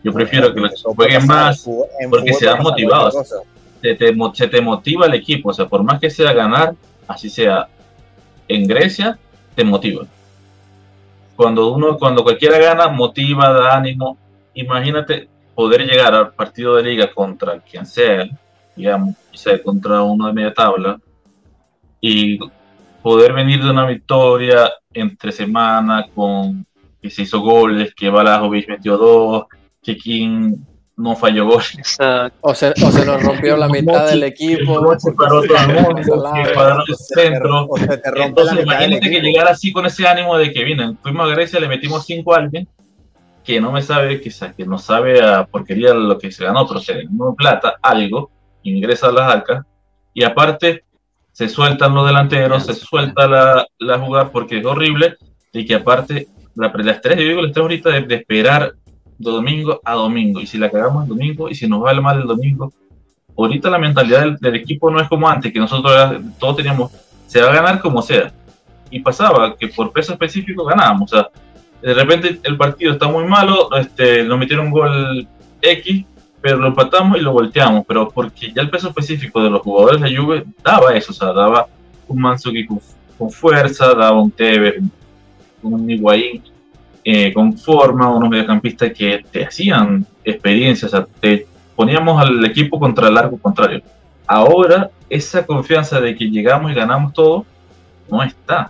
Yo 0.03 0.13
prefiero 0.13 0.53
que 0.53 0.61
los 0.61 0.81
jueguen 0.81 1.27
más, 1.27 1.67
porque 2.09 2.31
fútbol 2.33 2.39
se 2.39 2.45
dan 2.45 2.57
puede 2.57 2.57
pasar 2.57 2.61
motivados. 2.61 3.33
te, 3.81 4.15
se 4.33 4.47
te 4.47 4.61
motiva 4.61 5.05
el 5.05 5.13
equipo, 5.13 5.49
o 5.49 5.53
sea, 5.53 5.67
por 5.67 5.83
más 5.83 5.99
que 5.99 6.09
sea 6.09 6.33
ganar, 6.33 6.73
así 7.07 7.29
sea 7.29 7.67
en 8.47 8.65
Grecia 8.67 9.17
te 9.55 9.63
motiva. 9.63 10.05
Cuando 11.39 11.71
uno, 11.71 11.97
cuando 11.97 12.21
cualquiera 12.21 12.57
gana, 12.57 12.89
motiva, 12.89 13.49
da 13.49 13.77
ánimo. 13.77 14.17
Imagínate 14.55 15.29
poder 15.55 15.85
llegar 15.85 16.13
al 16.13 16.33
partido 16.33 16.75
de 16.75 16.83
liga 16.83 17.13
contra 17.13 17.61
quien 17.61 17.85
sea, 17.85 18.27
digamos, 18.75 19.15
sea 19.33 19.63
contra 19.63 20.03
uno 20.03 20.27
de 20.27 20.33
media 20.33 20.53
tabla, 20.53 20.99
y 22.01 22.39
poder 23.01 23.31
venir 23.31 23.63
de 23.63 23.71
una 23.71 23.85
victoria 23.85 24.69
entre 24.93 25.31
semana 25.31 26.07
con 26.13 26.65
que 27.01 27.09
se 27.09 27.21
hizo 27.21 27.39
goles, 27.39 27.95
que 27.95 28.09
Balajovic 28.09 28.67
metió 28.67 28.97
dos, 28.97 29.45
que 29.81 29.95
King 29.95 30.57
no 30.99 31.15
falló 31.15 31.45
goles. 31.45 31.97
O 32.41 32.53
se, 32.53 32.69
o 32.71 32.91
se 32.91 33.05
nos 33.05 33.23
rompió 33.23 33.55
la 33.55 33.69
mitad 33.69 34.07
del 34.07 34.23
equipo. 34.23 34.99
Se 34.99 35.13
paró 35.13 35.41
todo 35.41 35.57
el 35.57 35.73
mundo, 35.73 36.31
que 36.33 36.53
pararon 36.53 36.83
el 36.87 36.95
centro. 36.95 37.67
Entonces, 38.15 38.63
imagínate 38.63 39.09
que 39.09 39.21
llegar 39.21 39.47
así 39.47 39.71
con 39.71 39.85
ese 39.85 40.05
ánimo 40.07 40.37
de 40.37 40.51
que 40.51 40.63
vienen, 40.63 40.97
fuimos 40.97 41.27
a 41.27 41.33
Grecia, 41.33 41.59
le 41.59 41.67
metimos 41.67 42.05
cinco 42.05 42.35
a 42.35 42.39
alguien 42.39 42.67
que 43.43 43.59
no 43.59 43.71
me 43.71 43.81
sabe, 43.81 44.21
que, 44.21 44.29
que 44.55 44.65
no 44.65 44.77
sabe 44.77 45.23
a 45.23 45.45
porquería 45.45 45.93
lo 45.93 46.19
que 46.19 46.31
se 46.31 46.43
ganó, 46.43 46.67
pero 46.67 46.79
se 46.81 47.01
ganó 47.01 47.33
plata, 47.33 47.77
algo, 47.81 48.29
ingresa 48.61 49.07
a 49.07 49.11
las 49.11 49.33
arcas, 49.33 49.65
y 50.13 50.23
aparte 50.23 50.83
se 51.31 51.49
sueltan 51.49 51.95
los 51.95 52.05
delanteros, 52.05 52.65
se 52.65 52.75
suelta 52.75 53.27
la, 53.27 53.65
la 53.79 53.97
jugada 53.97 54.29
porque 54.29 54.59
es 54.59 54.65
horrible, 54.65 55.15
y 55.51 55.65
que 55.65 55.75
aparte 55.75 56.27
la, 56.53 56.71
las 56.75 57.01
tres, 57.01 57.17
yo 57.17 57.23
digo 57.23 57.41
las 57.41 57.53
tres 57.53 57.63
ahorita 57.63 57.89
de, 57.89 58.15
esperar 58.15 58.73
de 59.19 59.31
domingo 59.31 59.81
a 59.83 59.93
domingo. 59.93 60.39
Y 60.39 60.47
si 60.47 60.57
la 60.57 60.71
cagamos 60.71 61.03
el 61.03 61.09
domingo 61.09 61.49
y 61.49 61.55
si 61.55 61.67
nos 61.67 61.83
va 61.83 61.93
mal 62.01 62.21
el 62.21 62.27
domingo, 62.27 62.73
ahorita 63.37 63.69
la 63.69 63.77
mentalidad 63.77 64.39
del, 64.39 64.55
equipo 64.55 64.89
no 64.89 64.99
es 64.99 65.07
como 65.07 65.29
antes, 65.29 65.53
que 65.53 65.59
nosotros 65.59 66.21
todos 66.39 66.57
teníamos, 66.57 66.91
se 67.27 67.41
va 67.41 67.51
a 67.51 67.55
ganar 67.55 67.81
como 67.81 68.01
sea. 68.01 68.33
Y 68.89 69.01
pasaba 69.01 69.55
que 69.55 69.67
por 69.67 69.91
peso 69.91 70.13
específico 70.13 70.65
ganábamos. 70.65 71.13
O 71.13 71.15
sea, 71.15 71.29
de 71.81 71.93
repente 71.93 72.39
el 72.43 72.57
partido 72.57 72.93
está 72.93 73.07
muy 73.07 73.25
malo, 73.25 73.69
este, 73.75 74.23
nos 74.23 74.39
metieron 74.39 74.67
un 74.67 74.71
gol 74.71 75.27
X, 75.61 76.05
pero 76.41 76.57
lo 76.57 76.67
empatamos 76.67 77.17
y 77.17 77.21
lo 77.21 77.33
volteamos. 77.33 77.85
Pero 77.85 78.09
porque 78.09 78.51
ya 78.53 78.61
el 78.61 78.69
peso 78.69 78.89
específico 78.89 79.43
de 79.43 79.49
los 79.49 79.61
jugadores 79.61 80.01
de 80.01 80.15
Juve 80.15 80.45
daba 80.63 80.95
eso, 80.95 81.11
o 81.11 81.15
sea, 81.15 81.33
daba 81.33 81.67
un 82.07 82.21
Mansuki 82.21 82.65
con, 82.65 82.79
fuerza, 83.29 83.93
daba 83.93 84.19
un 84.21 84.31
Tevez, 84.31 84.81
un 85.61 85.89
Higuaín 85.89 86.41
eh, 87.11 87.33
con 87.33 87.57
forma, 87.57 88.07
unos 88.07 88.29
mediocampistas 88.29 88.93
que 88.93 89.25
te 89.31 89.43
hacían 89.43 90.05
experiencias, 90.23 90.91
te 91.19 91.47
poníamos 91.75 92.21
al 92.21 92.45
equipo 92.45 92.79
contra 92.79 93.07
el 93.07 93.15
largo 93.15 93.35
contrario. 93.39 93.81
Ahora, 94.27 94.91
esa 95.09 95.43
confianza 95.43 95.99
de 95.99 96.15
que 96.15 96.29
llegamos 96.29 96.71
y 96.71 96.75
ganamos 96.75 97.11
todo, 97.13 97.47
no 98.11 98.21
está. 98.21 98.69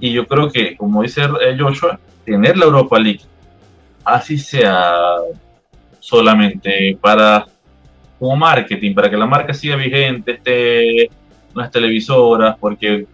Y 0.00 0.12
yo 0.12 0.26
creo 0.26 0.50
que, 0.50 0.76
como 0.76 1.02
dice 1.02 1.22
eh, 1.22 1.56
Joshua, 1.56 2.00
tener 2.24 2.56
la 2.56 2.64
Europa 2.64 2.98
League, 2.98 3.20
así 4.04 4.38
sea 4.38 5.18
solamente 6.00 6.98
para 7.00 7.46
como 8.18 8.34
marketing, 8.34 8.92
para 8.92 9.08
que 9.08 9.16
la 9.16 9.26
marca 9.26 9.54
siga 9.54 9.76
vigente, 9.76 10.32
esté 10.32 11.02
en 11.04 11.10
las 11.54 11.70
televisoras, 11.70 12.56
porque 12.58 13.06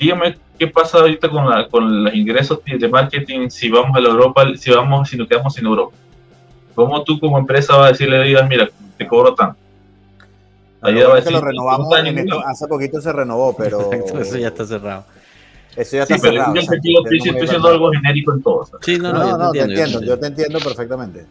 dígame 0.00 0.34
qué 0.58 0.66
pasa 0.66 0.98
ahorita 0.98 1.30
con, 1.30 1.48
la, 1.48 1.68
con 1.68 2.04
los 2.04 2.14
ingresos 2.14 2.60
de 2.64 2.88
marketing 2.88 3.48
si 3.48 3.70
vamos 3.70 3.96
a 3.96 4.00
la 4.00 4.08
Europa, 4.08 4.44
si 4.56 4.70
vamos, 4.70 5.08
si 5.08 5.16
nos 5.16 5.28
quedamos 5.28 5.54
sin 5.54 5.66
Europa. 5.66 5.96
¿Cómo 6.74 7.02
tú 7.02 7.18
como 7.18 7.38
empresa 7.38 7.76
vas 7.76 7.86
a 7.86 7.92
decirle, 7.92 8.22
digas, 8.22 8.48
mira, 8.48 8.68
te 8.96 9.06
cobro 9.06 9.34
tanto? 9.34 9.58
Ahí 10.80 10.94
va 10.94 11.12
a 11.12 11.16
decir, 11.16 11.32
lo 11.32 11.40
renovamos, 11.40 11.88
hace 12.46 12.66
poquito 12.68 13.00
se 13.00 13.12
renovó, 13.12 13.56
pero... 13.58 13.90
eso 13.92 14.38
ya 14.38 14.48
está 14.48 14.64
cerrado. 14.64 15.04
Eso 15.74 15.96
ya 15.96 16.02
está 16.02 16.14
sí, 16.14 16.20
pero 16.20 16.34
cerrado. 16.34 16.54
Yo 16.54 16.60
estoy, 16.60 17.18
estoy 17.18 17.40
diciendo 17.40 17.68
algo 17.68 17.90
genérico 17.90 18.32
en 18.32 18.42
todo. 18.42 18.68
Sí, 18.82 18.98
no, 18.98 19.12
no, 19.12 19.38
no, 19.38 19.52
te, 19.52 19.60
entiendo, 19.60 20.02
yo 20.02 20.18
te 20.18 20.26
entiendo 20.26 20.58
perfectamente. 20.60 21.26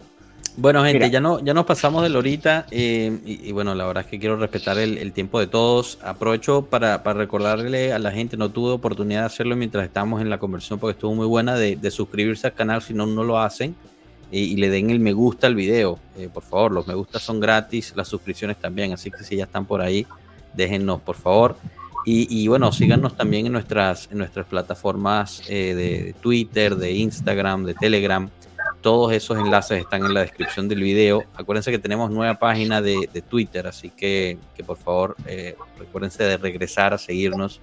Bueno, 0.60 0.84
gente, 0.84 1.12
ya, 1.12 1.20
no, 1.20 1.40
ya 1.40 1.54
nos 1.54 1.68
pasamos 1.68 2.02
de 2.02 2.10
la 2.10 2.18
horita 2.18 2.66
eh, 2.72 3.16
y, 3.24 3.52
bueno, 3.52 3.76
la 3.76 3.86
verdad 3.86 4.04
es 4.04 4.10
que 4.10 4.18
quiero 4.18 4.38
respetar 4.38 4.80
el, 4.80 5.12
tiempo 5.14 5.40
de 5.40 5.46
todos. 5.46 6.00
Aprovecho 6.02 6.64
para, 6.64 6.98
recordarle 6.98 7.94
a 7.94 8.00
la 8.00 8.12
gente, 8.12 8.38
no 8.38 8.50
tuve 8.50 8.72
oportunidad 8.72 9.20
de 9.20 9.26
hacerlo 9.28 9.56
mientras 9.56 9.86
estábamos 9.86 10.20
en 10.20 10.32
la 10.32 10.40
conversación 10.40 10.80
porque 10.80 10.94
estuvo 10.94 11.14
muy 11.14 11.28
buena, 11.28 11.56
de, 11.56 11.92
suscribirse 11.92 12.48
al 12.48 12.56
canal 12.56 12.82
si 12.82 12.96
no, 12.96 13.06
no 13.06 13.24
lo 13.24 13.40
hacen 13.40 13.76
y, 14.32 14.56
le 14.56 14.72
den 14.72 14.90
el 14.90 15.00
me 15.00 15.14
gusta 15.14 15.46
al 15.46 15.54
video. 15.54 16.00
Eh, 16.18 16.28
por 16.34 16.42
favor, 16.42 16.72
los 16.72 16.88
me 16.88 16.96
gusta 16.96 17.20
son 17.20 17.40
gratis, 17.40 17.94
las 17.96 18.08
suscripciones 18.08 18.58
también, 18.58 18.94
así 18.94 19.12
que 19.12 19.24
si 19.24 19.36
ya 19.36 19.44
están 19.44 19.68
por 19.68 19.82
ahí, 19.82 20.08
déjennos, 20.56 21.02
por 21.02 21.18
favor. 21.18 21.56
Y, 22.10 22.48
bueno, 22.48 22.72
síganos 22.72 23.18
también 23.18 23.48
en 23.48 23.52
nuestras, 23.52 24.08
en 24.10 24.20
nuestras 24.20 24.46
plataformas 24.46 25.44
eh, 25.50 25.76
de 25.76 26.16
Twitter, 26.22 26.78
de 26.78 26.94
Instagram, 26.94 27.66
de 27.66 27.74
Telegram 27.74 28.30
todos 28.82 29.12
esos 29.14 29.38
enlaces 29.38 29.80
están 29.80 30.06
en 30.06 30.14
la 30.14 30.22
descripción 30.22 30.68
del 30.68 30.82
video. 30.82 31.24
Acuérdense 31.36 31.72
que 31.72 31.80
tenemos 31.80 32.12
nueva 32.12 32.36
página 32.36 32.82
de, 32.82 33.24
Twitter, 33.30 33.68
así 33.68 33.90
que, 33.90 34.38
por 34.66 34.78
favor 34.78 35.16
eh, 35.26 35.56
recuérdense 35.78 36.24
de 36.24 36.38
regresar 36.38 36.94
a 36.94 36.98
seguirnos 36.98 37.60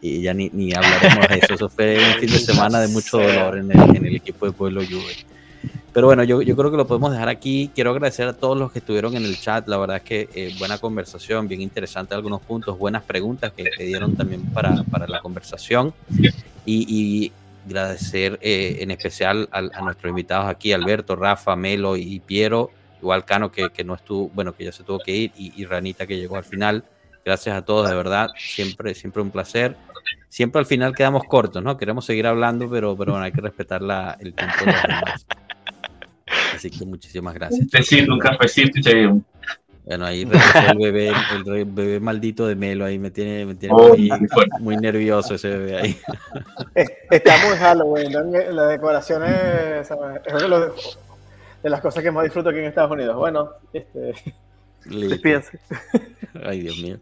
y 0.00 0.20
ya 0.20 0.34
ni, 0.34 0.50
ni, 0.52 0.74
hablaremos 0.74 1.28
de 1.28 1.38
eso. 1.38 1.54
Eso 1.54 1.68
fue 1.68 1.96
un 1.96 2.20
fin 2.20 2.30
de 2.30 2.38
semana 2.52 2.80
de 2.80 2.88
mucho 2.88 3.18
dolor 3.18 3.58
en 3.58 3.70
el, 3.70 4.16
equipo 4.16 4.46
de 4.46 4.52
Pueblo 4.52 4.82
Juve. 4.84 5.14
Pero 5.92 6.06
bueno, 6.06 6.24
yo, 6.24 6.42
yo, 6.42 6.56
creo 6.56 6.70
que 6.70 6.76
lo 6.76 6.86
podemos 6.86 7.12
dejar 7.12 7.28
aquí. 7.28 7.70
Quiero 7.74 7.90
agradecer 7.90 8.26
a 8.26 8.32
todos 8.32 8.58
los 8.58 8.72
que 8.72 8.80
estuvieron 8.80 9.14
en 9.14 9.24
el 9.24 9.38
chat. 9.38 9.68
La 9.68 9.76
verdad 9.76 9.98
es 9.98 10.02
que 10.02 10.28
eh, 10.34 10.54
buena 10.58 10.78
conversación, 10.78 11.46
bien 11.46 11.60
interesante 11.60 12.14
algunos 12.14 12.40
puntos, 12.40 12.78
buenas 12.78 13.02
preguntas 13.02 13.52
que, 13.52 13.64
que 13.64 13.84
dieron 13.84 14.16
también 14.16 14.42
para, 14.52 14.82
para 14.84 15.06
la 15.06 15.20
conversación. 15.20 15.92
Y, 16.64 16.86
y, 16.88 17.32
agradecer 17.66 18.38
eh, 18.42 18.78
en 18.80 18.90
especial 18.90 19.48
a, 19.52 19.62
nuestros 19.82 20.10
invitados 20.10 20.48
aquí, 20.48 20.72
Alberto, 20.72 21.16
Rafa, 21.16 21.56
Melo 21.56 21.96
y 21.96 22.20
Piero, 22.20 22.70
igual 23.00 23.24
Cano 23.24 23.50
que, 23.50 23.70
que 23.70 23.84
no 23.84 23.94
estuvo, 23.94 24.28
bueno, 24.30 24.54
que 24.54 24.64
ya 24.64 24.72
se 24.72 24.84
tuvo 24.84 24.98
que 25.00 25.12
ir, 25.12 25.32
y, 25.36 25.64
Ranita 25.64 26.06
que 26.06 26.16
llegó 26.16 26.36
al 26.36 26.44
final. 26.44 26.84
Gracias 27.24 27.56
a 27.56 27.62
todos, 27.62 27.88
de 27.88 27.94
verdad, 27.94 28.30
siempre, 28.36 28.94
siempre 28.94 29.22
un 29.22 29.30
placer. 29.30 29.76
Siempre 30.28 30.58
al 30.58 30.66
final 30.66 30.94
quedamos 30.94 31.24
cortos, 31.24 31.62
¿no? 31.62 31.76
Queremos 31.76 32.04
seguir 32.04 32.26
hablando, 32.26 32.68
pero, 32.68 32.96
pero 32.96 33.12
bueno, 33.12 33.24
hay 33.24 33.32
que 33.32 33.40
respetar 33.40 33.82
la, 33.82 34.16
el 34.18 34.34
tiempo 34.34 34.56
de 34.64 34.72
los 34.72 34.82
demás. 34.82 35.26
Así 36.54 36.70
que 36.70 36.84
muchísimas 36.84 37.34
gracias. 37.34 37.68
un 38.08 38.18
cafecito 38.18 38.78
y 38.78 39.22
bueno, 39.84 40.06
ahí 40.06 40.22
el 40.70 40.78
bebé, 40.78 41.12
el 41.34 41.64
bebé 41.64 42.00
maldito 42.00 42.46
de 42.46 42.54
Melo 42.54 42.84
ahí 42.84 42.98
me 42.98 43.10
tiene, 43.10 43.44
me 43.44 43.54
tiene 43.56 43.74
muy, 44.60 44.76
nervioso 44.76 45.34
ese 45.34 45.48
bebé 45.48 45.76
ahí. 45.76 46.00
Estamos 47.10 47.52
en 47.52 47.58
Halloween, 47.58 48.12
la 48.54 48.66
decoración 48.66 49.24
es, 49.24 49.88
de, 49.88 51.70
las 51.70 51.80
cosas 51.80 52.02
que 52.02 52.10
más 52.10 52.24
disfruto 52.24 52.50
aquí 52.50 52.58
en 52.58 52.66
Estados 52.66 52.92
Unidos. 52.92 53.16
Bueno, 53.16 53.50
este, 53.72 54.14
despídense. 54.84 55.58
Ay, 56.44 56.60
Dios 56.60 56.78
mío. 56.78 56.98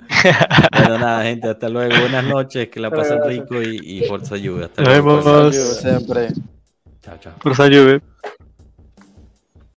Bueno, 0.77 0.98
nada, 0.98 1.23
gente, 1.24 1.48
hasta 1.51 1.69
luego. 1.69 1.94
Buenas 2.01 2.24
noches, 2.24 2.69
que 2.69 2.81
la 2.81 2.90
pasen 2.90 3.23
rico 3.24 3.61
y, 3.62 3.78
y 3.82 4.05
fuerza 4.07 4.36
lluvia. 4.36 4.66
Hasta 4.66 4.82
luego. 4.82 5.16
Nos 5.16 5.24
vemos. 5.24 5.57
Siempre. 5.78 6.28
Chao, 7.02 7.19
chao. 7.19 7.35
Fuerza 7.40 7.69
lluvia. 7.69 8.01